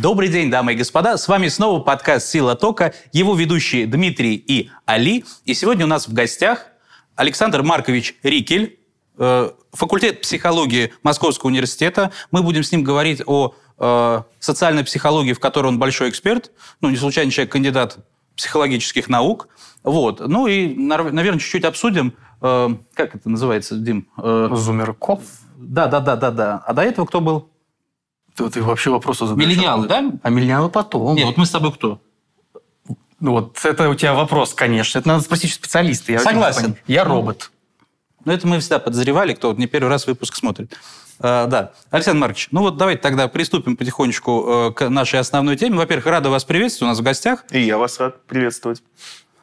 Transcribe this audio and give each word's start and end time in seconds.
Добрый 0.00 0.28
день, 0.28 0.48
дамы 0.48 0.74
и 0.74 0.76
господа. 0.76 1.16
С 1.18 1.26
вами 1.26 1.48
снова 1.48 1.80
подкаст 1.80 2.28
«Сила 2.28 2.54
тока», 2.54 2.94
его 3.12 3.34
ведущие 3.34 3.84
Дмитрий 3.84 4.36
и 4.36 4.70
Али. 4.86 5.24
И 5.44 5.54
сегодня 5.54 5.86
у 5.86 5.88
нас 5.88 6.06
в 6.06 6.12
гостях 6.12 6.66
Александр 7.16 7.64
Маркович 7.64 8.14
Рикель, 8.22 8.78
э, 9.18 9.50
факультет 9.72 10.20
психологии 10.20 10.92
Московского 11.02 11.48
университета. 11.48 12.12
Мы 12.30 12.44
будем 12.44 12.62
с 12.62 12.70
ним 12.70 12.84
говорить 12.84 13.22
о 13.26 13.56
э, 13.76 14.22
социальной 14.38 14.84
психологии, 14.84 15.32
в 15.32 15.40
которой 15.40 15.66
он 15.66 15.80
большой 15.80 16.10
эксперт. 16.10 16.52
Ну, 16.80 16.90
не 16.90 16.96
случайно 16.96 17.32
человек 17.32 17.50
кандидат 17.50 17.98
психологических 18.36 19.08
наук. 19.08 19.48
Вот. 19.82 20.20
Ну 20.20 20.46
и, 20.46 20.76
наверное, 20.76 21.40
чуть-чуть 21.40 21.64
обсудим, 21.64 22.14
э, 22.40 22.68
как 22.94 23.16
это 23.16 23.28
называется, 23.28 23.74
Дим? 23.74 24.06
Зумерков? 24.16 25.22
Да, 25.56 25.88
да, 25.88 25.98
да, 25.98 26.14
да, 26.14 26.30
да. 26.30 26.62
А 26.64 26.72
до 26.72 26.82
этого 26.82 27.04
кто 27.04 27.20
был? 27.20 27.50
Ты, 28.38 28.48
ты 28.50 28.62
вообще 28.62 28.90
вопросы 28.90 29.26
задаешь. 29.26 29.48
Миллениалы, 29.48 29.88
да? 29.88 30.12
А 30.22 30.30
миллениалы 30.30 30.68
потом. 30.70 31.16
Нет, 31.16 31.26
вот 31.26 31.36
мы 31.36 31.44
с 31.44 31.50
тобой 31.50 31.72
кто? 31.72 32.00
Ну 33.18 33.32
вот 33.32 33.58
это 33.64 33.88
у 33.88 33.94
тебя 33.96 34.14
вопрос, 34.14 34.54
конечно. 34.54 35.00
Это 35.00 35.08
надо 35.08 35.24
спросить 35.24 35.52
специалиста. 35.52 36.12
Я 36.12 36.20
Согласен. 36.20 36.76
Я 36.86 37.02
робот. 37.02 37.50
Ну, 38.24 38.32
это 38.32 38.46
мы 38.46 38.60
всегда 38.60 38.78
подозревали, 38.78 39.34
кто 39.34 39.52
не 39.54 39.66
первый 39.66 39.88
раз 39.88 40.06
выпуск 40.06 40.36
смотрит. 40.36 40.72
А, 41.18 41.46
да. 41.46 41.72
Александр 41.90 42.20
Маркович, 42.20 42.48
ну 42.52 42.60
вот 42.60 42.76
давайте 42.76 43.02
тогда 43.02 43.26
приступим 43.26 43.76
потихонечку 43.76 44.70
э, 44.70 44.72
к 44.72 44.88
нашей 44.88 45.18
основной 45.18 45.56
теме. 45.56 45.76
Во-первых, 45.76 46.06
рада 46.06 46.30
вас 46.30 46.44
приветствовать 46.44 46.90
у 46.90 46.92
нас 46.92 46.98
в 47.00 47.02
гостях. 47.02 47.44
И 47.50 47.60
я 47.60 47.76
вас 47.76 47.98
рад 47.98 48.24
приветствовать. 48.26 48.82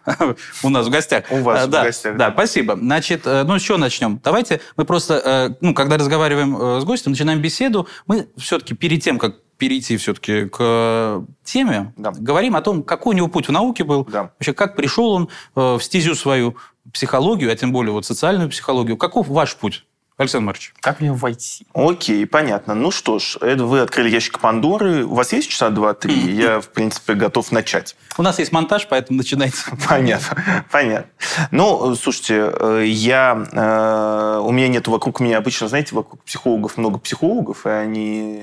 у 0.64 0.70
нас 0.70 0.88
в 0.88 0.90
гостях. 0.90 1.26
У 1.30 1.38
вас 1.38 1.64
а, 1.64 1.68
да, 1.68 1.82
в 1.82 1.86
гостях. 1.86 2.18
Да, 2.18 2.32
спасибо. 2.32 2.76
Значит, 2.76 3.26
э, 3.26 3.44
ну, 3.44 3.58
с 3.58 3.62
чего 3.62 3.78
начнем? 3.78 4.20
Давайте 4.24 4.62
мы 4.78 4.86
просто, 4.86 5.22
э, 5.24 5.56
ну, 5.62 5.74
когда 5.74 5.98
разговариваем 5.98 6.82
с 6.82 6.84
гостем, 6.84 7.12
начинаем 7.12 7.42
беседу, 7.42 7.88
мы 8.08 8.28
все-таки 8.38 8.74
перед 8.76 9.04
тем, 9.04 9.20
как 9.20 9.36
перейти 9.58 9.96
все-таки 9.98 10.50
к 10.50 11.24
теме, 11.44 11.94
да. 11.96 12.12
говорим 12.12 12.58
о 12.58 12.62
том, 12.62 12.84
какой 12.84 13.14
у 13.14 13.18
него 13.18 13.30
путь 13.30 13.48
в 13.48 13.52
науке 13.54 13.86
был, 13.86 14.04
да. 14.04 14.32
вообще 14.38 14.54
как 14.54 14.76
пришел 14.76 15.12
он 15.12 15.30
в 15.56 15.80
стезю 15.80 16.14
свою 16.16 16.58
психологию, 16.92 17.52
а 17.52 17.56
тем 17.56 17.72
более 17.72 17.94
вот 17.94 18.06
социальную 18.06 18.50
психологию. 18.50 18.98
Каков 18.98 19.30
ваш 19.30 19.56
путь? 19.56 19.86
Александр 20.18 20.46
Маркович. 20.46 20.74
Как 20.80 21.02
мне 21.02 21.12
войти? 21.12 21.68
Окей, 21.74 22.26
понятно. 22.26 22.74
Ну 22.74 22.90
что 22.90 23.20
ж, 23.20 23.38
это 23.42 23.66
вы 23.66 23.82
открыли 23.82 24.10
ящик 24.10 24.40
Пандоры. 24.40 25.04
У 25.04 25.14
вас 25.14 25.34
есть 25.34 25.50
часа 25.50 25.70
два-три? 25.70 26.16
Я, 26.16 26.62
в 26.62 26.70
принципе, 26.70 27.16
готов 27.16 27.52
начать. 27.52 27.98
У 28.18 28.22
нас 28.22 28.40
есть 28.40 28.54
монтаж, 28.54 28.88
поэтому 28.88 29.18
начинайте. 29.18 29.58
Понятно, 29.90 30.66
понятно. 30.72 31.12
Ну, 31.52 31.96
слушайте, 31.96 32.50
э, 32.58 32.84
я, 32.88 33.46
э, 33.52 34.40
у 34.42 34.52
меня 34.52 34.70
нет 34.70 34.88
вокруг 34.88 35.20
меня, 35.20 35.38
обычно, 35.38 35.68
знаете, 35.68 35.94
вокруг 35.94 36.24
психологов 36.24 36.78
много 36.78 36.98
психологов, 36.98 37.66
и 37.66 37.70
они, 37.70 38.42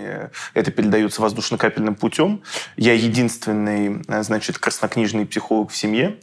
это 0.52 0.70
передается 0.70 1.22
воздушно-капельным 1.22 1.94
путем. 1.94 2.42
Я 2.76 2.92
единственный, 2.92 4.02
э, 4.08 4.22
значит, 4.22 4.58
краснокнижный 4.58 5.24
психолог 5.24 5.70
в 5.70 5.76
семье. 5.76 6.18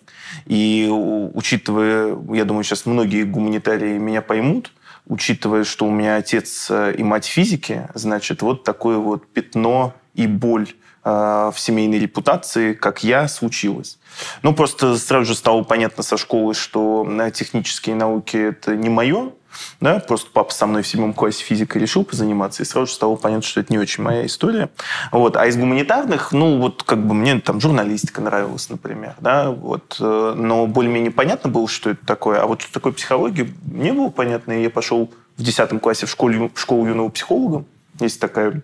И 0.46 0.88
учитывая, 0.90 2.16
я 2.34 2.46
думаю, 2.46 2.64
сейчас 2.64 2.86
многие 2.86 3.24
гуманитарии 3.24 3.98
меня 3.98 4.22
поймут, 4.22 4.72
учитывая, 5.06 5.64
что 5.64 5.86
у 5.86 5.92
меня 5.92 6.18
отец 6.18 6.68
э, 6.70 6.96
и 6.98 7.04
мать 7.04 7.26
физики, 7.26 7.88
значит, 7.94 8.42
вот 8.42 8.64
такое 8.64 8.98
вот 8.98 9.28
пятно 9.28 9.94
и 10.14 10.28
боль 10.28 10.70
э, 11.04 11.10
в 11.10 11.56
семейной 11.58 12.00
репутации, 12.00 12.74
как 12.74 13.04
я, 13.04 13.28
случилось. 13.28 14.00
Ну, 14.42 14.54
просто 14.54 14.98
сразу 14.98 15.26
же 15.26 15.36
стало 15.36 15.64
понятно 15.64 16.04
со 16.04 16.18
школы, 16.18 16.54
что 16.54 17.08
э, 17.10 17.32
технические 17.32 17.96
науки– 17.96 18.38
это 18.38 18.76
не 18.76 18.90
мое, 18.90 19.32
да, 19.80 20.00
просто 20.00 20.30
папа 20.32 20.54
со 20.54 20.66
мной 20.66 20.84
в 20.84 20.88
седьмом 20.88 21.14
классе 21.14 21.44
физикой 21.44 21.82
решил 21.82 22.04
позаниматься, 22.04 22.64
и 22.64 22.66
сразу 22.66 22.88
же 22.88 22.94
стало 22.94 23.16
понятно, 23.16 23.44
что 23.44 23.60
это 23.60 23.72
не 23.72 23.80
очень 23.80 24.04
моя 24.04 24.26
история. 24.26 24.70
Вот. 25.12 25.38
А 25.38 25.48
из 25.48 25.58
гуманитарных, 25.58 26.32
ну, 26.32 26.60
вот 26.60 26.84
как 26.84 27.06
бы 27.06 27.14
мне 27.14 27.40
там 27.40 27.60
журналистика 27.62 28.22
нравилась, 28.22 28.70
например, 28.70 29.16
да, 29.20 29.52
вот, 29.52 29.98
э, 30.00 30.34
но 30.36 30.68
более-менее 30.68 31.12
понятно 31.12 31.50
было, 31.50 31.68
что 31.68 31.92
это 31.92 32.06
такое. 32.06 32.42
А 32.42 32.48
вот 32.48 32.62
что 32.62 32.74
такое 32.74 32.94
психология, 32.94 33.50
не 33.66 33.92
было 33.92 34.10
понятно, 34.10 34.54
и 34.54 34.64
я 34.64 34.70
пошел 34.70 35.12
в 35.38 35.44
десятом 35.44 35.80
классе 35.80 36.06
в 36.06 36.10
школу, 36.10 36.52
в 36.54 36.60
школу 36.60 36.86
юного 36.86 37.10
психолога. 37.10 37.66
Есть 38.00 38.20
такая 38.20 38.62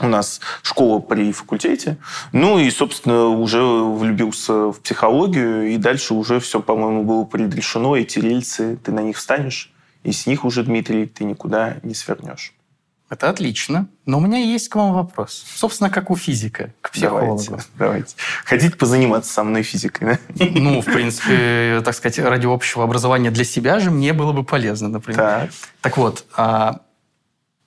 у 0.00 0.08
нас 0.08 0.40
школа 0.62 1.00
при 1.00 1.32
факультете. 1.32 1.98
Ну 2.32 2.58
и, 2.58 2.70
собственно, 2.70 3.28
уже 3.28 3.62
влюбился 3.62 4.72
в 4.72 4.80
психологию, 4.80 5.68
и 5.70 5.76
дальше 5.76 6.14
уже 6.14 6.40
все, 6.40 6.60
по-моему, 6.60 7.04
было 7.04 7.24
предрешено. 7.24 7.96
Эти 7.96 8.18
рельсы, 8.18 8.78
ты 8.82 8.92
на 8.92 9.00
них 9.00 9.16
встанешь, 9.16 9.71
и 10.02 10.12
с 10.12 10.26
них 10.26 10.44
уже, 10.44 10.62
Дмитрий, 10.62 11.06
ты 11.06 11.24
никуда 11.24 11.76
не 11.82 11.94
свернешь. 11.94 12.54
Это 13.12 13.28
отлично. 13.28 13.88
Но 14.06 14.16
у 14.16 14.20
меня 14.22 14.38
есть 14.38 14.70
к 14.70 14.76
вам 14.76 14.94
вопрос. 14.94 15.44
Собственно, 15.54 15.90
как 15.90 16.10
у 16.10 16.16
физика, 16.16 16.72
к 16.80 16.92
психологу. 16.92 17.42
Давайте, 17.44 17.68
давайте. 17.76 18.14
Хотите 18.44 18.74
позаниматься 18.74 19.30
со 19.30 19.44
мной 19.44 19.62
физикой, 19.64 20.18
да? 20.36 20.46
Ну, 20.54 20.80
в 20.80 20.86
принципе, 20.86 21.82
так 21.84 21.94
сказать, 21.94 22.18
ради 22.20 22.46
общего 22.46 22.84
образования 22.84 23.30
для 23.30 23.44
себя 23.44 23.80
же 23.80 23.90
мне 23.90 24.14
было 24.14 24.32
бы 24.32 24.44
полезно, 24.44 24.88
например. 24.88 25.18
Так, 25.18 25.50
так 25.82 25.96
вот, 25.98 26.24
а 26.34 26.80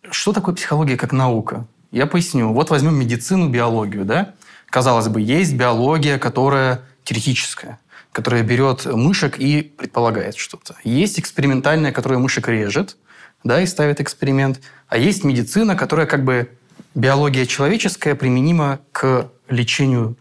что 0.09 0.33
такое 0.33 0.55
психология 0.55 0.97
как 0.97 1.11
наука? 1.11 1.67
Я 1.91 2.07
поясню. 2.07 2.51
Вот 2.51 2.71
возьмем 2.71 2.95
медицину, 2.95 3.47
биологию, 3.47 4.03
да? 4.03 4.33
Казалось 4.71 5.09
бы, 5.09 5.21
есть 5.21 5.53
биология, 5.53 6.17
которая 6.17 6.81
теоретическая 7.03 7.79
которая 8.15 8.43
берет 8.43 8.85
мышек 8.85 9.37
и 9.37 9.61
предполагает 9.61 10.37
что-то. 10.37 10.77
Есть 10.85 11.19
экспериментальная, 11.19 11.91
которая 11.91 12.17
мышек 12.17 12.47
режет, 12.47 12.95
да, 13.43 13.59
и 13.61 13.65
ставит 13.65 13.99
эксперимент. 13.99 14.61
А 14.87 14.97
есть 14.97 15.25
медицина, 15.25 15.75
которая 15.75 16.07
как 16.07 16.23
бы 16.23 16.49
биология 16.95 17.45
человеческая 17.45 18.15
применима 18.15 18.79
к 18.93 19.29
лечению 19.49 20.15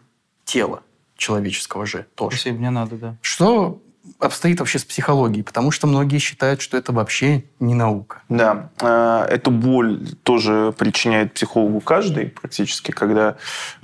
тела 0.45 0.83
человеческого 1.17 1.87
же 1.87 2.07
тоже. 2.17 2.37
Спасибо, 2.37 2.59
мне 2.59 2.71
надо, 2.71 2.97
да. 2.97 3.17
Что 3.23 3.81
обстоит 4.19 4.59
вообще 4.59 4.79
с 4.79 4.85
психологией? 4.85 5.45
Потому 5.45 5.71
что 5.71 5.87
многие 5.87 6.19
считают, 6.19 6.61
что 6.61 6.77
это 6.77 6.93
вообще 6.93 7.45
не 7.61 7.75
наука. 7.75 8.23
Да, 8.29 8.71
э, 8.81 9.27
эту 9.31 9.51
боль 9.51 10.05
тоже 10.25 10.75
причиняет 10.77 11.33
психологу 11.33 11.81
каждый 11.81 12.27
практически, 12.27 12.91
когда, 12.91 13.37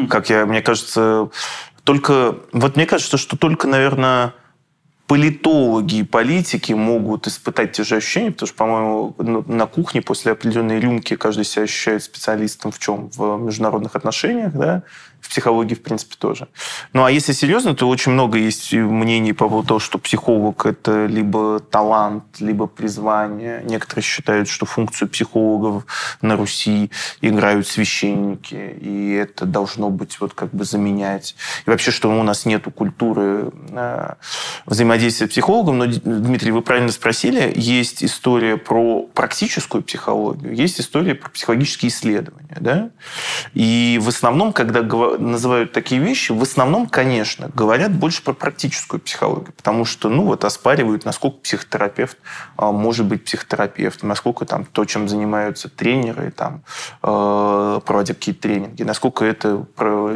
как 0.09 0.31
я, 0.31 0.47
мне 0.47 0.62
кажется, 0.62 1.31
только, 1.84 2.36
вот 2.52 2.76
мне 2.76 2.86
кажется, 2.86 3.16
что 3.16 3.36
только, 3.36 3.66
наверное, 3.66 4.34
политологи 5.06 5.96
и 5.96 6.02
политики 6.04 6.72
могут 6.72 7.26
испытать 7.26 7.72
те 7.72 7.82
же 7.82 7.96
ощущения, 7.96 8.30
потому 8.30 8.46
что, 8.46 8.56
по-моему, 8.56 9.14
на 9.48 9.66
кухне 9.66 10.02
после 10.02 10.30
определенной 10.30 10.78
рюмки 10.78 11.16
каждый 11.16 11.44
себя 11.44 11.64
ощущает 11.64 12.04
специалистом 12.04 12.70
в 12.70 12.78
чем? 12.78 13.10
В 13.10 13.38
международных 13.38 13.96
отношениях, 13.96 14.52
да, 14.52 14.84
в 15.20 15.28
психологии, 15.28 15.75
в 15.75 15.82
принципе, 15.82 16.16
тоже. 16.19 16.48
Ну, 16.92 17.04
а 17.04 17.10
если 17.10 17.32
серьезно, 17.32 17.75
то 17.75 17.88
очень 17.88 18.12
много 18.12 18.38
есть 18.38 18.72
мнений 18.72 19.32
по 19.32 19.48
поводу 19.48 19.69
того, 19.69 19.81
что 19.81 19.98
психолог– 19.98 20.66
это 20.66 21.06
либо 21.06 21.60
талант, 21.60 22.25
либо 22.41 22.66
призвание. 22.66 23.62
Некоторые 23.64 24.03
считают, 24.03 24.48
что 24.48 24.66
функцию 24.66 25.08
психологов 25.08 25.84
на 26.22 26.36
Руси 26.36 26.91
играют 27.20 27.66
священники, 27.66 28.78
и 28.81 29.12
это 29.12 29.44
должно 29.44 29.91
быть 29.91 30.20
вот 30.20 30.34
как 30.34 30.50
бы 30.50 30.64
заменять. 30.64 31.37
И 31.66 31.70
вообще, 31.70 31.91
что 31.91 32.10
у 32.10 32.22
нас 32.22 32.47
нет 32.47 32.64
культуры 32.75 33.52
э, 33.70 34.14
взаимодействия 34.66 35.26
с 35.26 35.31
психологом. 35.31 35.78
Но, 35.78 35.87
Дмитрий, 35.87 36.52
вы 36.52 36.62
правильно 36.62 36.92
спросили, 36.92 37.52
есть 37.54 38.02
история 38.04 38.56
про 38.56 39.02
практическую 39.14 39.82
психологию, 39.82 40.54
есть 40.54 40.81
история 40.81 41.14
про 41.14 41.31
психологические 41.31 41.91
исследования. 41.91 42.56
Да? 42.60 42.91
И 43.54 43.98
в 44.00 44.08
основном, 44.08 44.52
когда 44.52 44.82
называют 45.19 45.72
такие 45.72 46.00
вещи, 46.00 46.32
в 46.32 46.43
основном, 46.43 46.87
конечно, 46.87 47.50
говорят 47.54 47.93
больше 47.93 48.22
про 48.22 48.32
практическую 48.32 49.00
психологию, 49.00 49.53
потому 49.56 49.84
что, 49.84 50.09
ну, 50.09 50.25
вот 50.25 50.44
оспаривают, 50.44 51.05
насколько 51.05 51.38
психотерапевт 51.38 52.19
а, 52.56 52.73
может 52.73 53.06
быть 53.06 53.25
психотерапевтом, 53.25 54.08
насколько 54.08 54.44
там 54.44 54.64
то, 54.64 54.84
чем 54.84 55.08
занимаются 55.08 55.69
тренеры, 55.69 56.31
там, 56.31 56.62
э, 57.02 57.81
проводя 57.84 58.14
какие-то 58.14 58.43
тренинги, 58.43 58.82
насколько 58.82 59.25
это 59.25 59.67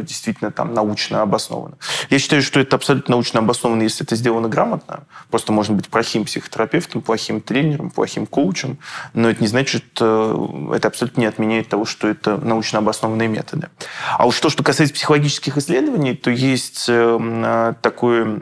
действительно 0.03 0.51
там 0.51 0.73
научно 0.73 1.21
обосновано. 1.21 1.77
Я 2.09 2.19
считаю, 2.19 2.41
что 2.41 2.59
это 2.59 2.75
абсолютно 2.75 3.15
научно 3.15 3.39
обосновано, 3.39 3.83
если 3.83 4.05
это 4.05 4.15
сделано 4.15 4.47
грамотно. 4.47 5.05
Просто 5.29 5.51
можно 5.51 5.75
быть 5.75 5.89
плохим 5.89 6.25
психотерапевтом, 6.25 7.01
плохим 7.01 7.41
тренером, 7.41 7.89
плохим 7.89 8.25
коучем, 8.25 8.77
но 9.13 9.29
это 9.29 9.41
не 9.41 9.47
значит, 9.47 9.85
э, 9.99 10.47
это 10.73 10.87
абсолютно 10.87 11.21
не 11.21 11.27
отменяет 11.27 11.69
того, 11.69 11.85
что 11.85 12.07
это 12.07 12.37
научно 12.37 12.79
обоснованные 12.79 13.27
методы. 13.27 13.69
А 14.17 14.25
уж 14.25 14.39
то, 14.39 14.49
что 14.49 14.63
касается 14.63 14.84
психологических 14.91 15.57
исследований, 15.57 16.15
то 16.15 16.31
есть 16.31 16.85
э, 16.87 17.73
такое 17.81 18.41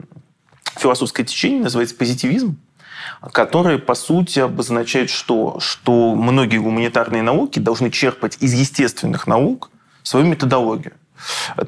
философское 0.76 1.24
течение, 1.24 1.62
называется 1.62 1.94
позитивизм, 1.94 2.56
которое, 3.32 3.78
по 3.78 3.94
сути, 3.94 4.40
обозначает 4.40 5.10
что? 5.10 5.58
Что 5.60 6.14
многие 6.14 6.58
гуманитарные 6.58 7.22
науки 7.22 7.58
должны 7.58 7.90
черпать 7.90 8.38
из 8.40 8.52
естественных 8.54 9.26
наук 9.26 9.70
свою 10.02 10.26
методологию. 10.26 10.94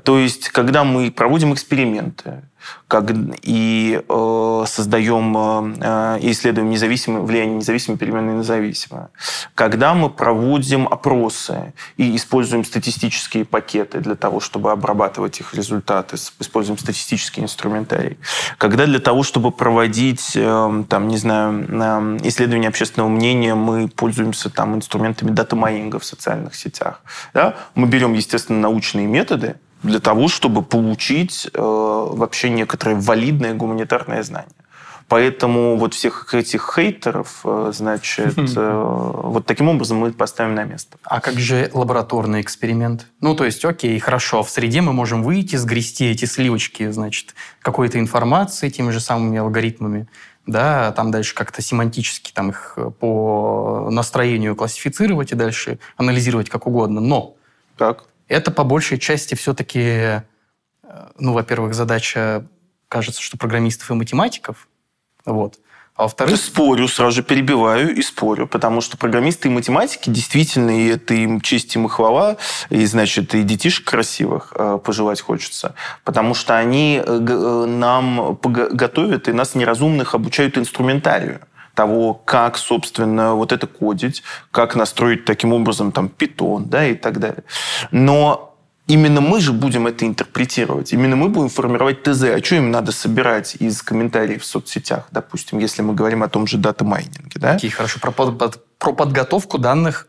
То 0.04 0.18
есть, 0.18 0.48
когда 0.50 0.84
мы 0.84 1.10
проводим 1.10 1.54
эксперименты, 1.54 2.42
как, 2.88 3.10
и 3.42 4.00
э, 4.08 4.64
создаем 4.66 5.36
э, 5.80 6.18
и 6.20 6.30
исследуем 6.30 6.70
независимое 6.70 7.22
влияние 7.22 7.56
независимой 7.56 7.98
переменной 7.98 8.34
на 8.34 8.42
зависимое. 8.42 9.08
Когда 9.54 9.94
мы 9.94 10.10
проводим 10.10 10.86
опросы 10.86 11.72
и 11.96 12.16
используем 12.16 12.64
статистические 12.64 13.44
пакеты 13.44 14.00
для 14.00 14.14
того, 14.14 14.40
чтобы 14.40 14.70
обрабатывать 14.70 15.40
их 15.40 15.54
результаты, 15.54 16.16
используем 16.40 16.78
статистический 16.78 17.42
инструментарий. 17.42 18.18
Когда 18.58 18.86
для 18.86 19.00
того, 19.00 19.22
чтобы 19.22 19.50
проводить, 19.50 20.32
э, 20.34 20.84
там, 20.88 21.08
не 21.08 21.16
знаю, 21.16 21.66
э, 21.68 22.18
исследования 22.28 22.68
общественного 22.68 23.08
мнения, 23.08 23.54
мы 23.54 23.88
пользуемся 23.88 24.50
там 24.50 24.74
инструментами 24.74 25.30
дата-майнинга 25.30 25.98
в 25.98 26.04
социальных 26.04 26.54
сетях. 26.54 27.02
Да? 27.34 27.54
Мы 27.74 27.86
берем, 27.86 28.12
естественно, 28.14 28.60
научные 28.60 29.06
методы, 29.06 29.56
для 29.82 30.00
того, 30.00 30.28
чтобы 30.28 30.62
получить 30.62 31.48
э, 31.52 31.58
вообще 31.60 32.50
некоторые 32.50 32.98
валидные 32.98 33.54
гуманитарные 33.54 34.22
знания. 34.22 34.48
Поэтому 35.08 35.76
вот 35.76 35.94
всех 35.94 36.34
этих 36.34 36.68
хейтеров, 36.74 37.40
э, 37.44 37.70
значит, 37.72 38.36
э, 38.56 39.12
вот 39.22 39.46
таким 39.46 39.68
образом 39.68 39.98
мы 39.98 40.12
поставим 40.12 40.54
на 40.54 40.64
место. 40.64 40.98
А 41.04 41.20
как 41.20 41.38
же 41.38 41.70
лабораторный 41.72 42.40
эксперимент? 42.40 43.06
Ну, 43.20 43.36
то 43.36 43.44
есть, 43.44 43.64
окей, 43.64 43.98
хорошо, 44.00 44.42
в 44.42 44.50
среде 44.50 44.80
мы 44.80 44.92
можем 44.92 45.22
выйти, 45.22 45.56
сгрести 45.56 46.06
эти 46.06 46.24
сливочки, 46.24 46.90
значит, 46.90 47.34
какой-то 47.60 48.00
информации 48.00 48.68
теми 48.68 48.90
же 48.90 48.98
самыми 48.98 49.38
алгоритмами, 49.38 50.08
да, 50.46 50.92
там 50.92 51.10
дальше 51.10 51.34
как-то 51.34 51.62
семантически 51.62 52.32
там 52.32 52.50
их 52.50 52.74
э, 52.76 52.90
по 52.90 53.88
настроению 53.90 54.56
классифицировать 54.56 55.30
и 55.30 55.36
дальше 55.36 55.78
анализировать 55.96 56.50
как 56.50 56.66
угодно. 56.66 57.00
Но 57.00 57.36
так. 57.76 58.06
Это 58.28 58.50
по 58.50 58.64
большей 58.64 58.98
части 58.98 59.34
все-таки, 59.34 60.22
ну, 61.18 61.32
во-первых, 61.32 61.74
задача, 61.74 62.46
кажется, 62.88 63.22
что 63.22 63.36
программистов 63.36 63.90
и 63.90 63.94
математиков, 63.94 64.68
вот. 65.24 65.58
А 65.96 66.02
во-вторых... 66.02 66.36
Спорю, 66.36 66.88
сразу 66.88 67.16
же 67.16 67.22
перебиваю 67.22 67.96
и 67.96 68.02
спорю, 68.02 68.46
потому 68.46 68.82
что 68.82 68.98
программисты 68.98 69.48
и 69.48 69.50
математики 69.50 70.10
действительно, 70.10 70.70
и 70.70 70.88
это 70.88 71.14
им 71.14 71.40
честь 71.40 71.74
им 71.74 71.86
и 71.86 71.88
хвала, 71.88 72.36
и, 72.68 72.84
значит, 72.84 73.34
и 73.34 73.42
детишек 73.42 73.86
красивых 73.86 74.52
э, 74.54 74.78
пожелать 74.84 75.22
хочется, 75.22 75.74
потому 76.04 76.34
что 76.34 76.58
они 76.58 77.02
э, 77.02 77.02
э 77.06 77.66
нам 77.66 78.38
готовят 78.42 79.28
и 79.28 79.32
нас 79.32 79.54
неразумных 79.54 80.14
обучают 80.14 80.58
инструментарию 80.58 81.40
того, 81.76 82.14
как, 82.14 82.56
собственно, 82.56 83.34
вот 83.34 83.52
это 83.52 83.68
кодить, 83.68 84.24
как 84.50 84.74
настроить 84.74 85.24
таким 85.24 85.52
образом 85.52 85.92
там 85.92 86.08
питон, 86.08 86.64
да, 86.64 86.86
и 86.86 86.94
так 86.94 87.20
далее. 87.20 87.44
Но 87.92 88.52
Именно 88.88 89.20
мы 89.20 89.40
же 89.40 89.52
будем 89.52 89.88
это 89.88 90.06
интерпретировать. 90.06 90.92
Именно 90.92 91.16
мы 91.16 91.28
будем 91.28 91.48
формировать 91.48 92.04
ТЗ. 92.04 92.22
А 92.22 92.38
что 92.38 92.54
им 92.54 92.70
надо 92.70 92.92
собирать 92.92 93.56
из 93.58 93.82
комментариев 93.82 94.42
в 94.42 94.46
соцсетях, 94.46 95.08
допустим, 95.10 95.58
если 95.58 95.82
мы 95.82 95.92
говорим 95.92 96.22
о 96.22 96.28
том 96.28 96.46
же 96.46 96.56
дата-майнинге. 96.56 97.40
Да? 97.40 97.54
Окей, 97.54 97.68
хорошо. 97.70 97.98
Про, 97.98 98.12
под, 98.12 98.78
про 98.78 98.92
подготовку 98.92 99.58
данных 99.58 100.06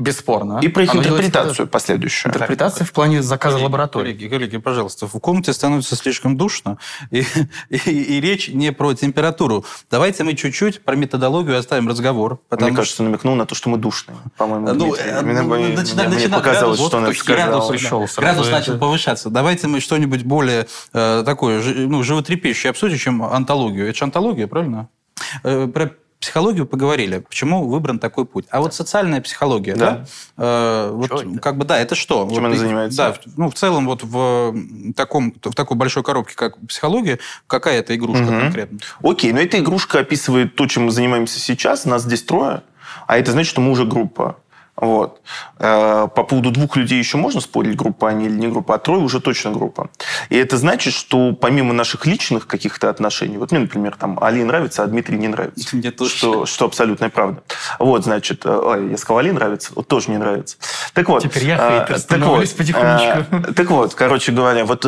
Бесспорно. 0.00 0.60
И 0.62 0.68
про 0.68 0.84
их 0.84 0.92
Оно 0.92 1.02
интерпретацию 1.02 1.68
последующую. 1.68 2.30
Интерпретация 2.30 2.86
в 2.86 2.92
плане 2.92 3.22
заказа 3.22 3.56
коллеги, 3.56 3.64
лаборатории. 3.64 4.12
Коллеги, 4.12 4.28
коллеги, 4.28 4.56
пожалуйста, 4.56 5.06
в 5.06 5.12
комнате 5.20 5.52
становится 5.52 5.94
слишком 5.94 6.38
душно, 6.38 6.78
и, 7.10 7.22
и, 7.68 7.76
и 7.76 8.20
речь 8.20 8.48
не 8.48 8.72
про 8.72 8.94
температуру. 8.94 9.66
Давайте 9.90 10.24
мы 10.24 10.34
чуть-чуть 10.34 10.82
про 10.84 10.96
методологию 10.96 11.58
оставим 11.58 11.86
разговор. 11.86 12.40
Мне 12.50 12.72
кажется, 12.72 13.02
намекнул 13.02 13.34
на 13.34 13.44
то, 13.44 13.54
что 13.54 13.68
мы 13.68 13.76
душные, 13.76 14.16
по-моему. 14.38 14.72
Ну, 14.72 14.94
э, 14.94 15.20
мне, 15.20 15.42
ну, 15.42 15.54
мне, 15.54 15.68
начина, 15.76 16.04
мне 16.04 16.16
начина, 16.16 16.36
показалось, 16.38 16.78
градус, 16.78 16.88
что 16.88 16.96
он 16.96 17.14
сказал. 17.14 17.46
Градус, 17.46 17.68
пришел, 17.68 18.06
градус 18.16 18.50
начал 18.50 18.78
повышаться. 18.78 19.28
Давайте 19.28 19.66
мы 19.66 19.80
что-нибудь 19.80 20.22
более 20.22 20.66
э, 20.94 21.22
такое 21.26 21.62
ну, 21.62 22.02
животрепещущее 22.02 22.70
обсудим, 22.70 22.96
чем 22.96 23.22
антологию. 23.22 23.86
Это 23.86 23.98
же 23.98 24.04
антология, 24.04 24.46
правильно? 24.46 24.88
Э, 25.42 25.66
про 25.66 25.92
психологию 26.20 26.66
поговорили. 26.66 27.18
Почему 27.18 27.66
выбран 27.66 27.98
такой 27.98 28.26
путь? 28.26 28.44
А 28.50 28.60
вот 28.60 28.74
социальная 28.74 29.20
психология, 29.22 29.74
да? 29.74 29.90
да? 29.90 30.06
Э, 30.36 30.90
вот, 30.92 31.10
это? 31.10 31.38
как 31.40 31.56
бы, 31.56 31.64
да, 31.64 31.78
это 31.78 31.94
что? 31.94 32.28
Чем 32.30 32.42
вот, 32.42 32.44
она 32.44 32.56
занимается? 32.56 32.96
Да, 32.96 33.14
ну, 33.36 33.50
в 33.50 33.54
целом, 33.54 33.86
вот 33.86 34.02
в, 34.04 34.54
таком, 34.94 35.34
в 35.42 35.54
такой 35.54 35.76
большой 35.76 36.02
коробке, 36.02 36.36
как 36.36 36.58
психология, 36.66 37.18
какая 37.46 37.78
это 37.78 37.96
игрушка 37.96 38.24
угу. 38.24 38.40
конкретно? 38.40 38.78
Окей, 39.02 39.32
но 39.32 39.40
эта 39.40 39.58
игрушка 39.58 40.00
описывает 40.00 40.54
то, 40.56 40.66
чем 40.66 40.84
мы 40.84 40.90
занимаемся 40.90 41.40
сейчас. 41.40 41.86
Нас 41.86 42.02
здесь 42.02 42.22
трое, 42.22 42.62
а 43.06 43.16
это 43.18 43.32
значит, 43.32 43.50
что 43.50 43.62
мы 43.62 43.70
уже 43.70 43.86
группа. 43.86 44.36
Вот. 44.80 45.20
Э, 45.58 46.08
по 46.14 46.24
поводу 46.24 46.50
двух 46.50 46.76
людей 46.76 46.98
еще 46.98 47.18
можно 47.18 47.40
спорить, 47.40 47.76
группа 47.76 48.08
они 48.08 48.26
или 48.26 48.34
не 48.34 48.48
группа, 48.48 48.76
а 48.76 48.78
трое 48.78 49.02
уже 49.02 49.20
точно 49.20 49.50
группа. 49.50 49.90
И 50.30 50.36
это 50.36 50.56
значит, 50.56 50.94
что 50.94 51.32
помимо 51.32 51.74
наших 51.74 52.06
личных 52.06 52.46
каких-то 52.46 52.88
отношений, 52.88 53.36
вот 53.36 53.52
мне, 53.52 53.60
например, 53.60 53.96
там 53.96 54.18
Али 54.22 54.42
нравится, 54.42 54.82
а 54.82 54.86
Дмитрий 54.86 55.18
не 55.18 55.28
нравится. 55.28 55.68
Мне 55.76 55.90
тоже. 55.90 56.10
Что, 56.16 56.46
что 56.46 56.64
абсолютная 56.64 57.10
правда. 57.10 57.42
Вот, 57.78 58.04
значит, 58.04 58.46
э, 58.46 58.50
ой, 58.50 58.90
я 58.90 58.96
сказал, 58.96 59.18
Али 59.18 59.32
нравится, 59.32 59.72
вот 59.74 59.86
тоже 59.86 60.10
не 60.10 60.18
нравится. 60.18 60.56
Так 60.94 61.08
вот. 61.08 61.22
Теперь 61.22 61.44
я 61.44 61.56
э, 61.56 61.86
хейтер 61.86 62.00
так 62.00 62.20
вот, 62.20 62.56
потихонечку. 62.56 63.52
Так 63.52 63.70
вот, 63.70 63.94
короче 63.94 64.32
говоря, 64.32 64.64
вот 64.64 64.82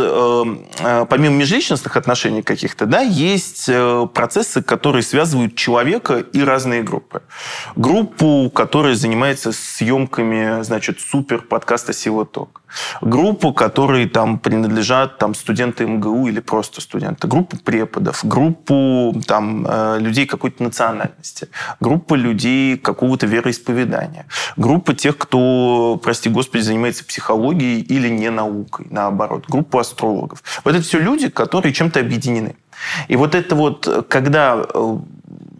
помимо 1.08 1.36
межличностных 1.36 1.96
отношений 1.96 2.42
каких-то, 2.42 2.86
да, 2.86 3.00
есть 3.00 3.70
процессы, 4.14 4.62
которые 4.62 5.02
связывают 5.02 5.54
человека 5.54 6.18
и 6.18 6.42
разные 6.42 6.82
группы. 6.82 7.22
Группу, 7.76 8.50
которая 8.54 8.94
занимается 8.94 9.52
с 9.52 9.81
съемками, 9.82 10.62
значит, 10.62 11.00
супер 11.00 11.42
подкаста 11.42 11.92
«Сила 11.92 12.24
Ток». 12.24 12.62
Группу, 13.00 13.52
которые 13.52 14.08
там 14.08 14.38
принадлежат 14.38 15.18
там, 15.18 15.34
студенты 15.34 15.86
МГУ 15.86 16.28
или 16.28 16.40
просто 16.40 16.80
студенты. 16.80 17.26
Группу 17.26 17.56
преподов, 17.58 18.24
группу 18.24 19.12
там, 19.26 19.66
э, 19.68 19.98
людей 19.98 20.26
какой-то 20.26 20.62
национальности, 20.62 21.48
группа 21.80 22.14
людей 22.14 22.78
какого-то 22.78 23.26
вероисповедания, 23.26 24.26
группа 24.56 24.94
тех, 24.94 25.18
кто, 25.18 26.00
прости 26.02 26.30
господи, 26.30 26.62
занимается 26.62 27.04
психологией 27.04 27.80
или 27.80 28.08
не 28.08 28.30
наукой, 28.30 28.86
наоборот, 28.90 29.46
группу 29.48 29.78
астрологов. 29.78 30.42
Вот 30.64 30.74
это 30.74 30.84
все 30.84 30.98
люди, 31.00 31.28
которые 31.28 31.72
чем-то 31.72 32.00
объединены. 32.00 32.54
И 33.08 33.16
вот 33.16 33.34
это 33.34 33.54
вот, 33.54 34.06
когда 34.08 34.62
э, 34.74 34.98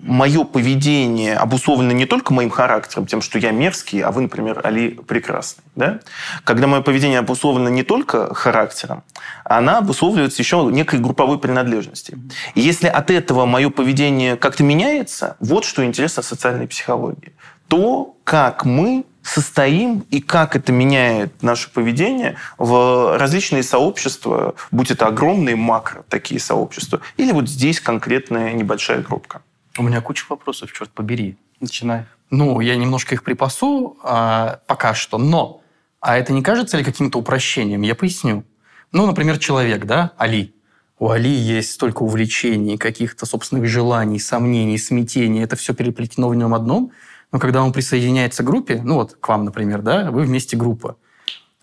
мое 0.02 0.44
поведение 0.44 1.37
обусловлено 1.37 1.93
не 1.93 2.06
только 2.06 2.34
моим 2.34 2.50
характером, 2.50 3.06
тем, 3.06 3.22
что 3.22 3.38
я 3.38 3.52
мерзкий, 3.52 4.00
а 4.00 4.10
вы, 4.10 4.22
например, 4.22 4.60
Али 4.64 4.90
прекрасный. 4.90 5.64
Да? 5.76 6.00
Когда 6.44 6.66
мое 6.66 6.82
поведение 6.82 7.20
обусловлено 7.20 7.69
не 7.69 7.82
только 7.82 8.34
характером, 8.34 9.04
она 9.44 9.78
обусловливается 9.78 10.43
еще 10.43 10.69
некой 10.70 10.99
групповой 10.99 11.38
принадлежностью. 11.38 12.19
И 12.54 12.60
если 12.60 12.88
от 12.88 13.10
этого 13.10 13.46
мое 13.46 13.70
поведение 13.70 14.37
как-то 14.37 14.64
меняется, 14.64 15.36
вот 15.41 15.65
что 15.65 15.84
интересно 15.84 16.22
социальной 16.22 16.67
психологии. 16.67 17.32
То, 17.69 18.17
как 18.24 18.65
мы 18.65 19.05
состоим 19.22 20.05
и 20.10 20.20
как 20.20 20.56
это 20.56 20.72
меняет 20.72 21.43
наше 21.43 21.70
поведение 21.70 22.36
в 22.58 23.17
различные 23.19 23.62
сообщества, 23.62 24.56
будь 24.72 24.91
это 24.91 25.06
огромные 25.06 25.55
макро 25.56 26.05
такие 26.08 26.41
сообщества, 26.41 27.00
или 27.17 27.31
вот 27.32 27.48
здесь 27.48 27.81
конкретная 27.81 28.53
небольшая 28.53 29.00
группа. 29.00 29.43
У 29.79 29.82
меня 29.82 30.00
куча 30.00 30.24
вопросов, 30.29 30.72
черт 30.72 30.91
побери. 30.91 31.36
Начинай. 31.60 32.05
Ну, 32.31 32.60
я 32.60 32.76
немножко 32.76 33.14
их 33.14 33.22
припасу 33.22 33.96
а, 34.02 34.60
пока 34.67 34.94
что, 34.94 35.19
но 35.19 35.62
а 36.00 36.19
это 36.19 36.32
не 36.32 36.43
кажется 36.43 36.76
ли 36.76 36.84
каким-то 36.84 37.19
упрощением? 37.19 37.82
Я 37.82 37.94
поясню. 37.94 38.44
Ну, 38.91 39.06
например, 39.06 39.38
человек, 39.38 39.84
да, 39.86 40.12
Али. 40.19 40.55
У 40.98 41.10
Али 41.10 41.31
есть 41.31 41.72
столько 41.72 42.02
увлечений, 42.02 42.76
каких-то 42.76 43.24
собственных 43.24 43.69
желаний, 43.69 44.19
сомнений, 44.19 44.79
смятений. 44.79 45.43
Это 45.43 45.56
все 45.56 45.74
переплетено 45.74 46.29
в 46.29 46.34
нем 46.34 46.55
одном. 46.55 46.93
Но 47.31 47.38
когда 47.38 47.62
он 47.62 47.72
присоединяется 47.72 48.43
к 48.43 48.46
группе, 48.46 48.81
ну 48.84 48.96
вот 48.96 49.14
к 49.14 49.29
вам, 49.29 49.44
например, 49.44 49.81
да, 49.81 50.10
вы 50.10 50.22
вместе 50.24 50.56
группа, 50.56 50.96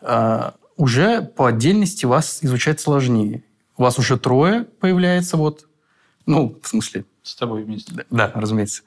а, 0.01 0.55
уже 0.77 1.21
по 1.21 1.47
отдельности 1.47 2.05
вас 2.05 2.39
изучать 2.41 2.79
сложнее. 2.79 3.43
У 3.77 3.83
вас 3.83 3.99
уже 3.99 4.17
трое 4.17 4.63
появляется 4.63 5.37
вот, 5.37 5.67
ну, 6.25 6.57
в 6.61 6.67
смысле, 6.67 7.05
с 7.29 7.35
тобой 7.35 7.63
вместе. 7.63 7.93
Да, 7.93 8.03
да 8.09 8.31
разумеется. 8.35 8.83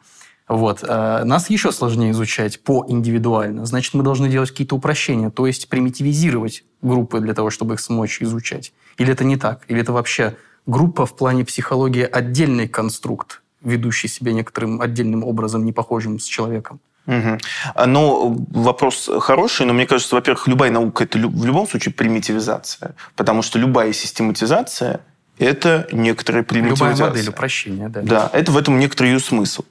Вот. 0.48 0.84
А 0.86 1.24
нас 1.24 1.50
еще 1.50 1.72
сложнее 1.72 2.10
изучать 2.10 2.62
по 2.62 2.84
индивидуально. 2.88 3.64
Значит, 3.64 3.94
мы 3.94 4.02
должны 4.02 4.28
делать 4.28 4.50
какие-то 4.50 4.76
упрощения, 4.76 5.30
то 5.30 5.46
есть 5.46 5.68
примитивизировать 5.68 6.64
группы 6.82 7.20
для 7.20 7.32
того, 7.32 7.50
чтобы 7.50 7.74
их 7.74 7.80
смочь 7.80 8.20
изучать. 8.20 8.72
Или 8.98 9.12
это 9.12 9.24
не 9.24 9.36
так? 9.36 9.62
Или 9.68 9.80
это 9.80 9.92
вообще 9.92 10.36
группа 10.66 11.06
в 11.06 11.16
плане 11.16 11.44
психологии 11.44 12.02
отдельный 12.02 12.68
конструкт, 12.68 13.42
ведущий 13.62 14.08
себя 14.08 14.32
некоторым 14.32 14.80
отдельным 14.80 15.24
образом, 15.24 15.64
не 15.64 15.72
похожим 15.72 16.18
с 16.18 16.24
человеком? 16.24 16.80
Угу. 17.06 17.38
Ну, 17.86 18.46
вопрос 18.50 19.10
хороший, 19.20 19.66
но 19.66 19.72
мне 19.72 19.86
кажется, 19.86 20.14
во-первых, 20.14 20.46
любая 20.46 20.70
наука– 20.70 21.04
это 21.04 21.18
в 21.18 21.44
любом 21.44 21.66
случае 21.66 21.94
примитивизация, 21.94 22.94
потому 23.16 23.42
что 23.42 23.58
любая 23.58 23.92
систематизация– 23.92 25.00
это 25.42 25.88
некоторая 25.92 26.42
примитивизация. 26.42 26.94
Любая 26.94 27.10
модель 27.10 27.28
упрощения, 27.28 27.88
да. 27.88 28.00
Да, 28.02 28.30
это 28.32 28.52
в 28.52 28.56
этом 28.56 28.78
некоторый 28.78 29.12
ее 29.12 29.20
смысл. 29.20 29.64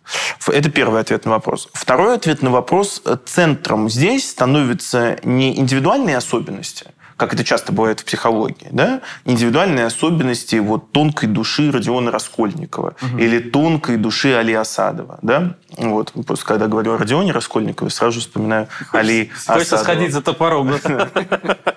Это 0.48 0.70
первый 0.70 1.02
ответ 1.02 1.26
на 1.26 1.32
вопрос. 1.32 1.70
Второй 1.74 2.16
ответ 2.16 2.42
на 2.42 2.50
вопрос. 2.50 3.02
Центром 3.26 3.90
здесь 3.90 4.30
становятся 4.30 5.18
не 5.24 5.58
индивидуальные 5.58 6.18
особенности, 6.18 6.88
как 7.22 7.36
это 7.36 7.44
часто 7.44 7.72
бывает 7.72 8.00
в 8.00 8.06
психологии, 8.06 8.70
да, 8.72 9.02
индивидуальные 9.26 9.86
особенности 9.86 10.56
вот 10.56 10.92
тонкой 10.92 11.28
души 11.28 11.72
Родиона 11.72 12.10
Раскольникова 12.10 12.96
угу. 13.00 13.18
или 13.20 13.38
тонкой 13.38 13.98
души 13.98 14.34
Али 14.34 14.54
Асадова, 14.54 15.20
да, 15.22 15.54
вот, 15.78 16.14
просто 16.26 16.44
когда 16.46 16.66
говорю 16.66 16.94
о 16.94 16.98
Родионе 16.98 17.32
Раскольникове, 17.32 17.92
сразу 17.92 18.22
вспоминаю 18.22 18.70
Али 18.92 19.30
Асадова. 19.36 19.60
Хочется 19.60 19.78
сходить 19.78 20.14
за 20.14 20.22
топором. 20.24 20.74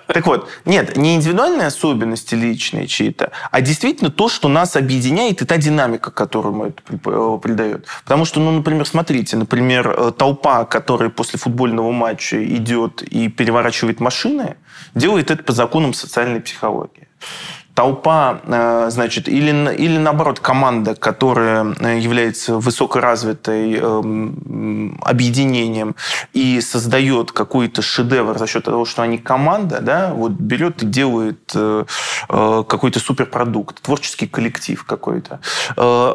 Так 0.07 0.27
вот, 0.27 0.47
нет, 0.63 0.95
не 0.95 1.15
индивидуальные 1.15 1.67
особенности 1.67 2.35
личные 2.35 2.87
чьи-то, 2.87 3.31
а 3.51 3.59
действительно 3.59 4.09
то, 4.09 4.29
что 4.29 4.47
нас 4.47 4.77
объединяет, 4.77 5.41
и 5.41 5.45
та 5.45 5.57
динамика, 5.57 6.09
которую 6.09 6.55
мы 6.55 6.67
это 6.67 6.81
э, 6.89 7.39
придает. 7.43 7.85
Потому 8.05 8.23
что, 8.23 8.39
ну, 8.39 8.51
например, 8.51 8.85
смотрите, 8.87 9.35
например, 9.35 9.89
э, 9.89 10.11
толпа, 10.17 10.63
которая 10.63 11.09
после 11.09 11.37
футбольного 11.37 11.91
матча 11.91 12.41
идет 12.45 13.01
и 13.01 13.27
переворачивает 13.27 13.99
машины, 13.99 14.55
делает 14.93 15.31
это 15.31 15.43
по 15.43 15.53
законам 15.53 15.93
социальной 15.93 16.41
психологии 16.41 17.07
толпа, 17.75 18.39
э, 18.45 18.87
значит, 18.89 19.27
или, 19.27 19.75
или 19.75 19.97
наоборот 19.97 20.39
команда, 20.39 20.95
которая 20.95 21.75
э, 21.79 21.99
является 21.99 22.55
высокоразвитой 22.55 23.73
эм, 23.73 24.97
объединением 25.03 25.95
и 26.33 26.61
создает 26.61 27.33
какой-то 27.33 27.81
шедевр 27.81 28.37
за 28.39 28.47
счет 28.47 28.63
того, 28.63 28.85
что 28.85 29.01
они 29.01 29.17
команда, 29.17 29.81
да, 29.81 30.13
вот 30.13 30.31
берет 30.31 30.83
и 30.83 30.85
делает 30.85 31.51
э, 31.53 31.83
какой-то 32.29 32.99
суперпродукт, 32.99 33.81
творческий 33.81 34.27
коллектив 34.27 34.81
какой-то. 34.83 35.41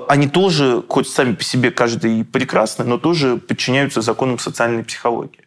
Они 0.08 0.28
тоже, 0.28 0.82
хоть 0.88 1.08
сами 1.08 1.34
по 1.34 1.44
себе 1.44 1.70
каждый 1.70 2.24
прекрасный, 2.24 2.86
но 2.86 2.96
тоже 2.96 3.36
подчиняются 3.36 4.00
законам 4.00 4.38
социальной 4.38 4.82
психологии. 4.82 5.44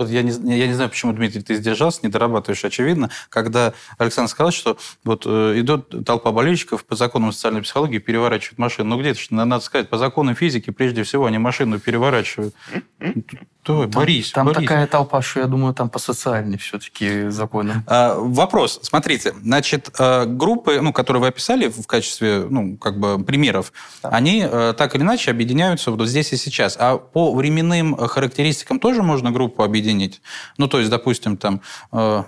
Вот 0.00 0.08
я 0.08 0.22
не, 0.22 0.30
я 0.56 0.66
не 0.66 0.72
знаю, 0.72 0.88
почему, 0.88 1.12
Дмитрий, 1.12 1.42
ты 1.42 1.56
сдержался, 1.56 2.00
не 2.02 2.08
дорабатываешь, 2.08 2.64
очевидно, 2.64 3.10
когда 3.28 3.74
Александр 3.98 4.30
сказал, 4.30 4.50
что 4.50 4.78
вот 5.04 5.24
э, 5.26 5.60
идет 5.60 6.06
толпа 6.06 6.32
болельщиков 6.32 6.86
по 6.86 6.96
законам 6.96 7.32
социальной 7.32 7.60
психологии 7.60 7.98
переворачивают 7.98 8.58
машину. 8.58 8.96
Ну, 8.96 9.00
где-то, 9.02 9.20
надо 9.34 9.62
сказать, 9.62 9.90
по 9.90 9.98
законам 9.98 10.34
физики, 10.34 10.70
прежде 10.70 11.02
всего, 11.02 11.26
они 11.26 11.36
машину 11.36 11.78
переворачивают. 11.78 12.54
Там, 13.62 13.90
Борис. 13.90 14.32
Там 14.32 14.46
Борис. 14.46 14.62
такая 14.62 14.86
толпа, 14.86 15.20
что 15.20 15.40
я 15.40 15.46
думаю, 15.46 15.74
там 15.74 15.90
по 15.90 15.98
социальной 15.98 16.56
все-таки 16.56 17.28
законам. 17.28 17.84
А, 17.86 18.14
вопрос. 18.16 18.80
Смотрите, 18.82 19.34
значит, 19.42 19.90
э, 19.98 20.24
группы, 20.24 20.80
ну, 20.80 20.92
которые 20.92 21.20
вы 21.20 21.28
описали 21.28 21.68
в 21.68 21.86
качестве, 21.86 22.46
ну, 22.48 22.76
как 22.78 22.98
бы 22.98 23.22
примеров, 23.22 23.72
да. 24.02 24.08
они 24.10 24.46
э, 24.50 24.74
так 24.76 24.94
или 24.94 25.02
иначе 25.02 25.30
объединяются 25.30 25.90
вот 25.90 26.08
здесь 26.08 26.32
и 26.32 26.36
сейчас. 26.36 26.76
А 26.80 26.96
по 26.96 27.34
временным 27.34 27.96
характеристикам 27.96 28.80
тоже 28.80 29.02
можно 29.02 29.30
группу 29.30 29.62
объединить? 29.62 30.22
Ну, 30.56 30.66
то 30.66 30.78
есть, 30.78 30.90
допустим, 30.90 31.36
там 31.36 31.60
э, 31.92 32.24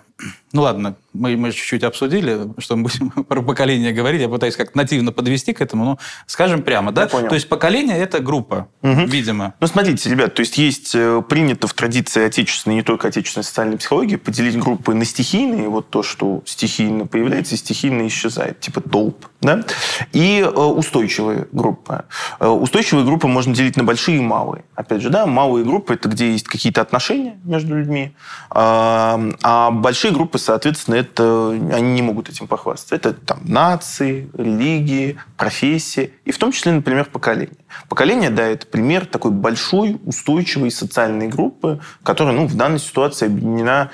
ну 0.52 0.62
ладно, 0.62 0.96
мы, 1.12 1.36
мы 1.36 1.52
чуть-чуть 1.52 1.82
обсудили, 1.82 2.48
что 2.58 2.76
мы 2.76 2.84
будем 2.84 3.10
про 3.24 3.42
поколение 3.42 3.92
говорить. 3.92 4.20
Я 4.20 4.28
пытаюсь 4.28 4.56
как-то 4.56 4.76
нативно 4.76 5.12
подвести 5.12 5.52
к 5.52 5.60
этому. 5.60 5.84
Но 5.84 5.98
скажем 6.26 6.62
прямо, 6.62 6.92
да? 6.92 7.06
То 7.06 7.34
есть 7.34 7.48
поколение– 7.48 7.98
это 7.98 8.20
группа, 8.20 8.68
угу. 8.82 9.04
видимо. 9.06 9.54
Ну, 9.60 9.66
смотрите, 9.66 10.10
ребят, 10.10 10.34
то 10.34 10.40
есть 10.40 10.58
есть 10.58 10.94
э, 10.94 11.22
принято 11.28 11.66
в 11.66 11.74
традиции 11.74 12.24
отечественной, 12.24 12.76
не 12.76 12.82
только 12.82 13.08
отечественной 13.08 13.44
социальной 13.44 13.78
психологии, 13.78 14.16
поделить 14.16 14.58
группы 14.58 14.94
на 14.94 15.04
стихийные, 15.04 15.68
вот 15.68 15.90
то, 15.90 16.02
что 16.02 16.42
стихийно 16.44 17.06
появляется 17.06 17.54
и 17.54 17.58
стихийно 17.58 18.06
исчезает, 18.06 18.60
типа 18.60 18.80
толп, 18.80 19.26
да? 19.40 19.64
И 20.12 20.40
э, 20.40 20.48
устойчивые 20.48 21.48
группы. 21.52 22.04
Э, 22.40 22.48
устойчивые 22.48 23.04
группы 23.06 23.26
можно 23.26 23.54
делить 23.54 23.76
на 23.76 23.84
большие 23.84 24.18
и 24.18 24.20
малые. 24.20 24.64
Опять 24.74 25.02
же, 25.02 25.10
да, 25.10 25.26
малые 25.26 25.64
группы– 25.64 25.94
это 25.94 26.08
где 26.08 26.32
есть 26.32 26.46
какие-то 26.46 26.80
отношения 26.80 27.38
между 27.44 27.76
людьми, 27.76 28.12
а, 28.50 29.20
а 29.42 29.70
большие 30.12 30.14
группы, 30.14 30.38
соответственно, 30.38 30.97
это 30.97 31.50
они 31.50 31.92
не 31.95 32.02
могут 32.02 32.28
этим 32.28 32.47
похвастаться. 32.47 32.95
Это 32.95 33.12
там 33.12 33.40
нации, 33.45 34.28
религии, 34.35 35.16
профессии, 35.37 36.12
и 36.25 36.33
в 36.33 36.38
том 36.38 36.52
числе, 36.52 36.73
например, 36.73 37.07
поколение. 37.07 37.57
Поколение, 37.88 38.31
да, 38.31 38.47
это 38.47 38.66
пример 38.66 39.07
такой 39.07 39.31
большой, 39.31 40.00
устойчивой 40.04 40.71
социальной 40.71 41.28
группы, 41.28 41.81
которая, 42.02 42.35
ну, 42.35 42.47
в 42.47 42.54
данной 42.54 42.78
ситуации 42.78 43.26
объединена 43.26 43.90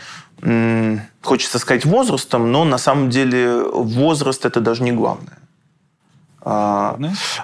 хочется 1.23 1.59
сказать 1.59 1.85
возрастом, 1.85 2.53
но 2.53 2.65
на 2.65 2.79
самом 2.79 3.11
деле 3.11 3.63
возраст 3.73 4.47
это 4.47 4.61
даже 4.61 4.85
не 4.85 4.93
главное. 4.93 5.38
А, 6.41 6.97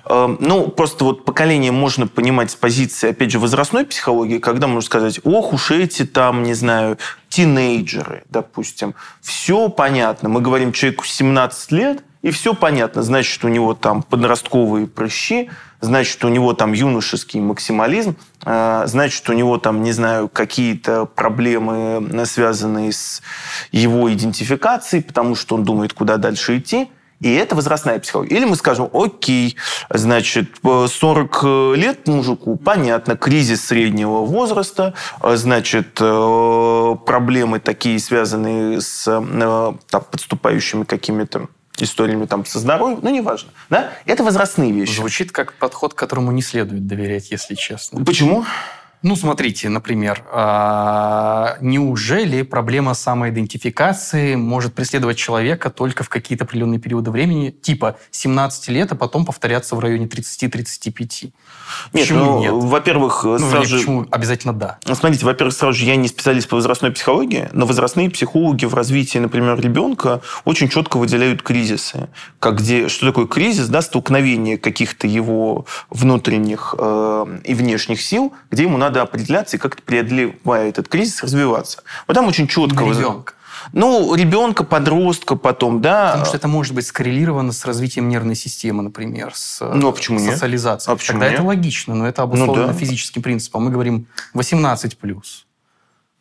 э, 0.06 0.36
ну, 0.38 0.68
просто 0.68 1.04
вот 1.04 1.24
поколение 1.24 1.72
можно 1.72 2.06
понимать 2.06 2.50
с 2.50 2.56
позиции, 2.56 3.10
опять 3.10 3.30
же, 3.30 3.38
возрастной 3.38 3.84
психологии, 3.84 4.38
когда 4.38 4.66
можно 4.66 4.82
сказать, 4.82 5.20
ох 5.24 5.52
уж 5.52 5.72
эти 5.72 6.04
там, 6.04 6.42
не 6.44 6.54
знаю, 6.54 6.98
тинейджеры, 7.28 8.22
допустим. 8.30 8.94
Все 9.20 9.68
понятно. 9.68 10.28
Мы 10.28 10.40
говорим 10.40 10.72
человеку 10.72 11.04
17 11.04 11.72
лет, 11.72 12.04
и 12.22 12.30
все 12.30 12.54
понятно. 12.54 13.02
Значит, 13.02 13.44
у 13.44 13.48
него 13.48 13.74
там 13.74 14.02
подростковые 14.02 14.86
прыщи, 14.86 15.50
значит, 15.80 16.24
у 16.24 16.28
него 16.28 16.54
там 16.54 16.72
юношеский 16.72 17.40
максимализм, 17.40 18.16
э, 18.44 18.84
значит, 18.86 19.28
у 19.28 19.32
него 19.32 19.58
там, 19.58 19.82
не 19.82 19.90
знаю, 19.90 20.28
какие-то 20.28 21.04
проблемы, 21.04 22.24
связанные 22.26 22.92
с 22.92 23.22
его 23.72 24.10
идентификацией, 24.12 25.02
потому 25.02 25.34
что 25.34 25.56
он 25.56 25.64
думает, 25.64 25.92
куда 25.92 26.16
дальше 26.16 26.58
идти– 26.58 26.88
и 27.24 27.32
это 27.32 27.54
возрастная 27.56 27.98
психология. 28.00 28.36
Или 28.36 28.44
мы 28.44 28.54
скажем, 28.54 28.90
окей, 28.92 29.56
значит, 29.88 30.50
40 30.62 31.74
лет 31.74 32.06
мужику, 32.06 32.56
понятно, 32.56 33.16
кризис 33.16 33.64
среднего 33.64 34.26
возраста, 34.26 34.92
значит, 35.22 35.96
э, 36.02 36.96
проблемы 37.06 37.60
такие, 37.60 37.98
связанные 37.98 38.82
с 38.82 39.08
э, 39.08 39.72
там, 39.88 40.04
подступающими 40.10 40.84
какими-то 40.84 41.48
историями 41.78 42.26
там 42.26 42.44
со 42.44 42.58
здоровьем, 42.58 42.98
ну, 43.00 43.08
неважно. 43.08 43.50
Да? 43.70 43.92
Это 44.04 44.22
возрастные 44.22 44.70
вещи. 44.70 44.96
Звучит 44.96 45.32
как 45.32 45.54
подход, 45.54 45.94
которому 45.94 46.30
не 46.30 46.42
следует 46.42 46.86
доверять, 46.86 47.30
если 47.30 47.54
честно. 47.54 48.04
Почему? 48.04 48.44
Ну, 49.04 49.16
смотрите, 49.16 49.68
например, 49.68 50.24
а, 50.32 51.58
неужели 51.60 52.40
проблема 52.40 52.94
самоидентификации 52.94 54.34
может 54.34 54.72
преследовать 54.72 55.18
человека 55.18 55.68
только 55.68 56.04
в 56.04 56.08
какие-то 56.08 56.44
определенные 56.44 56.80
периоды 56.80 57.10
времени, 57.10 57.50
типа 57.50 57.98
17 58.12 58.68
лет, 58.68 58.92
а 58.92 58.94
потом 58.94 59.26
повторяться 59.26 59.76
в 59.76 59.80
районе 59.80 60.06
30-35? 60.06 60.94
Нет, 61.22 61.32
почему 61.92 62.24
ну, 62.24 62.40
нет? 62.40 62.52
во-первых, 62.54 63.24
ну, 63.24 63.38
сразу 63.38 63.66
же... 63.66 63.76
Почему 63.76 64.06
обязательно 64.10 64.54
да? 64.54 64.78
Ну, 64.86 64.94
смотрите, 64.94 65.26
во-первых, 65.26 65.54
сразу 65.54 65.78
же 65.78 65.84
я 65.84 65.96
не 65.96 66.08
специалист 66.08 66.48
по 66.48 66.56
возрастной 66.56 66.90
психологии, 66.90 67.50
но 67.52 67.66
возрастные 67.66 68.08
психологи 68.08 68.64
в 68.64 68.72
развитии, 68.72 69.18
например, 69.18 69.60
ребенка 69.60 70.22
очень 70.46 70.70
четко 70.70 70.96
выделяют 70.96 71.42
кризисы. 71.42 72.08
Как 72.38 72.56
где, 72.56 72.88
что 72.88 73.04
такое 73.04 73.26
кризис? 73.26 73.68
Да, 73.68 73.82
столкновение 73.82 74.56
каких-то 74.56 75.06
его 75.06 75.66
внутренних 75.90 76.74
э, 76.78 77.26
и 77.44 77.52
внешних 77.52 78.00
сил, 78.00 78.32
где 78.50 78.62
ему 78.62 78.78
надо 78.78 78.93
надо 78.94 79.02
определяться 79.02 79.56
и 79.56 79.60
как-то 79.60 79.82
преодолевая 79.82 80.68
этот 80.68 80.88
кризис 80.88 81.22
развиваться. 81.22 81.82
Вот 82.06 82.14
там 82.14 82.26
очень 82.26 82.46
четко... 82.46 82.84
Ребенка. 82.84 83.34
Ну, 83.72 84.14
ребенка, 84.14 84.62
подростка 84.62 85.36
потом, 85.36 85.80
да. 85.80 86.08
Потому 86.08 86.26
что 86.26 86.36
это 86.36 86.48
может 86.48 86.74
быть 86.74 86.86
скоррелировано 86.86 87.52
с 87.52 87.64
развитием 87.64 88.08
нервной 88.08 88.34
системы, 88.34 88.82
например, 88.82 89.32
с 89.34 89.60
ну, 89.60 89.88
а 89.88 89.92
почему 89.92 90.18
социализацией. 90.18 90.92
А 90.92 90.96
почему 90.96 91.18
Тогда 91.18 91.30
нет? 91.30 91.40
это 91.40 91.46
логично, 91.46 91.94
но 91.94 92.06
это 92.06 92.22
обусловлено 92.22 92.66
ну, 92.66 92.72
да. 92.72 92.78
физическим 92.78 93.22
принципом. 93.22 93.64
Мы 93.64 93.70
говорим 93.70 94.06
18+. 94.34 94.96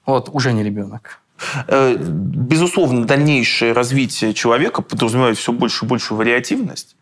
Вот, 0.06 0.30
уже 0.32 0.54
не 0.54 0.64
ребенок. 0.64 1.20
Э, 1.68 1.96
безусловно, 1.98 3.06
дальнейшее 3.06 3.74
развитие 3.74 4.34
человека 4.34 4.82
подразумевает 4.82 5.38
все 5.38 5.52
больше 5.52 5.86
и 5.86 5.88
большую 5.88 6.18
вариативность. 6.18 6.96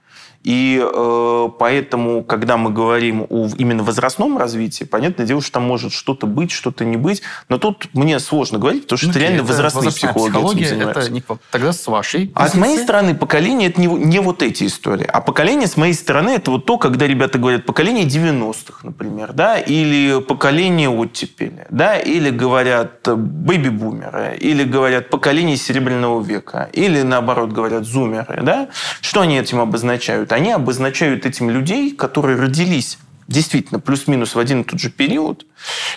И 0.43 0.81
э, 0.81 1.49
поэтому, 1.59 2.23
когда 2.23 2.57
мы 2.57 2.71
говорим 2.71 3.25
о 3.29 3.49
именно 3.57 3.83
возрастном 3.83 4.37
развитии, 4.37 4.83
понятное 4.83 5.25
дело, 5.25 5.41
что 5.41 5.53
там 5.53 5.63
может 5.63 5.91
что-то 5.91 6.25
быть, 6.25 6.51
что-то 6.51 6.83
не 6.85 6.97
быть. 6.97 7.21
Но 7.49 7.57
тут 7.57 7.87
мне 7.93 8.19
сложно 8.19 8.57
говорить, 8.57 8.83
потому 8.83 8.97
что 8.97 9.07
ну, 9.07 9.11
это 9.11 9.19
реально 9.19 9.43
возрастные 9.43 9.91
психологи 9.91 10.31
психология 10.31 10.65
это 10.65 11.09
не, 11.09 11.23
Тогда 11.51 11.73
с 11.73 11.87
вашей 11.87 12.31
А 12.35 12.47
с 12.47 12.55
моей 12.55 12.77
стороны 12.77 13.15
поколение 13.15 13.69
это 13.69 13.79
не, 13.79 13.87
не 13.87 14.19
вот 14.19 14.41
эти 14.41 14.65
истории. 14.65 15.05
А 15.05 15.21
поколение 15.21 15.67
с 15.67 15.77
моей 15.77 15.93
стороны 15.93 16.31
это 16.31 16.51
вот 16.51 16.65
то, 16.65 16.77
когда 16.77 17.07
ребята 17.07 17.37
говорят 17.37 17.65
поколение 17.65 18.05
90-х, 18.05 18.79
например, 18.83 19.33
да, 19.33 19.57
или 19.57 20.21
поколение 20.21 20.89
оттепели, 20.89 21.67
да, 21.69 21.97
или 21.97 22.29
говорят 22.29 23.07
бэби-бумеры, 23.07 24.37
или 24.39 24.63
говорят 24.63 25.09
поколение 25.09 25.57
Серебряного 25.57 26.21
века, 26.21 26.69
или 26.73 27.01
наоборот 27.01 27.51
говорят 27.51 27.83
зумеры, 27.85 28.41
да. 28.41 28.69
Что 29.01 29.21
они 29.21 29.37
этим 29.37 29.59
обозначают? 29.59 30.30
Они 30.31 30.51
обозначают 30.51 31.25
этим 31.25 31.49
людей, 31.49 31.91
которые 31.95 32.37
родились 32.37 32.97
действительно 33.27 33.79
плюс-минус 33.79 34.35
в 34.35 34.39
один 34.39 34.61
и 34.61 34.63
тот 34.63 34.79
же 34.79 34.89
период. 34.89 35.45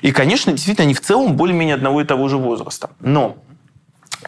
И, 0.02 0.12
конечно, 0.12 0.52
действительно, 0.52 0.84
они 0.84 0.94
в 0.94 1.00
целом 1.00 1.36
более-менее 1.36 1.74
одного 1.74 2.00
и 2.00 2.04
того 2.04 2.28
же 2.28 2.36
возраста. 2.36 2.90
Но 3.00 3.36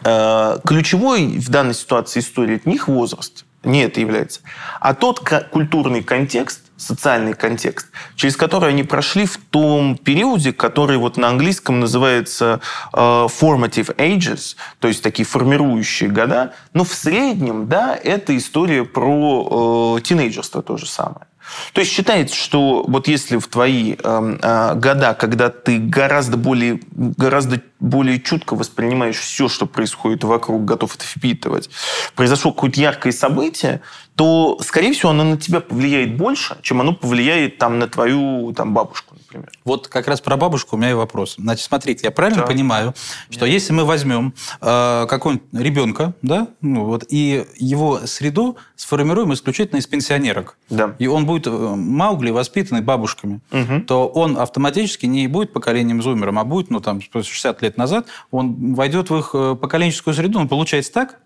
э, 0.04 0.58
ключевой 0.66 1.26
в 1.38 1.48
данной 1.48 1.74
ситуации 1.74 2.20
истории 2.20 2.56
от 2.56 2.66
них 2.66 2.88
возраст, 2.88 3.44
не 3.62 3.82
это 3.82 4.00
является, 4.00 4.40
а 4.80 4.94
тот 4.94 5.20
культурный 5.50 6.02
контекст, 6.02 6.62
социальный 6.76 7.34
контекст, 7.34 7.88
через 8.14 8.36
который 8.36 8.70
они 8.70 8.82
прошли 8.82 9.26
в 9.26 9.38
том 9.38 9.96
периоде, 9.96 10.52
который 10.52 10.96
вот 10.98 11.16
на 11.16 11.28
английском 11.28 11.80
называется 11.80 12.60
э, 12.92 12.98
formative 12.98 13.94
ages, 13.96 14.56
то 14.78 14.88
есть 14.88 15.02
такие 15.02 15.26
формирующие 15.26 16.10
года. 16.10 16.54
Но 16.72 16.84
в 16.84 16.92
среднем, 16.92 17.68
да, 17.68 17.96
это 17.96 18.36
история 18.36 18.84
про 18.84 19.96
э, 19.98 20.02
тинейджерство 20.02 20.62
то 20.62 20.76
же 20.76 20.86
самое. 20.86 21.26
То 21.72 21.80
есть 21.80 21.92
считается, 21.92 22.34
что 22.34 22.84
вот 22.86 23.08
если 23.08 23.36
в 23.36 23.46
твои 23.46 23.94
э, 23.94 23.96
э, 24.02 24.74
года, 24.74 25.14
когда 25.14 25.48
ты 25.48 25.78
гораздо 25.78 26.36
более, 26.36 26.80
гораздо 26.90 27.62
более 27.78 28.20
чутко 28.20 28.56
воспринимаешь 28.56 29.16
все, 29.16 29.48
что 29.48 29.66
происходит 29.66 30.24
вокруг, 30.24 30.64
готов 30.64 30.96
это 30.96 31.04
впитывать, 31.04 31.70
произошло 32.14 32.52
какое-то 32.52 32.80
яркое 32.80 33.12
событие, 33.12 33.80
то, 34.16 34.58
скорее 34.62 34.94
всего, 34.94 35.10
оно 35.10 35.24
на 35.24 35.36
тебя 35.36 35.60
повлияет 35.60 36.16
больше, 36.16 36.56
чем 36.62 36.80
оно 36.80 36.94
повлияет 36.94 37.58
там, 37.58 37.78
на 37.78 37.86
твою 37.86 38.52
там, 38.54 38.72
бабушку, 38.72 39.14
например. 39.14 39.50
Вот 39.64 39.88
как 39.88 40.08
раз 40.08 40.22
про 40.22 40.38
бабушку 40.38 40.76
у 40.76 40.78
меня 40.78 40.92
и 40.92 40.94
вопрос. 40.94 41.34
Значит, 41.36 41.66
смотрите, 41.66 42.00
я 42.04 42.10
правильно 42.10 42.40
да. 42.40 42.46
понимаю, 42.46 42.94
что 43.28 43.44
Нет. 43.44 43.54
если 43.54 43.74
мы 43.74 43.84
возьмем 43.84 44.32
э, 44.62 45.06
какого-нибудь 45.06 45.46
ребенка, 45.52 46.14
да, 46.22 46.48
ну, 46.62 46.86
вот, 46.86 47.04
и 47.10 47.44
его 47.56 48.06
среду 48.06 48.56
сформируем 48.74 49.34
исключительно 49.34 49.78
из 49.78 49.86
пенсионерок, 49.86 50.56
да. 50.70 50.94
и 50.98 51.06
он 51.08 51.26
будет 51.26 51.46
э, 51.46 51.50
Маугли 51.50 52.30
воспитанный 52.30 52.80
бабушками, 52.80 53.40
угу. 53.52 53.82
то 53.86 54.08
он 54.08 54.38
автоматически 54.38 55.04
не 55.04 55.28
будет 55.28 55.52
поколением 55.52 56.00
зумером, 56.00 56.38
а 56.38 56.44
будет, 56.44 56.70
ну, 56.70 56.80
там, 56.80 57.02
60 57.02 57.60
лет 57.60 57.76
назад, 57.76 58.06
он 58.30 58.74
войдет 58.74 59.10
в 59.10 59.18
их 59.18 59.30
э, 59.34 59.56
поколенческую 59.60 60.14
среду. 60.14 60.40
Ну, 60.40 60.48
получается 60.48 60.92
так? 60.94 61.20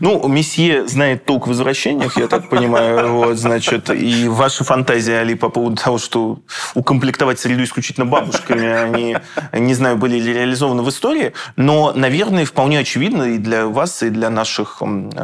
Ну, 0.00 0.26
месье 0.26 0.86
знает 0.88 1.24
толк 1.24 1.46
в 1.46 1.50
возвращениях, 1.50 2.16
я 2.16 2.28
так 2.28 2.48
понимаю, 2.48 3.12
вот, 3.12 3.36
значит, 3.36 3.90
и 3.90 4.28
ваши 4.28 4.64
фантазии, 4.64 5.12
Али, 5.12 5.34
по 5.34 5.48
поводу 5.48 5.76
того, 5.76 5.98
что 5.98 6.40
укомплектовать 6.74 7.38
среду 7.38 7.62
исключительно 7.64 8.06
бабушками, 8.06 8.66
они, 8.66 9.16
не 9.52 9.74
знаю, 9.74 9.96
были 9.96 10.18
ли 10.18 10.32
реализованы 10.32 10.82
в 10.82 10.88
истории, 10.88 11.32
но, 11.56 11.92
наверное, 11.94 12.44
вполне 12.44 12.78
очевидно 12.78 13.34
и 13.34 13.38
для 13.38 13.66
вас, 13.66 14.02
и 14.02 14.10
для 14.10 14.30
наших 14.30 14.82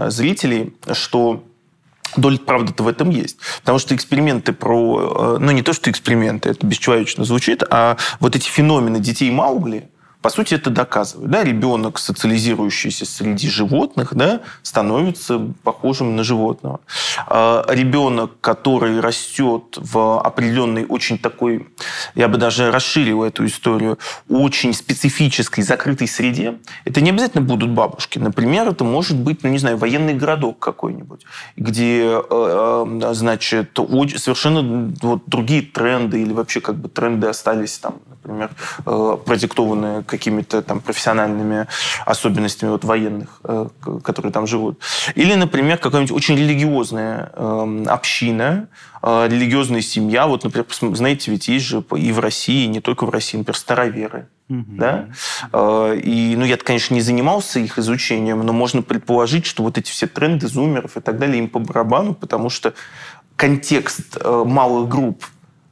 зрителей, 0.09 0.75
что 0.92 1.42
Доля 2.16 2.38
правды-то 2.38 2.83
в 2.83 2.88
этом 2.88 3.11
есть. 3.11 3.37
Потому 3.61 3.78
что 3.78 3.95
эксперименты 3.95 4.52
про... 4.52 5.37
Э, 5.37 5.38
ну, 5.38 5.50
не 5.50 5.62
то, 5.62 5.73
что 5.73 5.90
эксперименты, 5.90 6.50
это 6.50 6.66
бесчеловечно 6.66 7.25
звучит, 7.25 7.62
а 7.71 7.97
вот 8.18 8.35
эти 8.35 8.49
феномены 8.49 8.99
детей 8.99 9.30
Маугли, 9.30 9.88
по 10.29 10.35
сути, 10.35 10.57
это 10.57 10.69
доказывает. 10.69 11.31
Да? 11.31 11.43
Ребенок, 11.43 11.99
социализирующийся 11.99 13.07
среди 13.07 13.49
животных, 13.49 14.15
да, 14.15 14.41
становится 14.63 15.41
похожим 15.63 16.17
на 16.17 16.23
животного. 16.23 16.81
А 17.27 17.65
ребенок, 17.71 18.33
который 18.43 19.01
растет 19.01 19.79
в 19.79 20.21
определенной, 20.21 20.85
очень 20.87 21.19
такой, 21.19 21.67
я 22.15 22.29
бы 22.29 22.37
даже 22.37 22.71
расширил 22.71 23.25
эту 23.25 23.47
историю, 23.47 23.99
очень 24.29 24.75
специфической, 24.75 25.63
закрытой 25.63 26.07
среде, 26.07 26.59
это 26.85 27.01
не 27.01 27.09
обязательно 27.09 27.43
будут 27.43 27.71
бабушки. 27.71 28.19
Например, 28.19 28.69
это 28.69 28.85
может 28.85 29.17
быть, 29.17 29.43
ну, 29.43 29.49
не 29.49 29.59
знаю, 29.59 29.79
военный 29.79 30.13
городок 30.13 30.59
какой-нибудь, 30.59 31.25
где, 31.57 32.03
э, 32.03 32.23
э, 32.31 33.15
значит, 33.15 33.71
совершенно 33.75 34.93
вот 35.01 35.23
другие 35.25 35.63
тренды 35.63 36.21
или 36.21 36.35
вообще 36.35 36.61
как 36.61 36.75
бы 36.77 36.91
тренды 36.91 37.29
остались 37.29 37.79
там, 37.79 37.95
например, 38.11 38.51
э, 38.85 39.17
продиктованные 39.25 40.03
какими-то 40.19 40.63
там 40.63 40.81
профессиональными 40.81 41.67
особенностями 42.05 42.71
вот, 42.71 42.85
военных, 42.85 43.41
э, 43.45 43.69
которые 44.03 44.33
там 44.33 44.47
живут. 44.47 44.81
Или, 45.15 45.35
например, 45.35 45.79
какая-нибудь 45.79 46.13
очень 46.13 46.37
религиозная 46.37 47.31
эм, 47.35 47.89
община, 47.89 48.69
э, 49.03 49.29
религиозная 49.31 49.81
семья. 49.81 50.27
Вот, 50.27 50.45
например, 50.45 50.67
знаете, 50.95 51.31
ведь 51.31 51.49
есть 51.49 51.65
же 51.65 51.83
и 51.97 52.13
в 52.13 52.19
России, 52.19 52.65
и 52.65 52.67
не 52.67 52.81
только 52.81 53.07
в 53.07 53.11
России, 53.11 53.39
например, 53.39 53.57
староверы. 53.57 54.29
Угу. 54.51 54.65
Да? 54.69 55.09
И, 55.95 56.35
ну, 56.37 56.45
я, 56.45 56.57
конечно, 56.57 56.95
не 56.95 57.03
занимался 57.03 57.61
их 57.61 57.79
изучением, 57.79 58.45
но 58.47 58.53
можно 58.55 58.81
предположить, 58.83 59.45
что 59.45 59.63
вот 59.63 59.77
эти 59.77 59.91
все 59.91 60.07
тренды 60.07 60.49
зумеров 60.49 60.97
и 60.97 61.01
так 61.01 61.19
далее 61.19 61.39
им 61.39 61.49
по 61.49 61.59
барабану, 61.59 62.15
потому 62.15 62.49
что 62.49 62.73
контекст 63.37 64.17
малых 64.25 64.89
групп 64.89 65.23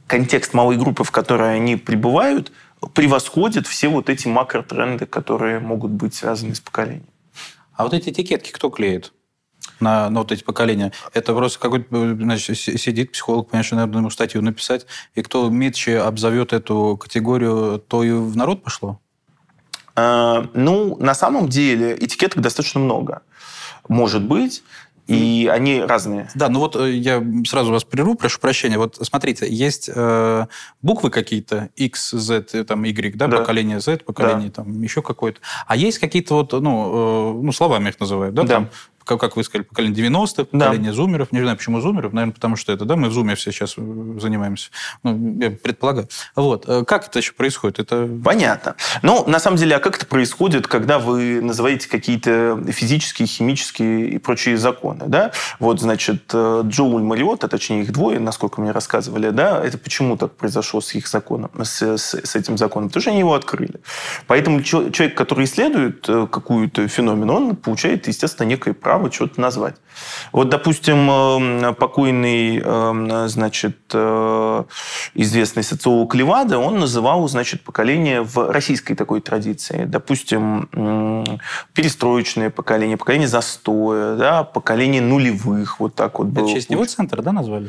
контекст 0.06 0.54
малой 0.54 0.76
группы, 0.76 1.04
в 1.04 1.10
которой 1.10 1.56
они 1.56 1.76
пребывают, 1.76 2.52
превосходит 2.94 3.66
все 3.66 3.88
вот 3.88 4.08
эти 4.10 4.28
макротренды, 4.28 5.06
которые 5.06 5.60
могут 5.60 5.90
быть 5.90 6.14
связаны 6.14 6.54
с 6.54 6.60
поколением. 6.60 7.06
А 7.74 7.84
вот 7.84 7.94
эти 7.94 8.10
этикетки 8.10 8.50
кто 8.50 8.70
клеит? 8.70 9.12
на, 9.80 10.08
на 10.10 10.20
вот 10.20 10.32
эти 10.32 10.42
поколения. 10.42 10.92
Это 11.12 11.34
просто 11.34 11.58
какой-то, 11.58 12.14
значит, 12.14 12.58
сидит 12.58 13.12
психолог, 13.12 13.50
понимаешь, 13.50 13.70
наверное, 13.70 13.98
ему 13.98 14.10
статью 14.10 14.42
написать, 14.42 14.86
и 15.14 15.22
кто 15.22 15.48
метче 15.50 15.98
обзовет 16.00 16.52
эту 16.52 16.96
категорию, 16.96 17.78
то 17.86 18.02
и 18.02 18.10
в 18.10 18.36
народ 18.36 18.62
пошло? 18.62 19.00
А, 19.94 20.48
ну, 20.54 20.96
на 20.98 21.14
самом 21.14 21.48
деле 21.48 21.96
этикеток 21.98 22.42
достаточно 22.42 22.80
много. 22.80 23.22
Может 23.88 24.22
быть. 24.24 24.62
И 25.06 25.48
они 25.52 25.80
разные. 25.80 26.28
Да, 26.34 26.48
ну 26.48 26.58
вот 26.58 26.74
э, 26.76 26.90
я 26.92 27.22
сразу 27.46 27.70
вас 27.70 27.84
прерву, 27.84 28.16
прошу 28.16 28.40
прощения. 28.40 28.76
Вот 28.76 28.98
смотрите, 29.00 29.46
есть 29.48 29.88
э, 29.94 30.46
буквы 30.82 31.10
какие-то, 31.10 31.70
X, 31.76 32.10
Z, 32.10 32.46
э, 32.52 32.64
там, 32.64 32.82
Y, 32.82 33.16
да, 33.16 33.28
да. 33.28 33.38
поколение 33.38 33.80
Z, 33.80 33.98
поколение 33.98 34.48
да. 34.48 34.62
там 34.64 34.82
еще 34.82 35.02
какое-то. 35.02 35.40
А 35.66 35.76
есть 35.76 35.98
какие-то 35.98 36.34
вот, 36.34 36.52
ну, 36.52 37.38
э, 37.38 37.42
ну, 37.42 37.52
словами 37.52 37.90
их 37.90 38.00
называют, 38.00 38.34
да, 38.34 38.42
да. 38.42 38.54
там 38.54 38.70
как, 39.06 39.20
как 39.20 39.36
вы 39.36 39.44
сказали, 39.44 39.64
поколение 39.64 40.10
90-х, 40.10 40.44
поколение 40.46 40.90
да. 40.90 40.96
зумеров. 40.96 41.32
Не 41.32 41.40
знаю, 41.40 41.56
почему 41.56 41.80
зумеров, 41.80 42.12
наверное, 42.12 42.34
потому 42.34 42.56
что 42.56 42.72
это, 42.72 42.84
да, 42.84 42.96
мы 42.96 43.08
в 43.08 43.12
зуме 43.12 43.36
все 43.36 43.52
сейчас 43.52 43.74
э, 43.76 44.14
занимаемся. 44.20 44.70
Ну, 45.04 45.38
я 45.40 45.50
предполагаю. 45.50 46.08
Вот. 46.34 46.68
Э, 46.68 46.84
как 46.84 47.06
это 47.06 47.20
еще 47.20 47.32
происходит? 47.32 47.78
Это... 47.78 48.08
Понятно. 48.24 48.74
Ну, 49.02 49.24
на 49.26 49.38
самом 49.38 49.58
деле, 49.58 49.76
а 49.76 49.78
как 49.78 49.96
это 49.96 50.06
происходит, 50.06 50.66
когда 50.66 50.98
вы 50.98 51.40
называете 51.40 51.88
какие-то 51.88 52.60
физические, 52.72 53.28
химические 53.28 54.08
и 54.10 54.18
прочие 54.18 54.56
законы, 54.56 55.04
да? 55.06 55.30
Вот, 55.60 55.80
значит, 55.80 56.24
э, 56.32 56.62
Джоуль 56.64 57.02
Мариотта, 57.02 57.46
точнее, 57.46 57.82
их 57.82 57.92
двое, 57.92 58.18
насколько 58.18 58.60
мне 58.60 58.72
рассказывали, 58.72 59.30
да, 59.30 59.64
это 59.64 59.78
почему 59.78 60.16
так 60.16 60.34
произошло 60.34 60.80
с 60.80 60.94
их 60.96 61.06
законом, 61.06 61.50
с, 61.62 61.80
с, 61.80 62.14
с 62.14 62.34
этим 62.34 62.58
законом? 62.58 62.88
Потому 62.88 63.02
что 63.02 63.10
они 63.10 63.20
его 63.20 63.34
открыли. 63.34 63.80
Поэтому 64.26 64.62
человек, 64.62 65.16
который 65.16 65.44
исследует 65.44 66.06
какую-то 66.06 66.88
феномен, 66.88 67.30
он 67.30 67.56
получает, 67.56 68.08
естественно, 68.08 68.48
некое 68.48 68.74
право 68.74 68.95
право 68.96 69.12
что-то 69.12 69.40
назвать. 69.40 69.76
Вот, 70.32 70.48
допустим, 70.48 71.10
эм, 71.10 71.74
покойный, 71.74 72.58
эм, 72.58 73.28
значит, 73.28 73.76
э, 73.92 74.64
известный 75.14 75.62
социолог 75.62 76.14
Левада, 76.14 76.58
он 76.58 76.78
называл, 76.78 77.28
значит, 77.28 77.62
поколение 77.62 78.22
в 78.22 78.50
российской 78.50 78.94
такой 78.94 79.20
традиции. 79.20 79.84
Допустим, 79.84 80.68
перестроечное 81.74 82.50
поколение, 82.50 82.96
поколение 82.96 83.28
застоя, 83.28 84.16
да, 84.16 84.44
поколение 84.44 85.02
нулевых, 85.02 85.80
вот 85.80 85.94
так 85.94 86.18
вот. 86.18 86.32
Это 86.32 86.44
в 86.44 86.52
честь 86.52 86.70
его 86.70 86.84
центра, 86.84 87.22
да, 87.22 87.32
назвали? 87.32 87.68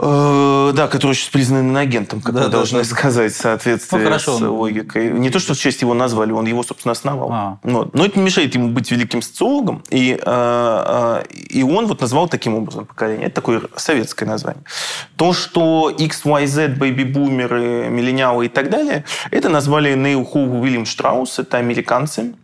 Э, 0.00 0.70
да, 0.74 0.86
который 0.86 1.14
сейчас 1.14 1.30
признан 1.30 1.76
агентом, 1.76 2.20
как 2.20 2.32
да, 2.32 2.42
мы 2.42 2.46
да, 2.46 2.52
должны 2.52 2.78
да. 2.78 2.84
сказать, 2.84 3.32
в 3.32 3.36
соответствии 3.36 3.98
ну, 3.98 4.04
хорошо. 4.04 4.38
с 4.38 4.40
логикой. 4.42 5.10
Не 5.10 5.30
то, 5.30 5.40
что 5.40 5.54
в 5.54 5.58
честь 5.58 5.82
его 5.82 5.92
назвали, 5.92 6.30
он 6.30 6.46
его, 6.46 6.62
собственно, 6.62 6.92
основал. 6.92 7.30
А. 7.32 7.58
Но 7.64 7.90
это 7.92 8.16
не 8.16 8.24
мешает 8.24 8.54
ему 8.54 8.68
быть 8.68 8.92
великим 8.92 9.22
социологом. 9.22 9.82
И, 9.90 10.12
э, 10.12 10.22
э, 10.24 11.22
и 11.32 11.64
он 11.64 11.86
вот 11.86 12.00
назвал 12.00 12.28
таким 12.28 12.54
образом 12.54 12.86
поколение. 12.86 13.26
Это 13.26 13.36
такое 13.36 13.62
советское 13.74 14.26
название. 14.26 14.62
То, 15.16 15.32
что 15.32 15.90
X, 15.90 16.24
Y, 16.24 16.46
Z, 16.46 16.68
бэйби-бумеры, 16.76 17.88
миллениалы 17.88 18.46
и 18.46 18.48
так 18.48 18.70
далее, 18.70 19.04
это 19.32 19.48
назвали 19.48 19.94
Нейл 19.94 20.28
Уильям 20.32 20.86
Штраус, 20.86 21.40
это 21.40 21.56
американцы, 21.56 22.34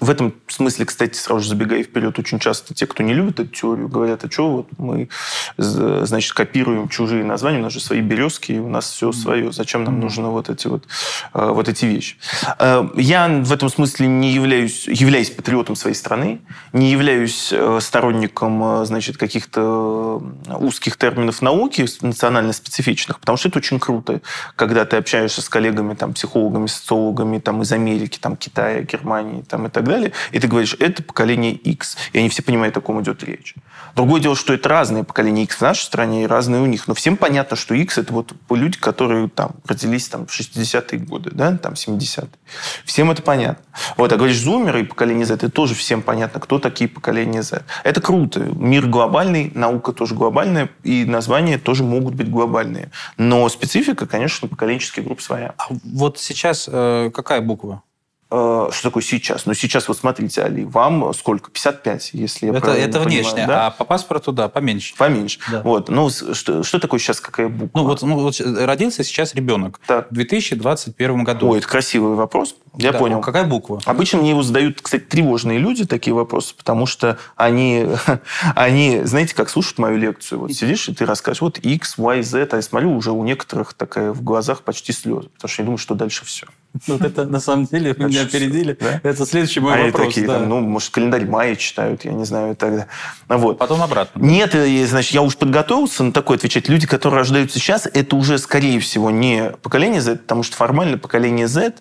в 0.00 0.10
этом 0.10 0.34
смысле, 0.46 0.84
кстати, 0.84 1.16
сразу 1.16 1.42
же 1.42 1.48
забегая 1.50 1.82
вперед, 1.82 2.18
очень 2.18 2.38
часто 2.38 2.74
те, 2.74 2.86
кто 2.86 3.02
не 3.02 3.14
любит 3.14 3.40
эту 3.40 3.50
теорию, 3.50 3.88
говорят, 3.88 4.24
а 4.24 4.30
что 4.30 4.50
вот 4.50 4.68
мы, 4.78 5.08
значит, 5.56 6.32
копируем 6.32 6.88
чужие 6.88 7.24
названия, 7.24 7.58
у 7.58 7.62
нас 7.62 7.72
же 7.72 7.80
свои 7.80 8.00
березки, 8.00 8.52
у 8.52 8.68
нас 8.68 8.90
все 8.90 9.12
свое, 9.12 9.52
зачем 9.52 9.84
нам 9.84 10.00
нужны 10.00 10.28
вот 10.28 10.48
эти 10.50 10.66
вот, 10.66 10.84
э, 11.34 11.50
вот 11.50 11.68
эти 11.68 11.84
вещи. 11.84 12.16
Э, 12.58 12.88
я 12.94 13.28
в 13.28 13.52
этом 13.52 13.68
смысле 13.68 14.06
не 14.06 14.32
являюсь, 14.32 14.86
являюсь 14.86 15.30
патриотом 15.30 15.76
своей 15.76 15.96
страны, 15.96 16.40
не 16.72 16.90
являюсь 16.90 17.52
э, 17.52 17.78
сторонником, 17.80 18.84
значит, 18.84 19.16
каких-то 19.16 20.22
узких 20.60 20.96
терминов 20.96 21.42
науки, 21.42 21.86
национально 22.02 22.52
специфичных, 22.52 23.20
потому 23.20 23.36
что 23.38 23.48
это 23.48 23.58
очень 23.58 23.78
круто, 23.78 24.20
когда 24.56 24.84
ты 24.84 24.96
общаешься 24.96 25.42
с 25.42 25.48
коллегами, 25.48 25.94
там, 25.94 26.14
психологами, 26.14 26.66
социологами 26.66 27.38
там, 27.38 27.62
из 27.62 27.72
Америки, 27.72 28.18
там, 28.20 28.36
Китая, 28.36 28.82
Германии 28.82 29.42
там, 29.42 29.66
и 29.66 29.70
так 29.78 29.88
далее, 29.88 30.12
и 30.32 30.40
ты 30.40 30.48
говоришь, 30.48 30.76
это 30.78 31.02
поколение 31.02 31.52
X. 31.52 31.96
И 32.12 32.18
они 32.18 32.28
все 32.28 32.42
понимают, 32.42 32.76
о 32.76 32.80
ком 32.80 33.00
идет 33.00 33.22
речь. 33.22 33.54
Другое 33.94 34.20
дело, 34.20 34.36
что 34.36 34.52
это 34.52 34.68
разные 34.68 35.04
поколения 35.04 35.44
X 35.44 35.56
в 35.56 35.60
нашей 35.60 35.82
стране 35.82 36.24
и 36.24 36.26
разные 36.26 36.60
у 36.60 36.66
них. 36.66 36.88
Но 36.88 36.94
всем 36.94 37.16
понятно, 37.16 37.56
что 37.56 37.74
X 37.74 37.98
это 37.98 38.12
вот 38.12 38.32
люди, 38.50 38.78
которые 38.78 39.28
там 39.28 39.52
родились 39.66 40.08
там, 40.08 40.26
в 40.26 40.38
60-е 40.38 40.98
годы, 41.00 41.30
да, 41.32 41.56
там 41.56 41.74
70-е. 41.74 42.28
Всем 42.84 43.10
это 43.10 43.22
понятно. 43.22 43.64
Вот, 43.96 44.12
а 44.12 44.16
говоришь, 44.16 44.38
зумеры 44.38 44.80
и 44.80 44.84
поколение 44.84 45.26
Z, 45.26 45.34
это 45.34 45.50
тоже 45.50 45.74
всем 45.74 46.02
понятно, 46.02 46.40
кто 46.40 46.58
такие 46.58 46.88
поколения 46.88 47.42
Z. 47.42 47.62
Это 47.84 48.00
круто. 48.00 48.40
Мир 48.40 48.86
глобальный, 48.86 49.52
наука 49.54 49.92
тоже 49.92 50.14
глобальная, 50.14 50.70
и 50.82 51.04
названия 51.04 51.58
тоже 51.58 51.84
могут 51.84 52.14
быть 52.14 52.30
глобальные. 52.30 52.90
Но 53.16 53.48
специфика, 53.48 54.06
конечно, 54.06 54.48
поколенческих 54.48 55.04
групп 55.04 55.20
своя. 55.20 55.54
А 55.56 55.66
вот 55.84 56.18
сейчас 56.18 56.68
э, 56.70 57.10
какая 57.14 57.40
буква? 57.40 57.82
Э, 58.30 58.68
что 58.72 58.82
такое 58.82 59.02
сейчас? 59.02 59.46
Ну, 59.46 59.54
сейчас, 59.54 59.88
вот 59.88 59.96
смотрите, 59.96 60.42
Али, 60.42 60.64
вам 60.64 61.14
сколько? 61.14 61.50
55, 61.50 62.10
если 62.12 62.46
я 62.46 62.52
это, 62.52 62.60
правильно 62.60 62.84
Это 62.84 62.98
понимаю, 63.00 63.24
внешне, 63.24 63.46
да? 63.46 63.66
а 63.68 63.70
по 63.70 63.84
паспорту, 63.84 64.32
да, 64.32 64.48
поменьше. 64.48 64.94
Поменьше. 64.96 65.40
Да. 65.50 65.62
Вот. 65.62 65.88
Ну, 65.88 66.10
что, 66.10 66.62
что 66.62 66.78
такое 66.78 67.00
сейчас, 67.00 67.20
какая 67.20 67.48
буква? 67.48 67.80
Ну 67.80 67.86
вот, 67.86 68.02
ну, 68.02 68.18
вот 68.18 68.38
родился 68.40 69.02
сейчас 69.02 69.34
ребенок 69.34 69.80
Так. 69.86 70.10
в 70.10 70.14
2021 70.14 71.24
году. 71.24 71.48
Ой, 71.48 71.58
это 71.58 71.68
красивый 71.68 72.16
вопрос. 72.16 72.54
Я 72.76 72.92
Да, 72.92 72.98
понял. 72.98 73.20
Какая 73.22 73.44
буква? 73.44 73.80
Обычно 73.86 74.18
мне 74.18 74.30
его 74.30 74.42
задают, 74.42 74.82
кстати, 74.82 75.04
тревожные 75.04 75.58
люди 75.58 75.86
такие 75.86 76.12
вопросы, 76.12 76.54
потому 76.54 76.84
что 76.84 77.16
они, 77.34 77.86
они, 78.54 79.00
знаете, 79.04 79.34
как 79.34 79.48
слушают 79.48 79.78
мою 79.78 79.96
лекцию. 79.96 80.40
Вот 80.40 80.52
сидишь, 80.52 80.88
и 80.88 80.94
ты 80.94 81.06
расскажешь, 81.06 81.40
вот 81.40 81.58
X, 81.58 81.96
Y, 81.96 82.22
Z, 82.22 82.48
а 82.52 82.56
я 82.56 82.62
смотрю, 82.62 82.94
уже 82.94 83.10
у 83.12 83.24
некоторых 83.24 83.72
такая 83.72 84.12
в 84.12 84.22
глазах 84.22 84.62
почти 84.62 84.92
слезы, 84.92 85.30
потому 85.30 85.48
что 85.50 85.62
я 85.62 85.64
думаю, 85.64 85.78
что 85.78 85.94
дальше 85.94 86.26
все. 86.26 86.46
Вот 86.86 87.02
это 87.02 87.24
на 87.24 87.40
самом 87.40 87.66
деле 87.66 87.94
вы 87.94 88.06
меня 88.06 88.22
опередили. 88.22 88.76
Это 89.02 89.26
следующий 89.26 89.60
мой 89.60 89.74
а 89.74 89.86
вопрос. 89.86 90.14
такие, 90.14 90.26
ну, 90.26 90.60
может, 90.60 90.90
календарь 90.90 91.26
мая 91.26 91.56
читают, 91.56 92.04
я 92.04 92.12
не 92.12 92.24
знаю, 92.24 92.52
и 92.52 92.54
так 92.54 92.70
далее. 92.70 92.86
Вот. 93.28 93.58
Потом 93.58 93.82
обратно. 93.82 94.20
Нет, 94.20 94.54
э, 94.54 94.86
значит, 94.86 95.12
я 95.12 95.22
уж 95.22 95.36
подготовился 95.36 96.04
на 96.04 96.12
такое 96.12 96.36
отвечать. 96.36 96.68
Люди, 96.68 96.86
которые 96.86 97.18
рождаются 97.18 97.58
сейчас, 97.58 97.86
это 97.92 98.16
уже, 98.16 98.38
скорее 98.38 98.80
всего, 98.80 99.10
не 99.10 99.50
поколение 99.62 100.00
Z, 100.00 100.16
потому 100.16 100.42
что 100.42 100.56
формально 100.56 100.98
поколение 100.98 101.48
Z 101.48 101.74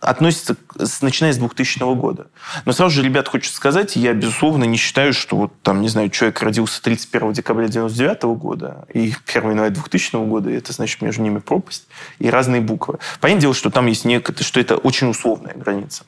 относится 0.00 0.56
с, 0.78 1.00
начиная 1.00 1.32
с 1.32 1.38
2000 1.38 1.94
года. 1.94 2.26
Но 2.64 2.72
сразу 2.72 2.96
же, 2.96 3.02
ребят, 3.02 3.28
хочется 3.28 3.56
сказать, 3.56 3.96
я, 3.96 4.12
безусловно, 4.12 4.64
не 4.64 4.76
считаю, 4.76 5.12
что 5.12 5.36
вот 5.36 5.52
там, 5.62 5.80
не 5.80 5.88
знаю, 5.88 6.10
человек 6.10 6.40
родился 6.42 6.82
31 6.82 7.32
декабря 7.32 7.66
99 7.68 8.22
года 8.38 8.86
и 8.92 9.14
1 9.26 9.50
января 9.50 9.70
2000 9.70 10.26
года, 10.26 10.50
и 10.50 10.54
это 10.54 10.72
значит 10.72 11.00
между 11.00 11.22
ними 11.22 11.38
пропасть 11.38 11.86
и 12.18 12.28
разные 12.28 12.60
буквы. 12.60 12.98
Понятное 13.20 13.42
дело, 13.42 13.54
что 13.54 13.70
там 13.70 13.86
есть 13.86 14.04
некое, 14.04 14.34
что 14.42 14.60
это 14.60 14.76
очень 14.76 15.08
условная 15.08 15.54
граница. 15.54 16.04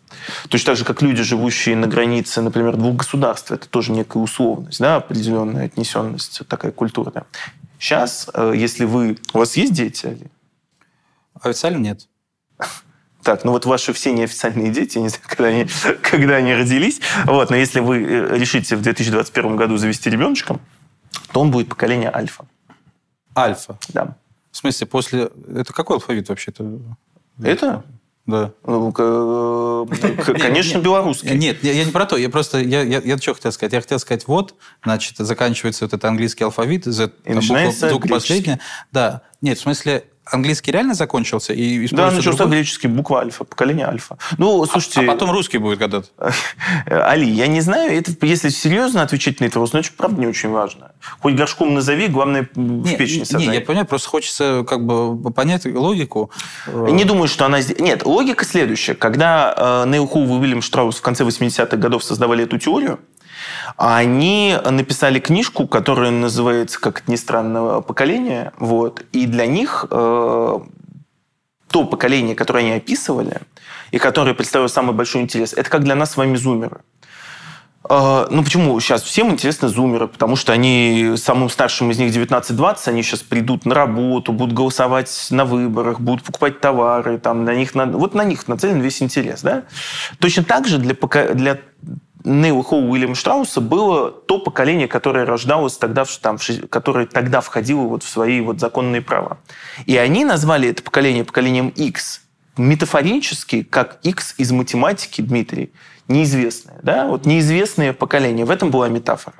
Точно 0.49 0.67
так 0.67 0.77
же, 0.77 0.85
как 0.85 1.01
люди, 1.01 1.23
живущие 1.23 1.75
на 1.75 1.87
границе, 1.87 2.43
например, 2.43 2.77
двух 2.77 2.97
государств, 2.97 3.51
это 3.51 3.69
тоже 3.69 3.93
некая 3.93 4.19
условность, 4.19 4.81
да, 4.81 4.97
определенная 4.97 5.67
отнесенность, 5.67 6.43
такая 6.47 6.73
культурная. 6.73 7.25
Сейчас, 7.79 8.29
э, 8.35 8.53
если 8.55 8.85
вы... 8.85 9.19
У 9.33 9.39
вас 9.39 9.57
есть 9.57 9.73
дети? 9.73 10.31
Официально 11.41 11.79
нет. 11.79 12.09
Так, 13.29 13.45
ну 13.45 13.53
вот 13.53 13.67
ваши 13.67 13.93
все 13.93 14.11
неофициальные 14.15 14.71
дети, 14.71 14.97
я 14.97 15.03
не 15.03 15.11
знаю, 15.11 15.25
когда 15.29 15.49
они, 15.49 15.67
когда 16.03 16.37
они 16.37 16.55
родились, 16.55 17.03
вот, 17.27 17.51
но 17.51 17.57
если 17.57 17.81
вы 17.81 18.03
э, 18.03 18.39
решите 18.39 18.75
в 18.75 18.81
2021 18.81 19.55
году 19.55 19.77
завести 19.77 20.09
ребеночка, 20.09 20.59
то 21.31 21.41
он 21.43 21.51
будет 21.51 21.69
поколение 21.69 22.11
альфа. 22.11 22.47
Альфа. 23.37 23.79
Да. 23.89 24.17
В 24.51 24.57
смысле, 24.57 24.87
после... 24.87 25.31
Это 25.55 25.75
какой 25.75 25.97
алфавит 25.97 26.31
вообще-то? 26.31 26.81
Это, 27.43 27.85
Да. 28.25 28.53
ну, 28.65 28.95
э, 28.97 29.87
конечно, 30.39 30.79
белорусский. 30.79 31.37
Нет, 31.37 31.63
я, 31.63 31.85
не 31.85 31.93
про 31.93 32.07
то. 32.07 32.17
Я 32.17 32.31
просто... 32.31 32.61
Я, 32.61 32.81
я, 32.81 33.03
я 33.05 33.19
что 33.19 33.35
хотел 33.35 33.53
сказать? 33.53 33.75
Я 33.75 33.83
хотел 33.83 33.99
сказать, 33.99 34.27
вот, 34.27 34.55
значит, 34.83 35.19
заканчивается 35.19 35.85
вот 35.85 35.93
этот 35.93 36.07
английский 36.07 36.45
алфавит, 36.45 36.87
Z, 36.87 37.13
буква 37.91 38.09
последняя. 38.09 38.59
Да. 38.91 39.21
Нет, 39.43 39.59
в 39.59 39.61
смысле, 39.61 40.05
английский 40.31 40.73
реально 40.73 40.95
закончился? 40.95 41.53
И 41.53 41.87
Да, 41.89 42.11
начался 42.11 42.39
другой? 42.39 42.57
греческий, 42.59 42.89
буква 42.89 43.21
альфа, 43.21 43.45
поколение 43.45 43.87
альфа. 43.87 44.19
Ну, 44.39 44.65
слушайте, 44.67 45.01
А 45.01 45.05
потом 45.05 45.31
русский 45.31 45.59
будет 45.59 45.79
когда-то. 45.79 46.09
Али, 46.87 47.29
я 47.31 47.47
не 47.47 47.61
знаю, 47.61 47.93
это, 47.93 48.13
если 48.27 48.49
серьезно 48.49 49.03
отвечать 49.03 49.41
на 49.41 49.45
этот 49.47 49.57
вопрос, 49.57 49.73
ну, 49.73 49.81
это 49.81 49.89
правда 49.97 50.21
не 50.21 50.27
очень 50.27 50.51
важно. 50.51 50.93
Хоть 51.21 51.35
горшком 51.35 51.75
назови, 51.75 52.09
главное 52.09 52.49
в 52.55 52.59
Не, 52.59 52.97
печени 52.97 53.21
не, 53.21 53.25
создай. 53.25 53.55
я 53.57 53.61
понимаю, 53.61 53.87
просто 53.87 54.09
хочется 54.09 54.65
как 54.69 54.85
бы 54.85 55.31
понять 55.33 55.65
логику. 55.67 56.31
Не 56.67 57.05
думаю, 57.05 57.29
что 57.29 57.47
она... 57.47 57.61
здесь- 57.61 57.79
Нет, 57.79 58.05
логика 58.05 58.45
следующая. 58.45 58.95
Когда 58.95 59.83
э, 59.85 59.89
Нейл 59.89 60.07
Хоув 60.07 60.29
и 60.29 60.33
Уильям 60.33 60.63
Штраус 60.63 60.97
в 60.97 61.03
конце 61.03 61.25
80-х 61.25 61.77
годов 61.77 62.03
создавали 62.05 62.45
эту 62.45 62.59
теорию, 62.59 62.99
они 63.77 64.57
написали 64.65 65.19
книжку, 65.21 65.67
которая 65.67 66.11
называется, 66.11 66.81
как 66.81 67.01
это 67.01 67.11
ни 67.11 67.17
странно, 67.17 67.81
«Поколение». 67.81 68.53
Вот. 68.59 69.05
И 69.13 69.27
для 69.27 69.47
них 69.47 69.87
э, 69.91 70.59
то 71.71 71.85
поколение, 71.85 72.35
которое 72.35 72.61
они 72.61 72.73
описывали, 72.73 73.41
и 73.91 73.99
которое 73.99 74.35
представляло 74.35 74.69
самый 74.69 74.95
большой 74.95 75.23
интерес, 75.23 75.53
это 75.53 75.69
как 75.71 75.85
для 75.85 75.95
нас 75.95 76.13
с 76.13 76.17
вами 76.17 76.37
зумеры. 76.37 76.81
Э, 77.89 78.27
Ну, 78.31 78.43
почему 78.43 78.79
сейчас 78.81 79.03
всем 79.03 79.31
интересны 79.31 79.69
зумеры? 79.69 80.09
Потому 80.09 80.37
что 80.37 80.53
они, 80.53 81.15
самым 81.17 81.49
старшим 81.49 81.91
из 81.91 81.99
них 81.99 82.15
19-20, 82.15 82.89
они 82.89 83.03
сейчас 83.03 83.21
придут 83.21 83.65
на 83.65 83.75
работу, 83.75 84.33
будут 84.33 84.55
голосовать 84.55 85.29
на 85.31 85.45
выборах, 85.45 86.01
будут 86.01 86.25
покупать 86.25 86.61
товары, 86.61 87.19
там, 87.19 87.45
на 87.45 87.55
них, 87.55 87.75
вот 87.75 88.15
на 88.15 88.25
них 88.25 88.49
нацелен 88.49 88.81
весь 88.81 89.03
интерес. 89.03 89.43
Да? 89.43 89.65
Точно 90.19 90.45
так 90.45 90.67
же 90.67 90.79
для, 90.79 90.95
для 91.35 91.59
Нейла 92.29 92.63
Хоу 92.63 92.91
Уильяма 92.91 93.15
Штрауса 93.15 93.61
было 93.61 94.11
то 94.11 94.39
поколение, 94.39 94.87
которое 94.87 95.25
рождалось 95.25 95.77
тогда, 95.79 96.05
там, 96.21 96.39
которое 96.69 97.07
тогда 97.07 97.41
входило 97.41 97.83
вот 97.83 98.03
в 98.03 98.09
свои 98.09 98.41
вот 98.41 98.61
законные 98.61 99.01
права. 99.01 99.39
И 99.87 99.97
они 99.97 100.25
назвали 100.25 100.69
это 100.69 100.83
поколение 100.83 101.25
поколением 101.25 101.69
X 101.71 102.23
метафорически, 102.59 103.63
как 103.63 103.99
X 104.03 104.35
из 104.37 104.53
математики, 104.53 105.23
Дмитрий, 105.23 105.73
неизвестное. 106.09 106.79
Да? 106.83 107.07
Вот 107.07 107.27
неизвестное 107.27 107.93
поколение. 107.93 108.45
В 108.45 108.51
этом 108.51 108.71
была 108.71 108.89
метафора. 108.89 109.37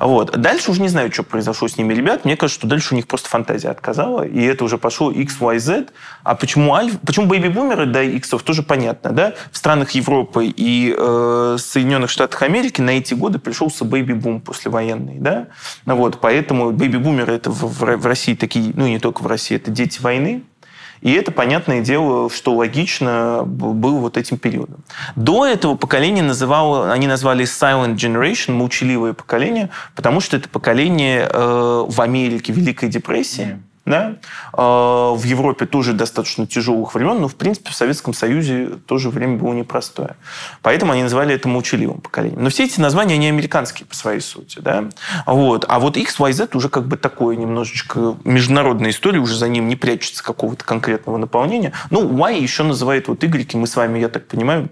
Вот. 0.00 0.36
Дальше 0.38 0.70
уже 0.70 0.80
не 0.82 0.88
знаю, 0.88 1.12
что 1.12 1.22
произошло 1.22 1.68
с 1.68 1.76
ними, 1.76 1.94
ребят. 1.94 2.24
Мне 2.24 2.36
кажется, 2.36 2.60
что 2.60 2.68
дальше 2.68 2.94
у 2.94 2.96
них 2.96 3.06
просто 3.06 3.28
фантазия 3.28 3.68
отказала, 3.68 4.22
и 4.22 4.42
это 4.42 4.64
уже 4.64 4.76
пошло 4.78 5.10
X, 5.10 5.36
Y, 5.40 5.58
Z. 5.60 5.86
А 6.24 6.34
почему 6.34 6.74
альф? 6.74 6.98
Почему 7.06 7.26
бэйби-бумеры 7.26 7.86
до 7.86 8.02
иксов 8.02 8.42
тоже 8.42 8.62
понятно, 8.62 9.12
да? 9.12 9.34
В 9.52 9.56
странах 9.56 9.90
Европы 9.92 10.46
и 10.46 10.94
э, 10.96 11.56
Соединенных 11.58 12.10
Штатах 12.10 12.42
Америки 12.42 12.80
на 12.80 12.90
эти 12.90 13.14
годы 13.14 13.38
пришелся 13.38 13.84
бэйби-бум 13.84 14.40
послевоенный, 14.40 15.18
да? 15.18 15.48
Вот, 15.86 16.20
поэтому 16.20 16.72
бэйби-бумеры 16.72 17.32
это 17.34 17.50
в, 17.50 17.62
в- 17.62 17.96
в 17.96 18.06
России 18.06 18.34
такие, 18.34 18.72
ну 18.74 18.86
не 18.86 18.98
только 18.98 19.22
в 19.22 19.26
России, 19.26 19.56
это 19.56 19.70
дети 19.70 20.00
войны, 20.00 20.42
и 21.00 21.12
это, 21.12 21.32
понятное 21.32 21.80
дело, 21.80 22.28
что 22.30 22.54
логично 22.54 23.42
был 23.44 23.98
вот 23.98 24.16
этим 24.16 24.38
периодом. 24.38 24.84
До 25.16 25.46
этого 25.46 25.74
поколение 25.74 26.22
называло, 26.22 26.92
они 26.92 27.06
назвали 27.06 27.44
Silent 27.44 27.96
Generation, 27.96 28.52
молчаливое 28.52 29.12
поколение, 29.14 29.70
потому 29.96 30.20
что 30.20 30.36
это 30.36 30.48
поколение 30.48 31.28
э, 31.32 31.84
в 31.88 32.00
Америке 32.00 32.52
Великой 32.52 32.88
депрессии, 32.88 33.60
да? 33.86 34.16
Э, 34.52 35.14
в 35.14 35.22
Европе 35.24 35.66
тоже 35.66 35.92
достаточно 35.92 36.46
тяжелых 36.46 36.94
времен, 36.94 37.20
но, 37.20 37.28
в 37.28 37.34
принципе, 37.34 37.70
в 37.70 37.74
Советском 37.74 38.14
Союзе 38.14 38.78
тоже 38.86 39.10
время 39.10 39.36
было 39.36 39.52
непростое. 39.52 40.16
Поэтому 40.62 40.92
они 40.92 41.02
называли 41.02 41.34
это 41.34 41.48
молчаливым 41.48 42.00
поколением. 42.00 42.42
Но 42.42 42.50
все 42.50 42.64
эти 42.64 42.80
названия, 42.80 43.14
они 43.14 43.28
американские 43.28 43.86
по 43.86 43.94
своей 43.94 44.20
сути. 44.20 44.58
Да? 44.60 44.84
Вот. 45.26 45.64
А 45.68 45.78
вот 45.80 45.96
X, 45.96 46.18
Y, 46.18 46.32
Z 46.32 46.48
уже 46.54 46.68
как 46.68 46.86
бы 46.86 46.96
такое 46.96 47.36
немножечко 47.36 48.16
международная 48.24 48.90
история, 48.90 49.18
уже 49.18 49.36
за 49.36 49.48
ним 49.48 49.68
не 49.68 49.76
прячется 49.76 50.22
какого-то 50.22 50.64
конкретного 50.64 51.16
наполнения. 51.16 51.72
Ну, 51.90 52.08
Y 52.08 52.42
еще 52.42 52.62
называют 52.62 53.08
вот 53.08 53.22
Y, 53.22 53.54
мы 53.54 53.66
с 53.66 53.76
вами, 53.76 53.98
я 53.98 54.08
так 54.08 54.26
понимаю, 54.26 54.68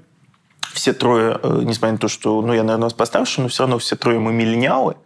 все 0.73 0.93
трое, 0.93 1.39
э, 1.43 1.61
несмотря 1.65 1.93
на 1.93 1.99
то, 1.99 2.09
что, 2.09 2.41
ну, 2.43 2.53
я, 2.53 2.63
наверное, 2.63 2.85
вас 2.85 2.95
постарше, 2.95 3.41
но 3.41 3.49
все 3.49 3.65
равно 3.65 3.79
все 3.79 3.97
трое 3.97 4.19
мы 4.19 4.33
миллениалы. 4.33 4.97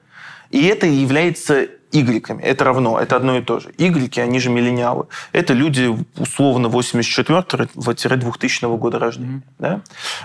И 0.51 0.67
это 0.67 0.87
является 0.87 1.69
игреками. 1.93 2.43
Это 2.43 2.65
равно, 2.65 2.99
это 2.99 3.15
одно 3.17 3.37
и 3.37 3.43
то 3.43 3.61
же. 3.61 3.71
Игреки, 3.79 4.21
они 4.21 4.41
же 4.41 4.51
миллениалы. 4.51 5.07
Это 5.33 5.53
люди 5.53 5.97
условно 6.17 6.67
84-2000 6.67 8.79
года 8.79 8.99
рождения. 8.99 9.43
Да? 9.59 9.83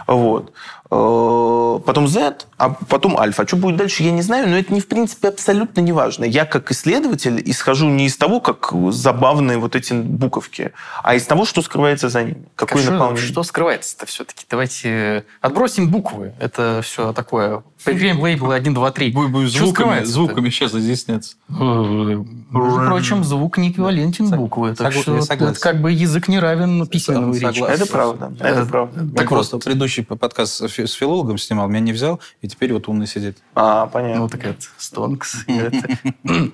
Вот. 0.08 0.54
Э, 0.90 1.80
Потом 1.86 2.08
Z, 2.08 2.48
а 2.58 2.70
потом 2.70 3.18
альфа. 3.18 3.44
А 3.44 3.48
что 3.48 3.56
будет 3.56 3.76
дальше, 3.78 4.04
я 4.04 4.12
не 4.12 4.22
знаю, 4.24 4.50
но 4.50 4.58
это, 4.58 4.74
не, 4.74 4.82
в 4.82 4.88
принципе, 4.88 5.28
абсолютно 5.30 5.80
не 5.82 5.92
важно. 5.92 6.26
Я, 6.26 6.46
как 6.46 6.72
исследователь, 6.72 7.42
исхожу 7.46 7.88
не 7.88 8.08
из 8.08 8.18
того, 8.18 8.40
как 8.40 8.72
забавные 8.92 9.58
вот 9.60 9.76
эти 9.76 9.94
буковки, 9.94 10.72
а 11.04 11.16
из 11.16 11.26
того, 11.26 11.46
что 11.46 11.62
скрывается 11.62 12.10
за 12.10 12.24
ними. 12.24 12.46
Какое 12.56 12.82
что, 12.82 12.92
наполнение. 12.94 13.28
что 13.28 13.44
скрывается-то 13.44 14.06
все-таки? 14.08 14.46
Давайте 14.50 15.24
отбросим 15.40 15.90
буквы. 15.90 16.34
Это 16.40 16.82
все 16.84 17.14
такое. 17.14 17.64
Прикрепим 17.84 18.20
лейблы 18.22 18.56
1, 18.56 18.74
2, 18.74 18.92
3. 18.92 19.12
Будет 19.12 19.52
Что 19.52 19.68
скрывается-то? 19.68 20.12
звуками 20.14 20.50
сейчас 20.50 20.74
изъясняться. 20.74 21.36
Между 21.48 22.86
прочим, 22.86 23.24
звук 23.24 23.58
не 23.58 23.70
эквивалентен 23.70 24.30
буквы. 24.30 24.74
Так 24.76 24.94
что 24.94 25.18
это 25.18 25.54
как 25.60 25.82
бы 25.82 25.92
язык 25.92 26.28
не 26.28 26.40
равен 26.40 26.88
письменному 26.88 27.34
речи. 27.34 27.62
Это 27.62 27.86
правда. 27.86 28.34
Это 28.40 28.62
Э, 28.62 28.66
правда. 28.66 29.00
Так 29.00 29.16
Так 29.16 29.30
просто 29.30 29.58
предыдущий 29.60 30.04
подкаст 30.04 30.70
с 30.86 30.94
филологом 30.94 31.38
снимал, 31.38 31.68
меня 31.68 31.80
не 31.80 31.94
взял, 31.94 32.20
и 32.42 32.48
теперь 32.48 32.74
вот 32.74 32.88
умный 32.88 33.08
сидит. 33.08 33.38
А, 33.56 33.88
понятно. 33.88 34.22
Ну, 34.22 34.30
так 34.30 34.46
это, 34.46 34.62
Стонкс. 34.78 35.46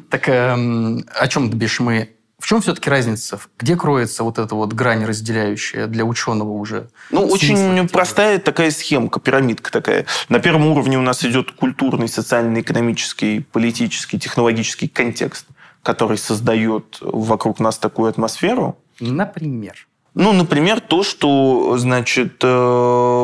Так 0.10 0.30
эм, 0.30 1.06
о 1.20 1.28
чем 1.28 1.50
бишь 1.50 1.80
мы 1.80 2.10
в 2.44 2.46
чем 2.46 2.60
все-таки 2.60 2.90
разница? 2.90 3.40
Где 3.58 3.78
кроется 3.78 4.26
вот 4.26 4.38
эта 4.38 4.54
вот 4.54 4.74
грань 4.74 5.06
разделяющая 5.06 5.88
для 5.88 6.04
ученого 6.04 6.50
уже? 6.50 6.90
Ну, 7.10 7.26
очень 7.26 7.88
простая 7.88 8.38
такая 8.38 8.70
схемка, 8.72 9.22
пирамидка 9.22 9.72
такая. 9.72 10.06
На 10.28 10.40
первом 10.40 10.68
уровне 10.68 10.98
у 10.98 11.02
нас 11.02 11.24
идет 11.24 11.54
культурный, 11.54 12.10
социальный, 12.10 12.60
экономический, 12.60 13.40
политический, 13.40 14.20
технологический 14.20 14.90
контекст, 14.90 15.46
который 15.84 16.18
создает 16.18 16.98
вокруг 17.00 17.62
нас 17.62 17.78
такую 17.78 18.10
атмосферу. 18.10 18.78
Например? 19.00 19.88
Ну, 20.16 20.34
например, 20.34 20.80
то, 20.80 21.02
что, 21.02 21.78
значит, 21.78 22.42
э, 22.44 22.48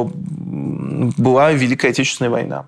была 0.05 1.51
Великая 1.51 1.89
Отечественная 1.89 2.31
война. 2.31 2.65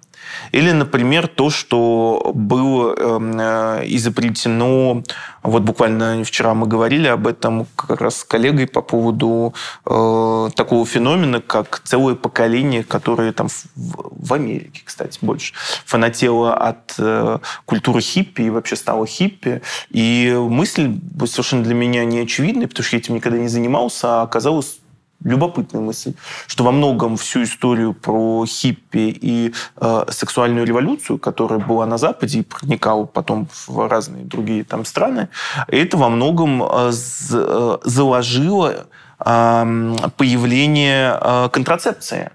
Или, 0.52 0.72
например, 0.72 1.28
то, 1.28 1.50
что 1.50 2.32
было 2.34 2.94
эм, 2.94 3.39
э, 3.39 3.84
изобретено, 3.86 5.04
вот 5.44 5.63
буквально 5.63 6.24
вчера 6.24 6.54
мы 6.54 6.67
говорили 6.67 7.08
об 7.08 7.28
этом 7.28 7.67
как 7.76 8.02
раз 8.02 8.17
с 8.17 8.24
коллегой 8.24 8.67
по 8.67 8.82
поводу 8.82 9.54
э, 9.86 10.50
такого 10.56 10.86
феномена, 10.86 11.41
как 11.41 11.82
целое 11.84 12.15
поколение, 12.15 12.84
которое 12.84 13.34
там 13.34 13.48
в, 13.76 14.34
Америке, 14.34 14.84
кстати, 14.86 15.17
больше 15.22 15.54
фанатело 15.86 16.56
от 16.56 16.94
э, 16.98 17.39
культуры 17.65 18.02
хиппи 18.02 18.44
и 18.44 18.50
вообще 18.50 18.76
стало 18.76 19.06
хиппи. 19.06 19.62
И 19.89 20.34
мысль 20.38 21.00
совершенно 21.26 21.63
для 21.63 21.74
меня 21.74 22.06
не 22.06 22.20
очевидная, 22.20 22.67
потому 22.67 22.86
что 22.86 22.96
я 22.96 23.00
этим 23.00 23.15
никогда 23.15 23.39
не 23.39 23.48
занимался, 23.48 24.22
а 24.22 24.22
оказалось 24.24 24.81
любопытная 25.23 25.81
мысль, 25.81 26.13
что 26.47 26.63
во 26.63 26.71
многом 26.71 27.17
всю 27.17 27.43
историю 27.43 27.93
про 27.93 28.45
хиппи 28.45 29.17
и 29.21 29.53
э, 29.77 30.05
сексуальную 30.10 30.65
революцию, 30.65 31.19
которая 31.19 31.60
была 31.60 31.86
на 31.86 31.97
Западе 31.97 32.39
и 32.39 32.43
проникала 32.43 33.05
потом 33.05 33.47
в 33.67 33.88
разные 33.88 34.23
другие 34.23 34.63
там 34.63 34.86
страны, 34.86 35.29
это 35.67 35.97
во 35.97 36.10
многом 36.10 36.63
э, 36.63 36.91
э 37.31 37.77
заложило 37.84 38.88
э, 39.19 39.95
появление 40.17 41.17
э, 41.19 41.49
контрацепции 41.51 42.31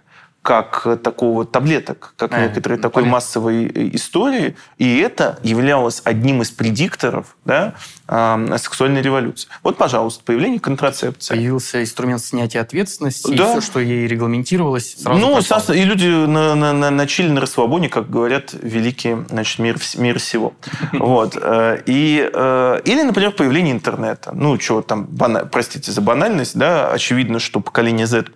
как 0.46 0.86
такого 1.02 1.44
таблеток, 1.44 2.14
как 2.16 2.32
а, 2.32 2.46
некоторой 2.46 2.78
такой 2.78 3.02
понятно. 3.02 3.12
массовой 3.14 3.66
э, 3.66 3.90
истории. 3.94 4.54
И 4.78 4.98
это 4.98 5.40
являлось 5.42 6.00
одним 6.04 6.40
из 6.40 6.52
предикторов 6.52 7.36
да, 7.44 7.74
сексуальной 8.06 9.02
революции. 9.02 9.48
Вот, 9.64 9.76
пожалуйста, 9.76 10.22
появление 10.24 10.60
контрацепции. 10.60 11.34
Появился 11.34 11.82
инструмент 11.82 12.22
снятия 12.22 12.60
ответственности, 12.60 13.34
да. 13.34 13.56
и 13.56 13.58
все, 13.58 13.60
что 13.60 13.80
ей 13.80 14.06
регламентировалось, 14.06 14.94
сразу 15.02 15.18
Ну, 15.18 15.42
пропало. 15.42 15.76
и 15.76 15.82
люди 15.82 16.06
на, 16.06 16.54
на, 16.54 16.72
на, 16.72 16.90
начали 16.90 17.28
на 17.28 17.40
расслабоне, 17.40 17.88
как 17.88 18.08
говорят, 18.08 18.54
великий 18.54 19.16
значит, 19.28 19.58
мир, 19.58 19.78
мир 19.96 20.20
всего. 20.20 20.54
Вот. 20.92 21.36
Э, 21.40 21.82
и, 21.86 22.30
э, 22.32 22.80
или, 22.84 23.02
например, 23.02 23.32
появление 23.32 23.72
интернета. 23.74 24.30
Ну, 24.32 24.60
что 24.60 24.80
там, 24.82 25.08
простите 25.50 25.90
за 25.90 26.00
банальность, 26.00 26.56
да, 26.56 26.92
очевидно, 26.92 27.40
что 27.40 27.58
поколение 27.58 28.06
Z 28.06 28.26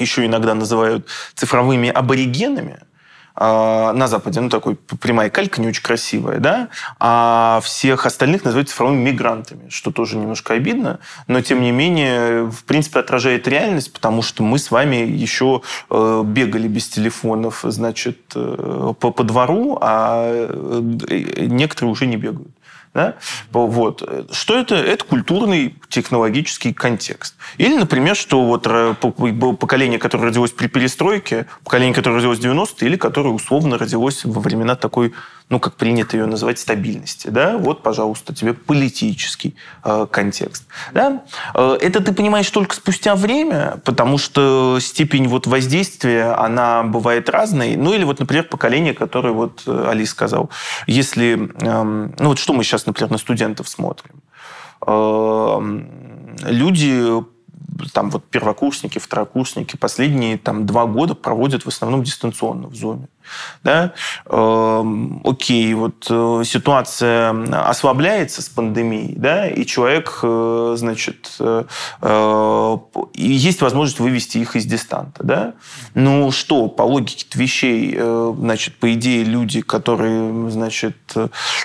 еще 0.00 0.26
иногда 0.26 0.54
называют 0.54 1.06
цифровыми 1.34 1.88
аборигенами, 1.88 2.80
а, 3.42 3.92
на 3.92 4.06
Западе, 4.06 4.40
ну, 4.40 4.50
такой 4.50 4.76
прямая 4.76 5.30
калька, 5.30 5.62
не 5.62 5.68
очень 5.68 5.82
красивая, 5.82 6.38
да, 6.40 6.68
а 6.98 7.60
всех 7.62 8.04
остальных 8.04 8.44
называют 8.44 8.68
цифровыми 8.68 9.00
мигрантами, 9.00 9.70
что 9.70 9.90
тоже 9.90 10.18
немножко 10.18 10.54
обидно, 10.54 10.98
но, 11.26 11.40
тем 11.40 11.62
не 11.62 11.70
менее, 11.70 12.50
в 12.50 12.64
принципе, 12.64 13.00
отражает 13.00 13.48
реальность, 13.48 13.94
потому 13.94 14.20
что 14.20 14.42
мы 14.42 14.58
с 14.58 14.70
вами 14.70 14.96
еще 14.96 15.62
э, 15.88 16.22
бегали 16.24 16.68
без 16.68 16.88
телефонов, 16.88 17.60
значит, 17.62 18.18
э, 18.34 18.92
по, 19.00 19.10
по 19.10 19.24
двору, 19.24 19.78
а 19.80 20.48
э, 20.50 21.46
некоторые 21.46 21.92
уже 21.92 22.06
не 22.06 22.18
бегают. 22.18 22.50
Да? 22.92 23.14
Вот. 23.52 24.02
Что 24.32 24.58
это? 24.58 24.74
Это 24.74 25.04
культурный 25.04 25.76
технологический 25.88 26.72
контекст. 26.72 27.36
Или, 27.56 27.76
например, 27.76 28.16
что 28.16 28.44
вот 28.44 28.64
поколение, 29.58 29.98
которое 29.98 30.24
родилось 30.24 30.50
при 30.50 30.66
перестройке, 30.66 31.46
поколение, 31.62 31.94
которое 31.94 32.16
родилось 32.16 32.38
в 32.38 32.42
90-е, 32.42 32.88
или 32.88 32.96
которое 32.96 33.30
условно 33.30 33.78
родилось 33.78 34.24
во 34.24 34.40
времена 34.40 34.74
такой 34.74 35.12
ну, 35.50 35.58
как 35.58 35.74
принято 35.74 36.16
ее 36.16 36.26
называть, 36.26 36.60
стабильности. 36.60 37.28
Да? 37.28 37.58
Вот, 37.58 37.82
пожалуйста, 37.82 38.32
тебе 38.32 38.54
политический 38.54 39.56
э, 39.84 40.06
контекст. 40.10 40.64
Да? 40.94 41.24
Э, 41.54 41.76
это 41.80 42.00
ты 42.00 42.12
понимаешь 42.12 42.48
только 42.50 42.76
спустя 42.76 43.16
время, 43.16 43.80
потому 43.84 44.16
что 44.16 44.78
степень 44.80 45.26
вот 45.26 45.48
воздействия, 45.48 46.32
она 46.38 46.84
бывает 46.84 47.28
разной. 47.28 47.74
Ну, 47.74 47.92
или 47.92 48.04
вот, 48.04 48.20
например, 48.20 48.44
поколение, 48.44 48.94
которое 48.94 49.32
вот 49.32 49.64
э, 49.66 49.86
Али 49.88 50.06
сказал. 50.06 50.50
Если, 50.86 51.50
э, 51.60 51.82
ну, 51.82 52.28
вот 52.28 52.38
что 52.38 52.52
мы 52.52 52.62
сейчас, 52.62 52.86
например, 52.86 53.10
на 53.10 53.18
студентов 53.18 53.68
смотрим. 53.68 54.22
Э, 54.86 55.80
люди 56.44 57.24
там 57.92 58.10
вот 58.10 58.24
первокурсники, 58.26 58.98
второкурсники 58.98 59.76
последние 59.76 60.38
там 60.38 60.66
два 60.66 60.86
года 60.86 61.14
проводят 61.14 61.64
в 61.64 61.68
основном 61.68 62.04
дистанционно 62.04 62.68
в 62.68 62.74
Зуме 62.74 63.08
да, 63.62 63.92
э, 64.26 64.84
окей, 65.24 65.74
вот 65.74 66.06
э, 66.08 66.42
ситуация 66.44 67.30
ослабляется 67.68 68.42
с 68.42 68.48
пандемией, 68.48 69.14
да, 69.16 69.48
и 69.48 69.64
человек, 69.66 70.20
э, 70.22 70.74
значит, 70.76 71.36
э, 71.40 71.64
есть 73.14 73.62
возможность 73.62 74.00
вывести 74.00 74.38
их 74.38 74.56
из 74.56 74.64
дистанта, 74.64 75.24
да. 75.24 75.54
Ну 75.94 76.30
что, 76.30 76.68
по 76.68 76.82
логике 76.82 77.26
вещей, 77.34 77.98
значит, 78.36 78.76
по 78.76 78.92
идее 78.92 79.24
люди, 79.24 79.60
которые, 79.60 80.50
значит, 80.50 80.96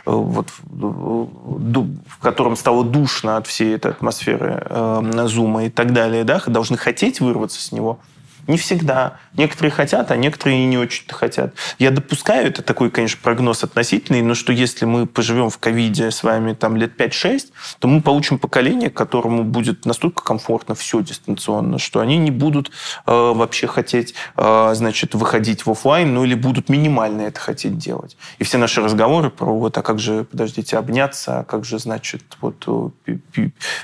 вот, 0.06 0.48
в 0.60 2.20
котором 2.22 2.56
стало 2.56 2.84
душно 2.84 3.38
от 3.38 3.48
всей 3.48 3.76
этой 3.76 3.92
атмосферы 3.92 4.66
э, 4.70 5.28
зума 5.28 5.66
и 5.66 5.70
так 5.70 5.94
далее, 5.94 6.24
да, 6.24 6.42
должны 6.48 6.78
хотеть 6.78 7.20
вырваться 7.20 7.62
с 7.62 7.72
него– 7.72 8.00
не 8.48 8.58
всегда. 8.58 9.18
Некоторые 9.34 9.72
хотят, 9.72 10.12
а 10.12 10.18
некоторые 10.18 10.66
не 10.66 10.78
очень 10.78 11.04
хотят. 11.10 11.54
Я 11.80 11.92
допускаю, 11.92 12.48
это 12.48 12.62
такой, 12.62 12.92
конечно, 12.92 13.20
прогноз 13.22 13.64
относительный, 13.64 14.22
но 14.22 14.36
что 14.36 14.54
если 14.54 14.86
мы 14.86 15.08
поживем 15.08 15.50
в 15.50 15.58
ковиде 15.58 16.12
с 16.12 16.24
вами 16.24 16.54
там 16.54 16.76
лет 16.76 17.00
5-6, 17.00 17.52
то 17.80 17.88
мы 17.88 18.02
получим 18.02 18.38
поколение, 18.38 18.90
которому 18.90 19.44
будет 19.44 19.86
настолько 19.86 20.24
комфортно 20.24 20.76
все 20.76 21.02
дистанционно, 21.02 21.80
что 21.80 22.00
они 22.00 22.18
не 22.18 22.32
будут 22.32 22.70
э, 23.06 23.12
вообще 23.12 23.68
хотеть, 23.68 24.14
э, 24.38 24.72
значит, 24.76 25.16
выходить 25.16 25.66
в 25.66 25.72
офлайн, 25.72 26.14
ну 26.14 26.24
или 26.24 26.36
будут 26.36 26.70
минимально 26.70 27.24
это 27.24 27.40
хотеть 27.40 27.78
делать. 27.78 28.16
И 28.38 28.44
все 28.44 28.58
наши 28.58 28.82
разговоры 28.82 29.30
про 29.32 29.58
вот, 29.58 29.78
а 29.78 29.82
как 29.82 30.00
же, 30.00 30.24
подождите, 30.24 30.78
обняться, 30.78 31.40
а 31.40 31.44
как 31.44 31.66
же, 31.66 31.80
значит, 31.80 32.38
вот 32.42 32.94
э, 33.08 33.18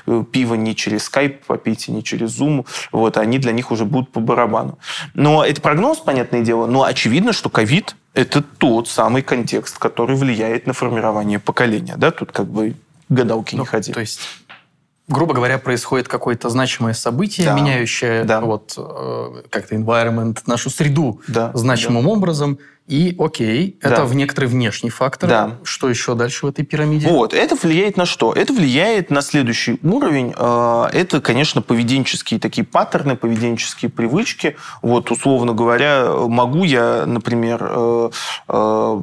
э, 0.06 0.24
пиво 0.30 0.54
не 0.54 0.76
через 0.76 1.04
скайп 1.04 1.44
попить, 1.46 1.88
не 1.88 2.04
через 2.04 2.30
зум, 2.30 2.64
вот, 2.92 3.16
они 3.16 3.38
для 3.38 3.52
них 3.52 3.70
уже 3.70 3.84
будут 3.84 4.12
по 4.12 4.20
барабану 4.20 4.51
барабану. 4.52 4.78
Но 5.14 5.44
это 5.44 5.60
прогноз, 5.60 5.98
понятное 5.98 6.42
дело, 6.42 6.66
но 6.66 6.84
очевидно, 6.84 7.32
что 7.32 7.48
ковид– 7.50 7.96
это 8.14 8.42
тот 8.42 8.88
самый 8.88 9.22
контекст, 9.22 9.78
который 9.78 10.16
влияет 10.16 10.66
на 10.66 10.72
формирование 10.72 11.38
поколения. 11.38 11.94
Да? 11.96 12.10
Тут 12.10 12.32
как 12.32 12.46
бы 12.46 12.74
гадалки 13.08 13.54
ну, 13.56 13.62
не 13.62 13.66
ходи. 13.66 13.92
То 13.92 14.00
есть 14.00 14.20
грубо 15.08 15.34
говоря, 15.34 15.58
происходит 15.58 16.08
какое-то 16.08 16.48
значимое 16.48 16.94
событие, 16.94 17.46
да. 17.46 17.54
меняющее 17.54 18.24
да. 18.24 18.40
вот 18.40 18.74
э, 18.76 19.42
как-то 19.50 19.74
environment, 19.74 20.38
нашу 20.46 20.70
среду 20.70 21.20
да. 21.28 21.50
значимым 21.54 22.04
да. 22.04 22.10
образом, 22.10 22.58
и 22.88 23.14
окей, 23.18 23.78
да. 23.80 23.90
это 23.90 24.04
в 24.04 24.14
некоторый 24.14 24.46
внешний 24.46 24.90
фактор. 24.90 25.28
Да. 25.28 25.58
Что 25.62 25.88
еще 25.88 26.14
дальше 26.14 26.46
в 26.46 26.48
этой 26.48 26.64
пирамиде? 26.64 27.08
Вот, 27.08 27.32
это 27.32 27.54
влияет 27.54 27.96
на 27.96 28.06
что? 28.06 28.32
Это 28.32 28.52
влияет 28.52 29.10
на 29.10 29.22
следующий 29.22 29.78
уровень. 29.82 30.34
Э, 30.36 30.88
это, 30.92 31.20
конечно, 31.20 31.62
поведенческие 31.62 32.40
такие 32.40 32.64
паттерны, 32.64 33.16
поведенческие 33.16 33.90
привычки. 33.90 34.56
Вот, 34.82 35.10
условно 35.10 35.52
говоря, 35.52 36.12
могу 36.12 36.64
я, 36.64 37.04
например, 37.06 37.60
э, 37.62 38.10
э, 38.48 39.02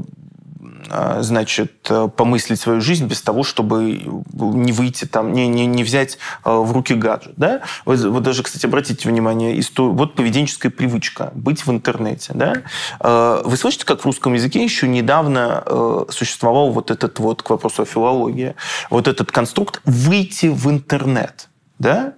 значит, 1.19 1.87
э, 1.89 2.09
помыслить 2.15 2.59
свою 2.59 2.81
жизнь 2.81 3.05
без 3.05 3.21
того, 3.21 3.43
чтобы 3.43 4.01
не 4.33 4.71
выйти 4.71 5.05
там, 5.05 5.33
не, 5.33 5.47
не, 5.47 5.65
не 5.65 5.83
взять 5.83 6.17
э, 6.45 6.51
в 6.51 6.71
руки 6.71 6.93
гаджет. 6.93 7.33
Да? 7.37 7.61
Вот, 7.85 7.99
вот 7.99 8.23
даже, 8.23 8.43
кстати, 8.43 8.65
обратите 8.65 9.07
внимание, 9.09 9.59
историю, 9.59 9.93
вот 9.93 10.15
поведенческая 10.15 10.71
привычка 10.71 11.31
быть 11.35 11.65
в 11.65 11.71
интернете. 11.71 12.33
Да? 12.33 12.53
Э, 12.99 13.41
вы 13.45 13.57
слышите, 13.57 13.85
как 13.85 14.01
в 14.01 14.05
русском 14.05 14.33
языке 14.33 14.63
еще 14.63 14.87
недавно 14.87 15.63
существовал 16.09 16.71
вот 16.71 16.91
этот 16.91 17.19
вот, 17.19 17.43
к 17.43 17.49
вопросу 17.49 17.83
о 17.83 17.85
филологии, 17.85 18.55
вот 18.89 19.07
этот 19.07 19.31
конструкт 19.31 19.81
«выйти 19.85 20.47
в 20.47 20.69
интернет». 20.69 21.49
Да? 21.77 22.13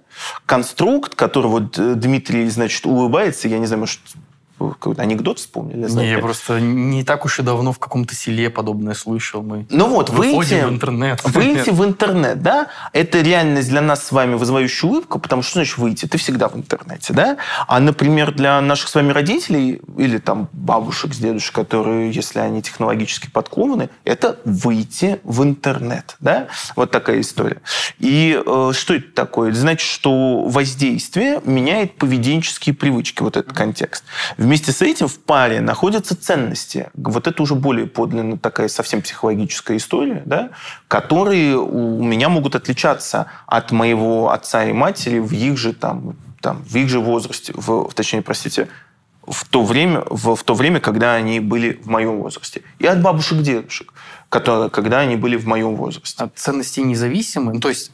Конструкт, 0.46 1.14
который 1.14 1.46
вот 1.46 1.98
Дмитрий, 1.98 2.48
значит, 2.48 2.84
улыбается, 2.86 3.48
я 3.48 3.58
не 3.58 3.66
знаю, 3.66 3.80
может, 3.80 4.00
какой-то 4.70 5.02
анекдот 5.02 5.38
вспомнили? 5.38 5.88
Не, 5.90 6.10
я 6.10 6.18
просто 6.18 6.60
не 6.60 7.04
так 7.04 7.24
уж 7.24 7.38
и 7.40 7.42
давно 7.42 7.72
в 7.72 7.78
каком-то 7.78 8.14
селе 8.14 8.50
подобное 8.50 8.94
слышал. 8.94 9.42
Мы 9.42 9.66
Ну 9.70 9.88
вот, 9.88 10.10
выйти, 10.10 10.64
в 10.64 10.68
интернет. 10.68 11.22
выйти 11.24 11.70
в 11.70 11.84
интернет, 11.84 12.42
да, 12.42 12.68
это 12.92 13.20
реальность 13.20 13.68
для 13.68 13.80
нас 13.80 14.06
с 14.06 14.12
вами 14.12 14.34
вызывающая 14.34 14.88
улыбку, 14.88 15.18
потому 15.18 15.42
что, 15.42 15.54
значит 15.54 15.78
выйти? 15.78 16.06
Ты 16.06 16.18
всегда 16.18 16.48
в 16.48 16.56
интернете, 16.56 17.12
да? 17.12 17.36
А, 17.66 17.80
например, 17.80 18.32
для 18.32 18.60
наших 18.60 18.88
с 18.88 18.94
вами 18.94 19.12
родителей 19.12 19.80
или 19.96 20.18
там 20.18 20.48
бабушек 20.52 21.14
с 21.14 21.18
дедушек, 21.18 21.54
которые, 21.54 22.10
если 22.10 22.38
они 22.38 22.62
технологически 22.62 23.30
подкованы, 23.30 23.90
это 24.04 24.38
выйти 24.44 25.20
в 25.24 25.42
интернет, 25.42 26.16
да? 26.20 26.48
Вот 26.76 26.90
такая 26.90 27.20
история. 27.20 27.62
И 27.98 28.40
э, 28.44 28.72
что 28.74 28.94
это 28.94 29.12
такое? 29.12 29.50
Это 29.50 29.58
значит, 29.58 29.88
что 29.88 30.44
воздействие 30.44 31.40
меняет 31.44 31.96
поведенческие 31.96 32.74
привычки, 32.74 33.22
вот 33.22 33.36
этот 33.36 33.52
контекст. 33.52 34.04
Вместе 34.52 34.70
с 34.70 34.82
этим 34.82 35.08
в 35.08 35.18
паре 35.18 35.62
находятся 35.62 36.14
ценности. 36.14 36.90
Вот 36.92 37.26
это 37.26 37.42
уже 37.42 37.54
более 37.54 37.86
подлинно 37.86 38.36
такая 38.36 38.68
совсем 38.68 39.00
психологическая 39.00 39.78
история, 39.78 40.22
да, 40.26 40.50
которые 40.88 41.56
у 41.56 42.02
меня 42.02 42.28
могут 42.28 42.54
отличаться 42.54 43.28
от 43.46 43.72
моего 43.72 44.30
отца 44.30 44.66
и 44.66 44.74
матери 44.74 45.20
в 45.20 45.32
их 45.32 45.56
же 45.56 45.72
там, 45.72 46.16
там 46.42 46.62
в 46.68 46.76
их 46.76 46.90
же 46.90 47.00
возрасте, 47.00 47.54
в, 47.56 47.90
точнее, 47.94 48.20
простите, 48.20 48.68
в 49.26 49.46
то 49.46 49.64
время, 49.64 50.02
в, 50.10 50.34
в 50.34 50.44
то 50.44 50.52
время, 50.52 50.80
когда 50.80 51.14
они 51.14 51.40
были 51.40 51.80
в 51.82 51.86
моем 51.86 52.18
возрасте. 52.18 52.60
И 52.78 52.84
от 52.84 53.00
бабушек 53.00 53.40
дедушек, 53.40 53.94
когда 54.28 54.98
они 54.98 55.16
были 55.16 55.36
в 55.36 55.46
моем 55.46 55.76
возрасте. 55.76 56.22
От 56.22 56.36
ценностей 56.36 56.82
независимы. 56.82 57.54
Ну, 57.54 57.60
то 57.60 57.70
есть 57.70 57.90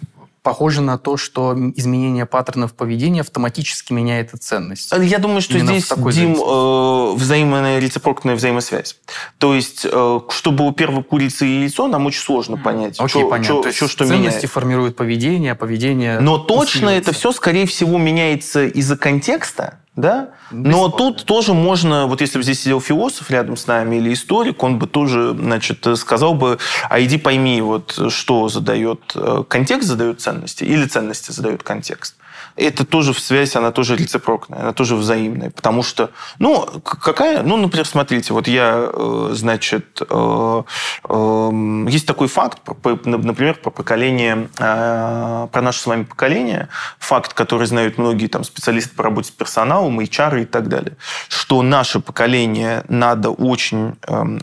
похоже 0.49 0.81
на 0.81 0.97
то, 0.97 1.19
что 1.19 1.55
изменение 1.77 2.25
паттернов 2.25 2.73
поведения 2.73 3.21
автоматически 3.21 3.93
меняет 3.93 4.33
и 4.33 4.39
ценность. 4.39 4.91
Я 4.99 5.19
думаю, 5.19 5.43
что 5.43 5.59
Именно 5.59 5.73
здесь, 5.73 5.87
такой 5.87 6.15
Дим, 6.15 6.37
э, 6.43 7.13
взаимная 7.17 7.79
рецепрокная 7.81 8.35
взаимосвязь. 8.35 8.97
То 9.37 9.55
есть, 9.55 9.85
э, 9.85 10.21
чтобы 10.31 10.67
у 10.67 10.73
первой 10.73 11.03
курицы 11.05 11.47
и 11.47 11.61
яйцо, 11.61 11.87
нам 11.87 12.07
очень 12.07 12.23
сложно 12.23 12.57
понять, 12.57 12.99
Окей, 12.99 13.21
чё- 13.21 13.29
понятно. 13.29 13.57
чё- 13.57 13.61
То 13.61 13.69
есть 13.69 13.79
чё 13.79 13.89
что 13.89 14.07
ценности 14.07 14.37
меняет. 14.37 14.51
формируют 14.51 14.97
поведение, 14.97 15.53
а 15.53 15.55
поведение 15.55 16.19
Но 16.21 16.39
точно 16.39 16.63
усиливается. 16.63 17.11
это 17.11 17.19
все, 17.19 17.33
скорее 17.33 17.67
всего, 17.67 17.99
меняется 17.99 18.65
из-за 18.65 18.97
контекста, 18.97 19.81
да? 19.99 20.29
Но 20.53 20.89
тут 20.89 21.25
тоже 21.25 21.55
можно, 21.55 22.07
вот 22.07 22.21
если 22.21 22.39
бы 22.39 22.45
здесь 22.45 22.61
сидел 22.61 22.81
философ 22.81 23.31
рядом 23.31 23.57
с 23.57 23.67
нами 23.67 23.97
или 23.97 24.13
историк, 24.13 24.63
он 24.63 24.79
бы 24.79 24.87
тоже, 24.87 25.35
значит, 25.35 25.87
сказал 25.97 26.35
бы, 26.35 26.59
а 26.89 27.01
иди 27.01 27.19
пойми, 27.19 27.61
вот 27.61 27.99
что 28.09 28.49
задает 28.49 29.01
э, 29.17 29.43
контекст, 29.49 29.89
задает 29.89 30.21
ценности, 30.21 30.63
или 30.63 30.87
ценности 30.87 31.33
задают 31.33 31.65
контекст. 31.65 32.15
Это 32.59 32.85
тоже 32.85 33.13
в 33.13 33.21
связь, 33.21 33.55
она 33.55 33.71
тоже 33.71 33.97
рецепрокная, 33.97 34.61
она 34.61 34.73
тоже 34.73 34.97
взаимная. 34.97 35.51
Потому 35.51 35.85
что, 35.85 36.11
ну, 36.41 36.67
какая, 36.83 37.43
ну, 37.43 37.57
например, 37.57 37.87
смотрите, 37.87 38.35
вот 38.35 38.49
я, 38.49 38.91
э, 38.93 39.31
значит, 39.33 40.03
э, 40.09 40.63
эм, 41.09 41.87
есть 41.87 42.07
такой 42.07 42.27
факт, 42.27 42.59
например, 43.05 43.55
про 43.55 43.71
поколение, 43.71 44.49
э, 44.59 45.49
про 45.53 45.63
наше 45.63 45.81
с 45.81 45.87
вами 45.87 46.03
поколение, 46.03 46.69
факт, 46.99 47.33
который 47.33 47.69
знают 47.69 47.97
многие 47.97 48.27
там 48.27 48.43
специалисты 48.43 48.97
по 48.97 49.05
работе 49.05 49.29
с 49.29 49.31
персоналом, 49.31 50.01
HR 50.01 50.43
и 50.43 50.45
так 50.45 50.69
далее, 50.69 50.97
что 51.29 51.63
наше 51.63 52.01
поколение 52.01 52.85
надо 52.89 53.31
очень 53.31 53.95
эм, 54.09 54.41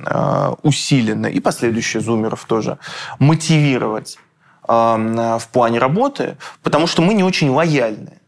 усиленно, 0.63 1.27
и 1.27 1.41
последующие 1.41 2.01
зумеров 2.01 2.45
тоже, 2.45 2.77
мотивировать 3.19 4.17
в 4.67 5.47
плане 5.51 5.79
работы, 5.79 6.37
потому 6.63 6.87
что 6.87 7.01
мы 7.01 7.13
не 7.13 7.23
очень 7.23 7.49
лояльны 7.49 8.19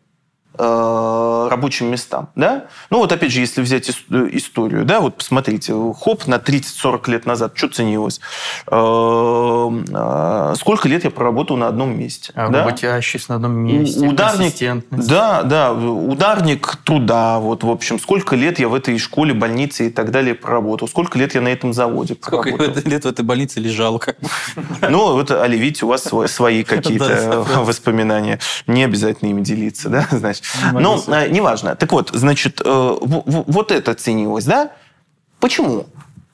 э, 0.57 1.47
рабочим 1.49 1.87
местам, 1.87 2.29
да? 2.35 2.65
Ну 2.89 2.99
вот 2.99 3.11
опять 3.11 3.31
же, 3.31 3.39
если 3.39 3.61
взять 3.61 3.89
э, 3.89 4.29
историю, 4.33 4.85
да, 4.85 4.99
вот 4.99 5.15
посмотрите, 5.17 5.73
хоп, 5.99 6.27
на 6.27 6.35
30-40 6.35 7.09
лет 7.11 7.25
назад, 7.25 7.53
что 7.55 7.67
ценилось? 7.69 8.19
Э, 8.67 9.69
э, 9.89 10.53
Сколько 10.57 10.87
лет 10.87 11.03
я 11.03 11.11
проработал 11.11 11.57
на 11.57 11.67
одном 11.67 11.97
месте? 11.97 12.31
А 12.35 12.49
да? 12.49 12.63
работящийся 12.63 13.25
на 13.29 13.35
одном 13.35 13.53
месте, 13.53 14.05
ударник, 14.07 14.83
да, 14.91 15.43
да, 15.43 15.73
ударник 15.73 16.77
труда, 16.83 17.39
вот, 17.39 17.63
в 17.63 17.69
общем, 17.69 17.99
сколько 17.99 18.35
лет 18.35 18.59
я 18.59 18.67
в 18.69 18.73
этой 18.73 18.97
школе, 18.97 19.33
больнице 19.33 19.87
и 19.87 19.89
так 19.89 20.11
далее 20.11 20.35
проработал, 20.35 20.87
сколько 20.87 21.17
лет 21.17 21.35
я 21.35 21.41
на 21.41 21.49
этом 21.49 21.73
заводе 21.73 22.15
Сколько 22.21 22.51
проработал. 22.55 22.89
лет 22.91 23.03
в 23.03 23.07
этой 23.07 23.23
больнице 23.25 23.59
лежал? 23.59 24.01
Ну, 24.89 25.13
вот, 25.13 25.31
Али, 25.31 25.57
видите, 25.57 25.85
у 25.85 25.89
вас 25.89 26.05
сво- 26.05 26.27
свои 26.27 26.63
какие-то 26.63 27.45
воспоминания. 27.57 28.39
Не 28.67 28.83
обязательно 28.83 29.29
ими 29.29 29.41
делиться, 29.41 29.89
да, 29.89 30.07
значит. 30.11 30.43
Ну, 30.73 31.01
неважно. 31.29 31.75
Так 31.75 31.91
вот, 31.91 32.11
значит, 32.13 32.61
э, 32.63 32.97
вот 33.01 33.71
это 33.71 33.93
ценилось, 33.93 34.45
да? 34.45 34.71
Почему? 35.39 35.85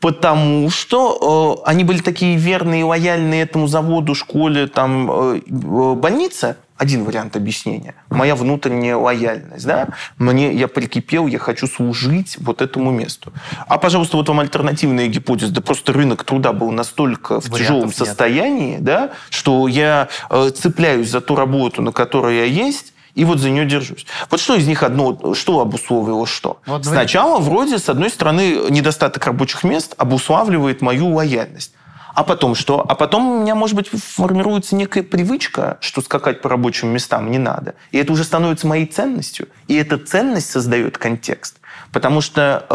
Потому 0.04 0.70
что 0.70 1.62
э, 1.64 1.70
они 1.70 1.86
были 1.86 2.00
такие 2.00 2.36
верные 2.36 2.82
и 2.82 2.84
лояльные 2.84 3.44
этому 3.44 3.68
заводу, 3.68 4.16
школе, 4.16 4.68
там, 4.68 5.10
э, 5.10 5.42
э, 5.48 5.94
больнице. 5.94 6.58
Один 6.76 7.06
вариант 7.06 7.38
объяснения. 7.38 7.96
Моя 8.10 8.36
внутренняя 8.36 8.98
лояльность, 8.98 9.66
да? 9.66 9.88
Мне, 10.18 10.54
я 10.54 10.68
прикипел, 10.68 11.28
я 11.28 11.40
хочу 11.40 11.68
служить 11.68 12.36
вот 12.40 12.62
этому 12.62 12.92
месту. 12.92 13.32
А, 13.68 13.78
пожалуйста, 13.78 14.18
вот 14.18 14.28
вам 14.28 14.42
альтернативная 14.42 15.08
гипотеза. 15.08 15.54
Да 15.54 15.62
просто 15.62 15.94
рынок 15.94 16.26
труда 16.26 16.52
был 16.52 16.72
настолько 16.72 17.40
в 17.40 17.46
Вариантов 17.46 17.60
тяжелом 17.60 17.88
нет. 17.88 17.96
состоянии, 17.96 18.78
да, 18.82 19.12
что 19.30 19.70
я 19.70 20.10
э, 20.30 20.50
цепляюсь 20.50 21.10
за 21.10 21.22
ту 21.22 21.38
работу, 21.38 21.82
на 21.82 21.94
которой 21.94 22.38
я 22.40 22.46
есть, 22.46 22.93
и 23.16 23.26
вот 23.26 23.40
за 23.40 23.50
нее 23.50 23.66
держусь. 23.66 24.06
Вот 24.30 24.40
что 24.40 24.56
из 24.56 24.68
них 24.68 24.84
одно, 24.84 25.34
что 25.36 25.60
обусловило 25.60 26.26
что? 26.26 26.60
Вот 26.66 26.86
Сначала, 26.86 27.40
вроде, 27.40 27.78
с 27.78 27.90
одной 27.90 28.10
стороны, 28.10 28.70
недостаток 28.70 29.26
рабочих 29.26 29.64
мест 29.64 29.94
обуславливает 29.98 30.82
мою 30.82 31.10
лояльность. 31.14 31.74
А 32.14 32.24
потом 32.24 32.54
что? 32.54 32.86
А 32.88 32.94
потом 32.94 33.28
у 33.28 33.42
меня, 33.42 33.56
может 33.56 33.76
быть, 33.76 33.90
формируется 33.90 34.76
некая 34.76 35.02
привычка, 35.02 35.78
что 35.82 36.02
скакать 36.02 36.42
по 36.42 36.50
рабочим 36.50 36.90
местам 36.90 37.32
не 37.32 37.40
надо. 37.40 37.74
И 37.92 37.98
это 37.98 38.14
уже 38.14 38.24
становится 38.24 38.68
моей 38.68 38.86
ценностью. 38.86 39.48
И 39.68 39.76
эта 39.76 39.98
ценность 39.98 40.52
создает 40.52 40.98
контекст. 41.00 41.58
Потому 41.92 42.22
что 42.22 42.66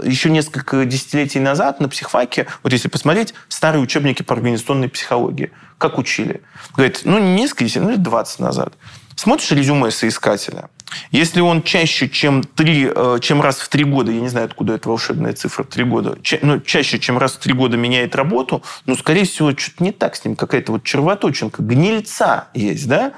э, 0.00 0.06
еще 0.08 0.30
несколько 0.30 0.86
десятилетий 0.86 1.40
назад 1.40 1.80
на 1.80 1.90
психфаке, 1.90 2.46
вот 2.62 2.72
если 2.72 2.88
посмотреть, 2.88 3.34
старые 3.48 3.82
учебники 3.82 4.22
по 4.22 4.34
организационной 4.34 4.88
психологии, 4.88 5.50
как 5.76 5.98
учили? 5.98 6.42
Говорит, 6.74 7.02
ну, 7.04 7.18
не 7.18 7.34
несколько 7.34 7.64
десятилетий, 7.64 7.86
ну, 7.86 7.92
лет 7.92 8.02
20 8.02 8.38
назад. 8.40 8.72
Смотришь 9.16 9.50
резюме 9.52 9.90
соискателя. 9.90 10.68
Если 11.10 11.40
он 11.40 11.62
чаще, 11.62 12.08
чем, 12.08 12.42
три, 12.42 12.90
э, 12.94 13.18
чем 13.20 13.40
раз 13.42 13.58
в 13.58 13.68
три 13.68 13.84
года, 13.84 14.12
я 14.12 14.20
не 14.20 14.28
знаю, 14.28 14.46
откуда 14.46 14.74
эта 14.74 14.88
волшебная 14.88 15.32
цифра, 15.32 15.64
три 15.64 15.84
года, 15.84 16.18
ча- 16.22 16.38
ну, 16.42 16.60
чаще, 16.60 16.98
чем 16.98 17.18
раз 17.18 17.32
в 17.32 17.38
три 17.38 17.52
года 17.52 17.76
меняет 17.76 18.14
работу, 18.14 18.62
ну, 18.86 18.94
скорее 18.96 19.24
всего, 19.24 19.50
что-то 19.56 19.82
не 19.82 19.92
так 19.92 20.14
с 20.16 20.24
ним, 20.24 20.36
какая-то 20.36 20.72
вот 20.72 20.84
червоточинка, 20.84 21.62
гнильца 21.62 22.48
есть, 22.54 22.86
да? 22.88 23.12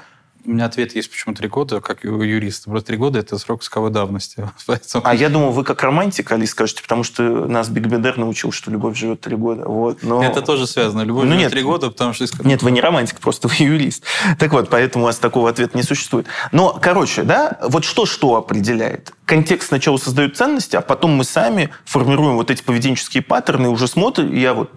У 0.47 0.51
меня 0.51 0.65
ответ 0.65 0.95
есть, 0.95 1.11
почему 1.11 1.35
три 1.35 1.49
года, 1.49 1.81
как 1.81 2.05
у 2.05 2.21
юриста. 2.21 2.69
Просто 2.69 2.87
три 2.87 2.95
года– 2.97 3.19
это 3.19 3.37
срок 3.37 3.63
исковой 3.63 3.89
давности. 3.91 4.49
Поэтому... 4.65 5.03
А 5.05 5.13
я 5.13 5.27
думал, 5.27 5.51
вы 5.51 5.65
как 5.65 5.83
романтик, 5.83 6.31
Али, 6.31 6.45
скажете, 6.45 6.81
потому 6.81 7.03
что 7.03 7.21
нас 7.47 7.67
Бегбедер 7.67 8.17
научил, 8.17 8.53
что 8.53 8.71
любовь 8.71 8.97
живет 8.97 9.19
три 9.19 9.35
года. 9.35 9.65
Вот, 9.67 10.03
но... 10.03 10.23
Это 10.23 10.41
тоже 10.41 10.65
связано. 10.65 11.01
Любовь 11.01 11.25
Ну, 11.25 11.31
живет 11.31 11.41
нет. 11.43 11.51
три 11.51 11.63
года, 11.63 11.89
потому 11.91 12.13
что... 12.13 12.23
иск- 12.23 12.45
Нет, 12.45 12.63
вы 12.63 12.71
не 12.71 12.79
романтик, 12.79 13.19
просто 13.19 13.49
вы 13.49 13.55
юрист. 13.59 14.03
Так 14.39 14.53
вот, 14.53 14.69
поэтому 14.69 15.03
у 15.03 15.07
вас 15.07 15.17
такого 15.19 15.49
ответа 15.49 15.75
не 15.75 15.83
существует. 15.83 16.27
Но, 16.53 16.79
короче, 16.81 17.23
да, 17.23 17.57
вот 17.67 17.83
что 17.83 18.05
что 18.05 18.35
определяет? 18.37 19.11
Контекст 19.27 19.67
сначала 19.67 19.97
создает 19.97 20.37
ценности, 20.37 20.77
а 20.77 20.81
потом 20.81 21.11
мы 21.11 21.25
сами 21.25 21.69
формируем 21.83 22.37
вот 22.37 22.49
эти 22.49 22.63
поведенческие 22.63 23.21
паттерны 23.21 23.65
и 23.65 23.69
уже 23.69 23.87
смотрим. 23.89 24.33
Я 24.33 24.53
вот, 24.53 24.71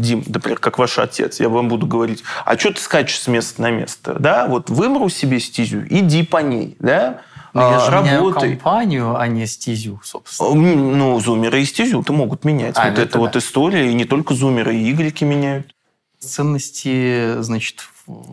Дим, 0.00 0.22
например, 0.28 0.60
как 0.60 0.78
ваш 0.78 1.00
отец, 1.00 1.40
я 1.40 1.48
вам 1.48 1.68
буду 1.68 1.88
говорить, 1.88 2.22
а 2.44 2.56
что 2.56 2.72
ты 2.72 2.80
скачешь 2.80 3.18
с 3.18 3.26
места 3.26 3.62
на 3.62 3.72
место? 3.72 4.14
Да, 4.20 4.46
вот 4.46 4.70
выбрал 4.70 5.08
себе 5.08 5.40
стезю, 5.40 5.84
иди 5.90 6.22
по 6.22 6.36
ней, 6.36 6.76
да? 6.78 7.22
Но 7.52 7.62
я 7.62 7.76
А, 7.78 7.80
же 7.80 7.90
меняю 7.98 8.18
работай. 8.20 8.50
компанию, 8.50 9.18
а 9.18 9.26
не 9.26 9.44
стезю, 9.46 10.00
собственно. 10.04 10.54
Ну, 10.54 11.18
зумеры 11.18 11.62
и 11.62 11.64
стезю-то 11.64 12.12
могут 12.12 12.44
менять. 12.44 12.76
А, 12.78 12.84
вот 12.84 12.92
это 12.92 13.02
это 13.02 13.18
вот 13.18 13.32
да. 13.32 13.40
история, 13.40 13.90
и 13.90 13.94
не 13.94 14.04
только 14.04 14.34
зумеры, 14.34 14.76
и 14.76 14.92
игреки 14.92 15.24
меняют. 15.24 15.74
Ценности, 16.20 17.40
значит, 17.42 17.80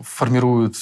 формируют, 0.04 0.76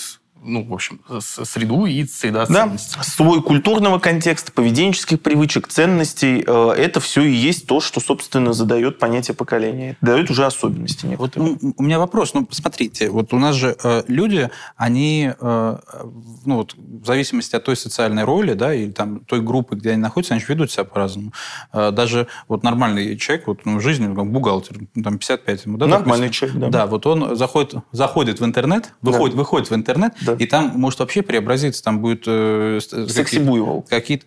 ну, 0.44 0.64
в 0.64 0.72
общем, 0.72 1.00
среду 1.20 1.86
и 1.86 2.04
среда 2.06 2.46
Да, 2.46 2.64
ценностей. 2.64 2.98
свой 3.02 3.42
культурного 3.42 3.98
контекста, 3.98 4.52
поведенческих 4.52 5.20
привычек, 5.20 5.68
ценностей, 5.68 6.42
э, 6.46 6.70
это 6.76 7.00
все 7.00 7.22
и 7.22 7.32
есть 7.32 7.66
то, 7.66 7.80
что, 7.80 8.00
собственно, 8.00 8.52
задает 8.52 8.98
понятие 8.98 9.34
поколения. 9.34 9.96
Дает 10.00 10.30
уже 10.30 10.44
особенности 10.44 11.06
Вот 11.06 11.36
некоторые. 11.36 11.58
ну, 11.62 11.74
у 11.76 11.82
меня 11.82 11.98
вопрос. 11.98 12.34
Ну, 12.34 12.44
посмотрите, 12.44 13.10
вот 13.10 13.32
у 13.32 13.38
нас 13.38 13.54
же 13.56 13.76
э, 13.82 14.02
люди, 14.08 14.50
они, 14.76 15.32
э, 15.38 15.78
ну, 16.44 16.56
вот, 16.56 16.74
в 16.76 17.06
зависимости 17.06 17.54
от 17.56 17.64
той 17.64 17.76
социальной 17.76 18.24
роли, 18.24 18.54
да, 18.54 18.74
или 18.74 18.90
там 18.90 19.20
той 19.20 19.40
группы, 19.40 19.76
где 19.76 19.90
они 19.90 20.00
находятся, 20.02 20.34
они 20.34 20.40
же 20.40 20.46
ведут 20.52 20.70
себя 20.70 20.84
по-разному. 20.84 21.32
Э, 21.72 21.90
даже 21.92 22.26
вот 22.48 22.62
нормальный 22.62 23.16
человек, 23.16 23.46
вот 23.46 23.64
ну, 23.64 23.76
в 23.78 23.80
жизни, 23.80 24.06
ну, 24.06 24.14
как 24.16 24.30
бухгалтер, 24.30 24.78
ну, 24.94 25.02
там 25.02 25.18
55 25.18 25.66
ему, 25.66 25.78
да, 25.78 25.86
Нормальный 25.86 26.26
допустим. 26.26 26.48
человек, 26.48 26.70
да. 26.72 26.78
Да, 26.80 26.86
вот 26.86 27.06
он 27.06 27.36
заходит, 27.36 27.74
заходит 27.92 28.40
в 28.40 28.44
интернет, 28.44 28.92
выходит, 29.02 29.36
выходит 29.36 29.70
в 29.70 29.74
интернет, 29.74 30.14
Да. 30.22 30.31
И 30.38 30.46
там 30.46 30.72
может 30.76 30.98
вообще 31.00 31.22
преобразиться, 31.22 31.82
там 31.82 32.00
будет... 32.00 32.24
э, 32.26 32.78
с- 32.80 32.88
Секси 32.88 33.36
какие- 33.36 33.40
Буйвол. 33.40 33.82
Какие-то 33.88 34.26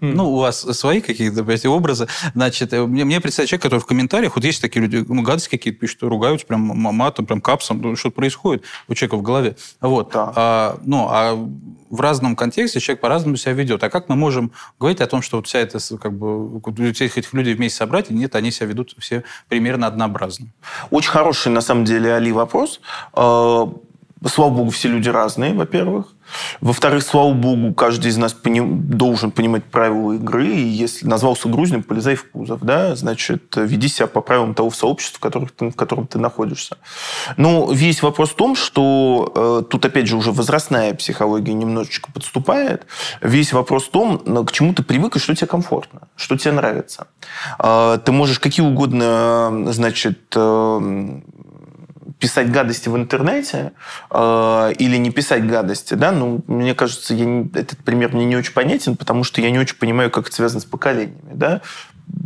Ну, 0.00 0.32
у 0.32 0.38
вас 0.38 0.60
свои 0.60 1.00
какие-то 1.00 1.44
эти 1.52 1.66
образы. 1.66 2.08
Значит, 2.34 2.72
э, 2.72 2.84
мне, 2.86 3.04
мне 3.04 3.20
представляет 3.20 3.50
человек, 3.50 3.62
который 3.62 3.80
в 3.80 3.86
комментариях, 3.86 4.34
вот 4.34 4.44
есть 4.44 4.60
такие 4.62 4.80
люди, 4.82 5.04
ну, 5.06 5.22
гадости 5.22 5.50
какие-то 5.50 5.78
пишут, 5.78 6.02
ругаются 6.02 6.46
прям 6.46 6.60
матом, 6.62 7.26
прям 7.26 7.40
капсом, 7.40 7.80
ну, 7.82 7.96
что-то 7.96 8.16
происходит 8.16 8.64
у 8.88 8.94
человека 8.94 9.16
в 9.16 9.22
голове. 9.22 9.56
Вот. 9.80 10.10
Да. 10.12 10.32
А, 10.34 10.78
ну, 10.84 11.06
а 11.10 11.34
в 11.90 12.00
разном 12.00 12.34
контексте 12.34 12.80
человек 12.80 13.00
по-разному 13.02 13.36
себя 13.36 13.52
ведет. 13.52 13.84
А 13.84 13.90
как 13.90 14.08
мы 14.08 14.16
можем 14.16 14.52
говорить 14.78 15.00
о 15.00 15.06
том, 15.06 15.22
что 15.22 15.36
вот 15.36 15.46
вся 15.46 15.58
эта, 15.58 15.78
как 15.98 16.12
бы, 16.12 16.92
всех 16.94 17.18
этих 17.18 17.32
людей 17.34 17.54
вместе 17.54 17.78
собрать, 17.78 18.10
и 18.10 18.14
нет, 18.14 18.34
они 18.36 18.50
себя 18.50 18.66
ведут 18.66 18.94
все 18.98 19.22
примерно 19.48 19.86
однообразно? 19.86 20.46
Очень 20.90 21.10
хороший, 21.10 21.52
на 21.52 21.60
самом 21.60 21.84
деле, 21.84 22.14
Али, 22.14 22.32
вопрос. 22.32 22.80
Слава 24.26 24.50
богу, 24.50 24.70
все 24.70 24.88
люди 24.88 25.08
разные, 25.08 25.54
во-первых. 25.54 26.06
Во-вторых, 26.60 27.02
слава 27.02 27.32
богу, 27.32 27.74
каждый 27.74 28.08
из 28.08 28.16
нас 28.16 28.32
пони- 28.32 28.60
должен 28.60 29.30
понимать 29.30 29.64
правила 29.64 30.12
игры, 30.12 30.46
и 30.46 30.60
если 30.60 31.06
назвался 31.06 31.48
грузным, 31.48 31.82
полезай 31.82 32.14
в 32.14 32.30
кузов, 32.30 32.60
да, 32.60 32.94
значит, 32.94 33.54
веди 33.56 33.88
себя 33.88 34.06
по 34.06 34.20
правилам 34.20 34.54
того 34.54 34.70
сообщества, 34.70 35.18
в, 35.18 35.20
которых 35.20 35.52
ты, 35.52 35.70
в 35.70 35.74
котором 35.74 36.06
ты 36.06 36.18
находишься. 36.18 36.76
Но 37.36 37.72
весь 37.72 38.02
вопрос 38.02 38.30
в 38.30 38.34
том, 38.34 38.56
что 38.56 39.32
э, 39.34 39.62
тут, 39.68 39.84
опять 39.84 40.06
же, 40.06 40.16
уже 40.16 40.32
возрастная 40.32 40.94
психология 40.94 41.54
немножечко 41.54 42.12
подступает. 42.12 42.86
Весь 43.20 43.52
вопрос 43.52 43.84
в 43.86 43.90
том, 43.90 44.18
к 44.44 44.52
чему 44.52 44.74
ты 44.74 44.82
привык 44.82 45.16
и 45.16 45.18
что 45.18 45.34
тебе 45.34 45.46
комфортно, 45.46 46.02
что 46.16 46.36
тебе 46.36 46.52
нравится. 46.52 47.06
Э, 47.58 47.98
ты 48.04 48.12
можешь 48.12 48.38
какие 48.38 48.64
угодно, 48.64 49.72
значит, 49.72 50.32
э, 50.36 51.20
писать 52.20 52.52
гадости 52.52 52.88
в 52.88 52.96
интернете 52.96 53.72
э, 54.10 54.72
или 54.78 54.96
не 54.96 55.10
писать 55.10 55.46
гадости, 55.46 55.94
да, 55.94 56.12
ну, 56.12 56.44
мне 56.46 56.74
кажется, 56.74 57.14
я 57.14 57.24
не, 57.24 57.50
этот 57.54 57.78
пример 57.78 58.12
мне 58.12 58.26
не 58.26 58.36
очень 58.36 58.52
понятен, 58.52 58.96
потому 58.96 59.24
что 59.24 59.40
я 59.40 59.50
не 59.50 59.58
очень 59.58 59.76
понимаю, 59.76 60.10
как 60.10 60.28
это 60.28 60.36
связано 60.36 60.60
с 60.60 60.66
поколениями, 60.66 61.32
да 61.32 61.62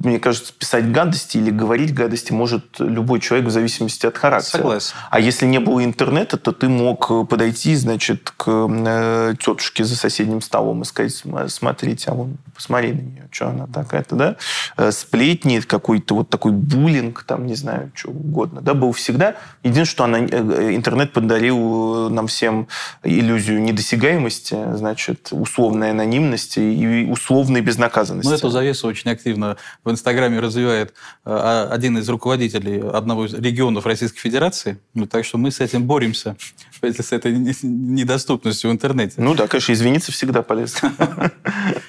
мне 0.04 0.18
кажется, 0.18 0.52
писать 0.52 0.90
гадости 0.90 1.38
или 1.38 1.50
говорить 1.50 1.94
гадости 1.94 2.32
может 2.32 2.78
любой 2.78 3.20
человек 3.20 3.48
в 3.48 3.50
зависимости 3.50 4.06
от 4.06 4.16
характера. 4.16 4.58
Согласен. 4.58 4.94
А 5.10 5.20
если 5.20 5.46
не 5.46 5.60
было 5.60 5.84
интернета, 5.84 6.36
то 6.36 6.52
ты 6.52 6.68
мог 6.68 7.28
подойти, 7.28 7.74
значит, 7.74 8.32
к 8.36 8.46
э, 8.48 9.34
тетушке 9.38 9.84
за 9.84 9.96
соседним 9.96 10.42
столом 10.42 10.82
и 10.82 10.84
сказать, 10.84 11.22
смотрите, 11.48 12.10
а 12.10 12.14
вон, 12.14 12.36
посмотри 12.54 12.92
на 12.92 13.00
нее, 13.00 13.28
что 13.30 13.48
она 13.48 13.66
такая-то, 13.66 14.14
да? 14.14 14.36
Э, 14.76 14.92
сплетни, 14.92 15.60
какой-то 15.60 16.16
вот 16.16 16.28
такой 16.28 16.52
буллинг, 16.52 17.24
там, 17.24 17.46
не 17.46 17.54
знаю, 17.54 17.90
что 17.94 18.10
угодно, 18.10 18.60
да, 18.60 18.74
был 18.74 18.92
всегда. 18.92 19.36
Единственное, 19.62 19.84
что 19.84 20.04
она, 20.04 20.18
э, 20.18 20.74
интернет 20.74 21.12
подарил 21.12 22.10
нам 22.10 22.26
всем 22.26 22.68
иллюзию 23.02 23.62
недосягаемости, 23.62 24.56
значит, 24.74 25.28
условной 25.30 25.90
анонимности 25.90 26.60
и 26.60 27.10
условной 27.10 27.60
безнаказанности. 27.60 28.28
Ну, 28.28 28.36
эту 28.36 28.48
завесу 28.50 28.86
очень 28.86 29.10
активно 29.10 29.56
в 29.82 29.90
Инстаграме 29.90 30.40
развивает 30.40 30.90
э, 30.90 30.92
а, 31.26 31.68
один 31.70 31.98
из 31.98 32.08
руководителей 32.08 32.80
одного 32.80 33.26
из 33.26 33.34
регионов 33.34 33.86
Российской 33.86 34.18
Федерации. 34.18 34.78
Ну, 34.94 35.06
так 35.06 35.24
что 35.24 35.38
мы 35.38 35.50
с 35.50 35.60
этим 35.60 35.84
боремся, 35.84 36.36
с 36.80 37.12
этой 37.12 37.32
недоступностью 37.32 38.70
в 38.70 38.72
интернете. 38.72 39.14
Ну 39.18 39.34
да, 39.34 39.46
конечно, 39.48 39.72
извиниться 39.72 40.12
всегда 40.12 40.42
полезно. 40.42 40.92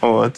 Вот. 0.02 0.38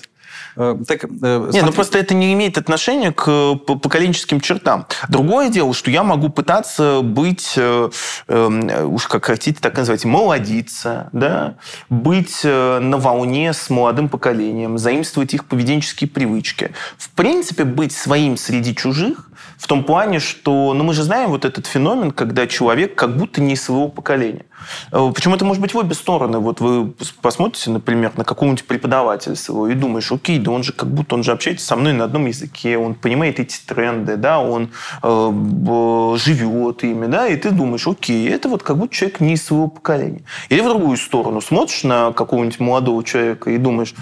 Э, 0.57 0.75
так, 0.87 1.03
э, 1.03 1.49
Нет, 1.53 1.65
ну 1.65 1.71
просто 1.71 1.99
это 1.99 2.15
не 2.15 2.33
имеет 2.33 2.57
отношения 2.57 3.11
к 3.11 3.55
поколенческим 3.55 4.41
чертам. 4.41 4.87
Другое 5.07 5.49
дело, 5.49 5.73
что 5.73 5.91
я 5.91 6.03
могу 6.03 6.29
пытаться 6.29 7.01
быть, 7.03 7.53
э, 7.55 7.89
эм, 8.27 8.93
уж 8.93 9.07
как 9.07 9.25
хотите, 9.25 9.59
так 9.61 9.77
называть, 9.77 10.03
молодиться, 10.03 11.09
да, 11.13 11.55
быть 11.89 12.43
на 12.43 12.97
волне 12.97 13.53
с 13.53 13.69
молодым 13.69 14.09
поколением, 14.09 14.77
заимствовать 14.77 15.33
их 15.33 15.45
поведенческие 15.45 16.09
привычки. 16.09 16.71
В 16.97 17.09
принципе, 17.11 17.63
быть 17.63 17.91
своим 17.91 18.37
среди 18.37 18.75
чужих 18.75 19.29
в 19.57 19.65
том 19.67 19.83
плане, 19.83 20.19
что, 20.19 20.73
ну 20.73 20.83
мы 20.83 20.93
же 20.93 21.03
знаем 21.03 21.31
вот 21.31 21.43
этот 21.43 21.65
феномен, 21.65 22.11
когда 22.11 22.45
человек 22.45 22.95
как 22.95 23.17
будто 23.17 23.41
не 23.41 23.53
из 23.53 23.63
своего 23.63 23.87
поколения. 23.87 24.45
Э, 24.91 25.11
Причем 25.13 25.33
это 25.33 25.45
может 25.45 25.61
быть 25.61 25.73
в 25.73 25.77
обе 25.77 25.95
стороны. 25.95 26.37
Вот 26.37 26.61
вы 26.61 26.93
посмотрите, 27.21 27.71
например, 27.71 28.11
на 28.17 28.23
какого-нибудь 28.23 28.65
преподавателя 28.65 29.35
своего 29.35 29.67
и 29.67 29.73
думаешь, 29.73 30.11
окей, 30.11 30.37
да 30.37 30.51
он 30.51 30.63
же 30.63 30.73
как 30.73 30.89
будто 30.89 31.15
он 31.15 31.23
же 31.23 31.31
общается 31.31 31.65
со 31.65 31.75
мной 31.75 31.93
на 31.93 32.03
одном 32.03 32.27
языке, 32.27 32.77
он 32.77 32.93
понимает 32.93 33.39
эти 33.39 33.57
тренды, 33.65 34.15
да, 34.15 34.39
он 34.39 34.69
э, 35.01 36.17
живет 36.17 36.83
ими, 36.83 37.07
да, 37.07 37.27
и 37.27 37.35
ты 37.35 37.49
думаешь, 37.49 37.87
окей, 37.87 38.29
это 38.29 38.49
вот 38.49 38.61
как 38.61 38.77
будто 38.77 38.93
человек 38.93 39.19
не 39.19 39.33
из 39.33 39.43
своего 39.43 39.67
поколения. 39.67 40.21
Или 40.49 40.61
в 40.61 40.65
другую 40.65 40.97
сторону 40.97 41.41
смотришь 41.41 41.83
на 41.83 42.11
какого-нибудь 42.11 42.59
молодого 42.59 43.03
человека 43.03 43.49
и 43.49 43.57
думаешь, 43.57 43.95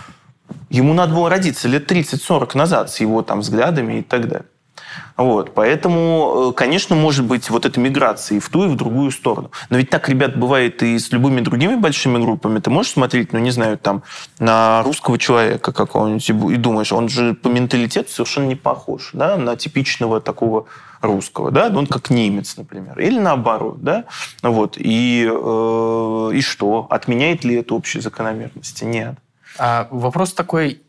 ему 0.70 0.94
надо 0.94 1.14
было 1.14 1.30
родиться 1.30 1.70
лет 1.70 1.90
30-40 1.90 2.58
назад 2.58 2.92
с 2.92 3.00
его 3.00 3.22
там 3.22 3.40
взглядами 3.40 4.00
и 4.00 4.02
так 4.02 4.28
далее. 4.28 4.46
Вот, 5.18 5.54
поэтому, 5.54 6.50
э, 6.50 6.54
конечно, 6.54 6.96
может 6.96 7.26
быть 7.26 7.50
вот 7.50 7.66
эта 7.66 7.80
миграция 7.80 8.38
и 8.38 8.40
в 8.40 8.50
ту, 8.50 8.66
и 8.66 8.68
в 8.68 8.76
другую 8.76 9.12
сторону. 9.12 9.52
Но 9.70 9.78
ведь 9.78 9.90
так, 9.90 10.10
ребят, 10.10 10.38
бывает 10.38 10.84
и 10.84 11.00
с 11.00 11.12
любыми 11.12 11.40
другими 11.42 11.76
большими 11.76 12.18
группами. 12.18 12.60
Ты 12.60 12.70
можешь 12.70 12.92
смотреть, 12.92 13.32
ну, 13.32 13.40
не 13.40 13.52
знаю, 13.52 13.78
там, 13.78 14.04
на 14.40 14.84
русского 14.84 15.18
человека 15.18 15.72
какого-нибудь 15.72 16.30
и 16.30 16.58
думаешь, 16.58 16.92
он 16.92 17.08
же 17.10 17.34
по 17.34 17.48
менталитету 17.48 18.12
совершенно 18.12 18.48
не 18.48 18.56
похож, 18.56 19.12
да, 19.14 19.38
на 19.38 19.56
типичного 19.56 20.20
такого 20.20 20.66
русского, 21.02 21.52
да, 21.52 21.72
он 21.74 21.88
как 21.88 22.10
немец, 22.10 22.58
например, 22.58 23.00
или 23.00 23.20
наоборот, 23.20 23.82
да, 23.82 24.06
вот, 24.42 24.76
и, 24.78 25.30
э, 25.30 26.32
и 26.34 26.42
что, 26.42 26.88
отменяет 26.90 27.44
ли 27.44 27.56
это 27.56 27.76
общие 27.76 28.02
закономерности? 28.02 28.84
Нет. 28.84 29.16
А 29.58 29.88
вопрос 29.92 30.34
такой, 30.34 30.82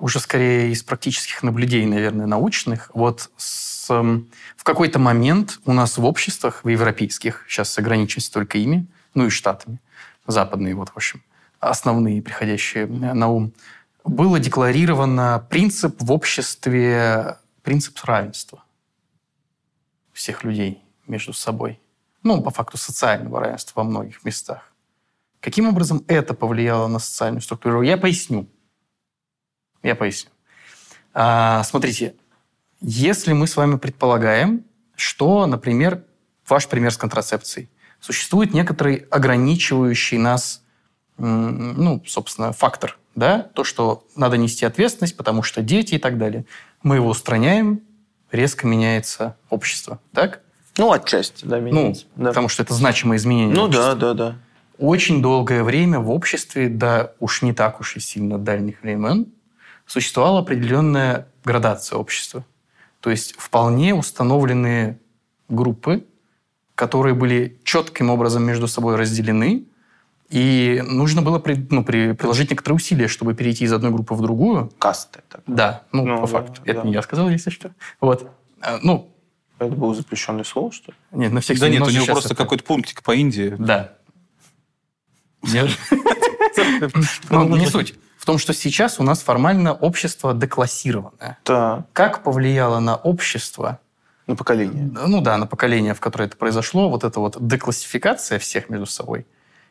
уже 0.00 0.20
скорее 0.20 0.70
из 0.70 0.82
практических 0.82 1.42
наблюдений, 1.42 1.86
наверное, 1.86 2.26
научных. 2.26 2.90
Вот 2.94 3.30
с, 3.36 3.88
в 3.88 4.64
какой-то 4.64 4.98
момент 4.98 5.60
у 5.64 5.72
нас 5.72 5.98
в 5.98 6.04
обществах, 6.04 6.64
в 6.64 6.68
европейских, 6.68 7.44
сейчас 7.48 7.76
ограничимся 7.78 8.32
только 8.32 8.58
ими, 8.58 8.86
ну 9.14 9.26
и 9.26 9.30
штатами, 9.30 9.80
западные, 10.26 10.74
вот, 10.74 10.90
в 10.90 10.96
общем, 10.96 11.22
основные, 11.60 12.22
приходящие 12.22 12.86
на 12.86 13.28
ум, 13.28 13.52
было 14.04 14.38
декларировано 14.38 15.46
принцип 15.48 15.96
в 16.02 16.12
обществе, 16.12 17.38
принцип 17.62 17.98
равенства 18.04 18.62
всех 20.12 20.44
людей 20.44 20.82
между 21.06 21.32
собой. 21.32 21.80
Ну, 22.22 22.42
по 22.42 22.50
факту 22.50 22.76
социального 22.76 23.40
равенства 23.40 23.80
во 23.80 23.84
многих 23.84 24.24
местах. 24.24 24.72
Каким 25.40 25.68
образом 25.68 26.02
это 26.08 26.32
повлияло 26.32 26.86
на 26.86 26.98
социальную 26.98 27.42
структуру? 27.42 27.82
Я 27.82 27.98
поясню. 27.98 28.48
Я 29.84 29.94
поясню. 29.94 30.30
А, 31.12 31.62
смотрите, 31.62 32.14
если 32.80 33.32
мы 33.32 33.46
с 33.46 33.56
вами 33.56 33.76
предполагаем, 33.76 34.64
что, 34.96 35.46
например, 35.46 36.02
ваш 36.48 36.66
пример 36.68 36.90
с 36.90 36.96
контрацепцией, 36.96 37.70
существует 38.00 38.52
некоторый 38.52 38.96
ограничивающий 39.10 40.18
нас, 40.18 40.62
ну, 41.18 42.02
собственно, 42.06 42.52
фактор, 42.52 42.98
да, 43.14 43.50
то, 43.54 43.62
что 43.62 44.06
надо 44.16 44.36
нести 44.36 44.64
ответственность, 44.64 45.16
потому 45.16 45.42
что 45.42 45.62
дети 45.62 45.94
и 45.94 45.98
так 45.98 46.18
далее. 46.18 46.46
Мы 46.82 46.96
его 46.96 47.08
устраняем, 47.08 47.82
резко 48.32 48.66
меняется 48.66 49.36
общество, 49.50 50.00
так? 50.12 50.40
Ну, 50.78 50.90
отчасти, 50.90 51.44
да, 51.44 51.60
меняется. 51.60 52.06
Ну, 52.16 52.24
да. 52.24 52.30
потому 52.30 52.48
что 52.48 52.62
это 52.62 52.74
значимое 52.74 53.18
изменение. 53.18 53.54
Ну, 53.54 53.68
да, 53.68 53.94
да, 53.94 54.14
да. 54.14 54.36
Очень 54.78 55.22
долгое 55.22 55.62
время 55.62 56.00
в 56.00 56.10
обществе, 56.10 56.68
да 56.68 57.12
уж 57.20 57.42
не 57.42 57.52
так 57.52 57.80
уж 57.80 57.96
и 57.96 58.00
сильно 58.00 58.38
дальних 58.38 58.82
времен, 58.82 59.28
существовала 59.86 60.40
определенная 60.40 61.28
градация 61.44 61.98
общества. 61.98 62.44
То 63.00 63.10
есть 63.10 63.34
вполне 63.36 63.94
установленные 63.94 64.98
группы, 65.48 66.04
которые 66.74 67.14
были 67.14 67.58
четким 67.64 68.10
образом 68.10 68.44
между 68.44 68.66
собой 68.66 68.96
разделены, 68.96 69.66
и 70.30 70.82
нужно 70.86 71.22
было 71.22 71.38
при, 71.38 71.66
ну, 71.70 71.84
при, 71.84 72.12
приложить 72.12 72.50
некоторые 72.50 72.76
усилия, 72.76 73.08
чтобы 73.08 73.34
перейти 73.34 73.64
из 73.64 73.72
одной 73.72 73.92
группы 73.92 74.14
в 74.14 74.22
другую. 74.22 74.72
Касты. 74.78 75.20
Так. 75.28 75.42
Да, 75.46 75.82
ну, 75.92 76.04
ну 76.04 76.16
по 76.16 76.26
да, 76.26 76.26
факту. 76.26 76.62
Да. 76.64 76.72
Это 76.72 76.86
не 76.86 76.94
я 76.94 77.02
сказал, 77.02 77.28
если 77.28 77.50
что. 77.50 77.72
Вот. 78.00 78.30
А, 78.60 78.78
ну, 78.82 79.14
это 79.58 79.74
было 79.76 79.94
запрещенное 79.94 80.44
слово, 80.44 80.72
что 80.72 80.92
ли? 80.92 80.96
Нет, 81.12 81.32
на 81.32 81.40
всех 81.40 81.60
Да 81.60 81.68
нет, 81.68 81.82
у 81.82 81.90
него 81.90 82.06
просто 82.06 82.30
это... 82.30 82.36
какой-то 82.36 82.64
пунктик 82.64 83.02
по 83.02 83.14
Индии. 83.14 83.54
Да. 83.58 83.94
Ну, 87.30 87.56
не 87.56 87.66
суть 87.66 87.94
в 88.24 88.26
том, 88.26 88.38
что 88.38 88.54
сейчас 88.54 88.98
у 89.00 89.02
нас 89.02 89.20
формально 89.20 89.74
общество 89.74 90.32
деклассированное. 90.32 91.36
Да. 91.44 91.84
Как 91.92 92.22
повлияло 92.22 92.80
на 92.80 92.96
общество 92.96 93.80
на 94.26 94.34
поколение. 94.34 94.90
Ну 95.06 95.20
да, 95.20 95.36
на 95.36 95.46
поколение, 95.46 95.92
в 95.92 96.00
которое 96.00 96.24
это 96.24 96.38
произошло, 96.38 96.88
вот 96.88 97.04
эта 97.04 97.20
вот 97.20 97.36
деклассификация 97.46 98.38
всех 98.38 98.70
между 98.70 98.86
собой. 98.86 99.26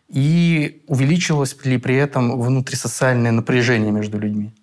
И 0.08 0.84
увеличилось 0.88 1.58
ли 1.66 1.80
при 1.80 1.95
этом 1.95 2.39
внутрисоциальное 2.39 3.32
напряжение 3.32 3.91
между 3.91 4.20
людьми? 4.20 4.54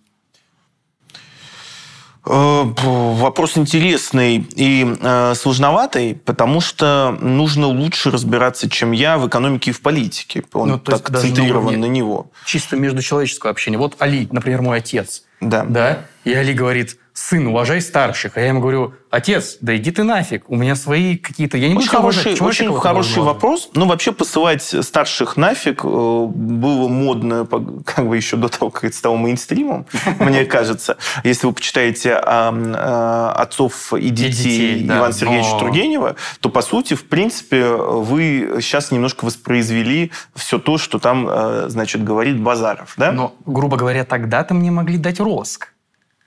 Э, 2.27 2.65
вопрос 2.77 3.57
интересный 3.57 4.47
и 4.55 4.97
э, 5.01 5.35
сложноватый, 5.35 6.15
потому 6.15 6.61
что 6.61 7.17
нужно 7.21 7.67
лучше 7.67 8.11
разбираться, 8.11 8.69
чем 8.69 8.93
я, 8.93 9.19
в 9.19 9.27
экономике 9.27 9.71
и 9.71 9.75
в 9.75 9.81
политике. 9.81 10.45
Он 10.53 10.69
ну, 10.69 10.79
так 10.79 11.03
концентрирован 11.03 11.75
на, 11.75 11.87
на 11.87 11.91
него. 11.91 12.31
Чисто 12.45 12.77
междучеловеческого 12.77 13.51
общения. 13.51 13.79
Вот 13.79 13.97
Али, 14.01 14.29
например, 14.31 14.61
мой 14.63 14.79
отец. 14.79 15.25
Да. 15.41 15.65
Да. 15.65 16.03
И 16.25 16.35
Али 16.35 16.53
говорит, 16.53 16.99
сын, 17.13 17.47
уважай 17.47 17.81
старших. 17.81 18.37
А 18.37 18.41
я 18.41 18.49
ему 18.49 18.61
говорю, 18.61 18.95
отец, 19.11 19.59
да 19.61 19.77
иди 19.77 19.91
ты 19.91 20.05
нафиг, 20.05 20.49
у 20.49 20.57
меня 20.57 20.75
свои 20.77 21.17
какие-то... 21.17 21.57
Я 21.59 21.69
не 21.69 21.77
очень 21.77 21.89
хороший, 21.89 22.41
очень 22.41 22.73
хороший 22.79 23.23
вопрос. 23.23 23.71
Ну, 23.75 23.87
вообще 23.87 24.13
посылать 24.13 24.63
старших 24.63 25.37
нафиг 25.37 25.85
э, 25.85 25.89
было 25.89 26.89
модно 26.89 27.47
как 27.85 28.09
бы 28.09 28.17
еще 28.17 28.37
до 28.37 28.49
того, 28.49 28.71
как 28.71 28.85
это 28.85 28.97
стало 28.97 29.17
мейнстримом, 29.17 29.87
мне 30.21 30.45
кажется. 30.45 30.97
Если 31.25 31.47
вы 31.47 31.53
почитаете 31.53 32.15
отцов 32.15 33.93
и 33.95 34.11
детей 34.11 34.87
Ивана 34.87 35.13
Сергеевича 35.13 35.59
Тургенева, 35.59 36.17
то, 36.41 36.49
по 36.49 36.63
сути, 36.63 36.95
в 36.95 37.07
принципе, 37.07 37.65
вы 37.65 38.59
сейчас 38.61 38.91
немножко 38.91 39.25
воспроизвели 39.25 40.13
все 40.35 40.59
то, 40.59 40.79
что 40.79 40.99
там, 40.99 41.27
э, 41.29 41.65
значит, 41.69 42.05
говорит 42.05 42.41
Базаров. 42.41 42.95
Да? 42.97 43.13
Но, 43.13 43.35
грубо 43.47 43.77
говоря, 43.77 44.05
тогда-то 44.05 44.55
мне 44.55 44.71
могли 44.71 44.99
дать 44.99 45.21
роск 45.21 45.73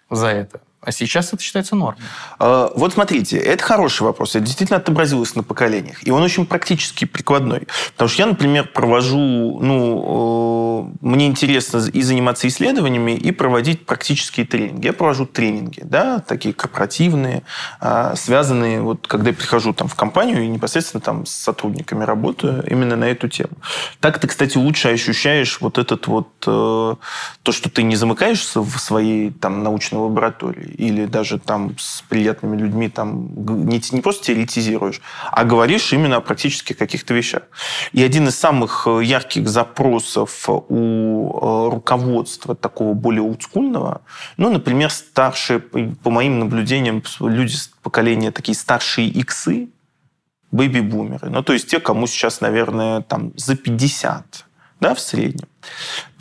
за 0.09 0.27
это. 0.27 0.61
А 0.85 0.91
сейчас 0.91 1.33
это 1.33 1.41
считается 1.41 1.75
нормой. 1.75 2.01
А, 2.39 2.71
вот 2.75 2.93
смотрите, 2.93 3.37
это 3.37 3.63
хороший 3.63 4.03
вопрос. 4.03 4.35
Это 4.35 4.45
действительно 4.45 4.77
отобразилось 4.77 5.35
на 5.35 5.43
поколениях. 5.43 6.05
И 6.05 6.11
он 6.11 6.21
очень 6.21 6.45
практически 6.45 7.05
прикладной. 7.05 7.67
Потому 7.93 8.09
что 8.09 8.21
я, 8.21 8.27
например, 8.27 8.67
провожу, 8.73 9.59
ну, 9.61 10.91
э, 11.01 11.05
мне 11.05 11.27
интересно 11.27 11.77
и 11.77 12.01
заниматься 12.01 12.47
исследованиями, 12.47 13.11
и 13.11 13.31
проводить 13.31 13.85
практические 13.85 14.45
тренинги. 14.45 14.87
Я 14.87 14.93
провожу 14.93 15.25
тренинги, 15.25 15.81
да, 15.83 16.19
такие 16.19 16.53
корпоративные, 16.53 17.43
а, 17.79 18.15
связанные, 18.15 18.81
вот 18.81 19.07
когда 19.07 19.29
я 19.29 19.35
прихожу 19.35 19.73
там 19.73 19.87
в 19.87 19.95
компанию 19.95 20.43
и 20.43 20.47
непосредственно 20.47 21.01
там 21.01 21.25
с 21.25 21.31
сотрудниками 21.31 22.03
работаю 22.03 22.63
именно 22.69 22.95
на 22.95 23.05
эту 23.05 23.29
тему. 23.29 23.53
Так 23.99 24.19
ты, 24.19 24.27
кстати, 24.27 24.57
лучше 24.57 24.89
ощущаешь 24.89 25.59
вот 25.61 25.77
этот 25.77 26.07
вот, 26.07 26.27
э, 26.45 26.95
то, 27.43 27.51
что 27.51 27.69
ты 27.69 27.83
не 27.83 27.95
замыкаешься 27.95 28.61
в 28.61 28.77
своей 28.77 29.31
там 29.31 29.63
научной 29.63 29.99
лаборатории, 29.99 30.72
или 30.77 31.05
даже 31.05 31.39
там 31.39 31.75
с 31.77 32.01
приятными 32.01 32.57
людьми 32.57 32.89
там 32.89 33.29
не, 33.67 33.81
не 33.91 34.01
просто 34.01 34.25
теоретизируешь, 34.25 35.01
а 35.31 35.43
говоришь 35.43 35.93
именно 35.93 36.17
о 36.17 36.21
практически 36.21 36.73
каких-то 36.73 37.13
вещах. 37.13 37.43
И 37.91 38.03
один 38.03 38.27
из 38.27 38.35
самых 38.35 38.87
э, 38.87 39.03
ярких 39.03 39.47
запросов 39.47 40.47
у 40.47 41.69
э, 41.69 41.69
руководства 41.73 42.55
такого 42.55 42.93
более 42.93 43.21
олдскульного, 43.21 44.01
ну, 44.37 44.51
например, 44.51 44.89
старшие, 44.89 45.59
по 45.59 46.09
моим 46.09 46.39
наблюдениям, 46.39 47.03
люди 47.19 47.55
поколения 47.81 48.31
такие 48.31 48.55
старшие 48.55 49.07
иксы, 49.07 49.69
бэби-бумеры. 50.51 51.29
Ну, 51.29 51.43
то 51.43 51.53
есть 51.53 51.69
те, 51.69 51.79
кому 51.79 52.07
сейчас, 52.07 52.41
наверное, 52.41 53.01
там 53.01 53.31
за 53.35 53.55
50, 53.55 54.45
да, 54.79 54.93
в 54.93 54.99
среднем 54.99 55.47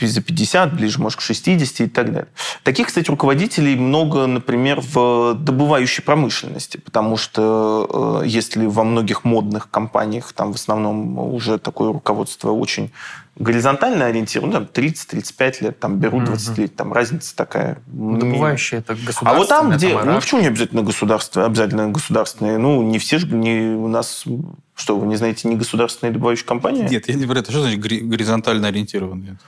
за 0.01 0.21
50, 0.21 0.75
ближе, 0.75 1.01
может, 1.01 1.19
к 1.19 1.23
60 1.23 1.81
и 1.81 1.87
так 1.89 2.07
далее. 2.07 2.29
Таких, 2.63 2.89
кстати, 2.89 3.09
руководителей 3.11 3.77
много, 3.77 4.27
например, 4.27 4.81
в 4.81 5.35
добывающей 5.35 6.03
промышленности, 6.03 6.79
потому 6.79 7.17
что 7.17 8.21
э, 8.23 8.27
если 8.27 8.67
во 8.67 8.85
многих 8.85 9.25
модных 9.25 9.71
компаниях 9.71 10.33
там 10.33 10.53
в 10.53 10.57
основном 10.57 11.19
уже 11.19 11.59
такое 11.59 11.93
руководство 11.93 12.51
очень 12.51 12.91
горизонтально 13.37 14.07
ориентировано, 14.07 14.61
ну, 14.61 14.67
там 14.67 14.85
30-35 14.85 15.65
лет, 15.65 15.81
там 15.81 15.99
берут 15.99 16.25
20 16.25 16.49
mm-hmm. 16.49 16.61
лет, 16.61 16.77
там 16.77 16.93
разница 16.93 17.35
такая. 17.35 17.79
Добывающие 17.87 18.81
это 18.81 18.95
государство. 18.95 19.31
А 19.31 19.35
вот 19.35 19.49
там, 19.49 19.71
где, 19.71 19.99
ну 19.99 20.21
почему 20.21 20.41
не 20.41 20.49
обязательно 20.49 20.83
государство, 20.83 21.47
обязательно 21.47 21.89
государственные? 21.89 22.59
Ну, 22.59 22.83
не 22.83 22.99
все 22.99 23.19
же, 23.19 23.27
не 23.29 23.75
у 23.75 23.89
нас 23.89 24.25
что, 24.75 24.99
вы 24.99 25.07
не 25.07 25.17
знаете 25.17 25.49
не 25.49 25.57
государственные 25.57 26.13
добывающие 26.13 26.47
компании? 26.47 26.87
Нет, 26.89 27.09
я 27.09 27.15
не 27.15 27.27
про 27.27 27.39
это. 27.39 27.51
Что 27.51 27.63
значит 27.63 27.81
горизонтально 27.81 28.69
ориентированные? 28.69 29.39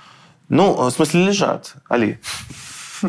Ну, 0.49 0.74
в 0.74 0.91
смысле 0.91 1.26
лежат, 1.26 1.74
Али. 1.89 2.18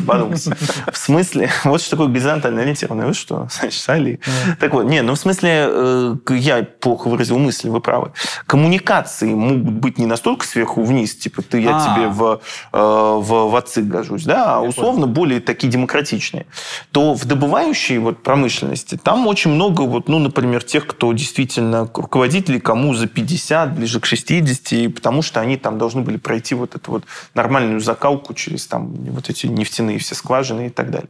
Подумался. 0.02 0.56
В 0.92 0.98
смысле, 0.98 1.50
вот 1.64 1.82
что 1.82 1.92
такое 1.92 2.08
горизонтально 2.08 2.62
ориентированное. 2.62 3.08
Вы 3.08 3.14
что, 3.14 3.48
значит, 3.52 3.84
Али? 3.90 4.20
Так 4.60 4.74
вот, 4.74 4.86
не, 4.86 5.02
ну 5.02 5.14
в 5.14 5.18
смысле, 5.18 5.68
э, 5.68 6.16
я 6.30 6.64
плохо 6.64 7.08
выразил 7.08 7.38
мысль, 7.38 7.70
вы 7.70 7.82
правы. 7.82 8.12
Коммуникации 8.46 9.34
могут 9.34 9.74
быть 9.74 9.98
не 9.98 10.06
настолько 10.06 10.46
сверху 10.46 10.84
вниз, 10.84 11.16
типа 11.16 11.42
ты, 11.42 11.62
я 11.62 11.78
а. 11.78 11.96
тебе 11.96 12.08
в, 12.08 12.42
э, 12.74 12.78
в, 12.78 13.50
в 13.50 13.56
отцы 13.56 13.82
гожусь, 13.82 14.24
да, 14.24 14.58
а 14.58 14.62
условно 14.62 15.08
более 15.08 15.40
такие 15.40 15.72
демократичные. 15.72 16.46
То 16.92 17.14
в 17.14 17.26
добывающей 17.26 17.98
вот 17.98 18.24
промышленности 18.24 18.98
там 19.02 19.28
очень 19.28 19.52
много, 19.52 19.82
вот, 19.82 20.10
ну, 20.10 20.20
например, 20.20 20.64
тех, 20.64 20.88
кто 20.88 21.12
действительно 21.14 21.90
руководители, 21.94 22.60
кому 22.60 22.94
за 22.94 23.08
50, 23.08 23.76
ближе 23.76 24.00
к 24.00 24.06
60, 24.06 24.94
потому 24.94 25.22
что 25.22 25.40
они 25.40 25.58
там 25.58 25.78
должны 25.78 26.02
были 26.02 26.18
пройти 26.18 26.56
вот 26.56 26.76
эту 26.76 26.92
вот 26.92 27.04
нормальную 27.34 27.80
закалку 27.80 28.34
через 28.34 28.68
там 28.68 28.94
вот 29.12 29.30
эти 29.30 29.48
нефтяные 29.48 29.85
нефтяные 29.86 30.00
все 30.00 30.16
скважины 30.16 30.68
и 30.68 30.70
так 30.70 30.92
далее. 30.92 31.10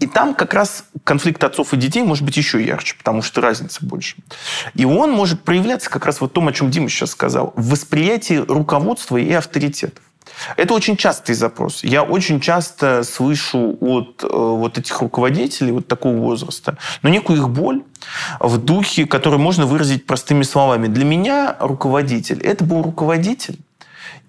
И 0.00 0.06
там 0.06 0.34
как 0.34 0.54
раз 0.54 0.84
конфликт 1.04 1.42
отцов 1.44 1.72
и 1.72 1.76
детей 1.76 2.02
может 2.02 2.24
быть 2.24 2.36
еще 2.36 2.62
ярче, 2.64 2.94
потому 2.96 3.22
что 3.22 3.40
разница 3.40 3.84
больше. 3.84 4.16
И 4.74 4.84
он 4.84 5.10
может 5.12 5.42
проявляться 5.42 5.90
как 5.90 6.06
раз 6.06 6.20
вот 6.20 6.30
в 6.30 6.32
том, 6.34 6.48
о 6.48 6.52
чем 6.52 6.70
Дима 6.70 6.88
сейчас 6.88 7.10
сказал, 7.10 7.52
в 7.56 7.70
восприятии 7.70 8.34
руководства 8.34 9.16
и 9.16 9.32
авторитетов. 9.32 10.02
Это 10.56 10.74
очень 10.74 10.96
частый 10.96 11.34
запрос. 11.34 11.82
Я 11.82 12.02
очень 12.02 12.38
часто 12.40 13.02
слышу 13.02 13.76
от 13.80 14.22
э, 14.22 14.28
вот 14.30 14.78
этих 14.78 15.00
руководителей 15.00 15.72
вот 15.72 15.88
такого 15.88 16.16
возраста, 16.16 16.76
но 17.02 17.08
некую 17.08 17.38
их 17.38 17.48
боль 17.48 17.82
в 18.38 18.58
духе, 18.58 19.06
который 19.06 19.38
можно 19.38 19.64
выразить 19.66 20.06
простыми 20.06 20.42
словами. 20.42 20.86
Для 20.86 21.04
меня 21.04 21.56
руководитель– 21.58 22.40
это 22.44 22.62
был 22.62 22.82
руководитель, 22.82 23.58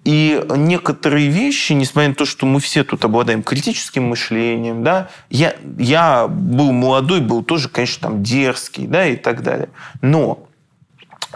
и 0.04 0.42
некоторые 0.48 1.28
вещи, 1.28 1.74
несмотря 1.74 2.08
на 2.08 2.14
то, 2.14 2.24
что 2.24 2.46
мы 2.46 2.58
все 2.60 2.84
тут 2.84 3.04
обладаем 3.04 3.42
критическим 3.42 4.04
мышлением, 4.04 4.82
да, 4.82 5.10
я, 5.28 5.56
я 5.78 6.26
был 6.26 6.72
молодой, 6.72 7.20
был 7.20 7.42
тоже, 7.42 7.68
конечно, 7.68 8.08
там 8.08 8.22
дерзкий, 8.22 8.86
да, 8.86 9.06
и 9.06 9.16
так 9.16 9.42
далее. 9.42 9.68
Но 10.00 10.46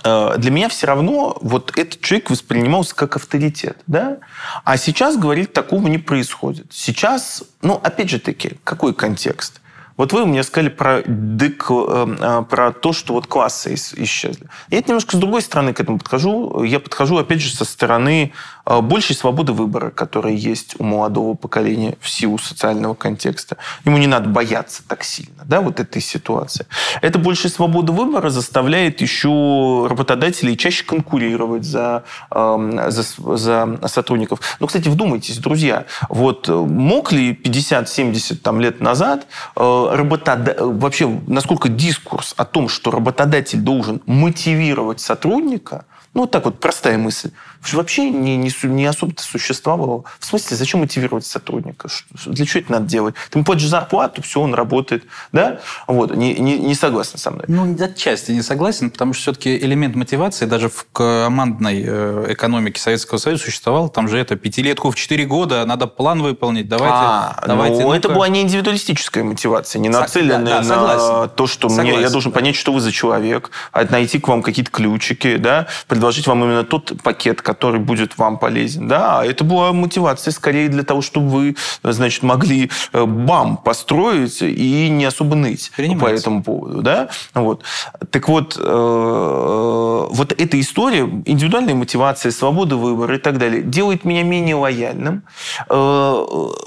э, 0.03 0.35
для 0.39 0.51
меня 0.51 0.71
все 0.71 0.87
равно 0.87 1.37
вот 1.43 1.77
этот 1.77 2.01
человек 2.01 2.31
воспринимался 2.31 2.95
как 2.95 3.17
авторитет, 3.17 3.77
да? 3.87 4.19
А 4.65 4.79
сейчас, 4.79 5.19
говорит, 5.19 5.53
такого 5.53 5.87
не 5.89 5.99
происходит. 5.99 6.69
Сейчас, 6.71 7.45
ну, 7.61 7.75
опять 7.75 8.09
же 8.09 8.19
таки, 8.19 8.53
какой 8.65 8.95
контекст? 8.95 9.61
Вот 9.97 10.13
вы 10.13 10.27
мне 10.27 10.43
сказали 10.43 10.71
про, 10.71 11.03
дык, 11.07 11.67
э, 11.71 12.17
э, 12.19 12.45
про 12.49 12.73
то, 12.73 12.93
что 12.93 13.15
вот 13.15 13.27
классы 13.27 13.75
исчезли. 13.75 14.49
Я 14.71 14.81
немножко 14.81 15.17
с 15.17 15.21
другой 15.21 15.43
стороны 15.43 15.73
к 15.73 15.81
этому 15.81 15.99
подхожу. 15.99 16.65
Я 16.65 16.81
подхожу, 16.81 17.17
опять 17.17 17.41
же, 17.41 17.55
со 17.55 17.65
стороны 17.65 18.33
большей 18.67 19.15
свободы 19.15 19.53
выбора, 19.53 19.91
которая 19.91 20.35
есть 20.35 20.77
у 20.79 20.85
молодого 20.85 21.35
поколения 21.35 21.97
в 22.01 22.09
силу 22.09 22.39
социального 22.39 22.95
контекста. 22.95 23.57
Ему 23.85 23.99
не 23.99 24.07
надо 24.07 24.29
бояться 24.29 24.83
так 24.87 25.05
сильно, 25.05 25.45
да, 25.45 25.61
вот 25.61 25.81
этой 25.81 26.01
ситуации. 26.01 26.67
Эта 27.03 27.19
большая 27.19 27.53
свобода 27.53 27.93
выбора 27.93 28.31
заставляет 28.31 29.01
еще 29.01 29.87
работодателей 29.89 30.57
чаще 30.57 30.85
конкурировать 30.85 31.65
за, 31.65 32.05
эм, 32.31 32.91
за, 32.91 33.37
за 33.37 33.79
сотрудников. 33.87 34.41
Но, 34.61 34.67
кстати, 34.67 34.89
вдумайтесь, 34.89 35.39
друзья, 35.39 35.85
вот 36.09 36.49
мог 36.49 37.13
ли 37.13 37.35
50-70 37.35 38.37
там, 38.37 38.61
лет 38.61 38.81
назад 38.81 39.27
работодатель, 39.57 40.63
вообще, 40.63 41.21
насколько 41.27 41.69
дискурс 41.69 42.35
о 42.37 42.45
том, 42.45 42.69
что 42.69 42.91
работодатель 42.91 43.61
должен 43.61 44.01
мотивировать 44.07 45.01
сотрудника, 45.01 45.85
ну, 46.15 46.23
вот 46.23 46.31
так 46.31 46.45
вот, 46.45 46.61
простая 46.61 46.97
мысль. 46.97 47.31
Вообще 47.73 48.11
не, 48.11 48.37
не, 48.37 48.51
не 48.63 48.87
особо-то 48.87 49.23
существовало. 49.23 50.05
В 50.19 50.27
смысле, 50.27 50.57
зачем 50.57 50.81
мотивировать 50.81 51.27
сотрудника? 51.27 51.89
Для 52.27 52.47
чего 52.47 52.61
это 52.61 52.73
надо 52.73 52.87
делать? 52.87 53.15
Ты 53.31 53.39
ему 53.39 53.45
платишь 53.45 53.69
зарплату, 53.69 54.23
все, 54.23 54.41
он 54.41 54.55
работает. 54.55 55.05
Да? 55.33 55.61
Вот, 55.87 56.15
не, 56.15 56.35
не, 56.35 56.59
не 56.59 56.75
согласен 56.75 57.19
со 57.19 57.31
мной. 57.31 57.45
Ну, 57.49 57.77
отчасти 57.83 58.33
не 58.33 58.43
согласен, 58.43 58.91
потому 58.91 59.15
что 59.15 59.23
все-таки 59.23 59.57
элемент 59.57 59.95
мотивации 59.95 60.47
даже 60.47 60.69
в 60.69 60.87
командной 60.93 61.85
э, 61.87 62.27
экономике 62.31 62.81
Советского 62.81 63.19
Союза 63.19 63.45
существовал. 63.45 63.89
Там 63.89 64.09
же 64.09 64.19
это 64.19 64.37
пятилетку 64.37 64.91
в 64.91 64.95
четыре 64.95 65.25
года, 65.25 65.65
надо 65.65 65.87
план 65.87 66.23
выполнить. 66.23 66.69
Давайте, 66.69 66.97
а, 66.97 67.43
давайте 67.47 67.83
ну, 67.83 67.93
это 67.93 68.09
была 68.09 68.29
не 68.29 68.43
индивидуалистическая 68.43 69.25
мотивация, 69.25 69.81
не 69.81 69.89
нацеленная 69.89 70.63
да, 70.63 70.69
да, 70.69 70.97
на 71.23 71.29
то, 71.29 71.47
что 71.47 71.69
согласен, 71.69 71.93
мне, 71.93 72.03
я 72.03 72.11
должен 72.11 72.33
понять, 72.33 72.57
что 72.57 72.73
вы 72.73 72.81
за 72.81 72.93
человек, 72.93 73.51
а 73.73 73.85
найти 73.85 74.19
к 74.19 74.29
вам 74.29 74.43
какие-то 74.43 74.71
ключики, 74.71 75.37
да, 75.37 75.67
предложить 75.89 76.27
вам 76.27 76.45
именно 76.45 76.65
тот 76.65 76.93
пакет, 77.03 77.43
который 77.43 77.54
будет 77.63 78.19
вам 78.19 78.39
полезен, 78.39 78.89
да, 78.89 79.21
а 79.21 79.25
это 79.25 79.45
была 79.45 79.73
мотивация 79.73 80.33
скорее 80.33 80.69
для 80.69 80.83
того, 80.83 81.03
чтобы 81.03 81.29
вы, 81.29 81.57
значит, 81.83 82.23
могли 82.23 82.71
э, 82.93 83.05
бам 83.05 83.57
построить 83.57 84.43
и 84.43 84.89
не 84.89 85.05
особо 85.05 85.37
ныть 85.37 85.73
по 86.01 86.07
этому 86.07 86.43
поводу, 86.43 86.83
да, 86.83 87.09
вот. 87.35 87.63
Так 88.11 88.29
вот, 88.29 88.57
э, 88.59 90.07
вот 90.11 90.33
эта 90.33 90.61
история, 90.61 91.09
индивидуальная 91.25 91.75
мотивация, 91.75 92.33
свобода 92.33 92.77
выбора 92.77 93.17
и 93.17 93.19
так 93.19 93.39
далее, 93.39 93.63
делает 93.63 94.05
меня 94.05 94.23
менее 94.23 94.57
лояльным. 94.57 95.23
Э, 95.69 96.25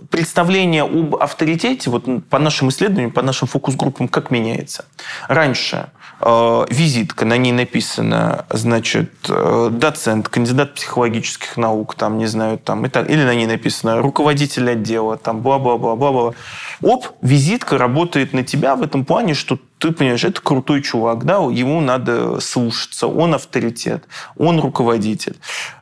представление 0.09 0.83
об 0.83 1.15
авторитете, 1.15 1.89
вот 1.89 2.05
по 2.29 2.39
нашим 2.39 2.69
исследованиям, 2.69 3.11
по 3.11 3.21
нашим 3.21 3.47
фокус-группам, 3.47 4.07
как 4.07 4.31
меняется? 4.31 4.85
Раньше 5.27 5.67
Э, 5.77 5.96
визитка, 6.19 7.25
на 7.25 7.37
ней 7.37 7.51
написано, 7.51 8.45
значит, 8.49 9.11
э, 9.29 9.69
доцент, 9.71 10.29
кандидат 10.29 10.73
психологических 10.73 11.57
наук, 11.57 11.93
там, 11.93 12.17
не 12.17 12.25
знаю, 12.25 12.57
там, 12.57 12.85
и 12.85 12.89
так, 12.89 13.07
или 13.09 13.23
на 13.23 13.35
ней 13.35 13.45
написано 13.45 14.01
руководитель 14.01 14.71
отдела, 14.71 15.17
там, 15.17 15.41
бла-бла-бла-бла-бла. 15.41 16.33
Оп, 16.81 17.07
визитка 17.21 17.77
работает 17.77 18.33
на 18.33 18.43
тебя 18.43 18.75
в 18.75 18.81
этом 18.81 19.05
плане, 19.05 19.35
что 19.35 19.59
ты 19.77 19.91
понимаешь, 19.91 20.23
это 20.23 20.41
крутой 20.41 20.81
чувак, 20.81 21.23
да, 21.23 21.35
ему 21.35 21.81
надо 21.81 22.39
слушаться, 22.39 23.07
он 23.07 23.35
авторитет, 23.35 24.05
он 24.35 24.59
руководитель. 24.59 25.35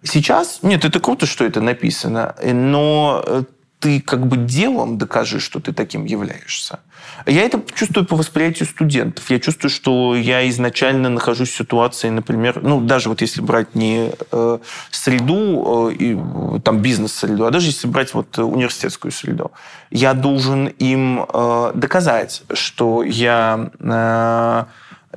Сейчас, 0.03 0.59
нет, 0.63 0.83
это 0.83 0.99
круто, 0.99 1.25
что 1.25 1.45
это 1.45 1.61
написано, 1.61 2.35
но 2.43 3.23
э, 3.25 3.43
ты 3.85 4.01
как 4.01 4.25
бы 4.25 4.37
делом 4.37 4.97
докажи, 4.97 5.39
что 5.39 5.59
ты 5.59 5.71
таким 5.71 6.05
являешься. 6.05 6.79
Я 7.27 7.43
это 7.43 7.61
чувствую 7.75 8.07
по 8.07 8.15
восприятию 8.15 8.67
студентов. 8.67 9.29
Я 9.29 9.39
чувствую, 9.39 9.69
что 9.69 10.15
я 10.15 10.49
изначально 10.49 11.09
нахожусь 11.09 11.51
в 11.51 11.55
ситуации, 11.55 12.09
например, 12.09 12.63
ну, 12.63 12.81
даже 12.81 13.09
вот 13.09 13.21
если 13.21 13.41
брать 13.41 13.75
не 13.75 14.09
э, 14.31 14.57
среду, 14.89 15.91
э, 15.91 15.93
и, 15.93 16.17
там, 16.63 16.79
бизнес-среду, 16.79 17.45
а 17.45 17.51
даже 17.51 17.67
если 17.67 17.85
брать 17.87 18.15
вот 18.15 18.39
университетскую 18.39 19.11
среду, 19.11 19.51
я 19.91 20.15
должен 20.15 20.65
им 20.65 21.23
э, 21.31 21.71
доказать, 21.75 22.41
что 22.53 23.03
я... 23.03 23.69
Э, 23.79 24.65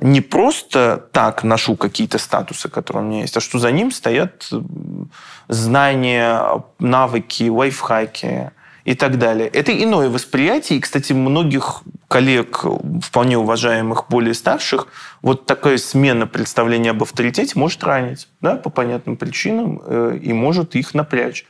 не 0.01 0.21
просто 0.21 1.07
так 1.11 1.43
ношу 1.43 1.75
какие-то 1.75 2.19
статусы, 2.19 2.69
которые 2.69 3.03
у 3.03 3.05
меня 3.07 3.21
есть, 3.21 3.35
а 3.35 3.41
что 3.41 3.59
за 3.59 3.69
ним 3.71 3.91
стоят 3.91 4.49
знания, 5.49 6.63
навыки, 6.79 7.49
лайфхаки, 7.49 8.51
и 8.85 8.95
так 8.95 9.17
далее. 9.17 9.47
Это 9.47 9.71
иное 9.71 10.09
восприятие. 10.09 10.79
И, 10.79 10.81
кстати, 10.81 11.13
многих 11.13 11.81
коллег, 12.07 12.63
вполне 13.01 13.37
уважаемых, 13.37 14.05
более 14.09 14.33
старших, 14.33 14.87
вот 15.21 15.45
такая 15.45 15.77
смена 15.77 16.27
представления 16.27 16.91
об 16.91 17.03
авторитете 17.03 17.57
может 17.57 17.83
ранить 17.83 18.27
да, 18.41 18.55
по 18.55 18.69
понятным 18.69 19.17
причинам 19.17 19.81
э, 19.85 20.19
и 20.21 20.33
может 20.33 20.75
их 20.75 20.93
напрячь. 20.93 21.45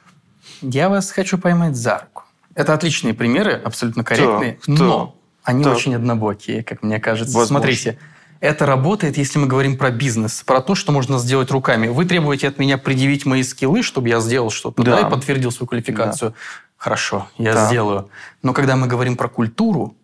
Я 0.61 0.89
вас 0.89 1.11
хочу 1.11 1.37
поймать 1.37 1.75
за 1.75 1.99
руку. 1.99 2.23
Это 2.55 2.73
отличные 2.73 3.13
примеры, 3.13 3.53
абсолютно 3.53 4.03
корректные? 4.03 4.53
Кто? 4.61 4.71
но 4.73 5.15
они 5.43 5.63
кто? 5.63 5.71
очень 5.71 5.95
однобокие, 5.95 6.63
как 6.63 6.83
мне 6.83 6.99
кажется. 6.99 7.37
Возможно. 7.37 7.59
Смотрите, 7.59 7.97
это 8.41 8.65
работает, 8.65 9.17
если 9.17 9.39
мы 9.39 9.47
говорим 9.47 9.77
про 9.77 9.91
бизнес, 9.91 10.43
про 10.45 10.61
то, 10.61 10.75
что 10.75 10.91
можно 10.91 11.19
сделать 11.19 11.51
руками. 11.51 11.87
Вы 11.87 12.05
требуете 12.05 12.47
от 12.47 12.57
меня 12.57 12.77
предъявить 12.77 13.25
мои 13.25 13.43
скиллы, 13.43 13.83
чтобы 13.83 14.09
я 14.09 14.19
сделал 14.19 14.49
что-то, 14.49 14.81
да, 14.83 15.01
да 15.01 15.07
и 15.07 15.11
подтвердил 15.11 15.51
свою 15.51 15.67
квалификацию. 15.67 16.31
Да. 16.31 16.35
Хорошо, 16.79 17.27
я 17.37 17.53
да. 17.53 17.67
сделаю. 17.67 18.09
Но 18.41 18.53
когда 18.53 18.77
мы 18.77 18.87
говорим 18.87 19.17
про 19.17 19.27
культуру, 19.27 19.97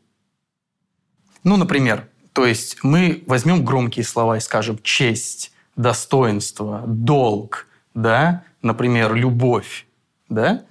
ну, 1.46 1.56
например, 1.56 2.10
то 2.34 2.46
есть 2.46 2.84
мы 2.84 3.24
возьмем 3.28 3.64
громкие 3.64 4.04
слова 4.04 4.36
и 4.36 4.42
скажем 4.42 4.78
честь, 4.84 5.54
достоинство, 5.78 6.84
долг, 6.86 7.68
да, 7.94 8.44
например, 8.62 9.16
любовь, 9.16 9.88
да. 10.28 10.66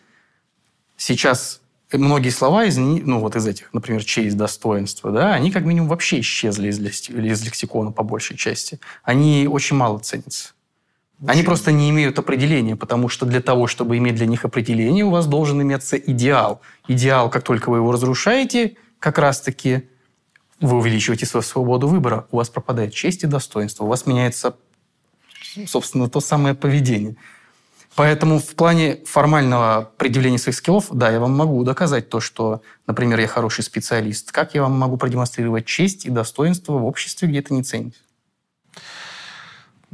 Сейчас 0.98 1.62
многие 1.90 2.28
слова 2.28 2.66
из, 2.66 2.76
ну, 2.76 3.20
вот 3.20 3.34
из 3.34 3.46
этих, 3.46 3.72
например, 3.72 4.04
честь, 4.04 4.36
достоинство, 4.36 5.10
да, 5.10 5.32
они 5.32 5.50
как 5.50 5.64
минимум 5.64 5.88
вообще 5.88 6.20
исчезли 6.20 6.68
из, 6.68 6.78
из 7.08 7.44
лексикона 7.44 7.92
по 7.92 8.02
большей 8.02 8.36
части. 8.36 8.78
Они 9.04 9.48
очень 9.50 9.76
мало 9.76 10.00
ценятся. 10.00 10.52
Они 11.26 11.42
просто 11.42 11.72
не 11.72 11.90
имеют 11.90 12.18
определения, 12.18 12.76
потому 12.76 13.08
что 13.08 13.24
для 13.24 13.40
того, 13.40 13.66
чтобы 13.66 13.96
иметь 13.98 14.16
для 14.16 14.26
них 14.26 14.44
определение, 14.44 15.04
у 15.04 15.10
вас 15.10 15.26
должен 15.26 15.62
иметься 15.62 15.96
идеал. 15.96 16.60
Идеал, 16.88 17.30
как 17.30 17.44
только 17.44 17.70
вы 17.70 17.78
его 17.78 17.92
разрушаете, 17.92 18.76
как 18.98 19.18
раз-таки 19.18 19.88
вы 20.60 20.78
увеличиваете 20.78 21.26
свою 21.26 21.42
свободу 21.42 21.86
выбора, 21.88 22.26
у 22.30 22.36
вас 22.36 22.48
пропадает 22.48 22.92
честь 22.92 23.22
и 23.22 23.26
достоинство, 23.26 23.84
у 23.84 23.88
вас 23.88 24.06
меняется, 24.06 24.56
собственно, 25.66 26.08
то 26.10 26.20
самое 26.20 26.54
поведение. 26.54 27.16
Поэтому 27.96 28.40
в 28.40 28.54
плане 28.56 28.98
формального 29.06 29.92
предъявления 29.96 30.38
своих 30.38 30.56
скиллов, 30.56 30.88
да, 30.90 31.10
я 31.10 31.20
вам 31.20 31.32
могу 31.32 31.62
доказать 31.62 32.08
то, 32.08 32.18
что, 32.18 32.62
например, 32.88 33.20
я 33.20 33.28
хороший 33.28 33.62
специалист. 33.62 34.32
Как 34.32 34.54
я 34.54 34.62
вам 34.62 34.72
могу 34.72 34.96
продемонстрировать 34.96 35.64
честь 35.66 36.04
и 36.06 36.10
достоинство 36.10 36.72
в 36.72 36.84
обществе, 36.84 37.28
где 37.28 37.38
это 37.38 37.54
не 37.54 37.62
ценится? 37.62 38.00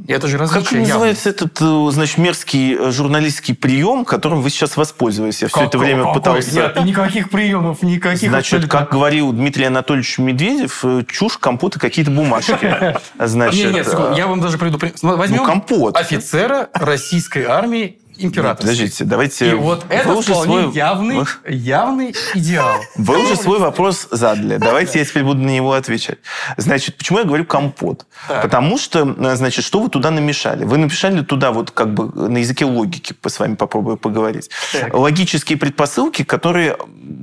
Это 0.07 0.27
же 0.27 0.37
различие 0.37 0.69
Как 0.69 0.79
называется 0.79 1.29
явно. 1.29 1.45
этот, 1.45 1.61
э, 1.61 1.91
значит, 1.91 2.17
мерзкий 2.17 2.75
э, 2.75 2.91
журналистский 2.91 3.55
прием, 3.55 4.05
которым 4.05 4.41
вы 4.41 4.49
сейчас 4.49 4.77
воспользовались? 4.77 5.41
Я 5.41 5.47
все 5.47 5.63
это 5.63 5.77
время 5.77 6.03
какой? 6.03 6.13
пытался... 6.15 6.55
Нет, 6.55 6.83
никаких 6.83 7.29
приемов, 7.29 7.83
никаких... 7.83 8.29
Значит, 8.29 8.53
абсолютно... 8.53 8.79
как 8.79 8.91
говорил 8.91 9.31
Дмитрий 9.31 9.65
Анатольевич 9.65 10.17
Медведев, 10.17 10.83
э, 10.83 11.03
чушь, 11.07 11.37
компот 11.37 11.75
и 11.75 11.79
какие-то 11.79 12.11
бумажки. 12.11 12.97
Значит, 13.19 13.73
нет, 13.73 13.87
нет, 13.87 14.17
я 14.17 14.27
вам 14.27 14.41
даже 14.41 14.57
приду... 14.57 14.79
Возьмем 15.01 15.37
ну, 15.37 15.45
компот. 15.45 15.95
офицера 15.95 16.69
российской 16.73 17.45
армии 17.45 18.00
император. 18.17 18.61
Подождите, 18.61 19.03
давайте... 19.03 19.51
И 19.51 19.53
вот 19.53 19.85
это 19.89 20.21
вполне 20.21 20.61
свой... 20.63 20.71
явный, 20.73 21.25
явный 21.47 22.15
идеал. 22.33 22.77
Вы 22.95 23.23
уже 23.23 23.35
свой 23.35 23.59
вопрос 23.59 24.07
задали. 24.11 24.57
Давайте 24.57 24.99
я 24.99 25.05
теперь 25.05 25.23
буду 25.23 25.41
на 25.41 25.49
него 25.49 25.73
отвечать. 25.73 26.19
Значит, 26.57 26.97
почему 26.97 27.19
я 27.19 27.25
говорю 27.25 27.45
компот? 27.45 28.05
Так. 28.27 28.43
Потому 28.43 28.77
что, 28.77 29.35
значит, 29.35 29.65
что 29.65 29.79
вы 29.79 29.89
туда 29.89 30.11
намешали? 30.11 30.63
Вы 30.63 30.77
намешали 30.77 31.21
туда 31.21 31.51
вот 31.51 31.71
как 31.71 31.93
бы 31.93 32.29
на 32.29 32.37
языке 32.37 32.65
логики, 32.65 33.15
с 33.25 33.39
вами 33.39 33.55
попробую 33.55 33.97
поговорить. 33.97 34.49
Так. 34.73 34.93
Логические 34.93 35.57
предпосылки, 35.57 36.23
которые 36.23 36.77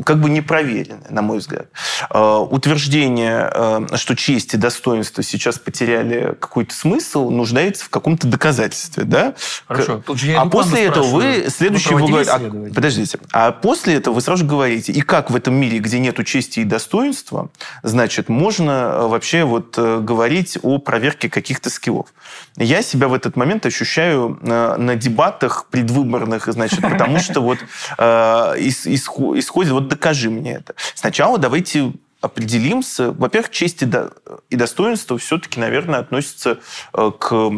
как 0.04 0.20
бы 0.20 0.30
не 0.30 0.40
проверены, 0.40 1.04
на 1.10 1.22
мой 1.22 1.38
взгляд. 1.38 1.66
А, 2.10 2.38
утверждение, 2.38 3.86
что 3.96 4.16
честь 4.16 4.54
и 4.54 4.56
достоинство 4.56 5.22
сейчас 5.22 5.58
потеряли 5.58 6.36
какой-то 6.38 6.74
смысл, 6.74 7.30
нуждается 7.30 7.84
в 7.84 7.88
каком-то 7.90 8.26
доказательстве, 8.26 9.04
да? 9.04 9.34
Хорошо. 9.66 10.02
Тут 10.04 10.18
же 10.18 10.30
я 10.30 10.40
а 10.40 10.46
после 10.46 10.77
этого 10.84 11.06
вы 11.06 11.46
следующий 11.48 11.94
вы 11.94 12.06
говорите, 12.06 12.30
а, 12.30 12.38
подождите, 12.74 13.18
а 13.32 13.52
после 13.52 13.94
этого 13.94 14.14
вы 14.14 14.20
сразу 14.20 14.44
же 14.44 14.48
говорите, 14.48 14.92
и 14.92 15.00
как 15.00 15.30
в 15.30 15.36
этом 15.36 15.54
мире, 15.54 15.78
где 15.78 15.98
нету 15.98 16.24
чести 16.24 16.60
и 16.60 16.64
достоинства, 16.64 17.50
значит, 17.82 18.28
можно 18.28 18.70
э, 18.70 19.06
вообще 19.08 19.44
вот 19.44 19.74
э, 19.76 20.00
говорить 20.00 20.58
о 20.62 20.78
проверке 20.78 21.28
каких-то 21.28 21.70
скиллов. 21.70 22.12
Я 22.56 22.82
себя 22.82 23.08
в 23.08 23.14
этот 23.14 23.36
момент 23.36 23.66
ощущаю 23.66 24.38
э, 24.42 24.76
на 24.76 24.96
дебатах 24.96 25.66
предвыборных, 25.66 26.46
значит, 26.46 26.80
потому 26.82 27.18
что 27.18 27.40
вот 27.40 27.58
исходит, 27.98 29.72
вот 29.72 29.88
докажи 29.88 30.30
мне 30.30 30.54
это. 30.54 30.74
Сначала 30.94 31.38
давайте 31.38 31.92
определимся. 32.20 33.12
Во-первых, 33.12 33.50
честь 33.50 33.82
и 33.82 34.56
достоинство 34.56 35.18
все-таки, 35.18 35.60
наверное, 35.60 36.00
относятся 36.00 36.58
к 36.92 37.50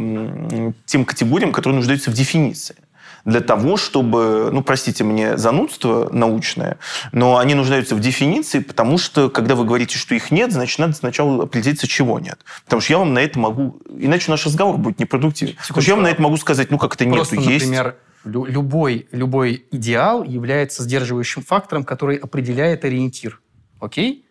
тем 0.86 1.04
категориям, 1.04 1.52
которые 1.52 1.76
нуждаются 1.78 2.10
в 2.10 2.14
дефиниции 2.14 2.76
для 3.24 3.40
того, 3.40 3.76
чтобы, 3.76 4.50
ну, 4.52 4.62
простите 4.62 5.04
мне, 5.04 5.36
занудство 5.36 6.08
научное, 6.12 6.78
но 7.12 7.38
они 7.38 7.54
нуждаются 7.54 7.94
в 7.94 8.00
дефиниции, 8.00 8.60
потому 8.60 8.98
что, 8.98 9.30
когда 9.30 9.54
вы 9.54 9.64
говорите, 9.64 9.98
что 9.98 10.14
их 10.14 10.30
нет, 10.30 10.52
значит, 10.52 10.78
надо 10.78 10.94
сначала 10.94 11.44
определиться, 11.44 11.86
чего 11.86 12.18
нет. 12.18 12.38
Потому 12.64 12.80
что 12.80 12.92
я 12.92 12.98
вам 12.98 13.14
на 13.14 13.18
это 13.20 13.38
могу... 13.38 13.80
Иначе 13.98 14.30
наш 14.30 14.44
разговор 14.46 14.76
будет 14.78 14.98
непродуктивен. 14.98 15.56
Потому 15.68 15.82
что 15.82 15.90
я 15.90 15.94
вам 15.96 16.04
на 16.04 16.08
это 16.08 16.22
могу 16.22 16.36
сказать, 16.36 16.70
ну, 16.70 16.78
как 16.78 16.94
это 16.94 17.04
Просто, 17.04 17.36
нету, 17.36 17.50
есть... 17.50 17.66
например, 17.66 17.96
любой, 18.24 19.08
любой 19.12 19.66
идеал 19.70 20.22
является 20.22 20.82
сдерживающим 20.82 21.42
фактором, 21.42 21.84
который 21.84 22.16
определяет 22.16 22.84
ориентир. 22.84 23.40
Окей? 23.80 24.26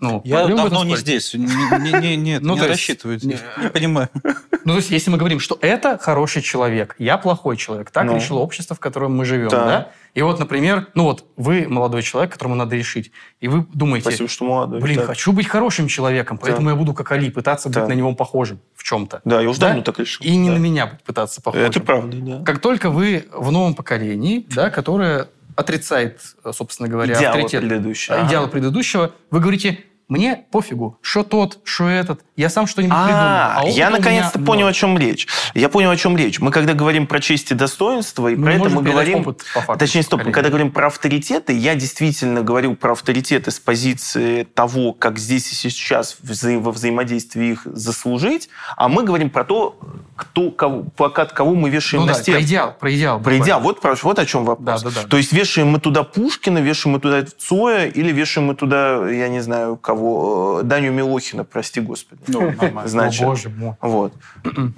Ну, 0.00 0.22
я 0.24 0.46
давно 0.46 0.84
не 0.84 0.96
здесь. 0.96 1.34
Не, 1.34 1.46
не, 1.46 2.00
не, 2.00 2.16
нет, 2.16 2.42
ну, 2.42 2.54
не 2.54 2.66
рассчитываю. 2.66 3.18
Не, 3.22 3.38
не 3.62 3.70
понимаю. 3.70 4.08
Ну, 4.64 4.74
то 4.74 4.80
есть, 4.80 4.90
если 4.90 5.10
мы 5.10 5.16
говорим, 5.16 5.40
что 5.40 5.56
это 5.62 5.96
хороший 5.96 6.42
человек, 6.42 6.94
я 6.98 7.16
плохой 7.16 7.56
человек, 7.56 7.90
так 7.90 8.04
ну, 8.04 8.16
решило 8.16 8.40
общество, 8.40 8.76
в 8.76 8.80
котором 8.80 9.16
мы 9.16 9.24
живем, 9.24 9.48
да. 9.48 9.64
да? 9.64 9.92
И 10.12 10.20
вот, 10.20 10.38
например, 10.38 10.88
ну 10.92 11.04
вот, 11.04 11.24
вы 11.36 11.66
молодой 11.66 12.02
человек, 12.02 12.32
которому 12.32 12.54
надо 12.54 12.76
решить, 12.76 13.10
и 13.40 13.48
вы 13.48 13.64
думаете, 13.72 14.10
Спасибо, 14.10 14.28
что 14.28 14.44
молодой. 14.44 14.80
блин, 14.80 14.96
да. 14.98 15.06
хочу 15.06 15.32
быть 15.32 15.46
хорошим 15.46 15.88
человеком, 15.88 16.36
поэтому 16.36 16.66
да. 16.66 16.72
я 16.72 16.76
буду, 16.76 16.92
как 16.92 17.10
Али, 17.12 17.30
пытаться 17.30 17.70
да. 17.70 17.80
быть 17.80 17.88
на 17.88 17.92
него 17.94 18.14
похожим 18.14 18.60
в 18.74 18.82
чем-то. 18.82 19.22
Да, 19.24 19.40
я 19.40 19.48
уже 19.48 19.60
да? 19.60 19.68
давно 19.68 19.82
так 19.82 19.98
решил. 20.00 20.26
И 20.26 20.36
не 20.36 20.48
да. 20.48 20.56
на 20.56 20.58
меня 20.58 20.98
пытаться 21.06 21.40
похожим. 21.40 21.66
Это 21.66 21.80
правда, 21.80 22.16
да. 22.18 22.42
Как 22.44 22.58
только 22.58 22.90
вы 22.90 23.26
в 23.32 23.50
новом 23.50 23.74
поколении, 23.74 24.44
да, 24.50 24.68
которое 24.68 25.28
отрицает, 25.58 26.20
собственно 26.52 26.88
говоря, 26.88 27.14
идеалы 27.14 27.40
авторитет, 27.40 27.62
предыдущего. 27.62 28.14
идеалы 28.26 28.44
ага. 28.44 28.52
предыдущего, 28.52 29.12
вы 29.32 29.40
говорите, 29.40 29.84
Мне 30.08 30.44
пофигу, 30.50 30.98
что 31.02 31.22
тот, 31.22 31.58
что 31.64 31.86
этот. 31.86 32.22
Я 32.34 32.48
сам 32.48 32.66
что-нибудь 32.66 32.96
А, 32.98 33.04
придумал. 33.04 33.74
А 33.74 33.78
я 33.78 33.90
наконец-то 33.90 34.38
понял, 34.38 34.66
о 34.66 34.72
чем 34.72 34.96
речь. 34.96 35.28
Я 35.54 35.68
понял, 35.68 35.90
о 35.90 35.96
чем 35.96 36.16
речь. 36.16 36.40
Мы 36.40 36.50
когда 36.50 36.72
говорим 36.72 37.06
про 37.06 37.20
честь 37.20 37.50
и 37.50 37.54
достоинство, 37.54 38.28
и 38.28 38.34
Мы 38.36 38.44
про 38.44 38.54
это 38.54 38.68
мы 38.70 38.82
говорим... 38.82 39.20
опыт, 39.20 39.44
по 39.52 39.60
факту, 39.60 39.78
Точнее, 39.78 40.02
стоп, 40.02 40.20
мы 40.20 40.24
коллеги. 40.24 40.34
когда 40.34 40.48
говорим 40.48 40.70
про 40.70 40.86
авторитеты, 40.86 41.52
я 41.52 41.74
действительно 41.74 42.40
говорил 42.40 42.74
про 42.74 42.92
авторитеты 42.92 43.50
с 43.50 43.58
позиции 43.60 44.44
того, 44.44 44.94
как 44.94 45.18
здесь 45.18 45.52
и 45.52 45.54
сейчас 45.56 46.16
вза- 46.22 46.58
во 46.58 46.72
взаимодействии 46.72 47.50
их 47.52 47.62
заслужить, 47.66 48.48
а 48.78 48.88
мы 48.88 49.02
говорим 49.02 49.28
про 49.28 49.44
то, 49.44 49.78
кто, 50.16 50.50
кого, 50.50 50.84
плакат 50.96 51.32
кого 51.32 51.54
мы 51.54 51.68
вешаем 51.68 52.02
Ну 52.02 52.06
на 52.08 52.14
да, 52.14 52.22
стену. 52.22 52.38
про 52.38 52.44
идеал, 52.44 52.72
про 52.80 52.94
идеал. 52.94 53.20
Про 53.20 53.38
идеал. 53.38 53.60
Вот, 53.60 53.80
про- 53.82 53.94
вот 54.02 54.18
о 54.18 54.24
чем 54.24 54.46
вопрос. 54.46 54.82
Да, 54.82 54.88
да, 54.90 55.02
да. 55.02 55.08
То 55.08 55.18
есть 55.18 55.32
вешаем 55.32 55.68
мы 55.68 55.80
туда 55.80 56.02
Пушкина, 56.02 56.58
вешаем 56.58 56.94
мы 56.94 57.00
туда 57.00 57.24
Цоя 57.38 57.86
или 57.88 58.10
вешаем 58.10 58.46
мы 58.46 58.54
туда, 58.54 59.06
я 59.10 59.28
не 59.28 59.40
знаю, 59.40 59.76
кого, 59.76 59.97
э, 60.60 60.62
Даню 60.64 60.92
Милохина, 60.92 61.44
прости 61.44 61.80
господи. 61.80 62.22
Ну, 62.26 62.50
нормально. 62.50 62.88
Значит, 62.88 63.22
О, 63.22 63.26
боже 63.26 63.48
мой. 63.50 63.74
вот. 63.80 64.14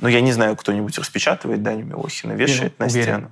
Но 0.00 0.08
я 0.08 0.20
не 0.20 0.32
знаю, 0.32 0.56
кто-нибудь 0.56 0.98
распечатывает 0.98 1.62
Даню 1.62 1.84
Милохина, 1.84 2.32
вешает 2.32 2.78
на 2.78 2.86
уверен. 2.86 3.02
стену. 3.02 3.30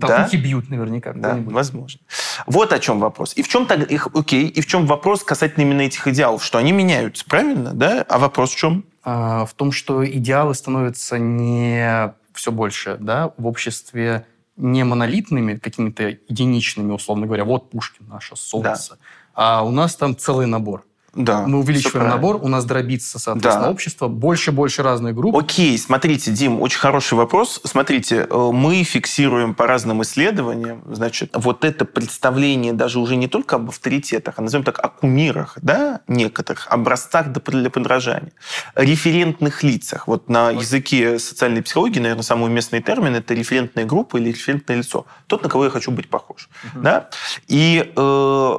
Толкунки 0.00 0.36
бьют 0.36 0.68
наверняка. 0.68 1.12
Да, 1.14 1.38
возможно. 1.46 2.00
Вот 2.46 2.72
о 2.72 2.78
чем 2.78 2.98
вопрос. 2.98 3.32
И 3.36 3.42
в 3.42 3.48
чем 3.48 3.66
тогда 3.66 3.84
их, 3.84 4.08
окей, 4.14 4.46
и 4.46 4.60
в 4.60 4.66
чем 4.66 4.86
вопрос 4.86 5.22
касательно 5.22 5.62
именно 5.62 5.82
этих 5.82 6.06
идеалов, 6.08 6.44
что 6.44 6.58
они 6.58 6.72
меняются, 6.72 7.24
правильно, 7.24 7.72
да? 7.72 8.04
А 8.08 8.18
вопрос 8.18 8.50
в 8.52 8.56
чем? 8.56 8.84
А, 9.04 9.46
в 9.46 9.54
том, 9.54 9.72
что 9.72 10.04
идеалы 10.04 10.54
становятся 10.54 11.18
не 11.18 12.12
все 12.34 12.52
больше, 12.52 12.96
да, 13.00 13.32
в 13.38 13.46
обществе 13.46 14.26
не 14.56 14.84
монолитными, 14.84 15.56
какими-то 15.56 16.16
единичными, 16.28 16.92
условно 16.92 17.26
говоря, 17.26 17.44
вот 17.44 17.70
Пушкин, 17.70 18.06
наше 18.08 18.36
солнце, 18.36 18.98
а 19.34 19.64
у 19.64 19.70
нас 19.70 19.96
там 19.96 20.16
целый 20.16 20.46
набор. 20.46 20.84
Да. 21.16 21.46
Мы 21.46 21.58
увеличиваем 21.58 22.08
набор, 22.08 22.36
у 22.42 22.48
нас 22.48 22.64
дробится, 22.64 23.18
соответственно, 23.18 23.66
Да. 23.66 23.70
общество, 23.70 24.08
больше-больше 24.08 24.82
разных 24.82 25.14
групп. 25.14 25.34
Окей, 25.36 25.76
смотрите, 25.78 26.30
Дим, 26.30 26.60
очень 26.60 26.78
хороший 26.78 27.14
вопрос. 27.14 27.60
Смотрите, 27.64 28.26
э, 28.28 28.50
мы 28.52 28.82
фиксируем 28.82 29.54
по 29.54 29.66
разным 29.66 30.02
исследованиям, 30.02 30.82
значит, 30.86 31.30
вот 31.34 31.64
это 31.64 31.84
представление 31.84 32.72
даже 32.72 32.98
уже 33.00 33.16
не 33.16 33.28
только 33.28 33.56
об 33.56 33.68
авторитетах, 33.70 34.34
а 34.38 34.42
назовем 34.42 34.64
так, 34.64 34.78
о 34.78 34.88
кумирах, 34.88 35.56
да, 35.62 36.00
некоторых, 36.06 36.66
образцах 36.70 37.28
для 37.32 37.70
подражания, 37.70 38.32
референтных 38.74 39.62
лицах. 39.62 40.06
Вот 40.06 40.28
на 40.28 40.50
языке 40.50 41.18
социальной 41.18 41.62
психологии, 41.62 42.00
наверное, 42.00 42.22
самый 42.22 42.46
уместный 42.46 42.82
термин– 42.82 43.14
это 43.16 43.34
референтная 43.34 43.84
группа 43.86 44.18
или 44.18 44.28
референтное 44.28 44.76
лицо. 44.76 45.06
Тот, 45.26 45.42
на 45.42 45.48
кого 45.48 45.64
я 45.64 45.70
хочу 45.70 45.90
быть 45.90 46.08
похож. 46.10 46.48
Да? 46.74 47.08
И 47.48 47.92
э, 47.96 48.58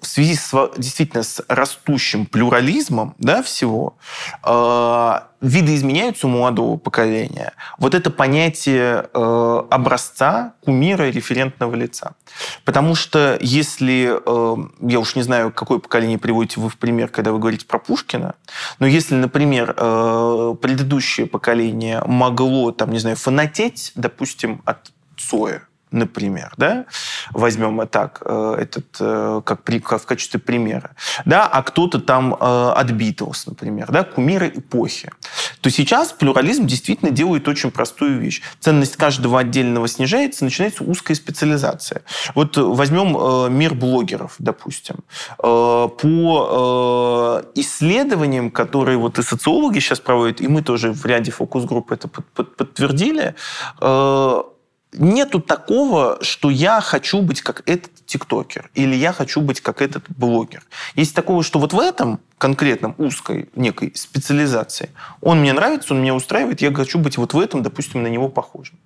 в 0.00 0.06
связи 0.06 0.34
с 0.34 0.70
действительно 0.76 1.22
с 1.22 1.42
растущим 1.48 2.26
плюрализмом 2.26 3.14
да, 3.18 3.42
всего, 3.42 3.96
э, 4.44 5.20
видоизменяются 5.40 6.26
у 6.26 6.30
молодого 6.30 6.76
поколения 6.76 7.52
вот 7.78 7.94
это 7.94 8.10
понятие 8.10 9.08
э, 9.12 9.62
образца, 9.70 10.54
кумира, 10.64 11.04
референтного 11.04 11.74
лица. 11.74 12.14
Потому 12.64 12.94
что 12.94 13.38
если, 13.40 14.18
э, 14.24 14.56
я 14.82 15.00
уж 15.00 15.14
не 15.16 15.22
знаю, 15.22 15.52
какое 15.52 15.78
поколение 15.78 16.18
приводите 16.18 16.60
вы 16.60 16.68
в 16.68 16.76
пример, 16.76 17.08
когда 17.08 17.32
вы 17.32 17.38
говорите 17.38 17.66
про 17.66 17.78
Пушкина, 17.78 18.34
но 18.78 18.86
если, 18.86 19.14
например, 19.14 19.74
э, 19.76 20.54
предыдущее 20.60 21.26
поколение 21.26 22.02
могло, 22.06 22.72
там, 22.72 22.90
не 22.90 22.98
знаю, 22.98 23.16
фанатеть, 23.16 23.92
допустим, 23.94 24.62
от 24.64 24.92
Цоя, 25.16 25.67
например, 25.90 26.52
да, 26.56 26.86
возьмем 27.30 27.86
так, 27.88 28.22
э, 28.24 28.56
этот, 28.60 28.86
э, 29.00 29.42
как, 29.44 29.62
как 29.64 30.02
в 30.02 30.06
качестве 30.06 30.40
примера, 30.40 30.90
да, 31.24 31.46
а 31.46 31.62
кто-то 31.62 32.00
там 32.00 32.34
э, 32.34 32.36
от 32.38 32.90
Битлз, 32.90 33.46
например, 33.46 33.90
да, 33.90 34.04
кумиры 34.04 34.48
эпохи, 34.48 35.10
то 35.60 35.70
сейчас 35.70 36.12
плюрализм 36.12 36.66
действительно 36.66 37.10
делает 37.10 37.48
очень 37.48 37.70
простую 37.70 38.18
вещь. 38.18 38.42
Ценность 38.60 38.96
каждого 38.96 39.38
отдельного 39.40 39.88
снижается, 39.88 40.44
начинается 40.44 40.84
узкая 40.84 41.16
специализация. 41.16 42.02
Вот 42.34 42.56
возьмем 42.56 43.52
мир 43.52 43.74
блогеров, 43.74 44.34
допустим. 44.38 44.96
По 45.36 45.92
исследованиям, 47.54 48.50
которые 48.50 48.98
вот 48.98 49.18
и 49.18 49.22
социологи 49.22 49.78
сейчас 49.78 50.00
проводят, 50.00 50.40
и 50.40 50.48
мы 50.48 50.62
тоже 50.62 50.92
в 50.92 51.04
ряде 51.06 51.30
фокус-групп 51.30 51.92
это 51.92 52.08
под- 52.08 52.26
под- 52.26 52.56
подтвердили, 52.56 53.34
нету 54.92 55.40
такого, 55.40 56.18
что 56.22 56.50
я 56.50 56.80
хочу 56.80 57.20
быть 57.20 57.42
как 57.42 57.62
этот 57.66 57.92
тиктокер 58.06 58.70
или 58.74 58.94
я 58.94 59.12
хочу 59.12 59.40
быть 59.40 59.60
как 59.60 59.82
этот 59.82 60.04
блогер. 60.08 60.62
Есть 60.94 61.14
такого, 61.14 61.42
что 61.42 61.58
вот 61.58 61.72
в 61.72 61.78
этом 61.78 62.20
конкретном 62.38 62.94
узкой 62.98 63.48
некой 63.54 63.92
специализации 63.94 64.90
он 65.20 65.40
мне 65.40 65.52
нравится, 65.52 65.92
он 65.92 66.00
меня 66.00 66.14
устраивает, 66.14 66.62
я 66.62 66.72
хочу 66.72 66.98
быть 66.98 67.18
вот 67.18 67.34
в 67.34 67.38
этом, 67.38 67.62
допустим, 67.62 68.02
на 68.02 68.06
него 68.06 68.28
похожим. 68.28 68.78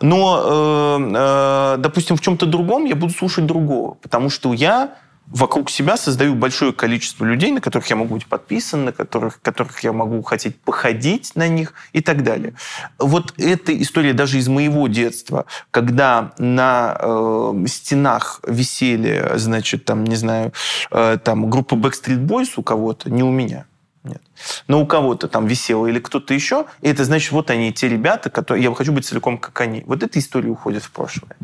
Но, 0.00 0.98
э, 0.98 1.12
э, 1.14 1.76
допустим, 1.78 2.16
в 2.16 2.20
чем-то 2.20 2.46
другом 2.46 2.84
я 2.86 2.94
буду 2.94 3.12
слушать 3.12 3.46
другого, 3.46 3.94
потому 3.94 4.30
что 4.30 4.52
я 4.54 4.96
вокруг 5.30 5.70
себя 5.70 5.96
создаю 5.96 6.34
большое 6.34 6.72
количество 6.72 7.24
людей, 7.24 7.52
на 7.52 7.60
которых 7.60 7.88
я 7.88 7.96
могу 7.96 8.14
быть 8.14 8.26
подписан, 8.26 8.84
на 8.84 8.92
которых, 8.92 9.40
которых 9.40 9.80
я 9.84 9.92
могу 9.92 10.22
хотеть 10.22 10.60
походить 10.60 11.32
на 11.36 11.48
них 11.48 11.72
и 11.92 12.00
так 12.00 12.22
далее. 12.22 12.54
Вот 12.98 13.34
эта 13.38 13.80
история 13.80 14.12
даже 14.12 14.38
из 14.38 14.48
моего 14.48 14.88
детства, 14.88 15.46
когда 15.70 16.32
на 16.38 16.96
э, 17.00 17.64
стенах 17.68 18.40
висели, 18.46 19.32
значит, 19.36 19.84
там, 19.84 20.04
не 20.04 20.16
знаю, 20.16 20.52
э, 20.90 21.18
там 21.22 21.48
группа 21.48 21.74
Backstreet 21.74 22.26
Boys 22.26 22.50
у 22.56 22.62
кого-то, 22.62 23.10
не 23.10 23.22
у 23.22 23.30
меня. 23.30 23.66
Нет. 24.02 24.22
Но 24.66 24.80
у 24.80 24.86
кого-то 24.86 25.28
там 25.28 25.46
висело 25.46 25.86
или 25.86 25.98
кто-то 25.98 26.32
еще, 26.32 26.66
и 26.80 26.88
это 26.88 27.04
значит, 27.04 27.32
вот 27.32 27.50
они, 27.50 27.72
те 27.72 27.88
ребята, 27.88 28.30
которые 28.30 28.64
я 28.64 28.74
хочу 28.74 28.92
быть 28.92 29.04
целиком 29.04 29.36
как 29.36 29.60
они. 29.60 29.82
Вот 29.86 30.02
эта 30.02 30.18
история 30.18 30.48
уходит 30.48 30.82
в 30.82 30.90
прошлое. 30.90 31.36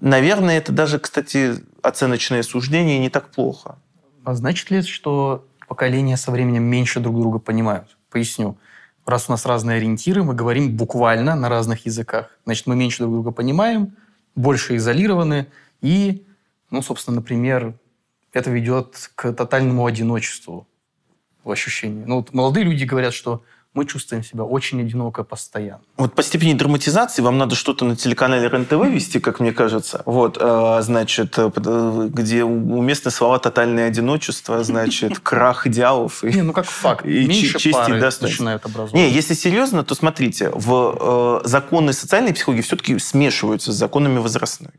Наверное, 0.00 0.58
это 0.58 0.72
даже, 0.72 0.98
кстати, 0.98 1.54
оценочное 1.80 2.42
суждение 2.42 2.98
не 2.98 3.08
так 3.08 3.30
плохо. 3.30 3.76
А 4.24 4.34
значит 4.34 4.70
ли 4.70 4.78
это, 4.78 4.88
что 4.88 5.46
поколения 5.68 6.16
со 6.18 6.30
временем 6.30 6.64
меньше 6.64 7.00
друг 7.00 7.18
друга 7.18 7.38
понимают? 7.38 7.96
Поясню. 8.10 8.58
Раз 9.06 9.28
у 9.28 9.32
нас 9.32 9.46
разные 9.46 9.78
ориентиры, 9.78 10.22
мы 10.22 10.34
говорим 10.34 10.76
буквально 10.76 11.34
на 11.34 11.48
разных 11.48 11.86
языках. 11.86 12.30
Значит, 12.44 12.66
мы 12.66 12.76
меньше 12.76 12.98
друг 12.98 13.14
друга 13.14 13.30
понимаем, 13.30 13.96
больше 14.36 14.76
изолированы, 14.76 15.46
и, 15.80 16.26
ну, 16.70 16.82
собственно, 16.82 17.16
например, 17.16 17.74
это 18.32 18.50
ведет 18.50 19.10
к 19.14 19.32
тотальному 19.32 19.86
одиночеству 19.86 20.66
в 21.44 21.50
ощущении. 21.50 22.04
Ну, 22.06 22.16
вот 22.16 22.32
молодые 22.32 22.64
люди 22.64 22.84
говорят, 22.84 23.14
что 23.14 23.42
мы 23.74 23.86
чувствуем 23.86 24.22
себя 24.22 24.44
очень 24.44 24.82
одиноко 24.82 25.24
постоянно. 25.24 25.80
Вот 25.96 26.14
по 26.14 26.22
степени 26.22 26.52
драматизации 26.52 27.22
вам 27.22 27.38
надо 27.38 27.54
что-то 27.54 27.86
на 27.86 27.96
телеканале 27.96 28.46
РЕН-ТВ 28.48 28.72
вести, 28.92 29.18
как 29.18 29.40
мне 29.40 29.50
кажется. 29.52 30.02
Вот, 30.04 30.36
э, 30.38 30.78
значит, 30.82 31.38
э, 31.38 31.50
э, 31.56 32.08
где 32.12 32.44
уместны 32.44 33.10
слова 33.10 33.38
«тотальное 33.38 33.86
одиночество», 33.88 34.62
значит, 34.64 35.18
«крах 35.20 35.66
идеалов». 35.66 36.22
и- 36.22 36.34
Не, 36.34 36.42
ну 36.42 36.52
как 36.52 36.66
факт. 36.66 37.06
И 37.06 37.26
Меньше 37.26 37.52
честь 37.58 37.64
и 37.64 37.72
пары 37.72 37.98
достоинство. 37.98 38.26
начинают 38.26 38.64
образовывать. 38.66 38.92
Не, 38.94 39.10
если 39.10 39.32
серьезно, 39.32 39.82
то 39.84 39.94
смотрите, 39.94 40.50
в 40.54 41.40
законы 41.46 41.94
социальной 41.94 42.34
психологии 42.34 42.60
все-таки 42.60 42.98
смешиваются 42.98 43.72
с 43.72 43.74
законами 43.76 44.18
возрастной. 44.18 44.72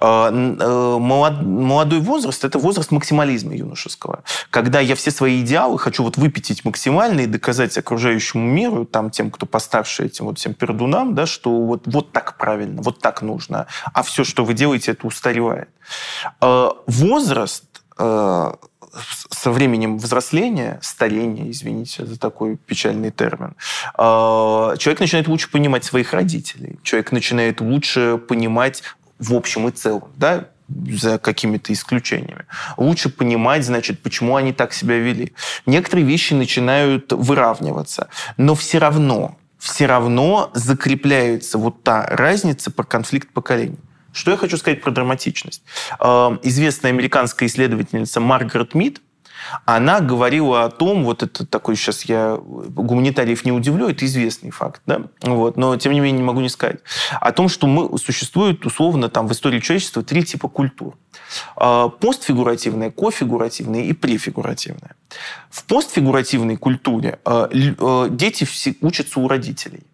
Э, 0.00 0.30
э, 0.30 0.96
молод- 0.98 1.42
молодой 1.42 2.00
возраст– 2.00 2.44
это 2.46 2.58
возраст 2.58 2.90
максимализма 2.90 3.54
юношеского. 3.54 4.22
Когда 4.50 4.80
я 4.80 4.94
все 4.94 5.10
свои 5.10 5.40
идеалы 5.42 5.78
хочу 5.78 6.02
вот 6.02 6.16
выпятить 6.16 6.64
максимально 6.64 7.20
и 7.20 7.26
доказать 7.26 7.76
окружающему 7.78 8.44
миру, 8.44 8.84
там, 8.84 9.10
тем, 9.10 9.30
кто 9.30 9.46
постарше, 9.46 10.04
этим 10.04 10.26
вот 10.26 10.38
всем 10.38 10.54
пердунам, 10.54 11.14
да, 11.14 11.26
что 11.26 11.50
вот, 11.64 11.82
вот 11.86 12.12
так 12.12 12.36
правильно, 12.36 12.82
вот 12.82 13.00
так 13.00 13.22
нужно. 13.22 13.66
А 13.92 14.02
все, 14.02 14.24
что 14.24 14.44
вы 14.44 14.54
делаете, 14.54 14.92
это 14.92 15.06
устаревает. 15.06 15.68
Э, 16.40 16.70
возраст 16.86 17.64
со 19.30 19.50
временем 19.50 19.98
взросления, 19.98 20.78
старения, 20.82 21.50
извините 21.50 22.04
за 22.04 22.18
такой 22.18 22.56
печальный 22.56 23.10
термин, 23.10 23.54
человек 23.96 25.00
начинает 25.00 25.28
лучше 25.28 25.50
понимать 25.50 25.84
своих 25.84 26.12
родителей, 26.12 26.78
человек 26.82 27.12
начинает 27.12 27.60
лучше 27.60 28.18
понимать 28.18 28.82
в 29.22 29.34
общем 29.34 29.68
и 29.68 29.70
целом, 29.70 30.10
да, 30.16 30.48
за 30.68 31.18
какими-то 31.18 31.72
исключениями. 31.72 32.46
Лучше 32.76 33.08
понимать, 33.08 33.64
значит, 33.64 34.02
почему 34.02 34.36
они 34.36 34.52
так 34.52 34.72
себя 34.72 34.98
вели. 34.98 35.32
Некоторые 35.66 36.04
вещи 36.06 36.34
начинают 36.34 37.12
выравниваться, 37.12 38.08
но 38.36 38.54
все 38.54 38.78
равно, 38.78 39.36
все 39.58 39.86
равно 39.86 40.50
закрепляется 40.54 41.58
вот 41.58 41.82
та 41.82 42.06
разница 42.06 42.70
про 42.70 42.84
конфликт 42.84 43.28
поколений. 43.32 43.78
Что 44.12 44.32
я 44.32 44.36
хочу 44.36 44.56
сказать 44.56 44.82
про 44.82 44.90
драматичность? 44.90 45.62
Э, 46.00 46.36
Известная 46.42 46.90
американская 46.90 47.48
исследовательница 47.48 48.20
Маргарет 48.20 48.74
Мид 48.74 49.00
она 49.64 50.00
говорила 50.00 50.64
о 50.64 50.70
том, 50.70 51.04
вот 51.04 51.22
это 51.22 51.46
такой 51.46 51.76
сейчас 51.76 52.04
я 52.04 52.36
гуманитариев 52.36 53.44
не 53.44 53.52
удивлю, 53.52 53.88
это 53.88 54.04
известный 54.04 54.50
факт, 54.50 54.82
да, 54.86 55.02
вот, 55.22 55.56
но 55.56 55.76
тем 55.76 55.92
не 55.92 56.00
менее 56.00 56.18
не 56.18 56.24
могу 56.24 56.40
не 56.40 56.48
сказать, 56.48 56.80
о 57.20 57.32
том, 57.32 57.48
что 57.48 57.66
мы, 57.66 57.98
существует 57.98 58.64
условно 58.66 59.08
там 59.08 59.26
в 59.26 59.32
истории 59.32 59.60
человечества 59.60 60.02
три 60.02 60.24
типа 60.24 60.48
культур. 60.48 60.96
А, 61.56 61.88
постфигуративная, 61.88 62.90
кофигуративная 62.90 63.82
и 63.84 63.92
префигуративная. 63.92 64.96
В 65.50 65.64
постфигуративной 65.64 66.56
культуре 66.56 67.18
а, 67.24 67.48
а, 67.52 68.08
дети 68.08 68.46
учатся 68.80 69.20
у 69.20 69.28
родителей. 69.28 69.84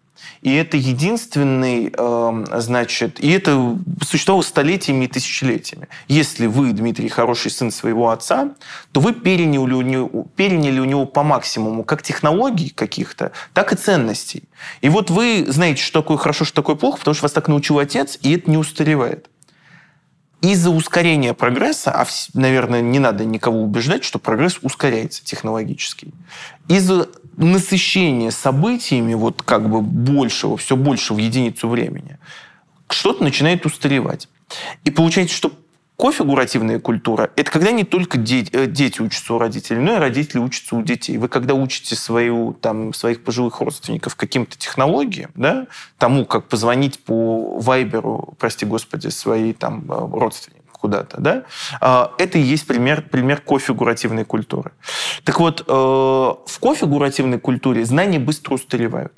И 0.41 0.53
это 0.53 0.77
единственный, 0.77 1.93
эм, 1.95 2.45
значит, 2.59 3.19
и 3.19 3.29
это 3.31 3.77
существовало 4.01 4.41
столетиями 4.41 5.05
и 5.05 5.07
тысячелетиями. 5.07 5.89
Если 6.07 6.47
вы, 6.47 6.71
Дмитрий, 6.71 7.09
хороший 7.09 7.51
сын 7.51 7.71
своего 7.71 8.09
отца, 8.09 8.51
то 8.91 9.01
вы 9.01 9.13
переняли 9.13 9.73
у 9.73 9.81
него, 9.81 10.27
переняли 10.35 10.79
у 10.79 10.85
него 10.85 11.05
по 11.05 11.23
максимуму 11.23 11.83
как 11.83 12.03
технологий 12.03 12.69
каких-то, 12.69 13.33
так 13.53 13.73
и 13.73 13.75
ценностей. 13.75 14.43
И 14.81 14.89
вот 14.89 15.09
вы 15.09 15.45
знаете, 15.47 15.83
что 15.83 16.01
такое 16.01 16.17
хорошо, 16.17 16.45
что 16.45 16.55
такое 16.55 16.75
плохо, 16.75 16.99
потому 16.99 17.15
что 17.15 17.23
вас 17.23 17.33
так 17.33 17.47
научил 17.49 17.79
отец, 17.79 18.17
и 18.21 18.35
это 18.35 18.49
не 18.49 18.57
устаревает. 18.57 19.29
Из-за 20.41 20.69
ускорения 20.69 21.33
прогресса, 21.33 21.91
а, 21.91 22.07
наверное, 22.33 22.79
не 22.79 22.99
надо 22.99 23.25
никого 23.25 23.61
убеждать, 23.61 24.05
что 24.05 24.19
прогресс 24.19 24.57
ускоряется 24.61 25.23
технологически, 25.25 26.13
из-за 26.69 27.09
насыщение 27.45 28.31
событиями 28.31 29.13
вот 29.13 29.41
как 29.41 29.69
бы 29.69 29.81
большего, 29.81 30.57
все 30.57 30.75
больше 30.75 31.13
в 31.13 31.17
единицу 31.17 31.67
времени, 31.67 32.17
что-то 32.89 33.23
начинает 33.23 33.65
устаревать. 33.65 34.27
И 34.83 34.91
получается, 34.91 35.35
что 35.35 35.51
кофигуративная 35.99 36.79
культура– 36.79 37.31
это 37.35 37.51
когда 37.51 37.71
не 37.71 37.83
только 37.83 38.17
дети, 38.17 38.49
э, 38.53 38.67
дети 38.67 39.01
учатся 39.01 39.33
у 39.33 39.37
родителей, 39.37 39.79
но 39.79 39.95
и 39.95 39.99
родители 39.99 40.39
учатся 40.39 40.75
у 40.75 40.81
детей. 40.81 41.17
Вы 41.17 41.27
когда 41.27 41.53
учите 41.53 41.95
свою, 41.95 42.53
там, 42.53 42.93
своих 42.93 43.23
пожилых 43.23 43.59
родственников 43.59 44.15
каким-то 44.15 44.57
технологиям, 44.57 45.31
да, 45.35 45.67
тому, 45.97 46.25
как 46.25 46.47
позвонить 46.47 46.99
по 47.03 47.59
вайберу, 47.59 48.33
прости 48.39 48.65
господи, 48.65 49.09
своей 49.09 49.53
там 49.53 49.91
э, 49.91 50.09
родственнику, 50.19 50.58
куда-то, 50.79 51.19
да, 51.19 51.43
а, 51.81 52.13
это 52.17 52.37
и 52.37 52.41
есть 52.41 52.65
пример, 52.67 53.01
пример 53.01 53.41
кофигуративной 53.41 54.25
культуры. 54.25 54.71
Так 55.23 55.39
вот, 55.39 55.63
э, 55.67 55.71
в 55.71 56.59
кофигуративной 56.59 57.39
культуре 57.39 57.85
знания 57.85 58.19
быстро 58.19 58.55
устаревают. 58.55 59.13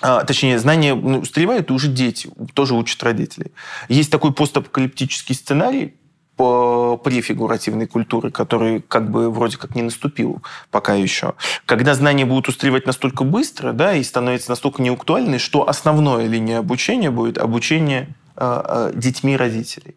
А, 0.00 0.24
точнее, 0.24 0.58
знания 0.58 0.94
ну, 0.94 1.18
устаревают, 1.18 1.70
и 1.70 1.72
уже 1.72 1.88
дети 1.88 2.30
тоже 2.54 2.74
учат 2.74 3.02
родителей. 3.02 3.52
Есть 3.88 4.12
такой 4.12 4.32
постапокалиптический 4.32 5.34
сценарий, 5.34 5.94
префигуративной 6.38 7.88
культуры, 7.88 8.30
который 8.30 8.80
как 8.80 9.10
бы 9.10 9.28
вроде 9.28 9.56
как 9.56 9.74
не 9.74 9.82
наступил 9.82 10.40
пока 10.70 10.94
еще. 10.94 11.34
Когда 11.66 11.94
знания 11.94 12.24
будут 12.24 12.48
устаревать 12.48 12.86
настолько 12.86 13.24
быстро, 13.24 13.72
да, 13.72 13.94
и 13.94 14.04
становятся 14.04 14.50
настолько 14.50 14.80
неактуальны, 14.80 15.40
что 15.40 15.68
основная 15.68 16.28
линия 16.28 16.58
обучения 16.58 17.10
будет 17.10 17.38
обучение 17.38 18.14
э, 18.36 18.62
э, 18.64 18.92
детьми 18.94 19.36
родителей. 19.36 19.96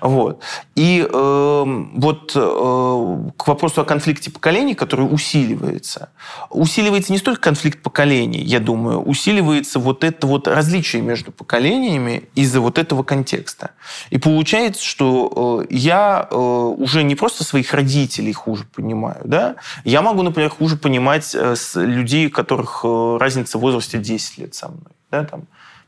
Вот. 0.00 0.40
И 0.74 1.06
э, 1.08 1.64
вот 1.94 2.32
э, 2.34 3.30
к 3.36 3.48
вопросу 3.48 3.80
о 3.80 3.84
конфликте 3.84 4.30
поколений, 4.30 4.74
который 4.74 5.02
усиливается. 5.02 6.10
Усиливается 6.50 7.12
не 7.12 7.18
столько 7.18 7.40
конфликт 7.40 7.82
поколений, 7.82 8.42
я 8.42 8.60
думаю, 8.60 9.00
усиливается 9.00 9.78
вот 9.78 10.04
это 10.04 10.26
вот 10.26 10.48
различие 10.48 11.02
между 11.02 11.32
поколениями 11.32 12.24
из-за 12.34 12.60
вот 12.60 12.78
этого 12.78 13.02
контекста. 13.02 13.70
И 14.10 14.18
получается, 14.18 14.84
что 14.84 15.62
э, 15.62 15.66
я 15.70 16.28
э, 16.30 16.36
уже 16.36 17.02
не 17.02 17.14
просто 17.14 17.44
своих 17.44 17.72
родителей 17.72 18.32
хуже 18.32 18.64
понимаю, 18.74 19.20
да, 19.24 19.56
я 19.84 20.02
могу, 20.02 20.22
например, 20.22 20.50
хуже 20.50 20.76
понимать 20.76 21.34
э, 21.34 21.54
людей, 21.74 22.26
у 22.26 22.30
которых 22.30 22.80
э, 22.84 23.16
разница 23.20 23.58
в 23.58 23.60
возрасте 23.60 23.98
10 23.98 24.38
лет 24.38 24.54
со 24.54 24.68
мной. 24.68 24.92
Да, 25.10 25.24
там, 25.24 25.42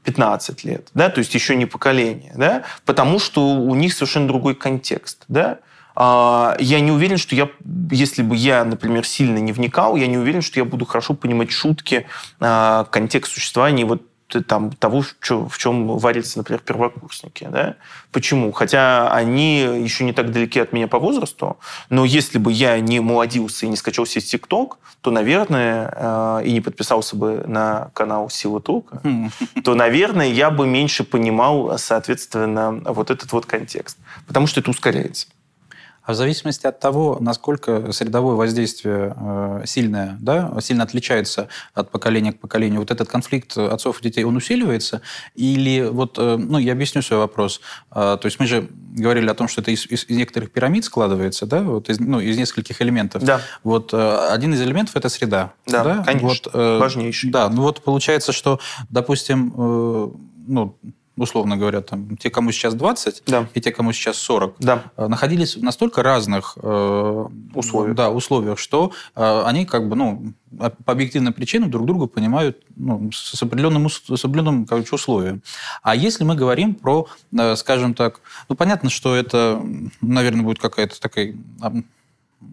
15 0.05 0.65
лет, 0.65 0.89
да, 0.95 1.09
то 1.09 1.19
есть 1.19 1.35
еще 1.35 1.57
не 1.57 1.67
поколение, 1.67 2.33
да, 2.37 2.63
потому 2.85 3.19
что 3.19 3.55
у 3.55 3.75
них 3.75 3.93
совершенно 3.93 4.29
другой 4.29 4.55
контекст, 4.55 5.25
да. 5.29 5.59
А, 5.97 6.57
я 6.59 6.81
не 6.81 6.91
уверен, 6.91 7.19
что 7.19 7.35
я, 7.37 7.49
если 7.91 8.23
бы 8.23 8.37
я, 8.37 8.65
например, 8.65 9.07
сильно 9.07 9.39
не 9.39 9.53
вникал, 9.53 9.97
я 9.97 10.07
не 10.07 10.19
уверен, 10.19 10.43
что 10.43 10.59
я 10.59 10.65
буду 10.65 10.85
хорошо 10.85 11.15
понимать 11.15 11.51
шутки, 11.51 12.07
а, 12.41 12.85
контекст 12.91 13.33
существования 13.33 13.85
вот 13.85 14.03
там, 14.41 14.73
того, 14.73 15.03
в 15.21 15.59
чем 15.59 15.99
варятся, 15.99 16.39
например, 16.39 16.61
первокурсники. 16.61 17.49
Да? 17.51 17.77
Почему? 18.13 18.53
Хотя 18.53 19.13
они 19.13 19.61
еще 19.61 20.05
не 20.05 20.13
так 20.13 20.31
далеки 20.31 20.61
от 20.61 20.73
меня 20.73 20.89
по 20.89 20.99
возрасту, 20.99 21.59
но 21.91 22.05
если 22.05 22.39
бы 22.39 22.53
я 22.53 22.81
не 22.81 23.01
молодился 23.01 23.67
и 23.67 23.69
не 23.69 23.77
скачал 23.77 24.07
себе 24.07 24.23
ТикТок, 24.23 24.79
то, 25.01 25.11
наверное, 25.11 25.93
э, 25.95 26.43
и 26.47 26.53
не 26.53 26.61
подписался 26.61 27.15
бы 27.15 27.45
на 27.47 27.91
канал 27.93 28.31
Сила 28.31 28.61
Тока, 28.61 29.03
то, 29.63 29.75
наверное, 29.75 30.29
я 30.29 30.51
бы 30.51 30.67
меньше 30.67 31.05
понимал, 31.05 31.79
соответственно, 31.79 32.83
вот 32.87 33.11
этот 33.11 33.33
вот 33.33 33.47
контекст. 33.47 33.99
Потому 34.27 34.47
что 34.47 34.61
это 34.61 34.71
ускоряется. 34.71 35.27
А 36.05 36.13
в 36.13 36.17
зависимости 36.17 36.67
от 36.67 36.81
того, 36.81 37.17
насколько 37.21 37.91
средовое 37.93 38.35
воздействие 38.35 39.15
э, 39.17 39.63
сильное, 39.65 40.19
да, 40.21 40.55
сильно 40.61 40.85
отличается 40.85 41.49
от 41.73 41.91
поколения 41.91 42.33
к 42.33 42.41
поколению, 42.41 42.81
вот 42.81 42.91
этот 42.91 43.09
конфликт 43.09 43.57
отцов 43.57 44.01
и 44.01 44.03
детей, 44.05 44.25
он 44.25 44.37
усиливается? 44.37 45.01
Или 45.35 45.89
вот, 45.91 46.19
э, 46.19 46.37
ну, 46.37 46.59
я 46.59 46.73
объясню 46.73 47.01
свой 47.01 47.21
вопрос. 47.21 47.63
Э, 47.91 48.19
то 48.21 48.27
есть 48.27 48.39
мы 48.39 48.47
же 48.47 48.69
говорили 48.95 49.31
о 49.31 49.35
том, 49.35 49.49
что 49.49 49.63
это 49.63 49.71
из, 49.71 49.87
из, 49.87 50.05
из 50.05 50.17
некоторых 50.17 50.51
пирамид 50.51 50.85
складывается, 50.85 51.47
да, 51.47 51.63
вот 51.63 51.89
из, 51.89 51.99
ну, 51.99 52.21
из 52.21 52.37
нескольких 52.37 52.83
элементов. 52.83 53.23
Да. 53.25 53.41
Вот 53.63 53.95
один 53.95 54.53
из 54.53 54.61
элементов– 54.61 54.97
это 54.97 55.09
среда. 55.09 55.53
Да, 55.67 55.85
да? 55.85 56.05
конечно, 56.05 56.51
вот, 56.53 56.81
важнейший. 56.81 57.31
Да, 57.31 57.49
ну 57.49 57.63
вот 57.63 57.83
получается, 57.83 58.33
что, 58.33 58.61
допустим, 58.91 59.53
ну, 60.47 60.77
условно 61.17 61.57
говоря, 61.57 61.81
там, 61.81 62.17
те, 62.17 62.31
кому 62.31 62.53
сейчас 62.53 62.75
20, 62.75 63.23
да. 63.27 63.47
и 63.55 63.61
те, 63.61 63.71
кому 63.71 63.93
сейчас 63.93 64.17
40, 64.19 64.57
да. 64.59 64.85
Э, 64.97 65.07
находились 65.07 65.57
в 65.57 65.63
настолько 65.63 66.03
разных 66.03 66.59
э, 66.61 67.25
условиях. 67.55 67.97
Да, 67.97 68.11
условиях, 68.11 68.59
что 68.59 68.93
э, 69.15 69.43
они 69.45 69.65
как 69.67 69.89
бы, 69.89 69.97
ну, 69.97 70.33
по 70.59 70.93
объективным 70.93 71.33
причинам 71.33 71.71
друг 71.71 71.87
друга 71.87 72.07
понимают 72.07 72.59
ну, 72.77 73.11
с 73.13 73.41
определенным, 73.43 73.89
с 73.89 74.25
определенным 74.25 74.67
короче, 74.67 74.95
условием. 74.95 75.43
А 75.83 75.95
если 75.95 76.25
мы 76.25 76.35
говорим 76.35 76.75
про, 76.75 77.07
э, 77.37 77.57
скажем 77.57 77.95
так, 77.95 78.21
ну, 78.49 78.57
понятно, 78.57 78.91
что 78.91 79.15
это, 79.15 79.63
наверное, 80.01 80.45
будет 80.45 80.59
какая-то 80.59 81.01
такая 81.01 81.35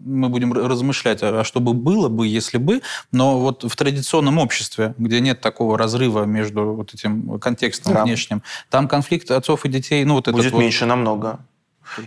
мы 0.04 0.28
будем 0.28 0.52
размышлять, 0.52 1.20
а 1.22 1.44
что 1.44 1.60
бы 1.60 1.72
было 1.74 2.08
бы, 2.08 2.26
если 2.26 2.58
бы, 2.58 2.82
но 3.10 3.38
вот 3.38 3.64
в 3.64 3.76
традиционном 3.76 4.38
обществе, 4.38 4.94
где 4.98 5.20
нет 5.20 5.40
такого 5.40 5.78
разрыва 5.78 6.24
между 6.24 6.72
вот 6.72 6.94
этим 6.94 7.38
контекстом 7.38 7.94
да. 7.94 8.04
внешним, 8.04 8.42
там 8.70 8.88
конфликт 8.88 9.30
отцов 9.30 9.64
и 9.64 9.68
детей, 9.68 10.04
ну 10.04 10.14
вот 10.14 10.28
Будет 10.28 10.46
этот 10.46 10.58
меньше 10.58 10.84
вот... 10.84 10.88
намного. 10.88 11.40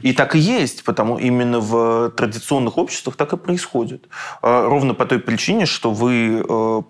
И 0.02 0.14
так 0.14 0.36
и 0.36 0.40
есть, 0.40 0.84
потому 0.84 1.18
именно 1.18 1.60
в 1.60 2.10
традиционных 2.12 2.78
обществах 2.78 3.16
так 3.16 3.34
и 3.34 3.38
происходит. 3.38 4.08
А, 4.42 4.68
ровно 4.68 4.94
по 4.94 5.06
той 5.06 5.20
причине, 5.20 5.66
что 5.66 5.92
вы 5.92 6.44
э, 6.48 6.82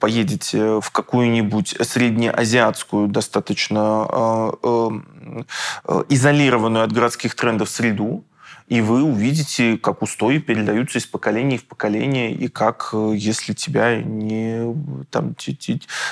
поедете 0.00 0.80
в 0.80 0.90
какую-нибудь 0.90 1.76
среднеазиатскую, 1.80 3.08
достаточно 3.08 4.52
изолированную 6.08 6.84
от 6.84 6.92
городских 6.92 7.34
трендов 7.34 7.70
среду, 7.70 8.24
и 8.68 8.80
вы 8.80 9.02
увидите, 9.02 9.76
как 9.76 10.02
устои 10.02 10.38
передаются 10.38 10.98
из 10.98 11.06
поколения 11.06 11.58
в 11.58 11.64
поколение, 11.64 12.32
и 12.32 12.48
как, 12.48 12.90
э, 12.92 13.12
если 13.16 13.52
тебя 13.52 14.00
не... 14.02 14.74
Там, 15.10 15.34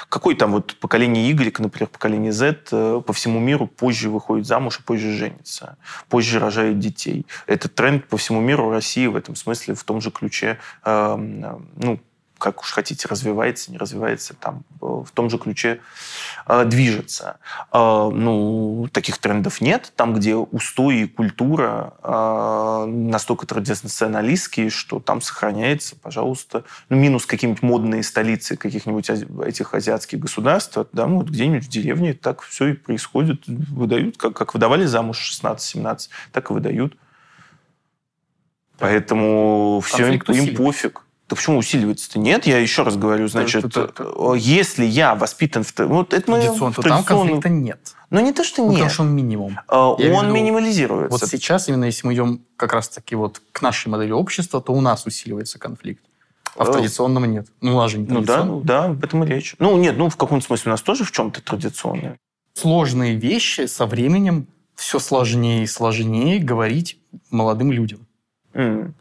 какой 0.09 0.34
там 0.34 0.53
вот 0.53 0.76
поколение 0.76 1.30
Y, 1.30 1.59
например, 1.61 1.88
поколение 1.88 2.32
Z 2.32 2.57
э, 2.72 3.03
по 3.07 3.12
всему 3.12 3.40
миру 3.40 3.66
позже 3.66 4.11
выходит 4.11 4.46
замуж 4.46 4.80
и 4.80 4.82
позже 4.82 5.12
женится, 5.12 5.76
позже 6.09 6.38
рожает 6.38 6.78
детей. 6.78 7.26
Этот 7.46 7.74
тренд 7.74 8.07
по 8.07 8.16
всему 8.16 8.40
миру 8.40 8.70
России 8.70 9.07
в 9.07 9.16
этом 9.16 9.36
смысле 9.36 9.74
в 9.74 9.84
том 9.84 10.01
же 10.01 10.11
ключе, 10.11 10.59
эм, 10.84 11.44
э, 11.44 11.59
ну, 11.76 12.01
как 12.41 12.62
уж 12.62 12.72
хотите, 12.72 13.07
развивается, 13.07 13.70
не 13.70 13.76
развивается, 13.76 14.34
там 14.34 14.64
э, 14.80 14.86
в 14.86 15.11
том 15.12 15.28
же 15.28 15.38
ключе 15.38 15.80
э, 16.47 16.64
движется. 16.64 17.38
Э, 17.70 18.11
ну, 18.12 18.88
таких 18.93 19.18
трендов 19.18 19.61
нет. 19.61 19.93
Там, 19.95 20.14
где 20.14 20.34
устои 20.34 21.03
и 21.03 21.07
культура 21.07 21.93
настолько 22.86 23.47
традиционалистские, 23.47 24.70
что 24.70 25.01
там 25.01 25.20
сохраняется, 25.20 25.97
пожалуйста, 25.97 26.64
ну, 26.88 26.97
минус 26.97 27.26
какие-нибудь 27.26 27.62
модные 27.62 28.03
столицы 28.03 28.57
каких-нибудь 28.57 29.11
этих 29.11 29.74
азиатских 29.74 30.18
государств, 30.18 30.78
да, 30.93 31.07
вот 31.07 31.28
где-нибудь 31.28 31.66
в 31.66 31.68
деревне 31.68 32.14
так 32.14 32.41
все 32.41 32.68
и 32.68 32.72
происходит. 32.72 33.47
Выдают, 33.47 34.16
как, 34.16 34.34
как 34.34 34.55
выдавали 34.55 34.86
замуж 34.86 35.38
16-17, 35.43 36.09
так 36.32 36.51
и 36.51 36.55
выдают. 36.55 36.97
Поэтому 38.78 39.82
все 39.84 40.14
им, 40.14 40.22
им 40.26 40.57
пофиг. 40.57 41.03
Да 41.30 41.36
почему 41.36 41.58
усиливается-то? 41.58 42.18
Нет, 42.18 42.46
я 42.46 42.58
еще 42.58 42.82
раз 42.82 42.96
говорю, 42.96 43.28
значит, 43.28 43.64
это- 43.64 43.82
это- 43.82 44.12
э, 44.16 44.34
если 44.36 44.84
я 44.84 45.14
воспитан 45.14 45.62
в... 45.62 45.72
Вот 45.78 46.12
это 46.12 46.28
мы 46.28 46.40
Традиционно, 46.42 46.74
то 46.74 46.82
там 46.82 47.04
конфликта 47.04 47.48
нет. 47.48 47.94
Ну, 48.10 48.20
не 48.20 48.32
то, 48.32 48.42
что 48.42 48.62
Ну, 48.62 48.70
нет. 48.70 48.74
Потому 48.78 48.90
что 48.90 49.02
он 49.04 49.10
минимум. 49.14 49.58
Я 49.70 49.78
Он 49.78 49.96
виду, 50.00 50.32
минимализируется. 50.34 51.16
Вот 51.18 51.30
сейчас, 51.30 51.68
именно 51.68 51.84
если 51.84 52.04
мы 52.08 52.14
идем 52.14 52.40
как 52.56 52.72
раз-таки 52.72 53.14
вот 53.14 53.40
к 53.52 53.62
нашей 53.62 53.88
модели 53.88 54.10
общества, 54.10 54.60
то 54.60 54.72
у 54.72 54.80
нас 54.80 55.06
усиливается 55.06 55.60
конфликт. 55.60 56.02
А 56.56 56.64
в 56.64 56.70
Э, 56.70 56.72
традиционном 56.72 57.24
нет. 57.30 57.46
Ну, 57.60 57.76
у 57.76 57.78
нас 57.78 57.92
же 57.92 57.98
не 57.98 58.06
Ну 58.08 58.22
да, 58.22 58.26
традиционно. 58.26 58.52
ну 58.52 58.60
да, 58.62 58.84
об 58.86 59.04
этом 59.04 59.22
и 59.22 59.26
речь. 59.28 59.54
Ну 59.60 59.76
нет, 59.78 59.96
ну 59.96 60.08
в 60.08 60.16
каком-то 60.16 60.44
смысле 60.44 60.70
у 60.70 60.72
нас 60.72 60.82
тоже 60.82 61.04
в 61.04 61.12
чем-то 61.12 61.40
традиционное. 61.42 62.18
Сложные 62.54 63.14
вещи 63.14 63.66
со 63.66 63.86
временем 63.86 64.48
все 64.74 64.98
сложнее 64.98 65.62
и 65.62 65.66
сложнее 65.68 66.40
говорить 66.40 66.98
молодым 67.30 67.70
людям. 67.70 68.08
М. 68.53 68.94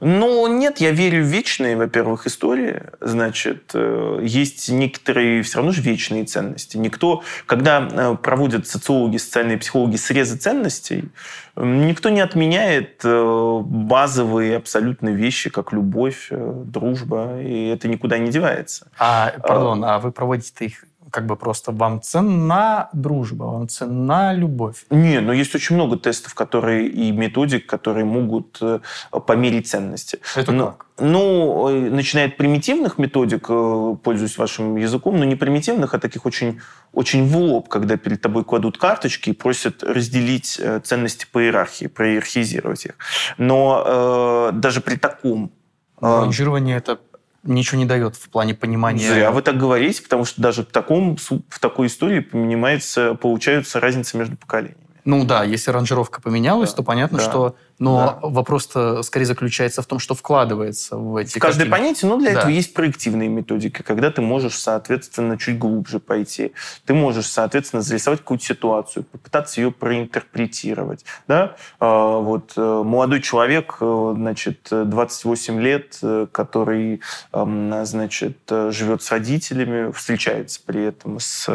Ну, 0.00 0.46
нет, 0.48 0.78
я 0.78 0.90
верю 0.90 1.22
в 1.22 1.26
вечные, 1.26 1.76
во-первых, 1.76 2.26
истории. 2.26 2.82
Значит, 3.00 3.70
э, 3.72 4.20
есть 4.22 4.68
некоторые 4.68 5.42
все 5.42 5.58
равно 5.58 5.70
же 5.70 5.80
вечные 5.80 6.24
ценности. 6.24 6.76
Никто, 6.76 7.22
когда 7.46 7.88
э, 7.90 8.16
проводят 8.16 8.66
социологи, 8.66 9.16
социальные 9.18 9.58
психологи 9.58 9.96
срезы 9.96 10.36
ценностей, 10.36 11.08
никто 11.54 12.10
не 12.10 12.20
отменяет 12.20 13.00
э, 13.04 13.60
базовые 13.64 14.56
абсолютно 14.56 15.10
вещи, 15.10 15.50
как 15.50 15.72
любовь, 15.72 16.28
дружба, 16.30 17.40
и 17.40 17.68
это 17.68 17.86
никуда 17.86 18.18
не 18.18 18.30
девается. 18.30 18.88
А, 18.98 19.34
пардон, 19.38 19.84
а 19.84 20.00
вы 20.00 20.10
проводите 20.10 20.66
их 20.66 20.84
как 21.16 21.24
бы 21.24 21.36
просто 21.36 21.72
вам 21.72 22.02
ценна 22.02 22.90
дружба, 22.92 23.44
вам 23.44 23.68
ценна 23.68 24.34
любовь. 24.34 24.84
Не, 24.90 25.20
но 25.20 25.32
есть 25.32 25.54
очень 25.54 25.76
много 25.76 25.96
тестов, 25.96 26.34
которые 26.34 26.88
и 26.88 27.10
методик, 27.10 27.66
которые 27.66 28.04
могут 28.04 28.58
э, 28.60 28.80
померить 29.26 29.66
ценности. 29.66 30.18
Это 30.36 30.52
Ну, 30.52 30.66
как? 30.66 30.86
Ну, 30.98 31.68
э, 31.68 31.90
начиная 31.90 32.26
от 32.26 32.36
примитивных 32.36 32.98
методик, 32.98 33.46
э, 33.48 33.96
пользуюсь 34.02 34.36
вашим 34.38 34.76
языком, 34.76 35.16
но 35.16 35.24
не 35.24 35.36
примитивных, 35.36 35.94
а 35.94 35.98
таких 35.98 36.26
очень, 36.26 36.60
очень 36.92 37.26
в 37.26 37.36
лоб, 37.36 37.68
когда 37.68 37.96
перед 37.96 38.20
тобой 38.20 38.44
кладут 38.44 38.76
карточки 38.76 39.30
и 39.30 39.32
просят 39.32 39.82
разделить 39.82 40.60
ценности 40.84 41.26
по 41.32 41.42
иерархии, 41.42 41.86
проиерархизировать 41.86 42.84
их. 42.84 42.94
Но 43.38 43.82
э, 43.86 44.50
даже 44.52 44.80
при 44.82 44.96
таком... 44.96 45.50
Ранжирование 45.98 46.76
это 46.76 46.98
ничего 47.46 47.78
не 47.78 47.84
дает 47.84 48.16
в 48.16 48.28
плане 48.28 48.54
понимания. 48.54 49.08
Зря 49.12 49.30
вы 49.30 49.42
так 49.42 49.56
говорите, 49.56 50.02
потому 50.02 50.24
что 50.24 50.40
даже 50.40 50.62
в, 50.62 50.66
таком, 50.66 51.16
в 51.16 51.58
такой 51.58 51.86
истории 51.86 52.20
понимается, 52.20 53.14
получаются 53.14 53.80
разницы 53.80 54.16
между 54.16 54.36
поколениями. 54.36 54.86
Ну 55.04 55.24
да, 55.24 55.44
если 55.44 55.70
ранжировка 55.70 56.20
поменялась, 56.20 56.70
Да, 56.70 56.76
то 56.76 56.82
понятно, 56.82 57.18
да, 57.18 57.24
что... 57.24 57.56
Но 57.78 58.18
вопрос-то 58.22 59.02
скорее 59.02 59.26
заключается 59.26 59.82
в 59.82 59.86
том, 59.86 59.98
что 59.98 60.14
вкладывается 60.14 60.96
в 60.96 61.16
эти 61.16 61.38
В 61.38 61.40
каждое 61.40 61.66
понятие, 61.68 62.10
но 62.10 62.16
для 62.16 62.32
Да. 62.32 62.38
этого 62.40 62.50
есть 62.50 62.72
проективные 62.72 63.28
методики, 63.28 63.82
когда 63.82 64.10
ты 64.10 64.22
можешь, 64.22 64.58
соответственно, 64.58 65.36
чуть 65.38 65.58
глубже 65.58 66.00
пойти. 66.00 66.52
Ты 66.86 66.94
можешь, 66.94 67.26
соответственно, 67.26 67.82
зарисовать 67.82 68.20
какую-то 68.20 68.44
ситуацию, 68.44 69.04
попытаться 69.04 69.60
ее 69.60 69.70
проинтерпретировать. 69.70 71.04
Да? 71.28 71.56
А, 71.80 72.16
Вот 72.16 72.54
э, 72.56 72.82
молодой 72.84 73.20
человек, 73.20 73.76
э, 73.80 74.14
значит, 74.16 74.68
э, 74.70 74.84
28 74.84 75.60
лет, 75.60 75.98
э, 76.02 76.26
который, 76.32 77.00
значит, 77.32 78.38
живет 78.48 79.02
с 79.02 79.10
родителями, 79.10 79.92
встречается 79.92 80.60
при 80.64 80.84
этом 80.84 81.18
с, 81.20 81.46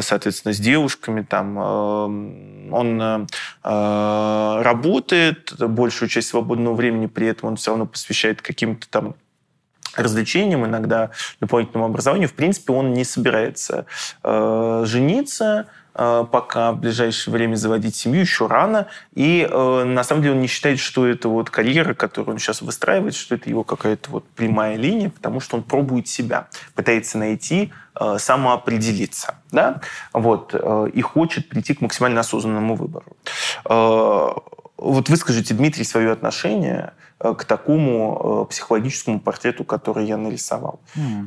соответственно, 0.00 0.54
с 0.54 0.58
девушками, 0.58 1.22
там, 1.22 1.56
он 2.72 3.26
э, 3.64 4.62
работает, 5.20 5.70
большую 5.70 6.08
часть 6.08 6.28
свободного 6.28 6.74
времени 6.74 7.06
при 7.06 7.28
этом 7.28 7.50
он 7.50 7.56
все 7.56 7.70
равно 7.70 7.86
посвящает 7.86 8.42
каким-то 8.42 8.88
там 8.88 9.14
развлечениям, 9.96 10.64
иногда 10.64 11.10
дополнительному 11.40 11.86
образованию. 11.86 12.28
В 12.28 12.34
принципе, 12.34 12.72
он 12.72 12.92
не 12.92 13.02
собирается 13.02 13.86
э, 14.22 14.82
жениться, 14.86 15.66
э, 15.96 16.24
пока 16.30 16.70
в 16.70 16.78
ближайшее 16.78 17.34
время 17.34 17.56
заводить 17.56 17.96
семью, 17.96 18.20
еще 18.20 18.46
рано. 18.46 18.86
И 19.14 19.48
э, 19.50 19.84
на 19.84 20.04
самом 20.04 20.22
деле 20.22 20.34
он 20.34 20.40
не 20.40 20.46
считает, 20.46 20.78
что 20.78 21.08
это 21.08 21.28
вот 21.28 21.50
карьера, 21.50 21.94
которую 21.94 22.34
он 22.34 22.38
сейчас 22.38 22.62
выстраивает, 22.62 23.16
что 23.16 23.34
это 23.34 23.50
его 23.50 23.64
какая-то 23.64 24.10
вот 24.10 24.28
прямая 24.28 24.76
линия, 24.76 25.10
потому 25.10 25.40
что 25.40 25.56
он 25.56 25.64
пробует 25.64 26.06
себя, 26.06 26.46
пытается 26.76 27.18
найти, 27.18 27.72
э, 28.00 28.16
самоопределиться. 28.18 29.38
Да? 29.50 29.80
Вот, 30.12 30.54
э, 30.54 30.90
и 30.94 31.02
хочет 31.02 31.48
прийти 31.48 31.74
к 31.74 31.80
максимально 31.80 32.20
осознанному 32.20 32.76
выбору. 32.76 33.16
Э, 33.64 34.28
вот 34.80 35.08
выскажите, 35.08 35.54
Дмитрий, 35.54 35.84
свое 35.84 36.10
отношение 36.10 36.92
э, 37.18 37.34
к 37.34 37.44
такому 37.44 38.44
э, 38.46 38.50
психологическому 38.50 39.20
портрету, 39.20 39.64
который 39.64 40.06
я 40.06 40.16
нарисовал. 40.16 40.80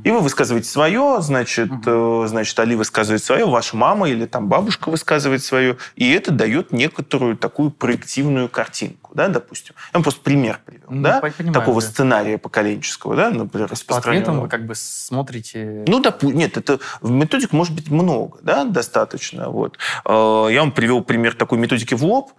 И 0.04 0.10
вы 0.12 0.20
высказываете 0.20 0.68
свое, 0.70 1.18
значит, 1.22 1.70
э, 1.86 2.24
значит, 2.28 2.58
Али 2.60 2.76
высказывает 2.76 3.24
свое, 3.24 3.46
ваша 3.46 3.78
мама 3.78 4.10
или 4.10 4.26
там 4.26 4.48
бабушка 4.50 4.90
высказывает 4.90 5.44
свое, 5.44 5.78
и 5.96 6.12
это 6.12 6.32
дает 6.32 6.72
некоторую 6.72 7.38
такую 7.38 7.70
проективную 7.72 8.50
картинку, 8.50 9.12
да, 9.14 9.28
допустим. 9.28 9.76
Я 9.94 9.98
вам 10.00 10.04
просто 10.04 10.22
пример 10.22 10.60
привел, 10.66 10.88
Ну, 10.90 11.04
да, 11.04 11.20
по- 11.22 11.30
понимаю, 11.30 11.54
такого 11.54 11.80
да. 11.82 11.88
сценария 11.88 12.38
поколенческого, 12.40 13.16
да, 13.16 13.30
например, 13.30 13.48
По 13.48 13.54
ответам 13.54 13.68
вы 13.68 13.72
распространенного. 13.76 14.48
как 14.48 14.66
бы 14.66 14.74
смотрите... 14.76 15.86
Ну, 15.88 16.02
допу- 16.02 16.34
нет, 16.34 16.58
это 16.58 16.80
методик 17.02 17.52
может 17.54 17.76
быть 17.76 17.90
много, 17.92 18.40
да, 18.42 18.64
достаточно. 18.66 19.50
Вот. 19.50 19.78
Я 20.06 20.60
вам 20.62 20.72
привел 20.72 21.04
пример 21.04 21.36
такой 21.36 21.60
методики 21.60 21.94
в 21.94 22.04
лоб, 22.04 22.32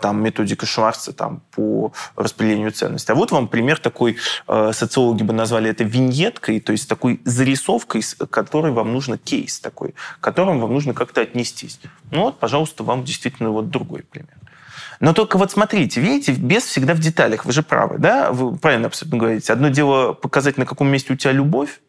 там 0.00 0.22
методика 0.22 0.66
Шварца 0.66 1.12
там, 1.12 1.42
по 1.50 1.92
распределению 2.16 2.72
ценностей. 2.72 3.12
А 3.12 3.14
вот 3.14 3.30
вам 3.30 3.48
пример 3.48 3.78
такой, 3.78 4.16
э, 4.46 4.72
социологи 4.74 5.22
бы 5.22 5.32
назвали 5.32 5.70
это 5.70 5.84
виньеткой, 5.84 6.60
то 6.60 6.72
есть 6.72 6.88
такой 6.88 7.20
зарисовкой, 7.24 8.02
с 8.02 8.14
которой 8.14 8.72
вам 8.72 8.92
нужно 8.92 9.16
кейс 9.16 9.60
такой, 9.60 9.94
к 10.20 10.20
которому 10.20 10.60
вам 10.60 10.72
нужно 10.72 10.94
как-то 10.94 11.20
отнестись. 11.20 11.80
Ну 12.10 12.22
вот, 12.22 12.38
пожалуйста, 12.38 12.84
вам 12.84 13.04
действительно 13.04 13.50
вот 13.50 13.70
другой 13.70 14.02
пример. 14.02 14.36
Но 15.00 15.12
только 15.14 15.36
вот 15.36 15.50
смотрите, 15.50 16.00
видите, 16.00 16.32
без 16.32 16.62
всегда 16.62 16.94
в 16.94 17.00
деталях. 17.00 17.44
Вы 17.44 17.52
же 17.52 17.62
правы, 17.62 17.96
да? 17.98 18.30
Вы 18.30 18.56
правильно 18.56 18.86
абсолютно 18.86 19.18
говорите. 19.18 19.52
Одно 19.52 19.68
дело 19.68 20.12
показать, 20.12 20.58
на 20.58 20.66
каком 20.66 20.88
месте 20.88 21.12
у 21.12 21.16
тебя 21.16 21.32
любовь, 21.32 21.80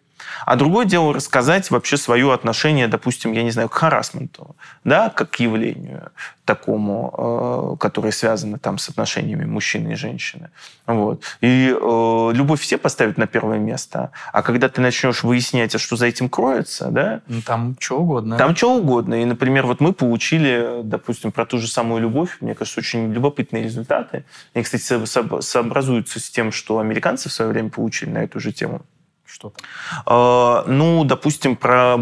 а 0.45 0.55
другое 0.55 0.85
дело 0.85 1.13
рассказать 1.13 1.71
вообще 1.71 1.97
свое 1.97 2.33
отношение, 2.33 2.87
допустим, 2.87 3.31
я 3.33 3.43
не 3.43 3.51
знаю, 3.51 3.69
к 3.69 3.73
харасменту, 3.73 4.55
да, 4.83 5.09
как 5.09 5.31
к 5.31 5.35
явлению 5.37 6.11
такому, 6.45 7.73
э, 7.75 7.77
которое 7.79 8.11
связано 8.11 8.59
там 8.59 8.77
с 8.77 8.89
отношениями 8.89 9.45
мужчины 9.45 9.93
и 9.93 9.95
женщины. 9.95 10.49
Вот. 10.85 11.23
И 11.39 11.69
э, 11.73 12.31
любовь 12.33 12.59
все 12.59 12.77
поставят 12.77 13.17
на 13.17 13.27
первое 13.27 13.59
место, 13.59 14.11
а 14.33 14.41
когда 14.41 14.67
ты 14.67 14.81
начнешь 14.81 15.23
выяснять, 15.23 15.73
а 15.75 15.79
что 15.79 15.95
за 15.95 16.07
этим 16.07 16.27
кроется, 16.29 16.89
да, 16.89 17.21
Ну, 17.27 17.41
Там 17.41 17.77
что 17.79 17.99
угодно. 18.01 18.37
там 18.37 18.55
что 18.57 18.75
угодно. 18.75 19.21
И, 19.21 19.25
например, 19.25 19.65
вот 19.65 19.79
мы 19.79 19.93
получили, 19.93 20.81
допустим, 20.83 21.31
про 21.31 21.45
ту 21.45 21.59
же 21.59 21.67
самую 21.67 22.01
любовь, 22.01 22.37
мне 22.41 22.55
кажется, 22.55 22.81
очень 22.81 23.13
любопытные 23.13 23.63
результаты. 23.63 24.25
Они, 24.53 24.63
кстати, 24.65 24.81
со- 24.81 25.05
со- 25.05 25.41
сообразуются 25.41 26.19
с 26.19 26.29
тем, 26.29 26.51
что 26.51 26.79
американцы 26.79 27.29
в 27.29 27.31
свое 27.31 27.51
время 27.51 27.69
получили 27.69 28.09
на 28.09 28.17
эту 28.23 28.41
же 28.41 28.51
тему. 28.51 28.81
Что 29.33 29.49
там? 29.49 29.65
Э, 30.05 30.63
Ну, 30.67 31.03
допустим, 31.05 31.55
про 31.55 31.97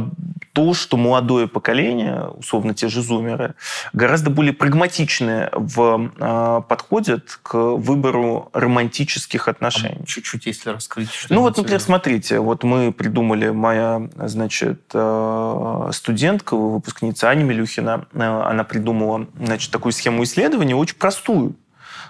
то, 0.52 0.74
что 0.74 0.98
молодое 0.98 1.48
поколение, 1.48 2.28
условно 2.28 2.74
те 2.74 2.90
же 2.90 3.02
зумеры, 3.02 3.54
гораздо 3.94 4.30
более 4.30 4.52
прагматичны 4.52 5.50
в 5.54 6.12
э, 6.18 6.62
подходят 6.68 7.40
к 7.42 7.54
выбору 7.56 8.50
романтических 8.52 9.48
отношений. 9.48 9.96
Там 9.96 10.06
Чуть-чуть, 10.06 10.46
если 10.46 10.72
раскрыть. 10.72 11.10
что 11.10 11.34
Ну 11.34 11.42
вот, 11.42 11.56
например, 11.56 11.80
смотрите, 11.80 12.40
вот 12.40 12.66
мы 12.66 12.92
придумали, 12.92 13.50
моя, 13.50 14.10
значит, 14.18 14.82
э, 14.94 15.90
студентка, 15.94 16.58
выпускница 16.58 17.30
Аня 17.30 17.46
Милюхина, 17.46 18.08
э, 18.14 18.22
она 18.22 18.66
придумала, 18.66 19.28
значит, 19.40 19.72
такую 19.72 19.94
схему 19.94 20.24
исследования, 20.24 20.76
очень 20.76 20.98
простую. 20.98 21.56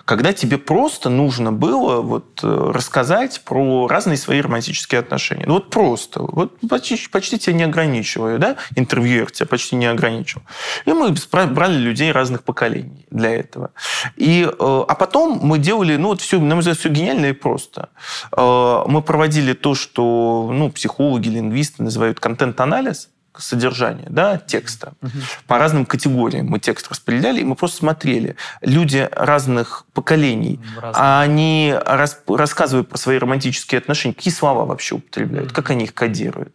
Когда 0.06 0.34
тебе 0.34 0.58
просто 0.58 1.10
нужно 1.10 1.52
было 1.52 2.02
вот 2.02 2.40
э, 2.44 2.72
рассказать 2.74 3.42
про 3.44 3.88
разные 3.88 4.18
свои 4.18 4.42
романтические 4.42 5.00
отношения. 5.00 5.44
Ну 5.46 5.56
вот 5.56 5.70
просто. 5.70 6.22
Вот 6.22 6.58
почти, 6.70 6.98
почти 7.12 7.38
тебя 7.38 7.56
не 7.56 7.64
ограничивая, 7.64 8.38
да? 8.38 8.58
Интервьюер 8.76 9.32
тебя 9.32 9.48
почти 9.48 9.76
не 9.76 9.86
ограничивал. 9.86 10.44
И 10.86 10.92
мы 10.92 11.16
брали 11.48 11.78
людей 11.78 12.12
разных 12.12 12.44
поколений 12.44 13.06
для 13.10 13.30
этого. 13.36 13.72
И, 14.16 14.44
э, 14.44 14.84
а 14.88 14.96
потом 14.96 15.40
мы 15.42 15.60
делали, 15.60 15.98
ну 15.98 16.10
вот 16.10 16.22
все, 16.22 16.40
на 16.40 16.56
мой 16.56 16.60
взгляд, 16.60 16.78
все 16.78 16.90
гениально 16.90 17.28
и 17.28 17.34
просто. 17.34 17.90
Э, 18.36 18.84
Мы 18.88 19.02
проводили 19.02 19.54
то, 19.54 19.76
что 19.76 20.50
ну, 20.54 20.72
психологи, 20.72 21.30
лингвисты 21.30 21.84
называют 21.84 22.20
контент-анализ, 22.20 23.10
содержания, 23.42 24.08
да, 24.10 24.38
текста. 24.38 24.94
Угу. 25.02 25.12
По 25.48 25.58
разным 25.58 25.86
категориям 25.86 26.48
мы 26.48 26.60
текст 26.60 26.90
распределяли, 26.90 27.42
и 27.42 27.44
мы 27.44 27.56
просто 27.56 27.78
смотрели. 27.78 28.36
Люди 28.62 29.10
разных 29.12 29.86
поколений, 29.94 30.60
Разные. 30.80 31.20
они 31.20 31.76
рас, 31.86 32.22
рассказывают 32.28 32.90
про 32.90 32.98
свои 32.98 33.18
романтические 33.18 33.80
отношения, 33.80 34.14
какие 34.14 34.34
слова 34.34 34.66
вообще 34.66 34.96
употребляют, 34.96 35.48
угу. 35.48 35.56
как 35.56 35.72
они 35.72 35.86
их 35.86 35.94
кодируют. 35.94 36.54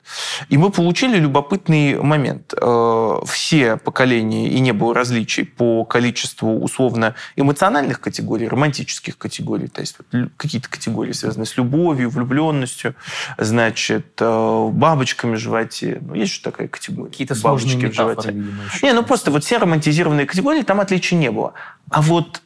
И 0.48 0.56
мы 0.56 0.70
получили 0.70 1.18
любопытный 1.18 2.00
момент. 2.00 2.54
Э, 2.60 3.16
все 3.26 3.76
поколения, 3.76 4.48
и 4.48 4.60
не 4.60 4.72
было 4.72 4.94
различий 4.94 5.44
по 5.44 5.84
количеству 5.84 6.58
условно 6.60 7.14
эмоциональных 7.36 8.00
категорий, 8.00 8.48
романтических 8.48 9.18
категорий, 9.18 9.68
то 9.68 9.80
есть 9.80 9.96
какие-то 10.36 10.68
категории, 10.68 11.12
связанные 11.12 11.46
с 11.46 11.56
любовью, 11.56 12.10
влюбленностью, 12.10 12.94
значит, 13.38 14.06
э, 14.20 14.68
бабочками 14.72 15.36
в 15.36 15.38
животе. 15.38 15.98
Ну, 16.00 16.14
есть 16.14 16.34
же 16.34 16.40
такая 16.42 16.68
категория. 16.76 17.10
Какие-то 17.10 17.34
сложные 17.34 17.76
метафоры, 17.76 18.32
видимо, 18.32 18.62
Не, 18.82 18.92
ну 18.92 19.02
просто 19.02 19.30
вот 19.30 19.44
все 19.44 19.58
романтизированные 19.58 20.26
категории, 20.26 20.62
там 20.62 20.80
отличий 20.80 21.16
не 21.16 21.30
было. 21.30 21.54
А 21.90 22.02
вот 22.02 22.42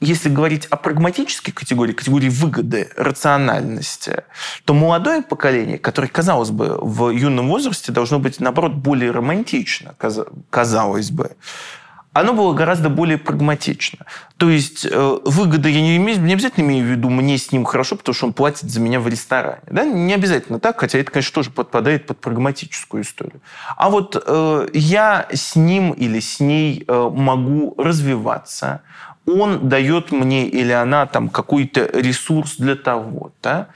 если 0.00 0.28
говорить 0.28 0.66
о 0.66 0.76
прагматической 0.76 1.54
категории, 1.54 1.92
категории 1.92 2.28
выгоды, 2.28 2.90
рациональности, 2.96 4.24
то 4.64 4.74
молодое 4.74 5.22
поколение, 5.22 5.78
которое, 5.78 6.08
казалось 6.08 6.50
бы, 6.50 6.78
в 6.80 7.10
юном 7.10 7.48
возрасте 7.48 7.92
должно 7.92 8.18
быть, 8.18 8.38
наоборот, 8.40 8.74
более 8.74 9.10
романтично, 9.10 9.94
казалось 10.50 11.10
бы, 11.10 11.32
оно 12.20 12.32
было 12.32 12.54
гораздо 12.54 12.88
более 12.88 13.18
прагматично. 13.18 14.06
То 14.36 14.48
есть 14.48 14.86
э, 14.90 15.18
выгода 15.24 15.68
я 15.68 15.80
не, 15.80 15.96
имею, 15.96 16.20
не 16.20 16.32
обязательно 16.32 16.64
имею 16.64 16.86
в 16.86 16.88
виду 16.88 17.10
мне 17.10 17.36
с 17.38 17.52
ним 17.52 17.64
хорошо, 17.64 17.96
потому 17.96 18.14
что 18.14 18.26
он 18.26 18.32
платит 18.32 18.70
за 18.70 18.80
меня 18.80 19.00
в 19.00 19.08
ресторане. 19.08 19.62
Да? 19.70 19.84
Не 19.84 20.14
обязательно 20.14 20.58
так, 20.58 20.80
хотя 20.80 20.98
это, 20.98 21.10
конечно, 21.10 21.34
тоже 21.34 21.50
подпадает 21.50 22.06
под 22.06 22.18
прагматическую 22.18 23.02
историю. 23.02 23.40
А 23.76 23.90
вот 23.90 24.22
э, 24.24 24.68
я 24.72 25.26
с 25.32 25.56
ним 25.56 25.92
или 25.92 26.20
с 26.20 26.40
ней 26.40 26.84
э, 26.86 27.10
могу 27.12 27.74
развиваться, 27.76 28.82
он 29.26 29.68
дает 29.68 30.12
мне 30.12 30.48
или 30.48 30.72
она 30.72 31.06
там 31.06 31.28
какой-то 31.28 31.90
ресурс 31.92 32.56
для 32.56 32.76
того-то. 32.76 33.68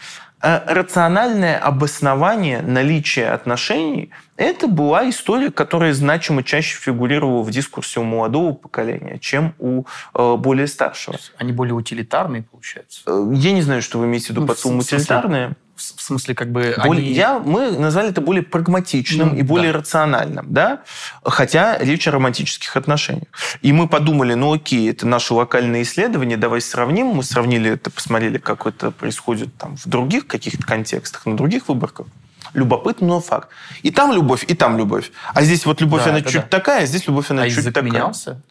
Э, 0.42 0.60
рациональное 0.66 1.58
обоснование 1.58 2.62
наличия 2.62 3.30
отношений– 3.30 4.10
это 4.40 4.68
была 4.68 5.08
история, 5.10 5.50
которая 5.50 5.92
значимо 5.92 6.42
чаще 6.42 6.78
фигурировала 6.78 7.42
в 7.42 7.50
дискурсе 7.50 8.00
у 8.00 8.04
молодого 8.04 8.54
поколения, 8.54 9.18
чем 9.18 9.54
у 9.58 9.84
э, 10.14 10.36
более 10.36 10.66
старшего. 10.66 11.18
Они 11.36 11.52
более 11.52 11.74
утилитарные, 11.74 12.42
получается? 12.42 13.02
Э, 13.06 13.30
я 13.34 13.52
не 13.52 13.60
знаю, 13.60 13.82
что 13.82 13.98
вы 13.98 14.06
имеете 14.06 14.28
в 14.28 14.30
виду 14.30 14.40
ну, 14.42 14.46
под 14.46 14.58
словом 14.58 14.78
утилитарные 14.78 15.56
в 15.80 16.02
смысле, 16.02 16.34
как 16.34 16.52
бы... 16.52 16.74
Более, 16.84 17.06
они... 17.06 17.12
я, 17.14 17.38
мы 17.38 17.70
назвали 17.70 18.10
это 18.10 18.20
более 18.20 18.42
прагматичным 18.42 19.30
ну, 19.30 19.34
и 19.34 19.42
более 19.42 19.72
да. 19.72 19.78
рациональным, 19.78 20.46
да? 20.52 20.82
Хотя 21.24 21.78
речь 21.78 22.06
о 22.06 22.10
романтических 22.10 22.76
отношениях. 22.76 23.28
И 23.62 23.72
мы 23.72 23.88
подумали, 23.88 24.34
ну 24.34 24.52
окей, 24.52 24.90
это 24.90 25.06
наши 25.06 25.32
локальные 25.32 25.82
исследования, 25.82 26.36
давай 26.36 26.60
сравним. 26.60 27.06
Мы 27.06 27.22
сравнили 27.22 27.70
это, 27.70 27.90
посмотрели, 27.90 28.36
как 28.36 28.66
это 28.66 28.90
происходит 28.90 29.56
там 29.56 29.76
в 29.76 29.86
других 29.88 30.26
каких-то 30.26 30.66
контекстах, 30.66 31.24
на 31.24 31.36
других 31.36 31.68
выборках. 31.68 32.06
Любопытно, 32.54 33.06
но 33.06 33.20
факт. 33.20 33.48
И 33.82 33.90
там 33.90 34.12
любовь, 34.12 34.44
и 34.46 34.54
там 34.54 34.78
любовь. 34.78 35.12
А 35.34 35.42
здесь 35.42 35.66
вот 35.66 35.80
любовь, 35.80 36.04
да, 36.04 36.10
она 36.10 36.22
чуть 36.22 36.34
да. 36.34 36.42
такая, 36.42 36.82
а 36.82 36.86
здесь 36.86 37.06
любовь, 37.06 37.30
она 37.30 37.42
а 37.42 37.50
чуть 37.50 37.64
такая. 37.64 37.84
менялся? 37.84 38.42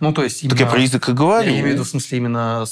Ну, 0.00 0.12
то 0.12 0.22
есть 0.22 0.42
именно... 0.42 0.56
Так 0.56 0.66
я 0.66 0.70
про 0.70 0.80
язык 0.80 1.08
и 1.08 1.12
говорю. 1.12 1.50
Я 1.50 1.54
имею 1.54 1.66
в 1.66 1.72
виду, 1.72 1.84
в 1.84 1.88
смысле, 1.88 2.18
именно 2.18 2.64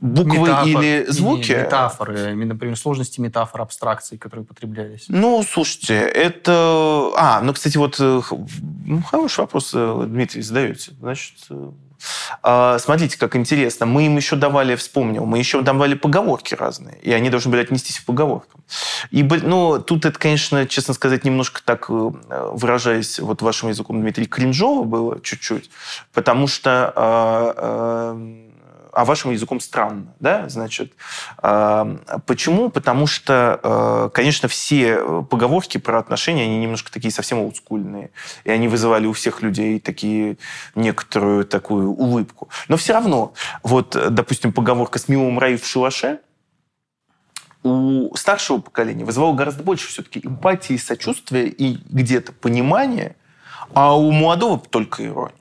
буквы 0.00 0.38
метафор, 0.38 0.82
или 0.82 1.04
звуки? 1.08 1.52
Метафоры, 1.52 2.34
например, 2.34 2.76
сложности 2.76 3.20
метафор, 3.20 3.62
абстракций, 3.62 4.16
которые 4.18 4.44
употреблялись. 4.44 5.06
Ну, 5.08 5.42
слушайте, 5.42 5.94
это... 5.94 7.12
А, 7.16 7.40
ну, 7.42 7.52
кстати, 7.52 7.76
вот 7.76 7.96
э, 7.98 8.20
ну, 8.86 9.02
хороший 9.02 9.40
вопрос, 9.40 9.72
э, 9.74 10.04
Дмитрий, 10.06 10.42
задаете. 10.42 10.92
Значит, 11.00 11.34
э, 11.50 11.54
а, 11.54 11.72
смотрите, 12.42 13.18
как 13.18 13.36
интересно. 13.36 13.86
Мы 13.86 14.06
им 14.06 14.16
еще 14.16 14.36
давали, 14.36 14.74
вспомнил, 14.76 15.26
мы 15.26 15.38
еще 15.38 15.62
давали 15.62 15.94
поговорки 15.94 16.54
разные, 16.54 16.98
и 17.02 17.12
они 17.12 17.30
должны 17.30 17.50
были 17.50 17.62
отнестись 17.62 18.00
к 18.00 18.04
поговоркам. 18.04 18.62
И, 19.10 19.22
ну, 19.22 19.78
тут 19.80 20.04
это, 20.04 20.18
конечно, 20.18 20.66
честно 20.66 20.94
сказать, 20.94 21.24
немножко 21.24 21.60
так, 21.64 21.88
выражаясь 21.88 23.18
вот 23.18 23.42
вашим 23.42 23.68
языком, 23.68 24.00
Дмитрий, 24.00 24.26
кринжово 24.26 24.84
было 24.84 25.20
чуть-чуть, 25.20 25.70
потому 26.12 26.46
что 26.46 28.14
а, 28.92 29.04
вашим 29.04 29.30
языком 29.30 29.60
странно. 29.60 30.14
Да? 30.20 30.48
Значит, 30.48 30.92
почему? 31.40 32.70
Потому 32.70 33.06
что, 33.06 33.60
а, 33.62 34.08
конечно, 34.10 34.48
все 34.48 35.22
поговорки 35.22 35.78
про 35.78 35.98
отношения, 35.98 36.44
они 36.44 36.58
немножко 36.58 36.92
такие 36.92 37.12
совсем 37.12 37.38
олдскульные. 37.38 38.10
И 38.44 38.50
они 38.50 38.68
вызывали 38.68 39.06
у 39.06 39.12
всех 39.12 39.42
людей 39.42 39.80
такие, 39.80 40.38
некоторую 40.74 41.44
такую 41.44 41.90
улыбку. 41.90 42.48
Но 42.68 42.76
все 42.76 42.92
равно, 42.92 43.32
вот, 43.62 43.96
допустим, 44.10 44.52
поговорка 44.52 44.98
«с 44.98 45.08
милым 45.08 45.38
рай 45.38 45.56
в 45.56 45.66
шалаше», 45.66 46.20
у 47.62 48.14
старшего 48.16 48.58
поколения 48.58 49.04
вызывало 49.04 49.34
гораздо 49.34 49.62
больше 49.62 49.88
все-таки 49.88 50.20
эмпатии, 50.24 50.76
сочувствия 50.76 51.46
и 51.46 51.78
где-то 51.90 52.32
понимания, 52.32 53.16
а 53.74 53.96
у 53.96 54.10
молодого 54.10 54.58
только 54.58 55.06
ирония. 55.06 55.34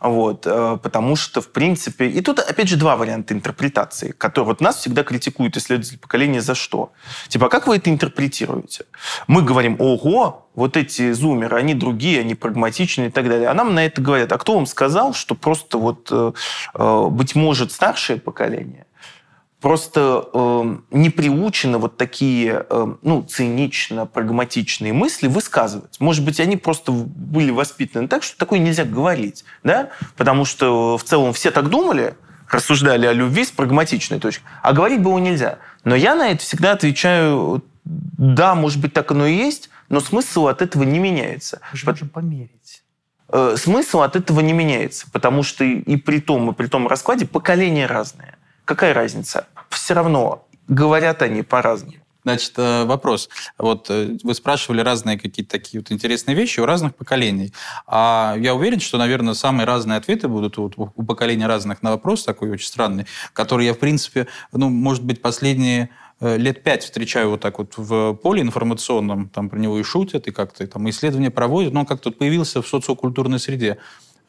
Вот, 0.00 0.46
э, 0.46 0.78
потому 0.82 1.14
что, 1.14 1.42
в 1.42 1.52
принципе... 1.52 2.08
И 2.08 2.22
тут, 2.22 2.38
опять 2.38 2.68
же, 2.68 2.76
два 2.76 2.96
варианта 2.96 3.34
интерпретации, 3.34 4.12
которые 4.12 4.46
вот 4.46 4.60
нас 4.62 4.76
всегда 4.76 5.04
критикуют 5.04 5.56
исследователи 5.58 5.98
поколения 5.98 6.40
за 6.40 6.54
что. 6.54 6.92
Типа, 7.28 7.46
а 7.46 7.48
как 7.50 7.66
вы 7.66 7.76
это 7.76 7.90
интерпретируете? 7.90 8.86
Мы 9.26 9.42
говорим, 9.42 9.76
ого, 9.78 10.48
вот 10.54 10.78
эти 10.78 11.12
зумеры, 11.12 11.58
они 11.58 11.74
другие, 11.74 12.20
они 12.20 12.34
прагматичные 12.34 13.08
и 13.08 13.10
так 13.10 13.28
далее. 13.28 13.48
А 13.48 13.54
нам 13.54 13.74
на 13.74 13.84
это 13.84 14.00
говорят, 14.00 14.32
а 14.32 14.38
кто 14.38 14.54
вам 14.54 14.66
сказал, 14.66 15.12
что 15.12 15.34
просто 15.34 15.76
вот, 15.76 16.08
э, 16.10 16.32
э, 16.74 17.06
быть 17.10 17.34
может, 17.34 17.70
старшее 17.70 18.18
поколение 18.18 18.86
просто 19.60 20.28
э, 20.32 20.76
не 20.90 21.10
приучены 21.10 21.78
вот 21.78 21.96
такие, 21.96 22.66
э, 22.68 22.94
ну, 23.02 23.22
цинично, 23.22 24.06
прагматичные 24.06 24.92
мысли 24.92 25.28
высказывать. 25.28 26.00
Может 26.00 26.24
быть, 26.24 26.40
они 26.40 26.56
просто 26.56 26.92
были 26.92 27.50
воспитаны 27.50 28.08
так, 28.08 28.22
что 28.22 28.38
такое 28.38 28.58
нельзя 28.58 28.84
говорить, 28.84 29.44
да? 29.62 29.90
Потому 30.16 30.44
что 30.44 30.96
в 30.96 31.04
целом 31.04 31.32
все 31.32 31.50
так 31.50 31.68
думали, 31.68 32.14
рассуждали 32.50 33.06
о 33.06 33.12
любви 33.12 33.44
с 33.44 33.50
прагматичной 33.50 34.18
точки, 34.18 34.42
а 34.62 34.72
говорить 34.72 35.02
было 35.02 35.18
нельзя. 35.18 35.58
Но 35.84 35.94
я 35.94 36.14
на 36.14 36.30
это 36.30 36.42
всегда 36.42 36.72
отвечаю, 36.72 37.62
да, 37.84 38.54
может 38.54 38.80
быть, 38.80 38.92
так 38.92 39.10
оно 39.10 39.26
и 39.26 39.34
есть, 39.34 39.70
но 39.88 40.00
смысл 40.00 40.46
от 40.46 40.62
этого 40.62 40.84
не 40.84 40.98
меняется. 40.98 41.60
Мы 41.72 41.78
же 41.78 41.86
можем 41.86 42.08
померить 42.08 42.82
э, 43.32 43.56
смысл 43.56 44.00
от 44.00 44.16
этого 44.16 44.40
не 44.40 44.52
меняется, 44.52 45.06
потому 45.12 45.42
что 45.42 45.64
и 45.64 45.96
при 45.96 46.20
том, 46.20 46.50
и 46.50 46.54
при 46.54 46.66
том 46.66 46.86
раскладе 46.88 47.26
поколения 47.26 47.86
разные. 47.86 48.36
Какая 48.70 48.94
разница? 48.94 49.48
Все 49.68 49.94
равно 49.94 50.46
говорят 50.68 51.22
они 51.22 51.42
по-разному. 51.42 51.96
Значит, 52.22 52.52
э, 52.56 52.84
вопрос. 52.84 53.28
Вот 53.58 53.90
э, 53.90 54.16
вы 54.22 54.32
спрашивали 54.32 54.80
разные 54.80 55.18
какие-то 55.18 55.50
такие 55.50 55.80
вот 55.80 55.90
интересные 55.90 56.36
вещи 56.36 56.60
у 56.60 56.66
разных 56.66 56.94
поколений. 56.94 57.52
А 57.88 58.36
я 58.38 58.54
уверен, 58.54 58.78
что, 58.78 58.96
наверное, 58.96 59.34
самые 59.34 59.66
разные 59.66 59.96
ответы 59.96 60.28
будут 60.28 60.56
у 60.56 60.68
поколения 61.02 61.48
разных 61.48 61.82
на 61.82 61.90
вопрос, 61.90 62.22
такой 62.22 62.50
очень 62.50 62.68
странный, 62.68 63.06
который 63.32 63.66
я, 63.66 63.74
в 63.74 63.78
принципе, 63.78 64.28
ну, 64.52 64.68
может 64.70 65.02
быть, 65.02 65.20
последние 65.20 65.90
э, 66.20 66.36
лет 66.36 66.62
пять 66.62 66.84
встречаю 66.84 67.30
вот 67.30 67.40
так 67.40 67.58
вот 67.58 67.72
в 67.76 68.14
поле 68.14 68.40
информационном, 68.40 69.30
там 69.30 69.50
про 69.50 69.58
него 69.58 69.80
и 69.80 69.82
шутят, 69.82 70.28
и 70.28 70.30
как-то 70.30 70.64
там 70.68 70.88
исследования 70.90 71.32
проводят, 71.32 71.72
но 71.72 71.80
он 71.80 71.86
как-то 71.86 72.12
появился 72.12 72.62
в 72.62 72.68
социокультурной 72.68 73.40
среде. 73.40 73.78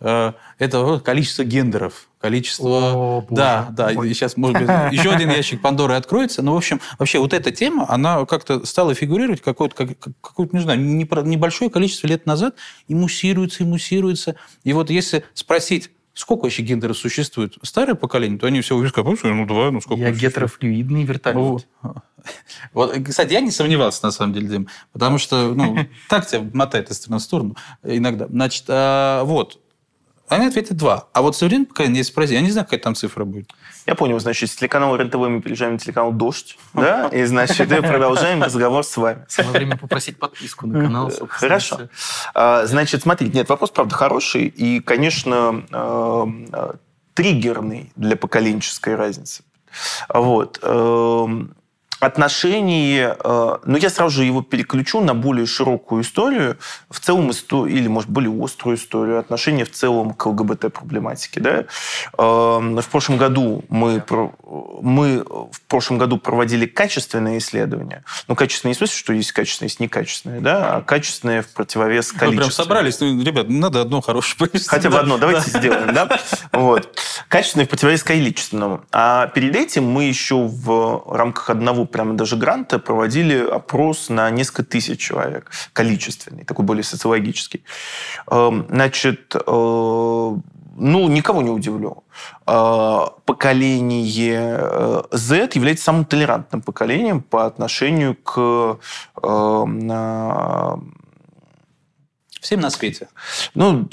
Э, 0.02 0.34
это 0.58 0.99
количество 0.99 1.43
гендеров, 1.43 2.10
количество... 2.20 2.68
О, 2.68 3.28
да, 3.30 3.68
да, 3.72 3.91
Ой. 3.95 4.10
сейчас, 4.10 4.36
может 4.36 4.60
быть, 4.60 4.70
еще 4.91 5.12
один 5.12 5.30
ящик 5.30 5.62
Пандоры 5.62 5.93
откроется. 5.93 6.41
Но, 6.41 6.54
в 6.54 6.58
общем, 6.58 6.82
вообще 6.97 7.20
вот 7.20 7.34
эта 7.34 7.52
тема, 7.52 7.86
она 7.88 8.26
как-то 8.26 8.66
стала 8.66 8.95
фигурировать 8.95 9.41
какое-то, 9.41 9.76
как, 9.76 9.97
какое-то 10.20 10.56
не 10.56 10.64
знаю, 10.64 10.82
небольшое 10.82 11.70
количество 11.70 12.08
лет 12.08 12.26
назад 12.26 12.56
и 12.88 12.95
муссируется, 12.95 13.64
и 13.64 13.66
муссируется. 13.66 14.36
И 14.64 14.74
вот 14.74 14.89
если 14.89 15.24
спросить, 15.34 15.91
Сколько 16.14 16.43
вообще 16.43 16.62
гендеров 16.62 16.97
существует? 16.97 17.56
Старое 17.62 17.95
поколение, 17.95 18.38
то 18.38 18.45
они 18.45 18.60
все 18.60 18.76
увидят, 18.76 18.97
ну 18.97 19.45
давай, 19.45 19.72
ну 19.72 19.80
сколько. 19.80 20.02
Я 20.04 20.12
гетерофлюидный 20.12 21.06
вертолет. 21.06 21.66
Ну, 21.82 21.95
вот, 22.74 22.97
кстати, 23.08 23.32
я 23.32 23.39
не 23.39 23.49
сомневался, 23.49 24.06
на 24.06 24.12
самом 24.12 24.34
деле, 24.34 24.47
Дим, 24.47 24.68
потому 24.91 25.18
что, 25.18 25.54
ну, 25.54 25.78
так 26.10 26.28
тебя 26.28 26.45
мотает 26.54 26.91
из 26.91 26.97
стороны 26.97 27.20
в 27.20 27.24
сторону 27.24 27.56
иногда. 27.82 28.28
Значит, 28.28 28.66
а, 28.68 29.24
вот, 29.24 29.62
они 30.32 30.48
ответят 30.48 30.78
два. 30.78 31.08
А 31.12 31.22
вот 31.22 31.36
современное 31.36 31.68
поколение, 31.68 32.00
если 32.00 32.12
спросить, 32.12 32.36
я 32.36 32.42
не 32.42 32.52
знаю, 32.52 32.66
какая 32.66 32.80
там 32.80 32.96
цифра 32.96 33.26
будет. 33.26 33.52
Я 33.86 33.96
понял, 33.96 34.18
значит, 34.20 34.50
с 34.50 34.56
телеканала 34.56 34.96
РЕН-ТВ 34.96 35.16
мы 35.16 35.42
переезжаем 35.42 35.74
на 35.74 35.80
телеканал 35.80 36.14
«Дождь», 36.14 36.58
да, 36.74 37.10
и, 37.10 37.26
значит, 37.26 37.68
продолжаем 37.68 38.42
разговор 38.42 38.86
с 38.86 38.96
вами. 38.96 39.26
Самое 39.28 39.58
время 39.58 39.78
попросить 39.78 40.18
подписку 40.18 40.68
на 40.68 40.82
канал. 40.82 41.12
Хорошо. 41.28 41.90
А, 42.34 42.66
значит, 42.66 43.02
смотрите, 43.02 43.38
нет, 43.38 43.50
вопрос, 43.50 43.72
правда, 43.72 43.94
хороший, 43.94 44.48
и, 44.48 44.80
конечно, 44.80 45.66
а, 45.72 46.76
триггерный 47.14 47.92
для 47.98 48.16
поколенческой 48.16 48.96
разницы. 48.96 49.44
Вот. 50.08 50.60
Отношении, 52.02 53.08
э, 53.08 53.58
ну, 53.64 53.78
я 53.78 53.89
сразу 53.89 54.18
же 54.18 54.26
его 54.26 54.41
переключу 54.41 55.02
на 55.02 55.14
более 55.14 55.45
широкую 55.45 56.02
историю, 56.02 56.58
в 56.89 56.99
целом, 56.99 57.30
или, 57.68 57.88
может, 57.88 58.10
более 58.10 58.32
острую 58.43 58.78
историю, 58.78 59.20
отношения 59.20 59.66
в 59.66 59.72
целом 59.72 60.14
к 60.14 60.26
ЛГБТ-проблематике. 60.26 61.39
Да? 61.39 61.66
Э, 62.18 62.82
в 62.82 62.88
прошлом 62.89 63.18
году 63.18 63.64
мы, 63.70 64.04
мы 64.82 65.24
в 65.24 65.62
прошлом 65.68 65.99
году 65.99 66.18
проводили 66.18 66.66
качественные 66.66 67.38
исследования. 67.38 68.04
Ну, 68.28 68.36
качественные 68.36 68.72
не 68.72 68.74
в 68.74 68.78
смысле, 68.78 68.97
что 68.97 69.14
есть 69.14 69.32
качественные, 69.34 69.68
есть 69.68 69.80
некачественные, 69.80 70.39
да, 70.41 70.76
а 70.76 70.82
качественные 70.82 71.41
в 71.41 71.49
противовес 71.49 72.12
количеству. 72.12 72.32
Вы 72.32 72.38
прям 72.38 72.52
собрались, 72.52 72.99
ну, 72.99 73.22
ребят, 73.22 73.49
надо 73.49 73.82
одно 73.82 74.02
хорошее 74.02 74.38
повести. 74.38 74.70
Хотя 74.70 74.89
бы 74.89 74.97
одно, 74.97 75.18
давайте 75.18 75.49
сделаем, 75.49 75.93
да? 75.93 76.20
Вот. 76.54 76.97
Качественные 77.28 77.66
в 77.66 77.70
противовес 77.70 78.04
количественному. 78.04 78.86
А 78.91 79.28
перед 79.28 79.56
этим 79.56 79.84
мы 79.86 80.06
еще 80.06 80.36
в 80.36 81.04
рамках 81.14 81.49
одного 81.49 81.86
прямо 81.92 82.14
даже 82.14 82.38
гранта 82.38 82.80
проводили 82.80 83.38
опрос 83.38 84.10
на 84.10 84.30
несколько 84.30 84.64
тысяч 84.64 85.00
человек, 85.00 85.52
количественный, 85.74 86.44
такой 86.44 86.66
более 86.66 86.84
социологический. 86.84 87.64
Эм, 88.30 88.66
значит, 88.70 89.36
э, 89.36 89.42
ну, 89.46 91.08
никого 91.08 91.42
не 91.42 91.50
удивлю. 91.50 92.04
Э, 92.48 93.00
поколение 93.26 94.58
э, 94.60 95.02
Z 95.12 95.50
является 95.54 95.86
самым 95.86 96.06
толерантным 96.06 96.62
поколением 96.62 97.22
по 97.22 97.46
отношению 97.46 98.16
к 98.16 98.80
Всем 102.42 102.60
на 102.60 102.72
свете. 102.72 103.08
Ну, 103.54 103.88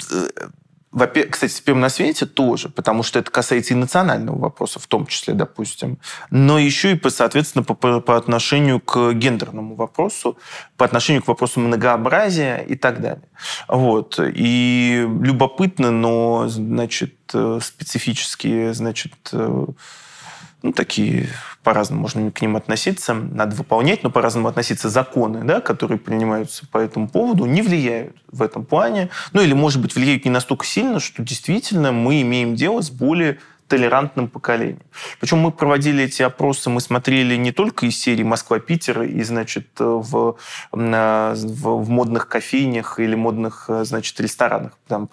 кстати, 0.91 1.51
с 1.51 1.61
первым 1.61 1.81
на 1.81 1.89
свете 1.89 2.25
тоже, 2.25 2.69
потому 2.69 3.03
что 3.03 3.19
это 3.19 3.29
касается 3.29 3.73
и 3.73 3.77
национального 3.77 4.39
вопроса, 4.39 4.79
в 4.79 4.87
том 4.87 5.05
числе, 5.05 5.35
допустим, 5.35 5.99
но 6.31 6.57
еще 6.57 6.93
и, 6.93 7.09
соответственно, 7.09 7.63
по, 7.63 7.75
по 8.01 8.17
отношению 8.17 8.79
к 8.79 9.13
гендерному 9.13 9.75
вопросу, 9.75 10.37
по 10.77 10.85
отношению 10.85 11.21
к 11.21 11.27
вопросу 11.27 11.59
многообразия 11.59 12.57
и 12.57 12.75
так 12.75 13.01
далее. 13.01 13.27
Вот. 13.67 14.19
И 14.19 15.07
любопытно, 15.21 15.91
но, 15.91 16.47
значит, 16.47 17.15
э, 17.33 17.59
специфические, 17.61 18.73
значит, 18.73 19.13
э, 19.31 19.65
ну, 20.61 20.73
такие 20.73 21.29
по-разному 21.63 22.01
можно 22.01 22.31
к 22.31 22.41
ним 22.41 22.55
относиться, 22.55 23.13
надо 23.13 23.55
выполнять, 23.55 24.03
но 24.03 24.09
по-разному 24.09 24.47
относиться 24.47 24.89
законы, 24.89 25.43
да, 25.43 25.61
которые 25.61 25.97
принимаются 25.97 26.67
по 26.67 26.77
этому 26.77 27.07
поводу, 27.07 27.45
не 27.45 27.61
влияют 27.61 28.15
в 28.31 28.41
этом 28.41 28.65
плане. 28.65 29.09
Ну, 29.33 29.41
или, 29.41 29.53
может 29.53 29.81
быть, 29.81 29.95
влияют 29.95 30.25
не 30.25 30.31
настолько 30.31 30.65
сильно, 30.65 30.99
что 30.99 31.23
действительно 31.23 31.91
мы 31.91 32.21
имеем 32.21 32.55
дело 32.55 32.81
с 32.81 32.89
более 32.89 33.39
толерантным 33.69 34.27
поколением. 34.27 34.81
Причем 35.19 35.37
мы 35.39 35.51
проводили 35.51 36.03
эти 36.03 36.23
опросы, 36.23 36.69
мы 36.69 36.81
смотрели 36.81 37.35
не 37.35 37.51
только 37.51 37.85
из 37.85 38.01
серии 38.01 38.23
Москва-Питер 38.23 39.03
и, 39.03 39.23
значит, 39.23 39.67
в, 39.77 40.35
в, 40.71 41.35
в 41.35 41.89
модных 41.89 42.27
кофейнях 42.27 42.99
или 42.99 43.15
модных, 43.15 43.69
значит, 43.83 44.19
ресторанах, 44.19 44.73
там 44.87 45.07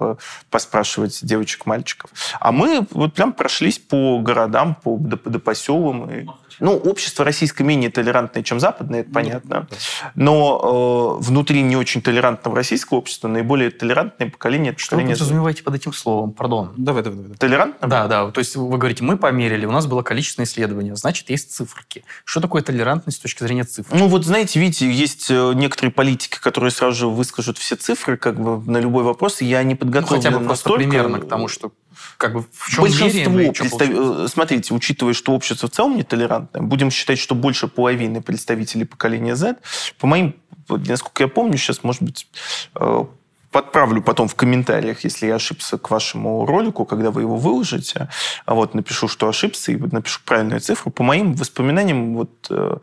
поспрашивать 0.50 1.20
девочек-мальчиков. 1.22 2.10
А 2.40 2.50
мы 2.50 2.86
вот 2.90 3.14
прям 3.14 3.32
прошлись 3.32 3.78
по 3.78 4.18
городам, 4.18 4.74
по, 4.74 4.96
до, 4.96 5.16
до 5.16 5.38
поселам. 5.38 6.10
И, 6.10 6.26
ну, 6.60 6.76
общество 6.76 7.24
российское 7.24 7.64
менее 7.64 7.90
толерантное, 7.90 8.42
чем 8.42 8.60
западное, 8.60 9.00
это 9.00 9.08
ну, 9.10 9.14
понятно. 9.14 9.68
Но 10.14 11.18
э, 11.20 11.24
внутри 11.24 11.62
не 11.62 11.76
очень 11.76 12.02
толерантного 12.02 12.56
российского 12.56 12.98
общества 12.98 13.28
наиболее 13.28 13.70
толерантное 13.70 14.30
поколение... 14.30 14.74
Что 14.76 14.90
поколение... 14.90 15.14
вы 15.14 15.18
подразумеваете 15.18 15.62
под 15.62 15.74
этим 15.74 15.92
словом? 15.92 16.32
Пардон. 16.32 16.72
Давай, 16.76 17.02
давай, 17.02 17.20
давай. 17.20 17.36
Толерантным? 17.36 17.90
Да, 17.90 18.06
да. 18.06 18.30
То 18.30 18.38
есть 18.38 18.56
вы 18.56 18.78
говорите, 18.78 19.04
мы 19.04 19.16
померили, 19.16 19.66
у 19.66 19.72
нас 19.72 19.86
было 19.86 20.02
количественное 20.02 20.46
исследование, 20.46 20.96
значит, 20.96 21.30
есть 21.30 21.52
циферки. 21.52 22.04
Что 22.24 22.40
такое 22.40 22.62
толерантность 22.62 23.18
с 23.18 23.20
точки 23.20 23.42
зрения 23.42 23.64
цифр? 23.64 23.94
Ну, 23.94 24.08
вот 24.08 24.24
знаете, 24.24 24.58
видите, 24.60 24.90
есть 24.90 25.30
э, 25.30 25.52
некоторые 25.54 25.92
политики, 25.92 26.38
которые 26.40 26.70
сразу 26.70 26.96
же 26.96 27.06
выскажут 27.08 27.58
все 27.58 27.76
цифры 27.76 28.16
как 28.16 28.40
бы 28.40 28.58
на 28.70 28.78
любой 28.78 29.04
вопрос, 29.04 29.40
я 29.40 29.62
не 29.62 29.74
подготовлен 29.74 30.16
ну, 30.16 30.22
хотя 30.22 30.38
бы 30.38 30.44
настолько... 30.44 30.78
примерно 30.78 31.20
к 31.20 31.28
тому, 31.28 31.48
что 31.48 31.72
как 32.16 32.34
бы 32.34 32.44
в 32.52 32.70
чем 32.70 32.82
Большинство, 32.82 33.30
меряем, 33.30 33.52
представ... 33.52 33.88
Э, 33.90 34.26
смотрите, 34.28 34.74
учитывая, 34.74 35.14
что 35.14 35.32
общество 35.32 35.68
в 35.68 35.72
целом 35.72 35.96
нетолерантное, 35.96 36.62
будем 36.62 36.90
считать, 36.90 37.18
что 37.18 37.34
больше 37.34 37.68
половины 37.68 38.22
представителей 38.22 38.84
поколения 38.84 39.36
Z, 39.36 39.56
по 39.98 40.06
моим, 40.06 40.36
насколько 40.68 41.22
я 41.22 41.28
помню, 41.28 41.56
сейчас, 41.56 41.82
может 41.82 42.02
быть, 42.02 42.26
э, 42.74 43.04
подправлю 43.56 44.02
потом 44.02 44.28
в 44.28 44.34
комментариях, 44.34 45.04
если 45.04 45.28
я 45.28 45.36
ошибся 45.36 45.78
к 45.78 45.90
вашему 45.90 46.44
ролику, 46.44 46.84
когда 46.84 47.10
вы 47.10 47.22
его 47.22 47.36
выложите. 47.36 48.08
Вот, 48.46 48.74
напишу, 48.74 49.08
что 49.08 49.28
ошибся, 49.28 49.72
и 49.72 49.76
напишу 49.76 50.20
правильную 50.26 50.60
цифру. 50.60 50.90
По 50.90 51.02
моим 51.02 51.34
воспоминаниям, 51.34 52.16
вот, 52.16 52.30
э, 52.50 52.76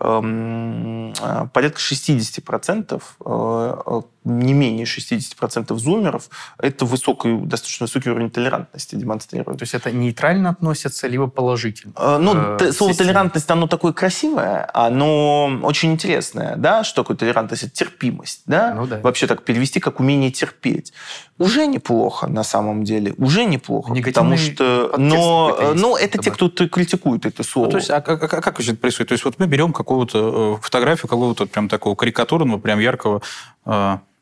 э, 0.00 1.46
порядка 1.52 1.78
60% 1.78 3.02
э, 3.20 4.02
не 4.24 4.54
менее 4.54 4.86
60% 4.86 5.76
зумеров 5.76 6.30
это 6.58 6.84
высокий, 6.84 7.36
достаточно 7.36 7.84
высокий 7.84 8.10
уровень 8.10 8.30
толерантности 8.30 8.94
демонстрируют. 8.94 9.58
То 9.58 9.62
есть 9.62 9.74
это 9.74 9.90
нейтрально 9.90 10.50
относится, 10.50 11.06
либо 11.06 11.26
положительно? 11.26 11.92
Э, 11.96 12.18
ну, 12.18 12.56
э, 12.56 12.72
слово 12.72 12.94
толерантность, 12.94 13.50
оно 13.50 13.66
такое 13.66 13.92
красивое, 13.92 14.68
оно 14.72 15.60
очень 15.62 15.92
интересное. 15.92 16.56
Да? 16.56 16.84
Что 16.84 17.02
такое 17.02 17.16
толерантность? 17.16 17.64
Это 17.64 17.72
терпимость. 17.72 18.42
Да? 18.46 18.74
Ну, 18.74 18.86
да. 18.86 19.00
Вообще 19.00 19.26
так 19.26 19.44
перевести, 19.44 19.78
как 19.78 20.00
умение 20.00 20.30
терпеть. 20.30 20.92
Уже 21.38 21.66
неплохо, 21.66 22.26
на 22.26 22.44
самом 22.44 22.84
деле. 22.84 23.14
Уже 23.18 23.44
неплохо. 23.44 23.92
Негативный 23.92 24.36
потому 24.36 24.36
что... 24.36 24.94
Но, 24.96 25.56
есть, 25.60 25.82
ну, 25.82 25.96
это 25.96 26.18
те, 26.18 26.30
кто 26.30 26.48
критикует 26.48 27.26
это 27.26 27.42
слово. 27.42 27.66
Ну, 27.66 27.72
то 27.72 27.78
есть, 27.78 27.90
а, 27.90 27.96
а, 27.96 27.98
а 27.98 28.16
как 28.16 28.60
это 28.60 28.76
происходит? 28.76 29.08
То 29.08 29.14
есть, 29.14 29.24
вот 29.24 29.38
мы 29.38 29.46
берем 29.46 29.72
какую-то 29.72 30.58
э, 30.58 30.62
фотографию 30.62 31.08
какого-то 31.08 31.46
прям 31.46 31.68
такого 31.68 31.94
карикатурного, 31.94 32.58
прям 32.58 32.78
яркого 32.78 33.20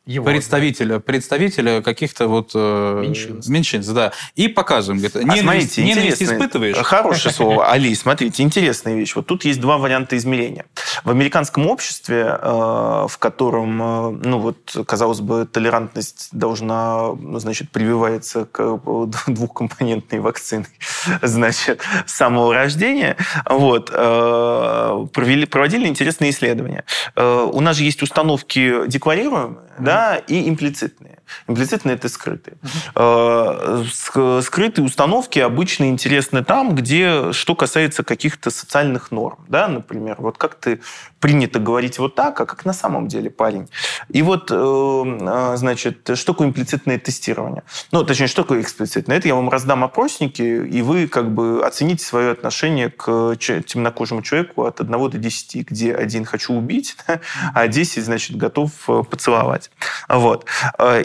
его, 0.05 0.25
представителя, 0.25 0.95
да. 0.95 1.01
представителя 1.01 1.81
каких-то 1.81 2.27
вот 2.27 2.51
э, 2.55 3.03
меньшинств. 3.03 3.49
меньшинств, 3.49 3.93
да, 3.93 4.13
и 4.35 4.49
показываем. 4.49 5.01
Говорит, 5.01 5.17
а 5.17 5.21
ненависть, 5.21 5.75
смотрите, 5.75 5.85
ненависть 5.85 6.23
испытываешь? 6.25 6.77
Хорошее 6.79 7.33
слово, 7.33 7.67
Али, 7.71 7.95
смотрите, 7.95 8.43
интересная 8.43 8.97
вещь. 8.97 9.15
Вот 9.15 9.27
тут 9.27 9.45
есть 9.45 9.61
два 9.61 9.79
варианта 9.79 10.17
измерения. 10.17 10.67
В 11.05 11.11
американском 11.11 11.69
обществе, 11.69 12.37
э, 12.37 13.07
в 13.09 13.17
котором, 13.21 13.81
э, 13.81 14.11
ну 14.25 14.39
вот, 14.41 14.77
казалось 14.87 15.21
бы, 15.21 15.47
толерантность 15.47 16.31
должна, 16.33 17.13
ну, 17.13 17.39
значит, 17.39 17.71
прививается 17.71 18.47
к 18.47 18.81
двухкомпонентной 19.29 20.19
вакцине, 20.19 20.67
значит, 21.23 21.81
с 22.07 22.13
самого 22.13 22.53
рождения, 22.53 23.17
вот, 23.49 23.91
провели, 23.91 25.47
проводили 25.47 25.87
интересные 25.87 26.31
исследования. 26.31 26.85
У 27.17 27.61
нас 27.61 27.77
же 27.77 27.85
есть 27.85 28.03
установки 28.03 28.87
декларируемые, 28.89 29.57
да, 29.79 30.17
и 30.17 30.49
имплицитные. 30.49 31.19
Имплицитные– 31.49 31.95
это 31.97 32.09
скрытые. 32.09 32.57
Угу. 32.95 34.43
Скрытые 34.43 34.85
установки 34.85 35.39
обычно 35.39 35.89
интересны 35.89 36.45
там, 36.45 36.75
где 36.75 37.33
что 37.33 37.55
касается 37.55 38.05
каких-то 38.05 38.51
социальных 38.51 39.11
норм. 39.11 39.45
Да? 39.49 39.69
Например, 39.69 40.17
вот 40.19 40.39
как 40.39 40.57
ты 40.57 40.81
принято 41.23 41.61
говорить 41.61 41.99
вот 41.99 42.15
так, 42.17 42.41
а 42.41 42.47
как 42.47 42.65
на 42.65 42.73
самом 42.73 43.07
деле 43.07 43.31
парень. 43.31 43.69
И 44.09 44.23
вот, 44.23 44.51
э, 44.51 44.55
э, 44.55 45.57
значит, 45.57 46.11
что 46.15 46.33
такое 46.33 46.49
имплицитное 46.49 46.99
тестирование? 46.99 47.63
Ну, 47.93 48.05
точнее, 48.05 48.27
что 48.27 48.43
такое 48.43 48.61
эксплицитное? 48.61 49.19
Это 49.19 49.29
я 49.29 49.37
вам 49.37 49.49
раздам 49.49 49.85
опросники, 49.85 50.43
и 50.43 50.83
вы 50.83 51.07
как 51.07 51.33
бы 51.33 51.65
оцените 51.65 52.05
свое 52.05 52.33
отношение 52.33 52.91
к 52.91 53.37
темнокожему 53.37 54.23
человеку 54.23 54.65
от 54.65 54.81
1 54.81 55.11
до 55.11 55.19
10, 55.19 55.69
где 55.69 55.95
один 55.95 56.25
хочу 56.25 56.55
убить, 56.55 56.97
а 57.55 57.69
10, 57.69 58.05
значит, 58.05 58.37
готов 58.37 58.73
э, 58.89 59.05
поцеловать. 59.09 59.62
Вот. 60.09 60.47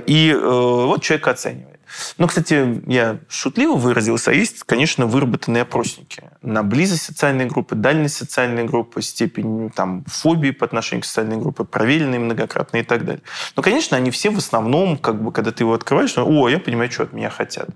И 0.06 0.34
вот 0.34 1.02
человек 1.02 1.28
оценивает. 1.28 1.77
Ну, 2.18 2.28
кстати, 2.28 2.82
я 2.88 3.20
шутливо 3.30 3.74
выразился, 3.74 4.32
а 4.32 4.34
есть, 4.34 4.64
конечно, 4.64 5.06
выработанные 5.06 5.64
опросники 5.64 6.24
на 6.42 6.64
близость 6.64 7.04
социальной 7.04 7.46
группы, 7.46 7.76
дальность 7.76 8.16
социальной 8.16 8.64
группы, 8.64 9.02
степень 9.02 9.70
там, 9.70 10.04
фобии 10.08 10.52
по 10.52 10.66
отношению 10.66 11.04
к 11.04 11.06
социальной 11.06 11.38
группе, 11.38 11.64
проверенные 11.64 12.20
многократно 12.20 12.78
и 12.78 12.84
так 12.84 13.06
далее. 13.06 13.22
Но, 13.56 13.64
конечно, 13.64 13.98
они 13.98 14.12
все 14.12 14.30
в 14.30 14.38
основном, 14.38 14.98
как 14.98 15.22
бы, 15.22 15.32
когда 15.32 15.52
ты 15.52 15.64
его 15.64 15.74
открываешь, 15.74 16.18
о, 16.18 16.50
я 16.50 16.60
понимаю, 16.60 16.92
что 16.92 17.04
от 17.04 17.14
меня 17.14 17.30
хотят. 17.30 17.70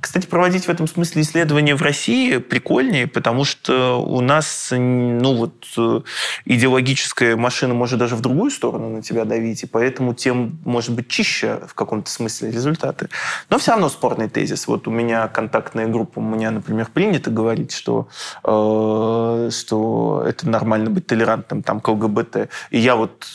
Кстати, 0.00 0.26
проводить 0.26 0.66
в 0.66 0.68
этом 0.68 0.86
смысле 0.86 1.22
исследования 1.22 1.74
в 1.74 1.82
России 1.82 2.38
прикольнее, 2.38 3.06
потому 3.06 3.44
что 3.44 4.02
у 4.02 4.20
нас, 4.20 4.68
ну, 4.72 5.34
вот, 5.34 5.66
э, 5.76 6.00
идеологическая 6.44 7.36
машина 7.36 7.74
может 7.74 7.98
даже 7.98 8.16
в 8.16 8.20
другую 8.20 8.50
сторону 8.50 8.88
на 8.88 9.02
тебя 9.02 9.24
давить, 9.24 9.62
и 9.64 9.66
поэтому 9.66 10.14
тем, 10.14 10.58
может 10.64 10.92
быть, 10.92 11.08
чище 11.08 11.60
в 11.66 11.74
каком-то 11.74 12.10
смысле 12.10 12.50
результаты. 12.50 13.08
Но 13.50 13.58
все 13.58 13.72
равно 13.72 13.88
спорный 13.88 14.28
тезис. 14.28 14.66
Вот 14.66 14.86
у 14.88 14.90
меня 14.90 15.26
контактная 15.28 15.86
группа, 15.86 16.18
у 16.18 16.22
меня, 16.22 16.50
например, 16.50 16.88
принято 16.92 17.30
говорить, 17.30 17.72
что, 17.72 18.08
э, 18.44 19.50
что 19.52 20.24
это 20.26 20.48
нормально 20.48 20.90
быть 20.90 21.06
толерантным 21.06 21.62
там, 21.62 21.80
к 21.80 21.88
ЛГБТ. 21.88 22.48
И 22.70 22.78
я 22.78 22.96
вот 22.96 23.26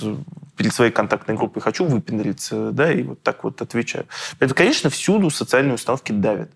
перед 0.55 0.73
своей 0.73 0.91
контактной 0.91 1.35
группой 1.35 1.61
хочу 1.61 1.85
выпендриться, 1.85 2.71
да, 2.71 2.91
и 2.91 3.03
вот 3.03 3.21
так 3.23 3.43
вот 3.43 3.61
отвечаю. 3.61 4.05
Это, 4.39 4.53
конечно, 4.53 4.89
всюду 4.89 5.29
социальные 5.29 5.75
установки 5.75 6.11
давят. 6.11 6.51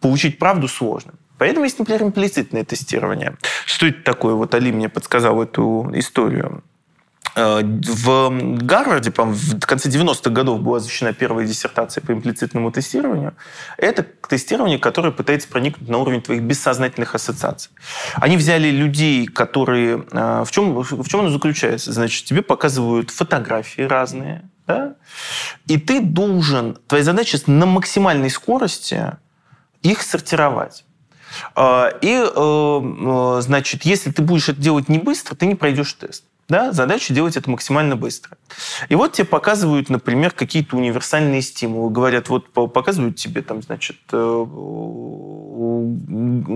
Получить 0.00 0.38
правду 0.38 0.66
сложно. 0.68 1.12
Поэтому 1.38 1.64
есть, 1.64 1.78
например, 1.78 2.04
имплицитное 2.04 2.64
тестирование. 2.64 3.36
Что 3.66 3.86
это 3.86 4.02
такое? 4.02 4.34
Вот 4.34 4.54
Али 4.54 4.72
мне 4.72 4.88
подсказал 4.88 5.42
эту 5.42 5.90
историю. 5.94 6.62
Э, 7.36 7.62
в 7.62 8.30
Гарварде, 8.58 9.10
в 9.10 9.66
конце 9.66 9.88
90-х 9.88 10.30
годов 10.30 10.60
была 10.60 10.78
защищена 10.78 11.12
первая 11.12 11.46
диссертация 11.46 12.00
по 12.00 12.12
имплицитному 12.12 12.70
тестированию. 12.70 13.34
Это 13.76 14.04
тестирование, 14.28 14.78
которое 14.78 15.10
пытается 15.10 15.48
проникнуть 15.48 15.88
на 15.88 15.98
уровень 15.98 16.22
твоих 16.22 16.42
бессознательных 16.42 17.14
ассоциаций. 17.14 17.72
Они 18.14 18.36
взяли 18.36 18.68
людей, 18.68 19.26
которые... 19.26 20.04
Э, 20.12 20.44
в 20.44 20.50
чем, 20.50 20.80
в 20.80 21.08
чем 21.08 21.20
оно 21.20 21.30
заключается? 21.30 21.92
Значит, 21.92 22.24
тебе 22.24 22.42
показывают 22.42 23.10
фотографии 23.10 23.82
разные, 23.82 24.48
да? 24.66 24.94
и 25.66 25.78
ты 25.78 26.00
должен... 26.00 26.78
Твоя 26.86 27.02
задача 27.02 27.38
на 27.46 27.66
максимальной 27.66 28.30
скорости 28.30 29.16
их 29.82 30.02
сортировать. 30.02 30.84
Э, 31.56 31.90
и, 32.00 33.40
значит, 33.42 33.84
если 33.84 34.12
ты 34.12 34.22
будешь 34.22 34.48
это 34.48 34.60
делать 34.60 34.88
не 34.88 34.98
быстро, 34.98 35.34
ты 35.34 35.46
не 35.46 35.56
пройдешь 35.56 35.92
тест. 35.94 36.22
Да? 36.48 36.72
Задача 36.72 37.14
делать 37.14 37.36
это 37.36 37.50
максимально 37.50 37.96
быстро. 37.96 38.36
И 38.88 38.94
вот 38.94 39.12
тебе 39.12 39.26
показывают, 39.26 39.88
например, 39.88 40.32
какие-то 40.32 40.76
универсальные 40.76 41.40
стимулы. 41.42 41.90
Говорят, 41.90 42.28
вот 42.28 42.50
показывают 42.50 43.16
тебе 43.16 43.40
там, 43.42 43.62
значит, 43.62 43.96
э, 44.12 44.44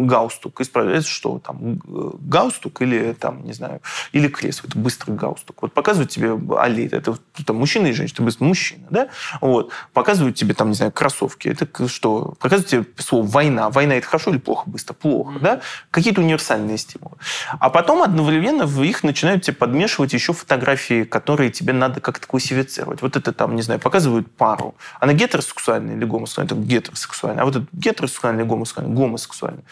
гаустук. 0.06 0.60
И 0.60 0.65
спрашивают, 0.65 1.06
что 1.06 1.39
там, 1.39 1.81
гаустук 1.85 2.82
или 2.82 3.15
там, 3.15 3.44
не 3.44 3.52
знаю, 3.52 3.81
или 4.12 4.28
крест. 4.28 4.62
Это 4.65 4.78
быстрый 4.78 5.12
гаустук. 5.12 5.62
Вот 5.62 5.73
показывают 5.73 6.10
тебе 6.10 6.39
али, 6.59 6.86
это 6.86 7.16
там 7.47 7.56
мужчина 7.56 7.86
и 7.86 7.93
женщина, 7.93 8.16
это 8.16 8.23
быстро 8.24 8.44
мужчина, 8.44 8.86
да? 8.90 9.09
Вот. 9.40 9.70
Показывают 9.94 10.36
тебе 10.36 10.55
там, 10.55 10.69
не 10.69 10.74
знаю, 10.74 10.93
кроссовки. 10.93 11.48
Это 11.48 11.89
что? 11.89 12.35
Показывают 12.40 12.69
тебе 12.69 12.85
слово 12.98 13.27
война. 13.27 13.70
Война 13.70 13.94
это 13.94 14.06
хорошо 14.06 14.31
или 14.31 14.39
плохо? 14.39 14.65
Быстро. 14.69 14.93
Плохо, 14.94 15.32
mm-hmm. 15.32 15.40
да? 15.40 15.60
Какие-то 15.90 16.20
универсальные 16.20 16.77
стимулы. 16.77 17.16
А 17.59 17.70
потом 17.70 18.02
одновременно 18.02 18.66
в 18.66 18.82
их 18.82 19.02
начинают 19.02 19.44
тебе 19.44 19.56
подмечать 19.56 19.78
подмешивать 19.79 20.13
еще 20.13 20.33
фотографии, 20.33 21.05
которые 21.05 21.51
тебе 21.51 21.73
надо 21.73 22.01
как-то 22.01 22.27
классифицировать. 22.27 23.01
Вот 23.01 23.17
это 23.17 23.33
там, 23.33 23.55
не 23.55 23.63
знаю, 23.63 23.79
показывают 23.79 24.29
пару. 24.29 24.75
Она 24.99 25.13
гетеросексуальная 25.13 25.95
или 25.95 26.05
гомосексуальная? 26.05 26.57
Это 26.57 26.67
гетеросексуальная. 26.67 27.43
А 27.43 27.45
вот 27.45 27.57
это 27.57 27.67
гетеросексуальная 27.73 28.43
или 28.43 28.51
гомосексуальная? 28.51 28.97
Гомосексуальная. 28.97 29.63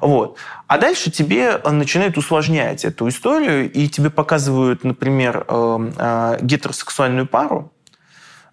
Вот. 0.00 0.36
А 0.66 0.78
дальше 0.78 1.12
тебе 1.12 1.58
начинают 1.58 2.18
усложнять 2.18 2.84
эту 2.84 3.08
историю, 3.08 3.70
и 3.70 3.88
тебе 3.88 4.10
показывают, 4.10 4.82
например, 4.82 5.44
э, 5.46 5.90
э, 5.96 6.38
гетеросексуальную 6.42 7.28
пару, 7.28 7.72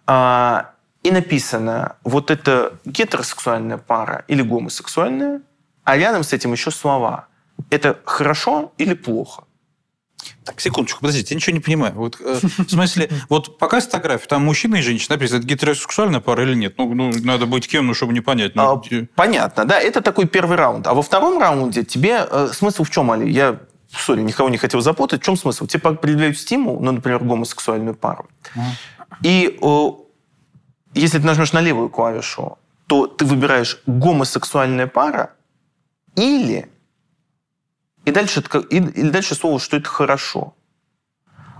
э, 0.06 0.62
и 1.02 1.12
написано, 1.12 1.96
вот 2.04 2.30
это 2.30 2.74
гетеросексуальная 2.86 3.80
пара 3.80 4.26
или 4.28 4.44
гомосексуальная, 4.44 5.42
а 5.84 5.98
рядом 5.98 6.22
с 6.22 6.34
этим 6.34 6.52
еще 6.52 6.70
слова. 6.70 7.26
Это 7.72 7.98
хорошо 8.06 8.74
или 8.78 8.94
плохо? 8.94 9.49
Так, 10.44 10.60
секундочку, 10.62 11.02
подождите, 11.02 11.34
я 11.34 11.36
ничего 11.38 11.54
не 11.54 11.60
понимаю. 11.60 11.94
Вот, 11.96 12.20
э, 12.20 12.40
в 12.42 12.70
смысле, 12.70 13.10
вот 13.30 13.58
пока 13.58 13.80
фотографию, 13.80 14.28
там 14.28 14.46
мужчина 14.46 14.78
и 14.78 14.82
женщина, 14.82 15.16
написано, 15.16 15.40
это 15.40 15.48
гетеросексуальная 15.48 16.20
пара 16.20 16.44
или 16.44 16.56
нет? 16.56 16.78
Ну, 16.78 16.94
ну 16.94 17.12
надо 17.24 17.46
быть 17.46 17.68
кем, 17.68 17.88
ну, 17.88 17.94
чтобы 17.94 18.14
не 18.14 18.22
понять. 18.22 18.56
Ну, 18.56 18.64
а, 18.64 18.82
понятно, 19.16 19.66
да, 19.66 19.80
это 19.80 20.02
такой 20.02 20.28
первый 20.28 20.58
раунд. 20.58 20.88
А 20.88 20.94
во 20.94 21.02
втором 21.02 21.40
раунде 21.40 21.84
тебе 21.84 22.26
э, 22.30 22.50
смысл 22.54 22.84
в 22.84 22.90
чем, 22.90 23.12
Али? 23.12 23.30
Я 23.30 23.60
сори, 23.92 24.22
никого 24.22 24.50
не 24.50 24.58
хотел 24.58 24.82
запутать. 24.82 25.22
В 25.22 25.26
чем 25.26 25.38
смысл? 25.38 25.66
Тебе 25.68 25.90
определяют 25.90 26.38
стимул, 26.38 26.80
ну, 26.80 26.92
например, 26.92 27.24
гомосексуальную 27.24 27.96
пару. 27.96 28.28
И 29.24 29.58
э, 29.62 29.90
если 30.94 31.20
ты 31.20 31.26
нажмешь 31.26 31.54
на 31.54 31.62
левую 31.62 31.90
клавишу, 31.90 32.58
то 32.88 33.08
ты 33.08 33.26
выбираешь 33.26 33.82
гомосексуальная 33.86 34.88
пара 34.88 35.34
или 36.16 36.70
и 38.06 38.12
дальше, 38.12 38.44
и, 38.70 38.78
и 38.78 39.10
дальше 39.10 39.36
слово, 39.36 39.60
что 39.60 39.78
это 39.78 39.90
хорошо. 39.90 40.56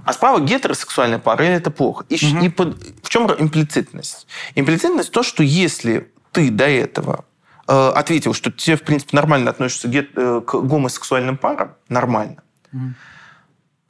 А 0.06 0.14
справа 0.14 0.40
гетеросексуальная 0.40 1.20
пара, 1.20 1.46
или 1.46 1.54
это 1.54 1.72
плохо. 1.72 2.06
И, 2.10 2.16
угу. 2.16 2.44
и 2.44 2.50
под, 2.50 2.78
в 3.04 3.10
чем 3.10 3.30
имплицитность? 3.32 4.28
Имплицитность 4.56 5.12
то, 5.12 5.24
что 5.24 5.44
если 5.44 6.12
ты 6.32 6.50
до 6.50 6.68
этого 6.68 7.26
э, 7.68 7.92
ответил, 7.96 8.34
что 8.34 8.52
тебе, 8.52 8.76
в 8.76 8.82
принципе, 8.82 9.16
нормально 9.16 9.52
относишься 9.52 9.88
гет, 9.88 10.10
э, 10.16 10.42
к 10.46 10.56
гомосексуальным 10.56 11.38
парам, 11.38 11.76
нормально, 11.90 12.42
угу. 12.74 12.94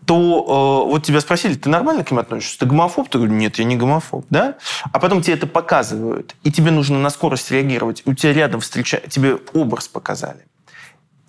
то 0.06 0.86
э, 0.86 0.92
вот 0.92 1.06
тебя 1.06 1.22
спросили, 1.22 1.54
ты 1.54 1.70
нормально 1.70 2.04
к 2.04 2.12
ним 2.12 2.20
относишься? 2.20 2.60
Ты 2.60 2.66
гомофоб? 2.66 3.08
Ты 3.08 3.20
говоришь, 3.20 3.38
нет, 3.38 3.58
я 3.58 3.66
не 3.66 3.78
гомофоб. 3.78 4.26
Да? 4.30 4.58
А 4.92 5.00
потом 5.00 5.22
тебе 5.22 5.36
это 5.36 5.48
показывают, 5.48 6.36
и 6.44 6.52
тебе 6.52 6.72
нужно 6.72 7.00
на 7.00 7.12
скорость 7.12 7.52
реагировать. 7.52 8.02
У 8.06 8.14
тебя 8.14 8.34
рядом 8.34 8.60
встречают, 8.60 9.10
тебе 9.10 9.38
образ 9.54 9.88
показали. 9.88 10.46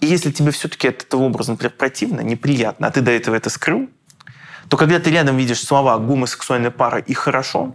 И 0.01 0.07
если 0.07 0.31
тебе 0.31 0.51
все-таки 0.51 0.89
от 0.89 1.03
этого 1.03 1.23
образа, 1.23 1.53
например, 1.53 1.73
противно, 1.77 2.21
неприятно, 2.21 2.87
а 2.87 2.91
ты 2.91 3.01
до 3.01 3.11
этого 3.11 3.35
это 3.35 3.51
скрыл, 3.51 3.89
то 4.69 4.77
когда 4.77 4.99
ты 4.99 5.11
рядом 5.11 5.37
видишь 5.37 5.61
слова 5.63 5.99
«гомосексуальная 5.99 6.71
пара» 6.71 6.99
и 6.99 7.13
«хорошо», 7.13 7.75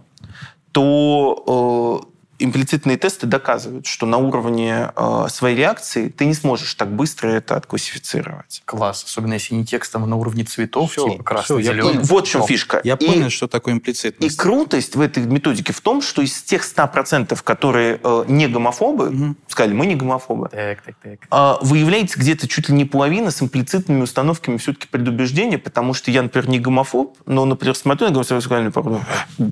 то 0.72 2.02
э, 2.02 2.15
имплицитные 2.38 2.96
тесты 2.96 3.26
доказывают, 3.26 3.86
что 3.86 4.06
на 4.06 4.18
уровне 4.18 4.90
э, 4.94 5.26
своей 5.30 5.56
реакции 5.56 6.08
ты 6.08 6.24
не 6.26 6.34
сможешь 6.34 6.74
так 6.74 6.94
быстро 6.94 7.28
это 7.28 7.56
отклассифицировать. 7.56 8.62
Класс. 8.64 9.04
Особенно 9.04 9.34
если 9.34 9.54
не 9.54 9.64
текстом, 9.64 10.04
а 10.04 10.06
на 10.06 10.16
уровне 10.16 10.44
цветов, 10.44 10.92
все, 10.92 11.08
типа 11.08 11.24
красный, 11.24 11.62
все, 11.62 11.72
зеленый. 11.72 12.02
Вот 12.02 12.26
в 12.26 12.30
чем 12.30 12.46
фишка. 12.46 12.80
Я 12.84 12.94
и, 12.94 13.06
понял, 13.06 13.30
что 13.30 13.48
такое 13.48 13.74
имплицитность. 13.74 14.34
И 14.34 14.38
крутость 14.38 14.96
в 14.96 15.00
этой 15.00 15.24
методике 15.24 15.72
в 15.72 15.80
том, 15.80 16.02
что 16.02 16.22
из 16.22 16.42
тех 16.42 16.62
100%, 16.62 17.38
которые 17.42 18.00
э, 18.02 18.24
не 18.28 18.48
гомофобы, 18.48 19.08
угу. 19.08 19.36
сказали, 19.48 19.74
мы 19.74 19.86
не 19.86 19.94
гомофобы, 19.94 20.48
так, 20.48 20.82
так, 20.82 20.94
так. 21.02 21.18
Э, 21.30 21.64
выявляется 21.64 22.18
где-то 22.18 22.48
чуть 22.48 22.68
ли 22.68 22.74
не 22.74 22.84
половина 22.84 23.30
с 23.30 23.42
имплицитными 23.42 24.02
установками 24.02 24.56
все-таки 24.56 24.88
предубеждения, 24.88 25.58
потому 25.58 25.94
что 25.94 26.10
я, 26.10 26.22
например, 26.22 26.48
не 26.48 26.58
гомофоб, 26.58 27.16
но, 27.26 27.44
например, 27.44 27.74
смотрю 27.74 28.08
на 28.08 28.12
гомосексуальную 28.12 28.72
пару, 28.72 29.00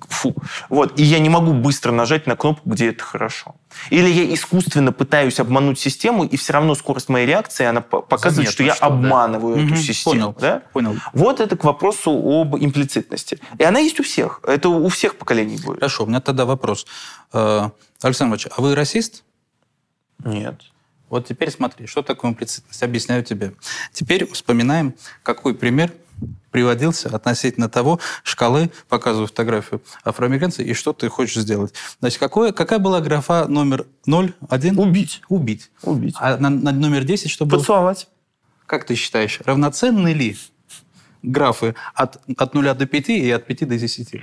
фу. 0.09 0.35
Вот. 0.69 0.99
И 0.99 1.03
я 1.03 1.19
не 1.19 1.29
могу 1.29 1.53
быстро 1.53 1.93
нажать 1.93 2.27
на 2.27 2.37
кнопку, 2.37 2.74
где 2.75 2.89
это 2.89 3.05
хорошо. 3.05 3.55
Или 3.91 4.09
я 4.09 4.35
искусственно 4.35 4.93
пытаюсь 4.93 5.39
обмануть 5.39 5.79
систему, 5.79 6.25
и 6.25 6.37
все 6.37 6.53
равно 6.53 6.75
скорость 6.75 7.09
моей 7.09 7.27
реакции, 7.27 7.65
она 7.65 7.81
показывает, 7.81 8.35
Заметно, 8.35 8.53
что 8.53 8.63
я 8.65 8.75
что, 8.75 8.87
обманываю 8.87 9.57
да. 9.57 9.63
эту 9.63 9.75
угу, 9.75 9.81
систему. 9.81 10.15
Понял, 10.15 10.37
да? 10.39 10.63
понял. 10.73 10.97
Вот 11.13 11.41
это 11.41 11.57
к 11.57 11.65
вопросу 11.65 12.11
об 12.11 12.57
имплицитности. 12.57 13.39
И 13.59 13.63
она 13.63 13.79
есть 13.79 13.99
у 14.01 14.03
всех. 14.03 14.41
Это 14.43 14.69
у 14.69 14.89
всех 14.89 15.17
поколений 15.17 15.57
будет. 15.57 15.77
Хорошо, 15.77 16.05
у 16.05 16.07
меня 16.07 16.21
тогда 16.21 16.45
вопрос. 16.45 16.87
Э, 17.33 17.71
Александр 18.03 18.31
Иванович, 18.31 18.49
а 18.57 18.61
вы 18.61 18.75
расист? 18.75 19.23
Нет. 20.25 20.61
Вот 21.09 21.29
теперь 21.29 21.51
смотри, 21.51 21.87
что 21.87 22.03
такое 22.03 22.33
имплицитность? 22.33 22.83
Объясняю 22.83 23.23
тебе. 23.23 23.55
Теперь 23.93 24.31
вспоминаем, 24.33 24.95
какой 25.23 25.55
пример 25.55 25.93
приводился 26.51 27.15
относительно 27.15 27.69
того 27.69 28.01
шкалы, 28.23 28.71
показываю 28.89 29.27
фотографию 29.27 29.83
афроамериканца, 30.05 30.63
и 30.63 30.73
что 30.73 30.93
ты 30.93 31.09
хочешь 31.09 31.43
сделать. 31.43 31.75
Значит, 32.01 32.19
какое, 32.19 32.53
какая 32.53 32.79
была 32.79 33.01
графа 33.01 33.47
номер 33.49 33.87
0, 34.07 34.35
1? 34.49 34.79
Убить. 34.79 35.23
Убить. 35.29 35.71
Убить. 35.83 36.15
А 36.19 36.37
на, 36.37 36.51
на 36.51 36.73
номер 36.73 37.05
10 37.05 37.31
что 37.31 37.47
было? 37.47 37.59
Поцеловать. 37.59 38.09
Как 38.67 38.87
ты 38.87 38.95
считаешь, 38.95 39.41
равноценны 39.45 40.13
ли 40.13 40.37
графы 41.23 41.75
от, 41.95 42.21
от 42.37 42.55
0 42.55 42.75
до 42.75 42.87
5 42.87 43.09
и 43.11 43.31
от 43.31 43.47
5 43.47 43.69
до 43.69 43.79
10? 43.79 44.23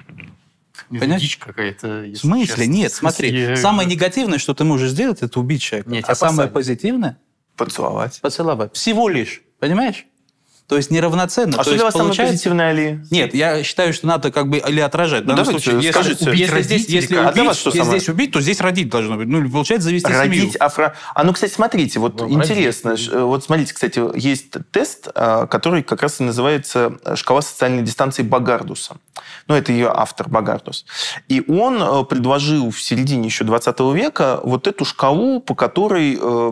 Понимаешь? 0.90 1.38
какая-то. 1.38 1.88
В 1.88 2.16
смысле? 2.16 2.48
Честно. 2.48 2.64
Нет, 2.64 2.92
смотри. 2.92 3.30
Я... 3.30 3.56
Самое 3.56 3.88
негативное, 3.88 4.40
что 4.40 4.54
ты 4.54 4.64
можешь 4.64 4.92
сделать, 4.92 5.22
это 5.22 5.40
убить 5.40 5.62
человека. 5.62 5.90
Нет, 5.90 6.06
а 6.08 6.16
самое 6.16 6.50
позитивное? 6.50 7.18
Поцеловать. 7.56 8.20
Поцеловать. 8.22 8.74
Всего 8.74 9.08
лишь. 9.08 9.42
Понимаешь? 9.60 10.06
То 10.72 10.78
есть 10.78 10.90
неравноценно. 10.90 11.58
А 11.60 11.64
что 11.64 11.74
для 11.74 11.84
вас 11.84 11.94
получается... 11.94 12.16
самое 12.16 12.32
позитивное 12.32 12.72
ли? 12.72 13.00
Нет, 13.12 13.34
я 13.36 13.62
считаю, 13.62 13.94
что 13.94 14.08
надо 14.08 14.32
как 14.32 14.48
бы 14.48 14.60
или 14.60 14.80
отражать. 14.80 15.24
В 15.24 15.26
данном 15.26 15.44
Давайте, 15.44 15.66
случае, 15.66 15.86
если, 15.86 15.92
скажите, 15.92 16.30
убить 16.30 16.40
если 16.40 16.62
здесь, 16.62 16.86
если 16.88 17.16
а 17.18 17.30
убить, 17.30 17.46
вас 17.46 17.58
что 17.60 17.72
если 17.72 17.90
здесь 17.90 18.08
убить, 18.08 18.32
то 18.32 18.40
здесь 18.40 18.62
родить 18.62 18.90
должно 18.90 19.18
быть. 19.18 19.28
Ну, 19.28 19.50
получается, 19.50 19.90
завести 19.90 20.10
родить 20.14 20.44
семью. 20.44 20.56
Афро... 20.62 20.96
А 21.14 21.26
ну, 21.26 21.34
кстати, 21.34 21.52
смотрите, 21.52 22.00
вот 22.00 22.22
ну, 22.22 22.32
интересно. 22.32 22.92
Родить. 22.92 23.12
Вот 23.12 23.44
смотрите, 23.44 23.74
кстати, 23.74 24.02
есть 24.18 24.52
тест, 24.72 25.10
а, 25.14 25.46
который 25.46 25.84
как 25.84 26.02
раз 26.04 26.22
и 26.22 26.24
называется 26.24 26.94
«Шкала 27.16 27.42
социальной 27.42 27.84
дистанции 27.84 28.24
Багардуса». 28.24 28.96
Ну, 29.48 29.56
это 29.56 29.74
ее 29.74 29.92
автор 29.94 30.30
Багардус. 30.30 30.86
И 31.28 31.44
он 31.50 31.84
э, 31.84 32.06
предложил 32.06 32.72
в 32.72 32.82
середине 32.82 33.26
еще 33.26 33.44
20 33.44 33.78
века 33.94 34.40
вот 34.42 34.68
эту 34.68 34.86
шкалу, 34.86 35.42
по 35.42 35.54
которой 35.54 36.18
э, 36.18 36.52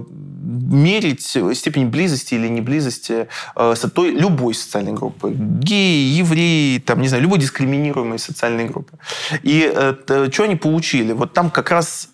мерить 0.49 1.21
степень 1.21 1.87
близости 1.87 2.35
или 2.35 2.47
неблизости 2.47 3.27
э, 3.55 3.75
с 3.75 3.89
той 3.89 4.11
любой 4.11 4.53
социальной 4.53 4.93
группы. 4.93 5.31
Геи, 5.31 6.17
евреи, 6.17 6.79
там, 6.79 7.01
не 7.01 7.07
знаю, 7.07 7.23
любой 7.23 7.39
дискриминируемой 7.39 8.19
социальной 8.19 8.65
группы. 8.67 8.97
И 9.43 9.71
э, 9.73 10.29
что 10.31 10.43
они 10.43 10.55
получили? 10.55 11.13
Вот 11.13 11.33
там 11.33 11.49
как 11.49 11.71
раз 11.71 12.09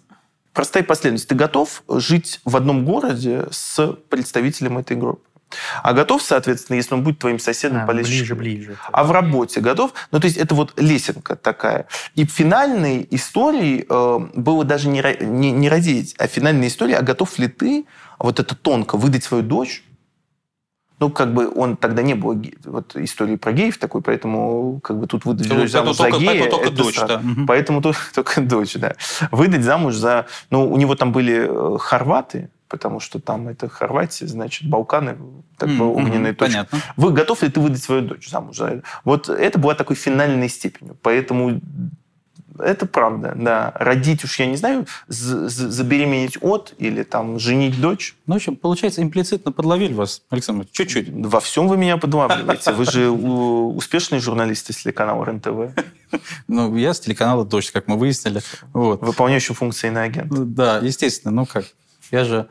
простая 0.53 0.83
последовательность. 0.83 1.27
Ты 1.27 1.35
готов 1.35 1.83
жить 1.87 2.41
в 2.45 2.55
одном 2.55 2.85
городе 2.85 3.45
с 3.51 3.93
представителем 4.09 4.77
этой 4.77 4.97
группы? 4.97 5.21
А 5.83 5.93
готов, 5.93 6.21
соответственно, 6.21 6.75
если 6.77 6.93
он 6.95 7.03
будет 7.03 7.19
твоим 7.19 7.39
соседом 7.39 7.83
А, 7.83 7.85
по 7.85 7.91
лестнице. 7.91 8.17
ближе, 8.19 8.35
ближе. 8.35 8.77
А 8.91 9.03
в 9.03 9.11
работе 9.11 9.61
готов? 9.61 9.93
Ну, 10.11 10.19
то 10.19 10.25
есть 10.25 10.37
это 10.37 10.53
вот 10.55 10.73
лесенка 10.79 11.35
такая. 11.35 11.87
И 12.15 12.25
финальной 12.25 13.07
историей 13.11 13.85
э, 13.87 14.19
было 14.35 14.65
даже 14.65 14.89
не, 14.89 15.01
не, 15.21 15.51
не 15.51 15.69
родить, 15.69 16.15
а 16.17 16.27
финальная 16.27 16.67
история, 16.67 16.97
а 16.97 17.01
готов 17.03 17.37
ли 17.39 17.47
ты, 17.47 17.85
вот 18.19 18.39
это 18.39 18.55
тонко, 18.55 18.97
выдать 18.97 19.23
свою 19.23 19.43
дочь? 19.43 19.83
Ну, 20.99 21.09
как 21.09 21.33
бы 21.33 21.51
он 21.53 21.75
тогда 21.75 22.01
не 22.01 22.13
было 22.13 22.35
ге- 22.35 22.53
вот 22.63 22.95
истории 22.95 23.35
про 23.35 23.51
геев 23.51 23.77
такой, 23.77 24.01
поэтому 24.01 24.79
как 24.81 24.97
бы 24.97 25.07
тут 25.07 25.25
выдать 25.25 25.49
Ну, 25.49 25.55
дочь 25.55 25.71
замуж 25.71 25.97
за 25.97 26.03
только- 26.03 26.19
гея, 26.19 26.29
поэтому 26.29 26.49
только 26.51 26.67
это 26.67 26.75
дочь, 26.83 26.95
странно. 26.95 27.33
да. 27.35 27.43
Поэтому 27.47 27.81
то- 27.81 27.93
только 28.15 28.41
дочь, 28.41 28.73
да. 28.75 28.95
Выдать 29.31 29.63
замуж 29.63 29.95
за... 29.95 30.25
Ну, 30.51 30.71
у 30.71 30.77
него 30.77 30.95
там 30.95 31.11
были 31.11 31.47
э, 31.49 31.77
хорваты, 31.79 32.49
потому 32.75 32.99
что 32.99 33.19
там 33.21 33.47
это 33.47 33.69
Хорватия, 33.69 34.27
значит, 34.27 34.69
Балканы, 34.69 35.15
так 35.57 35.69
бы 35.69 35.85
М, 35.85 35.91
огненная 35.91 36.31
мгм, 36.31 36.35
точка. 36.35 36.65
Понятно. 36.69 36.81
Вы 36.97 37.13
готов 37.13 37.41
ли 37.41 37.49
ты 37.49 37.61
выдать 37.61 37.81
свою 37.81 38.01
дочь 38.01 38.29
замуж? 38.29 38.59
Вот 39.05 39.29
это 39.29 39.57
была 39.57 39.75
такой 39.75 39.95
финальной 39.95 40.49
степенью. 40.49 40.97
Поэтому 41.01 41.61
это 42.59 42.85
правда, 42.85 43.33
да. 43.35 43.71
Родить 43.75 44.25
уж, 44.25 44.39
я 44.39 44.45
не 44.45 44.57
знаю, 44.57 44.87
забеременеть 45.07 46.37
от 46.41 46.73
или 46.77 47.03
там 47.03 47.39
женить 47.39 47.79
дочь. 47.79 48.15
Ну, 48.27 48.33
в 48.33 48.37
общем, 48.37 48.57
получается, 48.57 49.01
имплицитно 49.01 49.53
подловили 49.53 49.93
вас, 49.93 50.21
Александр, 50.29 50.65
чуть-чуть. 50.69 51.07
Во 51.09 51.39
всем 51.39 51.69
вы 51.69 51.77
меня 51.77 51.95
подлавливаете. 51.95 52.73
Вы 52.73 52.85
же 52.85 53.09
успешный 53.09 54.19
журналист 54.19 54.69
из 54.69 54.83
телеканала 54.83 55.23
РЕН-ТВ, 55.23 55.79
Ну, 56.47 56.75
я 56.75 56.93
с 56.93 56.99
телеканала 56.99 57.45
«Дождь», 57.45 57.71
как 57.71 57.87
мы 57.87 57.97
выяснили. 57.97 58.41
Вот. 58.73 59.01
выполняющий 59.01 59.53
функции 59.55 59.87
иноагент. 59.87 60.31
Да, 60.53 60.79
естественно, 60.79 61.33
ну 61.33 61.45
как? 61.45 61.65
Я 62.11 62.23
же, 62.23 62.47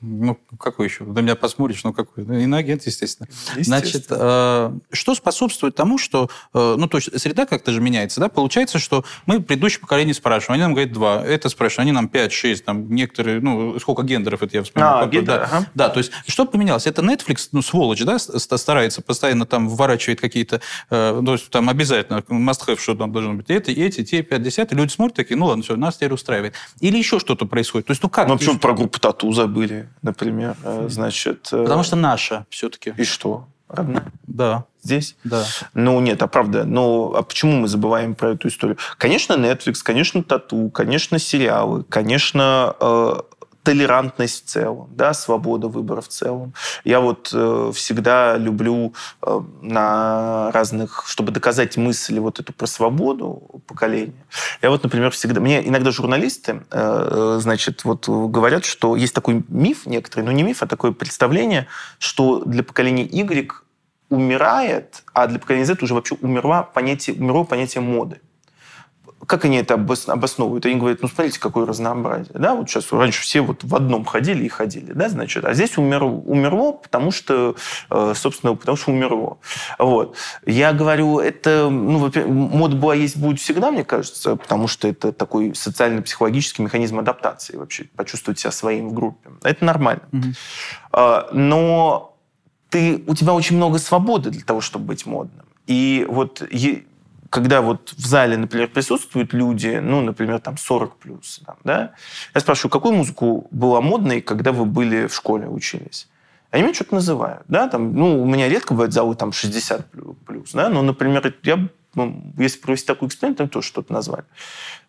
ну, 0.00 0.38
какой 0.58 0.86
еще? 0.86 1.04
На 1.04 1.20
меня 1.20 1.36
посмотришь, 1.36 1.84
ну 1.84 1.92
какой? 1.92 2.24
Ну, 2.24 2.34
Иноагент, 2.38 2.86
естественно. 2.86 3.28
Значит, 3.58 4.06
э, 4.10 4.72
что 4.92 5.14
способствует 5.14 5.74
тому, 5.74 5.98
что, 5.98 6.30
э, 6.54 6.74
ну, 6.78 6.86
то 6.88 6.98
есть 6.98 7.18
среда 7.20 7.46
как-то 7.46 7.72
же 7.72 7.80
меняется, 7.80 8.20
да? 8.20 8.28
Получается, 8.28 8.78
что 8.78 9.04
мы 9.26 9.40
предыдущее 9.40 9.80
поколение 9.80 10.14
спрашиваем, 10.14 10.54
они 10.54 10.62
нам 10.62 10.72
говорят 10.74 10.92
два, 10.92 11.24
это 11.24 11.48
спрашивают, 11.48 11.82
они 11.82 11.92
нам 11.92 12.08
пять, 12.08 12.32
шесть, 12.32 12.64
там 12.64 12.90
некоторые, 12.94 13.40
ну, 13.40 13.78
сколько 13.78 14.02
гендеров, 14.02 14.42
это 14.42 14.56
я 14.56 14.62
вспоминаю. 14.62 14.96
А, 14.96 15.00
Какой, 15.04 15.12
гендеры, 15.18 15.38
да. 15.38 15.44
ага. 15.44 15.66
Да, 15.74 15.88
то 15.88 15.98
есть 15.98 16.12
что 16.26 16.46
поменялось? 16.46 16.86
Это 16.86 17.02
Netflix, 17.02 17.48
ну, 17.52 17.62
сволочь, 17.62 18.02
да, 18.02 18.18
ст- 18.18 18.58
старается 18.58 19.02
постоянно 19.02 19.46
там 19.46 19.68
вворачивать 19.68 20.20
какие-то, 20.20 20.60
э, 20.90 21.22
то 21.24 21.32
есть 21.32 21.50
там 21.50 21.68
обязательно 21.68 22.18
must-have, 22.28 22.78
что 22.78 22.94
там 22.94 23.12
должно 23.12 23.34
быть. 23.34 23.50
Это, 23.50 23.70
эти, 23.72 24.04
те, 24.04 24.22
50, 24.22 24.72
и 24.72 24.74
люди 24.76 24.90
смотрят 24.90 25.16
такие, 25.16 25.36
ну 25.36 25.46
ладно, 25.46 25.62
все, 25.62 25.76
нас 25.76 25.96
теперь 25.96 26.12
устраивает. 26.12 26.54
Или 26.80 26.98
еще 26.98 27.18
что-то 27.18 27.46
происходит. 27.46 27.86
То 27.86 27.92
есть, 27.92 28.02
ну 28.02 28.08
как? 28.08 28.28
Ну, 28.28 28.36
почему 28.38 28.58
про 28.58 28.72
группу 28.74 28.98
Тату 29.00 29.32
забыли, 29.50 29.88
например? 30.02 30.56
Э, 30.64 30.86
Значит... 30.88 31.48
э, 31.52 31.62
Потому 31.64 31.82
что 31.82 31.96
наша 31.96 32.46
все-таки. 32.50 32.94
И 32.96 33.04
что? 33.04 33.46
Родная? 33.68 34.04
Да, 34.26 34.64
Здесь? 34.82 35.16
да. 35.24 35.44
Ну, 35.74 36.00
нет, 36.00 36.22
а 36.22 36.26
правда. 36.26 36.64
Ну, 36.64 37.14
а 37.14 37.22
почему 37.22 37.52
мы 37.52 37.68
забываем 37.68 38.14
про 38.14 38.30
эту 38.32 38.48
историю? 38.48 38.78
Конечно, 38.98 39.34
Netflix, 39.34 39.74
конечно, 39.82 40.22
тату, 40.24 40.70
конечно, 40.70 41.18
сериалы, 41.18 41.84
конечно, 41.84 42.74
э, 42.80 43.14
толерантность 43.62 44.46
в 44.46 44.48
целом, 44.48 44.88
да, 44.92 45.12
свобода 45.12 45.68
выбора 45.68 46.00
в 46.00 46.08
целом. 46.08 46.54
Я 46.84 47.00
вот 47.00 47.30
э, 47.32 47.72
всегда 47.74 48.36
люблю 48.36 48.94
э, 49.22 49.40
на 49.60 50.50
разных, 50.52 51.04
чтобы 51.06 51.32
доказать 51.32 51.76
мысль 51.76 52.18
вот 52.18 52.40
эту 52.40 52.52
про 52.52 52.66
свободу 52.66 53.62
поколения. 53.66 54.14
Я 54.62 54.70
вот, 54.70 54.82
например, 54.82 55.10
всегда... 55.10 55.40
Мне 55.40 55.66
иногда 55.66 55.90
журналисты, 55.90 56.62
э, 56.70 57.38
значит, 57.40 57.84
вот 57.84 58.08
говорят, 58.08 58.64
что 58.64 58.96
есть 58.96 59.14
такой 59.14 59.44
миф 59.48 59.86
некоторый, 59.86 60.22
ну 60.22 60.30
не 60.30 60.42
миф, 60.42 60.62
а 60.62 60.66
такое 60.66 60.92
представление, 60.92 61.66
что 61.98 62.42
для 62.44 62.62
поколения 62.62 63.04
Y 63.04 63.50
умирает, 64.08 65.02
а 65.12 65.26
для 65.26 65.38
поколения 65.38 65.66
Z 65.66 65.76
уже 65.82 65.94
вообще 65.94 66.16
умерла 66.20 66.62
понятие, 66.62 67.16
умерло 67.16 67.44
понятие 67.44 67.82
моды. 67.82 68.20
Как 69.26 69.44
они 69.44 69.58
это 69.58 69.74
обос- 69.74 70.10
обосновывают? 70.10 70.64
Они 70.66 70.76
говорят, 70.76 71.02
ну, 71.02 71.08
смотрите, 71.08 71.38
какое 71.38 71.66
разнообразие. 71.66 72.32
Да, 72.34 72.54
вот 72.54 72.68
сейчас 72.68 72.90
раньше 72.92 73.22
все 73.22 73.40
вот 73.42 73.64
в 73.64 73.74
одном 73.74 74.04
ходили 74.04 74.44
и 74.44 74.48
ходили, 74.48 74.92
да, 74.92 75.08
значит, 75.08 75.44
а 75.44 75.52
здесь 75.54 75.76
умерло, 75.78 76.10
умерло 76.10 76.72
потому 76.72 77.10
что, 77.10 77.54
э, 77.90 78.12
собственно, 78.16 78.54
потому 78.54 78.76
что 78.76 78.90
умерло. 78.90 79.38
Вот. 79.78 80.16
Я 80.46 80.72
говорю, 80.72 81.18
это, 81.18 81.68
ну, 81.70 82.10
мода 82.26 82.76
была, 82.76 82.94
есть, 82.94 83.16
будет 83.16 83.40
всегда, 83.40 83.70
мне 83.70 83.84
кажется, 83.84 84.36
потому 84.36 84.68
что 84.68 84.88
это 84.88 85.12
такой 85.12 85.54
социально-психологический 85.54 86.62
механизм 86.62 86.98
адаптации 86.98 87.56
вообще, 87.56 87.84
почувствовать 87.96 88.38
себя 88.38 88.50
своим 88.52 88.88
в 88.90 88.94
группе. 88.94 89.30
Это 89.42 89.64
нормально. 89.64 90.02
А, 90.92 91.28
Но 91.32 92.16
ты, 92.70 93.02
у 93.06 93.14
тебя 93.14 93.34
очень 93.34 93.56
много 93.56 93.78
свободы 93.78 94.30
для 94.30 94.42
того, 94.42 94.60
чтобы 94.60 94.86
быть 94.86 95.06
модным. 95.06 95.46
И 95.66 96.06
вот 96.08 96.42
когда 97.30 97.62
вот 97.62 97.94
в 97.96 98.04
зале, 98.06 98.36
например, 98.36 98.68
присутствуют 98.68 99.32
люди, 99.32 99.80
ну, 99.80 100.00
например, 100.00 100.40
там 100.40 100.58
40 100.58 100.96
плюс, 100.96 101.40
там, 101.46 101.56
да, 101.62 101.92
я 102.34 102.40
спрашиваю, 102.40 102.70
какую 102.70 102.94
музыку 102.94 103.46
была 103.52 103.80
модной, 103.80 104.20
когда 104.20 104.50
вы 104.50 104.64
были 104.64 105.06
в 105.06 105.14
школе, 105.14 105.46
учились? 105.46 106.08
Они 106.50 106.64
мне 106.64 106.74
что-то 106.74 106.96
называют, 106.96 107.44
да, 107.46 107.68
там, 107.68 107.94
ну, 107.94 108.20
у 108.20 108.26
меня 108.26 108.48
редко 108.48 108.74
бывают 108.74 108.92
залы 108.92 109.14
там 109.14 109.32
60 109.32 109.92
плю- 109.92 110.16
плюс, 110.26 110.50
да, 110.52 110.68
но, 110.68 110.82
например, 110.82 111.32
я, 111.44 111.68
ну, 111.94 112.20
если 112.36 112.58
провести 112.58 112.88
такой 112.88 113.06
эксперимент, 113.06 113.38
то 113.38 113.46
тоже 113.46 113.68
что-то 113.68 113.92
назвали. 113.92 114.24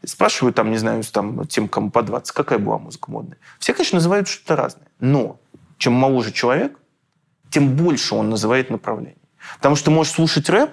Спрашиваю 0.04 0.52
там, 0.52 0.72
не 0.72 0.78
знаю, 0.78 1.04
там, 1.04 1.46
тем, 1.46 1.68
кому 1.68 1.92
по 1.92 2.02
20, 2.02 2.32
какая 2.32 2.58
была 2.58 2.80
музыка 2.80 3.12
модная. 3.12 3.38
Все, 3.60 3.76
конечно, 3.76 3.98
называют 3.98 4.28
что-то 4.28 4.56
разное, 4.56 4.88
но 5.00 5.40
чем 5.78 5.94
моложе 5.94 6.32
человек, 6.32 6.80
тем 7.52 7.76
больше 7.76 8.16
он 8.16 8.32
называет 8.32 8.72
направлений. 8.72 9.18
Потому 9.58 9.76
что 9.76 9.86
ты 9.86 9.92
можешь 9.92 10.14
слушать 10.14 10.50
рэп, 10.50 10.72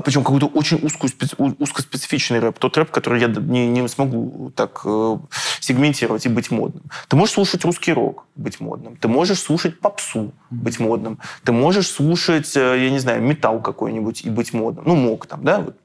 причем 0.00 0.24
какой-то 0.24 0.46
очень 0.46 0.78
узкую, 0.82 1.12
узкоспецифичный 1.58 2.38
рэп, 2.38 2.58
тот 2.58 2.76
рэп, 2.76 2.90
который 2.90 3.20
я 3.20 3.28
не, 3.28 3.68
не 3.68 3.86
смогу 3.88 4.50
так 4.56 4.80
э, 4.84 5.18
сегментировать 5.60 6.24
и 6.26 6.28
быть 6.28 6.50
модным. 6.50 6.84
Ты 7.08 7.16
можешь 7.16 7.34
слушать 7.34 7.64
русский 7.64 7.92
рок, 7.92 8.24
быть 8.34 8.60
модным. 8.60 8.96
Ты 8.96 9.08
можешь 9.08 9.40
слушать 9.40 9.80
попсу, 9.80 10.32
быть 10.50 10.80
модным. 10.80 11.18
Ты 11.44 11.52
можешь 11.52 11.88
слушать, 11.88 12.56
э, 12.56 12.84
я 12.84 12.90
не 12.90 12.98
знаю, 12.98 13.22
металл 13.22 13.60
какой-нибудь 13.60 14.24
и 14.24 14.30
быть 14.30 14.54
модным. 14.54 14.84
Ну, 14.86 14.96
мог 14.96 15.26
там, 15.26 15.44
да, 15.44 15.60
вот 15.60 15.76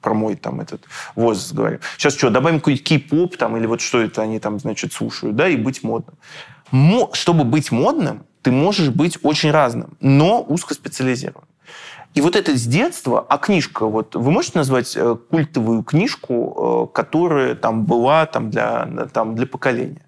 про 0.00 0.14
мой 0.14 0.36
там 0.36 0.60
этот 0.60 0.84
возраст 1.16 1.52
говорим. 1.52 1.80
Сейчас 1.96 2.16
что, 2.16 2.30
добавим 2.30 2.60
какой-нибудь 2.60 2.86
кей-поп 2.86 3.36
там, 3.36 3.56
или 3.56 3.66
вот 3.66 3.80
что 3.80 4.00
это 4.00 4.22
они 4.22 4.38
там, 4.38 4.58
значит, 4.60 4.92
слушают, 4.92 5.36
да, 5.36 5.48
и 5.48 5.56
быть 5.56 5.82
модным. 5.82 6.16
Мо- 6.70 7.10
чтобы 7.12 7.44
быть 7.44 7.72
модным, 7.72 8.24
ты 8.42 8.52
можешь 8.52 8.88
быть 8.90 9.18
очень 9.22 9.50
разным, 9.50 9.96
но 10.00 10.42
узкоспециализированным. 10.42 11.47
И 12.14 12.20
вот 12.20 12.36
это 12.36 12.56
с 12.56 12.66
детства, 12.66 13.24
а 13.28 13.38
книжка, 13.38 13.86
вот 13.86 14.14
вы 14.16 14.30
можете 14.30 14.58
назвать 14.58 14.96
э, 14.96 15.16
культовую 15.30 15.82
книжку, 15.82 16.88
э, 16.90 16.94
которая 16.94 17.54
там 17.54 17.84
была 17.84 18.26
там, 18.26 18.50
для, 18.50 18.88
там, 19.12 19.34
для 19.34 19.46
поколения? 19.46 20.02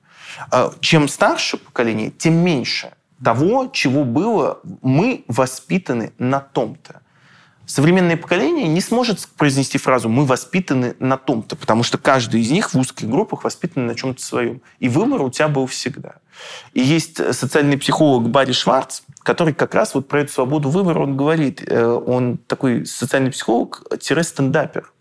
Э, 0.51 0.71
Чем 0.81 1.09
старше 1.09 1.57
поколение, 1.57 2.11
тем 2.11 2.35
меньше 2.35 2.93
того, 3.23 3.69
чего 3.73 4.05
было, 4.05 4.61
мы 4.83 5.25
воспитаны 5.29 6.13
на 6.19 6.41
том-то. 6.41 7.03
Современное 7.67 8.17
поколение 8.17 8.67
не 8.67 8.81
сможет 8.81 9.29
произнести 9.37 9.79
фразу 9.79 10.09
«мы 10.09 10.25
воспитаны 10.25 10.97
на 10.99 11.17
том-то», 11.17 11.55
потому 11.55 11.85
что 11.85 11.99
каждый 11.99 12.41
из 12.41 12.51
них 12.51 12.75
в 12.75 12.79
узких 12.79 13.09
группах 13.09 13.45
воспитан 13.45 13.87
на 13.87 13.95
чем-то 13.95 14.21
своем. 14.21 14.61
И 14.81 14.89
выбор 14.89 15.23
у 15.23 15.31
тебя 15.31 15.47
был 15.47 15.67
всегда. 15.67 16.15
И 16.73 16.81
есть 16.81 17.19
социальный 17.33 17.79
психолог 17.79 18.29
Барри 18.29 18.53
Шварц, 18.53 19.03
который 19.23 19.55
как 19.55 19.75
раз 19.75 19.95
вот 19.95 20.09
про 20.09 20.21
эту 20.21 20.33
свободу 20.33 20.71
выбора 20.71 21.01
он 21.01 21.17
говорит. 21.17 21.63
Э, 21.67 21.87
Он 21.87 22.39
такой 22.39 22.87
социальный 22.87 23.31
психолог-стендапер. 23.31 24.93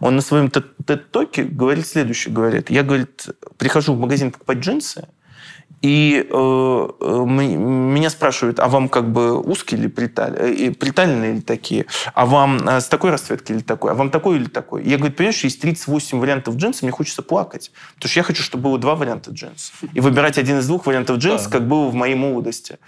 Он 0.00 0.16
на 0.16 0.22
своем 0.22 0.50
тет-токе 0.50 1.44
говорит 1.44 1.86
следующее. 1.86 2.34
Говорит, 2.34 2.70
я, 2.70 2.82
говорит, 2.82 3.28
прихожу 3.58 3.94
в 3.94 4.00
магазин 4.00 4.32
покупать 4.32 4.58
джинсы, 4.58 5.08
и 5.80 6.26
э, 6.28 6.88
э, 7.00 7.24
меня 7.26 8.10
спрашивают, 8.10 8.58
а 8.58 8.66
вам 8.68 8.88
как 8.88 9.12
бы 9.12 9.40
узкие 9.40 9.78
или 9.80 9.86
приталь- 9.88 10.36
э, 10.36 10.52
и 10.52 10.70
приталенные 10.70 11.34
или 11.34 11.40
такие? 11.40 11.86
А 12.14 12.26
вам 12.26 12.68
э, 12.68 12.80
с 12.80 12.86
такой 12.88 13.10
расцветкой 13.10 13.56
или 13.56 13.62
такой? 13.62 13.92
А 13.92 13.94
вам 13.94 14.10
такой 14.10 14.36
или 14.36 14.46
такой? 14.46 14.82
Я 14.84 14.96
говорю, 14.98 15.14
понимаешь, 15.14 15.44
есть 15.44 15.60
38 15.60 16.18
вариантов 16.18 16.56
джинсов, 16.56 16.82
мне 16.82 16.90
хочется 16.90 17.22
плакать. 17.22 17.70
Потому 17.94 18.10
что 18.10 18.18
я 18.18 18.24
хочу, 18.24 18.42
чтобы 18.42 18.64
было 18.64 18.78
два 18.78 18.96
варианта 18.96 19.30
джинс. 19.30 19.72
И 19.94 20.00
выбирать 20.00 20.36
один 20.36 20.58
из 20.58 20.66
двух 20.66 20.84
вариантов 20.86 21.18
джинс, 21.18 21.44
Да. 21.44 21.50
как 21.50 21.68
было 21.68 21.88
в 21.88 21.94
моей 21.94 22.16
молодости. 22.16 22.78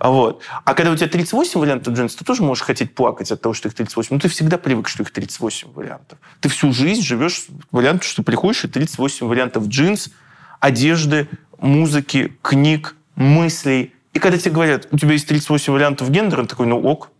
Вот. 0.00 0.42
А 0.64 0.74
когда 0.74 0.90
у 0.90 0.96
тебя 0.96 1.08
38 1.08 1.60
вариантов 1.60 1.94
джинс, 1.94 2.16
ты 2.16 2.24
тоже 2.24 2.42
можешь 2.42 2.64
хотеть 2.64 2.94
плакать 2.96 3.30
от 3.30 3.40
того, 3.40 3.54
что 3.54 3.68
их 3.68 3.74
38. 3.74 4.08
Ну, 4.16 4.18
ты 4.20 4.28
всегда 4.28 4.58
привык, 4.58 4.88
что 4.88 5.04
их 5.04 5.12
38 5.12 5.72
вариантов. 5.72 6.18
Ты 6.40 6.48
всю 6.48 6.72
жизнь 6.72 7.02
живешь 7.02 7.46
вариантом, 7.70 8.02
что 8.02 8.22
ты 8.22 8.26
приходишь, 8.26 8.64
и 8.64 8.68
38 8.68 9.26
вариантов 9.28 9.68
джинс, 9.68 10.10
одежды, 10.58 11.28
музыки, 11.60 12.32
книг, 12.42 12.96
мыслей. 13.16 13.92
И 14.12 14.18
когда 14.18 14.38
тебе 14.38 14.52
говорят, 14.52 14.88
у 14.90 14.98
тебя 14.98 15.12
есть 15.12 15.28
38 15.28 15.72
вариантов 15.72 16.10
гендера, 16.10 16.44
такой, 16.46 16.66
ну 16.66 16.80
ок, 16.80 17.10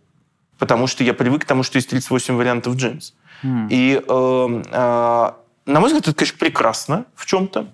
потому 0.57 0.87
что 0.87 1.03
я 1.03 1.13
привык 1.13 1.43
к 1.43 1.45
тому, 1.45 1.63
что 1.63 1.77
есть 1.77 1.89
38 1.89 2.35
вариантов 2.35 2.75
джинс. 2.75 3.13
М. 3.43 3.67
И, 3.69 3.93
э, 3.95 4.63
э, 4.71 5.31
на 5.65 5.79
мой 5.79 5.87
взгляд, 5.87 6.07
это, 6.07 6.13
конечно, 6.13 6.37
прекрасно 6.37 7.05
в 7.15 7.25
чем-то. 7.25 7.67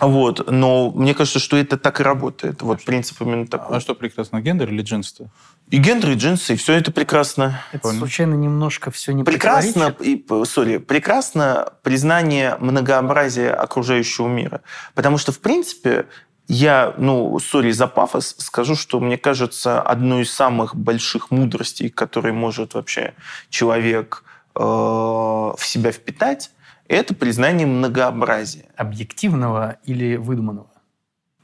Вот. 0.00 0.50
Но 0.50 0.90
мне 0.90 1.14
кажется, 1.14 1.38
что 1.38 1.56
это 1.56 1.76
так 1.76 2.00
и 2.00 2.02
работает. 2.02 2.62
Вот 2.62 2.84
принцип 2.84 3.20
именно 3.22 3.46
такой. 3.46 3.76
А 3.76 3.80
что 3.80 3.94
прекрасно, 3.94 4.40
гендер 4.40 4.70
или 4.70 4.82
джинсы? 4.82 5.30
И 5.70 5.78
гендер, 5.78 6.10
и 6.10 6.14
джинсы, 6.14 6.54
и 6.54 6.56
все 6.56 6.74
это 6.74 6.92
прекрасно. 6.92 7.60
Это 7.72 7.82
Понял. 7.82 7.98
случайно 7.98 8.34
немножко 8.34 8.92
все 8.92 9.12
не 9.12 9.24
Прекрасно, 9.24 9.94
и, 9.98 10.24
сори, 10.44 10.78
прекрасно 10.78 11.72
признание 11.82 12.56
многообразия 12.60 13.50
окружающего 13.50 14.28
мира. 14.28 14.60
Потому 14.94 15.18
что, 15.18 15.32
в 15.32 15.40
принципе, 15.40 16.06
я, 16.46 16.94
ну, 16.98 17.36
сори 17.40 17.72
за 17.72 17.88
пафос, 17.88 18.36
скажу, 18.38 18.76
что 18.76 19.00
мне 19.00 19.18
кажется, 19.18 19.82
одной 19.82 20.22
из 20.22 20.32
самых 20.32 20.76
больших 20.76 21.32
мудростей, 21.32 21.88
которые 21.88 22.32
может 22.32 22.74
вообще 22.74 23.14
человек 23.50 24.22
э, 24.54 24.60
в 24.60 25.58
себя 25.58 25.90
впитать, 25.90 26.52
это 26.86 27.12
признание 27.12 27.66
многообразия. 27.66 28.66
Объективного 28.76 29.78
или 29.84 30.14
выдуманного? 30.14 30.70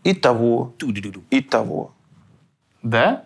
И 0.04 0.14
того, 0.14 0.76
и 1.30 1.40
того. 1.40 1.94
Да? 2.84 3.24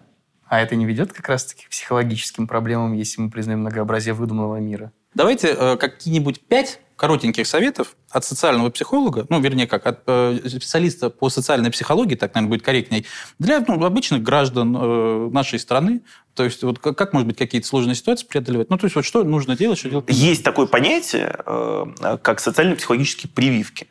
А 0.48 0.60
это 0.60 0.76
не 0.76 0.84
ведет 0.84 1.12
как 1.12 1.28
раз-таки 1.28 1.66
к 1.66 1.70
психологическим 1.70 2.46
проблемам, 2.46 2.92
если 2.92 3.20
мы 3.20 3.30
признаем 3.30 3.60
многообразие 3.60 4.14
выдуманного 4.14 4.56
мира? 4.56 4.92
Давайте 5.14 5.48
э, 5.48 5.76
какие-нибудь 5.76 6.40
пять 6.40 6.80
коротеньких 6.96 7.46
советов 7.46 7.96
от 8.10 8.24
социального 8.24 8.70
психолога, 8.70 9.26
ну, 9.28 9.40
вернее, 9.40 9.66
как, 9.66 9.86
от 9.86 10.00
э, 10.06 10.38
специалиста 10.46 11.10
по 11.10 11.28
социальной 11.28 11.70
психологии, 11.70 12.14
так, 12.14 12.34
наверное, 12.34 12.56
будет 12.56 12.64
корректней, 12.64 13.06
для 13.38 13.60
ну, 13.66 13.82
обычных 13.84 14.22
граждан 14.22 14.76
э, 14.76 15.30
нашей 15.30 15.58
страны. 15.58 16.02
То 16.34 16.44
есть 16.44 16.62
вот 16.62 16.78
как, 16.78 16.96
как, 16.96 17.12
может 17.12 17.26
быть, 17.26 17.36
какие-то 17.36 17.66
сложные 17.66 17.94
ситуации 17.94 18.26
преодолевать? 18.26 18.70
Ну, 18.70 18.78
то 18.78 18.86
есть 18.86 18.96
вот 18.96 19.04
что 19.04 19.24
нужно 19.24 19.56
делать, 19.56 19.78
что 19.78 19.90
делать? 19.90 20.06
Есть 20.08 20.44
такое 20.44 20.66
понятие, 20.66 21.36
э, 21.44 22.18
как 22.22 22.40
социально-психологические 22.40 23.30
прививки. 23.30 23.88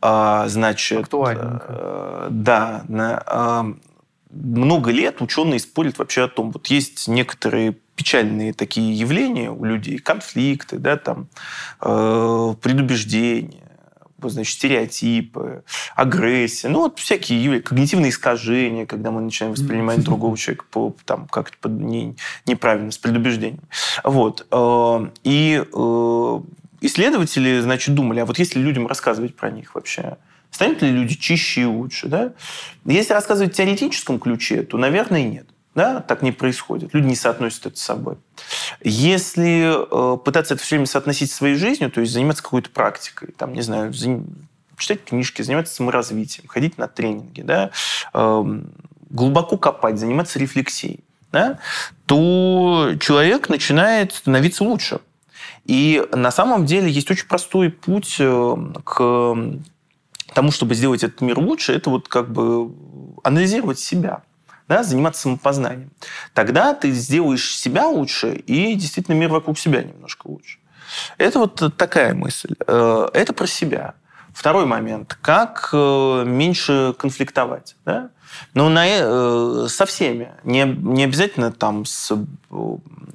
А, 0.00 0.46
Значит, 0.48 1.00
Актуальненько. 1.00 1.66
э, 1.68 2.28
да, 2.30 2.84
на, 2.88 3.22
а, 3.26 3.66
много 4.34 4.90
лет 4.90 5.20
ученые 5.22 5.60
спорят 5.60 5.98
вообще 5.98 6.22
о 6.24 6.28
том, 6.28 6.50
вот 6.50 6.66
есть 6.68 7.08
некоторые 7.08 7.76
печальные 7.96 8.52
такие 8.52 8.92
явления 8.92 9.50
у 9.50 9.64
людей, 9.64 9.98
конфликты, 9.98 10.78
да, 10.78 10.96
там, 10.96 11.28
э, 11.80 12.54
предубеждения, 12.60 13.60
значит, 14.20 14.54
стереотипы, 14.54 15.64
агрессия, 15.94 16.68
ну 16.68 16.80
вот 16.80 16.98
всякие 16.98 17.42
явления, 17.44 17.62
когнитивные 17.62 18.10
искажения, 18.10 18.86
когда 18.86 19.10
мы 19.10 19.20
начинаем 19.20 19.54
воспринимать 19.54 20.02
другого 20.02 20.36
человека 20.36 20.64
по, 20.70 20.96
там, 21.04 21.28
как-то 21.28 21.56
по- 21.60 21.68
не- 21.68 22.16
неправильно, 22.46 22.90
с 22.90 22.98
предубеждением. 22.98 23.60
Вот. 24.02 24.46
э, 24.50 25.06
И 25.24 25.62
э, 25.62 26.40
исследователи, 26.80 27.60
значит, 27.60 27.94
думали, 27.94 28.20
а 28.20 28.24
вот 28.24 28.38
если 28.38 28.58
людям 28.60 28.86
рассказывать 28.86 29.36
про 29.36 29.50
них 29.50 29.74
вообще, 29.74 30.16
станут 30.54 30.82
ли 30.82 30.90
люди 30.90 31.16
чище 31.16 31.62
и 31.62 31.64
лучше, 31.64 32.06
да? 32.06 32.32
Если 32.84 33.12
рассказывать 33.12 33.52
в 33.52 33.56
теоретическом 33.56 34.20
ключе, 34.20 34.62
то, 34.62 34.78
наверное, 34.78 35.24
нет. 35.24 35.46
Да, 35.74 36.00
так 36.00 36.22
не 36.22 36.30
происходит. 36.30 36.94
Люди 36.94 37.08
не 37.08 37.16
соотносят 37.16 37.66
это 37.66 37.76
с 37.76 37.82
собой. 37.82 38.14
Если 38.80 39.74
э, 39.74 40.16
пытаться 40.18 40.54
это 40.54 40.62
все 40.62 40.76
время 40.76 40.86
соотносить 40.86 41.32
со 41.32 41.38
своей 41.38 41.56
жизнью, 41.56 41.90
то 41.90 42.00
есть 42.00 42.12
заниматься 42.12 42.44
какой-то 42.44 42.70
практикой, 42.70 43.34
там, 43.36 43.52
не 43.52 43.62
знаю, 43.62 43.90
заним- 43.90 44.28
читать 44.78 45.02
книжки, 45.04 45.42
заниматься 45.42 45.74
саморазвитием, 45.74 46.46
ходить 46.46 46.78
на 46.78 46.86
тренинги, 46.86 47.42
да, 47.42 47.72
эм, 48.12 48.70
глубоко 49.10 49.56
копать, 49.58 49.98
заниматься 49.98 50.38
рефлексией, 50.38 51.00
да, 51.32 51.58
то 52.06 52.92
человек 53.00 53.48
начинает 53.48 54.12
становиться 54.12 54.62
лучше. 54.62 55.00
И 55.64 56.06
на 56.12 56.30
самом 56.30 56.66
деле 56.66 56.88
есть 56.88 57.10
очень 57.10 57.26
простой 57.26 57.70
путь 57.70 58.16
э, 58.20 58.56
к 58.84 59.36
тому, 60.34 60.50
чтобы 60.52 60.74
сделать 60.74 61.02
этот 61.04 61.20
мир 61.20 61.38
лучше, 61.38 61.72
это 61.72 61.90
вот 61.90 62.08
как 62.08 62.30
бы 62.30 62.72
анализировать 63.22 63.78
себя, 63.78 64.22
да, 64.68 64.82
заниматься 64.82 65.22
самопознанием. 65.22 65.90
Тогда 66.34 66.74
ты 66.74 66.90
сделаешь 66.92 67.56
себя 67.56 67.86
лучше, 67.86 68.34
и 68.34 68.74
действительно 68.74 69.14
мир 69.14 69.30
вокруг 69.30 69.58
себя 69.58 69.82
немножко 69.82 70.26
лучше. 70.26 70.58
Это 71.18 71.38
вот 71.38 71.76
такая 71.76 72.14
мысль. 72.14 72.54
Э, 72.66 73.08
Это 73.14 73.32
про 73.32 73.46
себя. 73.46 73.94
Второй 74.32 74.66
момент. 74.66 75.16
Как 75.22 75.70
э, 75.72 76.24
меньше 76.26 76.94
конфликтовать. 76.98 77.76
Да? 77.84 78.10
Но 78.52 78.68
на, 78.68 78.84
э, 78.86 79.66
со 79.68 79.86
всеми. 79.86 80.32
Не, 80.44 80.64
не 80.64 81.04
обязательно 81.04 81.52
там 81.52 81.84
с, 81.84 82.12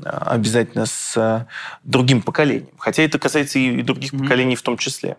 обязательно 0.03 0.85
с 0.85 1.45
другим 1.83 2.21
поколением. 2.21 2.73
Хотя 2.77 3.03
это 3.03 3.19
касается 3.19 3.59
и, 3.59 3.81
других 3.81 4.13
Мгм. 4.13 4.23
поколений 4.23 4.55
в 4.55 4.61
том 4.61 4.77
числе. 4.77 5.17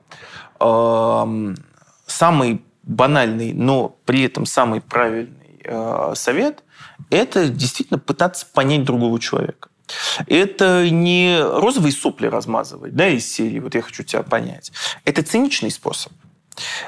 Самый 2.10 2.62
банальный, 2.82 3.52
но 3.52 3.96
при 4.04 4.24
этом 4.24 4.46
самый 4.46 4.80
правильный 4.80 5.60
э, 5.64 6.12
совет– 6.16 6.64
это 7.10 7.48
действительно 7.48 7.98
пытаться 7.98 8.46
понять 8.52 8.84
другого 8.84 9.20
человека. 9.20 9.68
Это 10.26 10.88
не 10.90 11.38
розовые 11.40 11.92
сопли 11.92 12.26
размазывать, 12.26 12.94
да, 12.94 13.08
из 13.08 13.30
серии 13.30 13.58
«вот 13.58 13.74
я 13.74 13.82
хочу 13.82 14.02
тебя 14.02 14.22
понять». 14.22 14.72
Это 15.04 15.22
циничный 15.22 15.70
способ. 15.70 16.12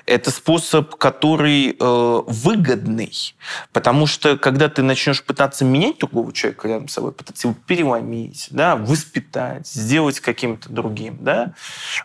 Это 0.06 0.30
способ, 0.30 0.96
который 0.96 1.76
э, 1.78 2.22
выгодный, 2.26 3.34
потому 3.72 4.06
что 4.06 4.36
когда 4.36 4.68
ты 4.68 4.82
начнешь 4.82 5.22
пытаться 5.22 5.64
менять 5.64 5.98
другого 5.98 6.32
человека 6.32 6.68
рядом 6.68 6.88
с 6.88 6.92
собой, 6.92 7.12
пытаться 7.12 7.48
его 7.48 7.56
переломить, 7.66 8.48
да, 8.50 8.76
воспитать, 8.76 9.66
сделать 9.66 10.20
каким-то 10.20 10.68
другим, 10.68 11.18
да, 11.20 11.54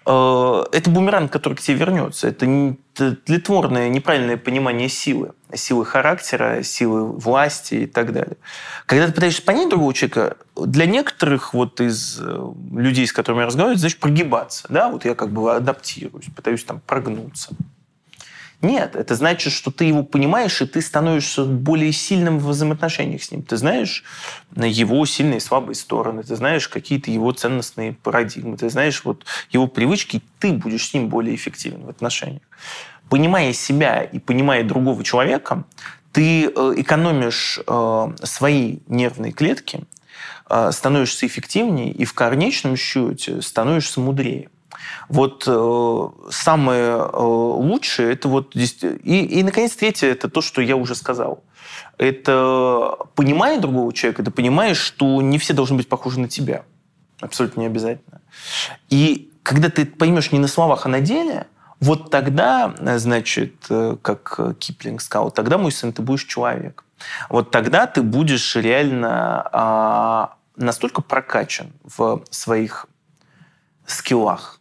э, 0.06 0.64
это 0.72 0.90
бумеранг, 0.90 1.32
который 1.32 1.56
к 1.56 1.62
тебе 1.62 1.78
вернется. 1.78 2.28
Это 2.28 2.46
не- 2.46 2.78
тлетворное, 2.98 3.90
неправильное 3.90 4.38
понимание 4.38 4.90
силы, 4.90 5.34
силы 5.54 5.86
характера, 5.86 6.64
силы 6.64 7.12
власти 7.12 7.76
и 7.76 7.86
так 7.86 8.14
далее. 8.14 8.38
Когда 8.86 9.08
ты 9.08 9.14
пытаешься 9.14 9.42
понять 9.42 9.70
другого 9.70 9.94
человека, 9.94 10.38
для 10.56 10.86
некоторых 10.86 11.54
вот 11.54 11.80
из 11.82 12.20
э, 12.20 12.54
людей, 12.74 13.08
с 13.08 13.14
которыми 13.14 13.42
я 13.42 13.48
разговариваю, 13.48 13.80
значит 13.80 14.00
прогибаться. 14.00 14.66
Да? 14.70 14.90
Вот 14.90 15.06
я 15.06 15.16
как 15.16 15.30
бы 15.30 15.56
адаптируюсь, 15.56 16.26
пытаюсь 16.36 16.64
там 16.64 16.82
прогнуться. 16.86 17.50
Нет, 18.62 18.96
это 18.96 19.14
значит, 19.14 19.54
что 19.54 19.70
ты 19.70 19.86
его 19.86 20.02
понимаешь, 20.04 20.62
и 20.64 20.66
ты 20.66 20.82
становишься 20.82 21.46
более 21.46 21.92
сильным 21.92 22.40
в 22.40 22.48
взаимоотношениях 22.48 23.22
с 23.24 23.32
ним. 23.32 23.44
Ты 23.44 23.56
знаешь 23.56 24.04
его 24.56 25.06
сильные 25.06 25.38
и 25.38 25.42
слабые 25.42 25.76
стороны, 25.76 26.24
ты 26.24 26.36
знаешь 26.36 26.68
какие-то 26.68 27.12
его 27.12 27.32
ценностные 27.32 27.94
парадигмы, 27.94 28.58
ты 28.58 28.70
знаешь 28.72 29.04
вот 29.04 29.26
его 29.52 29.68
привычки, 29.68 30.24
ты 30.40 30.54
будешь 30.54 30.90
с 30.90 30.94
ним 30.96 31.08
более 31.10 31.36
эффективен 31.36 31.86
в 31.86 31.90
отношениях. 31.90 32.42
Понимая 33.10 33.54
себя 33.54 34.02
и 34.02 34.18
понимая 34.18 34.64
другого 34.64 35.04
человека, 35.04 35.64
ты 36.12 36.46
э, 36.46 36.74
экономишь 36.78 37.60
э, 37.66 38.08
свои 38.24 38.80
нервные 38.88 39.34
клетки, 39.34 39.84
э, 40.50 40.72
становишься 40.72 41.28
эффективнее 41.28 41.92
и 41.92 42.06
в 42.06 42.14
конечном 42.16 42.76
счете 42.76 43.44
становишься 43.44 44.00
мудрее. 44.00 44.50
Вот 45.10 45.44
э, 45.48 46.08
самое 46.30 46.98
э, 46.98 47.18
лучшее 47.18 48.14
это 48.14 48.28
вот 48.28 48.56
и, 48.56 49.26
и 49.26 49.44
наконец 49.44 49.76
третье 49.76 50.08
это 50.08 50.30
то, 50.30 50.42
что 50.42 50.62
я 50.62 50.76
уже 50.76 50.96
сказал. 50.96 51.44
Это 51.98 52.98
понимая 53.16 53.60
другого 53.60 53.94
человека, 53.94 54.24
ты 54.24 54.32
понимаешь, 54.32 54.78
что 54.78 55.22
не 55.22 55.38
все 55.38 55.54
должны 55.54 55.78
быть 55.78 55.90
похожи 55.90 56.20
на 56.20 56.28
тебя. 56.28 56.64
Абсолютно 57.20 57.62
не 57.62 57.68
обязательно. 57.68 58.22
И 58.90 59.32
когда 59.44 59.70
ты 59.70 59.86
поймешь 59.86 60.32
не 60.32 60.40
на 60.40 60.48
словах, 60.48 60.86
а 60.86 60.90
на 60.90 61.02
деле, 61.02 61.48
вот 61.80 62.12
тогда, 62.12 62.74
э, 62.78 62.98
значит, 62.98 63.66
э, 63.70 63.98
как 64.02 64.58
Киплинг 64.60 65.02
сказал, 65.02 65.32
тогда, 65.32 65.58
мой 65.58 65.72
сын, 65.72 65.94
ты 65.94 66.02
будешь 66.02 66.26
человек. 66.26 66.84
Вот 67.30 67.52
тогда 67.52 67.88
ты 67.88 68.02
будешь 68.02 68.56
реально 68.56 69.48
а, 69.52 70.34
настолько 70.56 71.02
прокачан 71.02 71.72
в 71.84 72.24
своих 72.30 72.88
скиллах, 73.86 74.57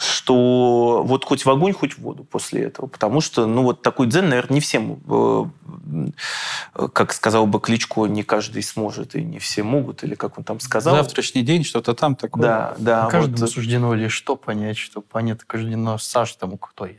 что 0.00 1.02
вот 1.04 1.24
хоть 1.24 1.44
в 1.44 1.50
огонь, 1.50 1.72
хоть 1.72 1.94
в 1.94 1.98
воду 1.98 2.24
после 2.24 2.62
этого. 2.64 2.86
Потому 2.86 3.20
что, 3.20 3.46
ну, 3.46 3.62
вот 3.62 3.82
такой 3.82 4.06
дзен, 4.06 4.28
наверное, 4.28 4.54
не 4.54 4.60
всем, 4.60 5.00
э, 5.08 6.86
как 6.92 7.12
сказал 7.12 7.46
бы 7.46 7.60
Кличко, 7.60 8.06
не 8.06 8.22
каждый 8.22 8.62
сможет, 8.62 9.14
и 9.14 9.22
не 9.22 9.38
все 9.38 9.62
могут, 9.62 10.02
или 10.02 10.14
как 10.14 10.38
он 10.38 10.44
там 10.44 10.60
сказал. 10.60 10.96
Завтрашний 10.96 11.42
день, 11.42 11.64
что-то 11.64 11.94
там 11.94 12.16
такое. 12.16 12.42
Да, 12.42 12.74
да. 12.78 13.06
Каждому 13.06 13.36
вот, 13.38 13.50
суждено 13.50 13.94
лишь 13.94 14.12
что 14.12 14.36
понять, 14.36 14.78
что 14.78 15.00
понять 15.02 15.40
суждено 15.50 15.98
Саш 15.98 16.32
тому, 16.34 16.56
кто 16.56 16.86
есть. 16.86 16.98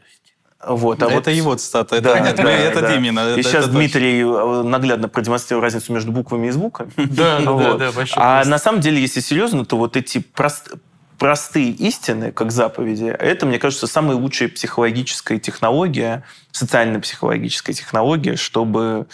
вот, 0.67 1.01
а 1.01 1.07
это 1.07 1.15
вот- 1.15 1.27
его 1.27 1.55
цитата, 1.55 1.95
это, 1.95 2.09
Да, 2.09 2.13
понятно, 2.19 2.43
да, 2.43 2.51
это 2.51 2.81
да. 2.81 2.95
именно. 2.95 3.19
И 3.29 3.31
это- 3.33 3.43
сейчас 3.43 3.63
это 3.65 3.73
точно. 3.73 3.79
Дмитрий 3.79 4.21
э, 4.21 4.61
наглядно 4.63 5.09
продемонстрировал 5.09 5.63
разницу 5.63 5.91
между 5.91 6.11
буквами 6.11 6.47
и 6.47 6.51
звуками. 6.51 6.91
Да, 6.97 7.39
Вот. 7.39 7.95
вообще. 7.95 8.13
А 8.17 8.45
на 8.45 8.59
самом 8.59 8.79
деле, 8.81 9.01
если 9.01 9.21
серьезно, 9.21 9.65
то 9.65 9.75
вот 9.77 9.97
эти 9.97 10.19
прост- 10.19 10.75
простые 11.21 11.69
истины, 11.69 12.31
как 12.31 12.51
заповеди, 12.51 13.03
это, 13.03 13.45
мне 13.45 13.59
кажется, 13.59 13.85
самая 13.85 14.17
лучшая 14.17 14.49
психологическая 14.49 15.37
технология, 15.37 16.23
социально-психологическая 16.51 17.75
технология, 17.75 18.35
чтобы, 18.35 19.05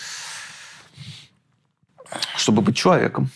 чтобы 2.38 2.62
быть 2.62 2.78
человеком. 2.78 3.30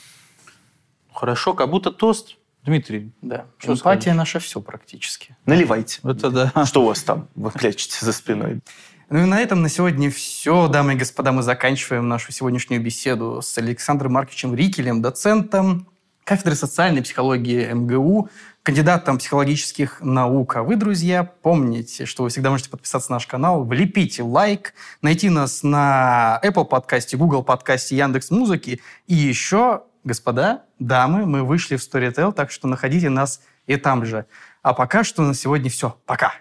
Хорошо, 1.13 1.53
как 1.53 1.69
будто 1.69 1.91
тост 1.91 2.37
Дмитрий, 2.63 3.11
Да. 3.21 3.45
Что 3.57 3.73
Эмпатия 3.73 4.13
наша 4.13 4.39
все 4.39 4.61
практически. 4.61 5.35
Наливайте. 5.45 5.99
это 6.05 6.29
да. 6.29 6.65
Что 6.65 6.83
у 6.83 6.85
вас 6.85 7.03
там? 7.03 7.27
Вы 7.35 7.51
прячете 7.51 7.97
за 7.99 8.13
спиной. 8.13 8.61
Ну 9.09 9.19
и 9.19 9.25
на 9.25 9.41
этом 9.41 9.63
на 9.63 9.67
сегодня 9.67 10.09
все, 10.09 10.69
дамы 10.69 10.93
и 10.93 10.95
господа. 10.95 11.33
Мы 11.33 11.43
заканчиваем 11.43 12.07
нашу 12.07 12.31
сегодняшнюю 12.31 12.81
беседу 12.81 13.41
с 13.41 13.57
Александром 13.57 14.13
Марковичем 14.13 14.55
Рикелем, 14.55 15.01
доцентом 15.01 15.87
кафедры 16.23 16.55
социальной 16.55 17.01
психологии 17.01 17.73
МГУ, 17.73 18.29
кандидатом 18.63 19.17
психологических 19.17 20.01
наук. 20.01 20.55
А 20.55 20.63
вы, 20.63 20.75
друзья, 20.75 21.23
помните, 21.23 22.05
что 22.05 22.23
вы 22.23 22.29
всегда 22.29 22.51
можете 22.51 22.69
подписаться 22.69 23.11
на 23.11 23.15
наш 23.15 23.27
канал, 23.27 23.63
влепите 23.63 24.23
лайк, 24.23 24.73
найти 25.01 25.29
нас 25.29 25.63
на 25.63 26.39
Apple 26.43 26.65
подкасте, 26.65 27.17
Google 27.17 27.43
подкасте, 27.43 27.97
Яндекс 27.97 28.29
Музыки. 28.29 28.79
И 29.07 29.15
еще, 29.15 29.83
господа, 30.03 30.65
дамы, 30.79 31.25
мы 31.25 31.43
вышли 31.43 31.75
в 31.75 31.79
Storytel, 31.79 32.31
так 32.33 32.51
что 32.51 32.67
находите 32.67 33.09
нас 33.09 33.41
и 33.65 33.77
там 33.77 34.05
же. 34.05 34.25
А 34.61 34.73
пока 34.73 35.03
что 35.03 35.23
на 35.23 35.33
сегодня 35.33 35.69
все. 35.69 35.97
Пока! 36.05 36.33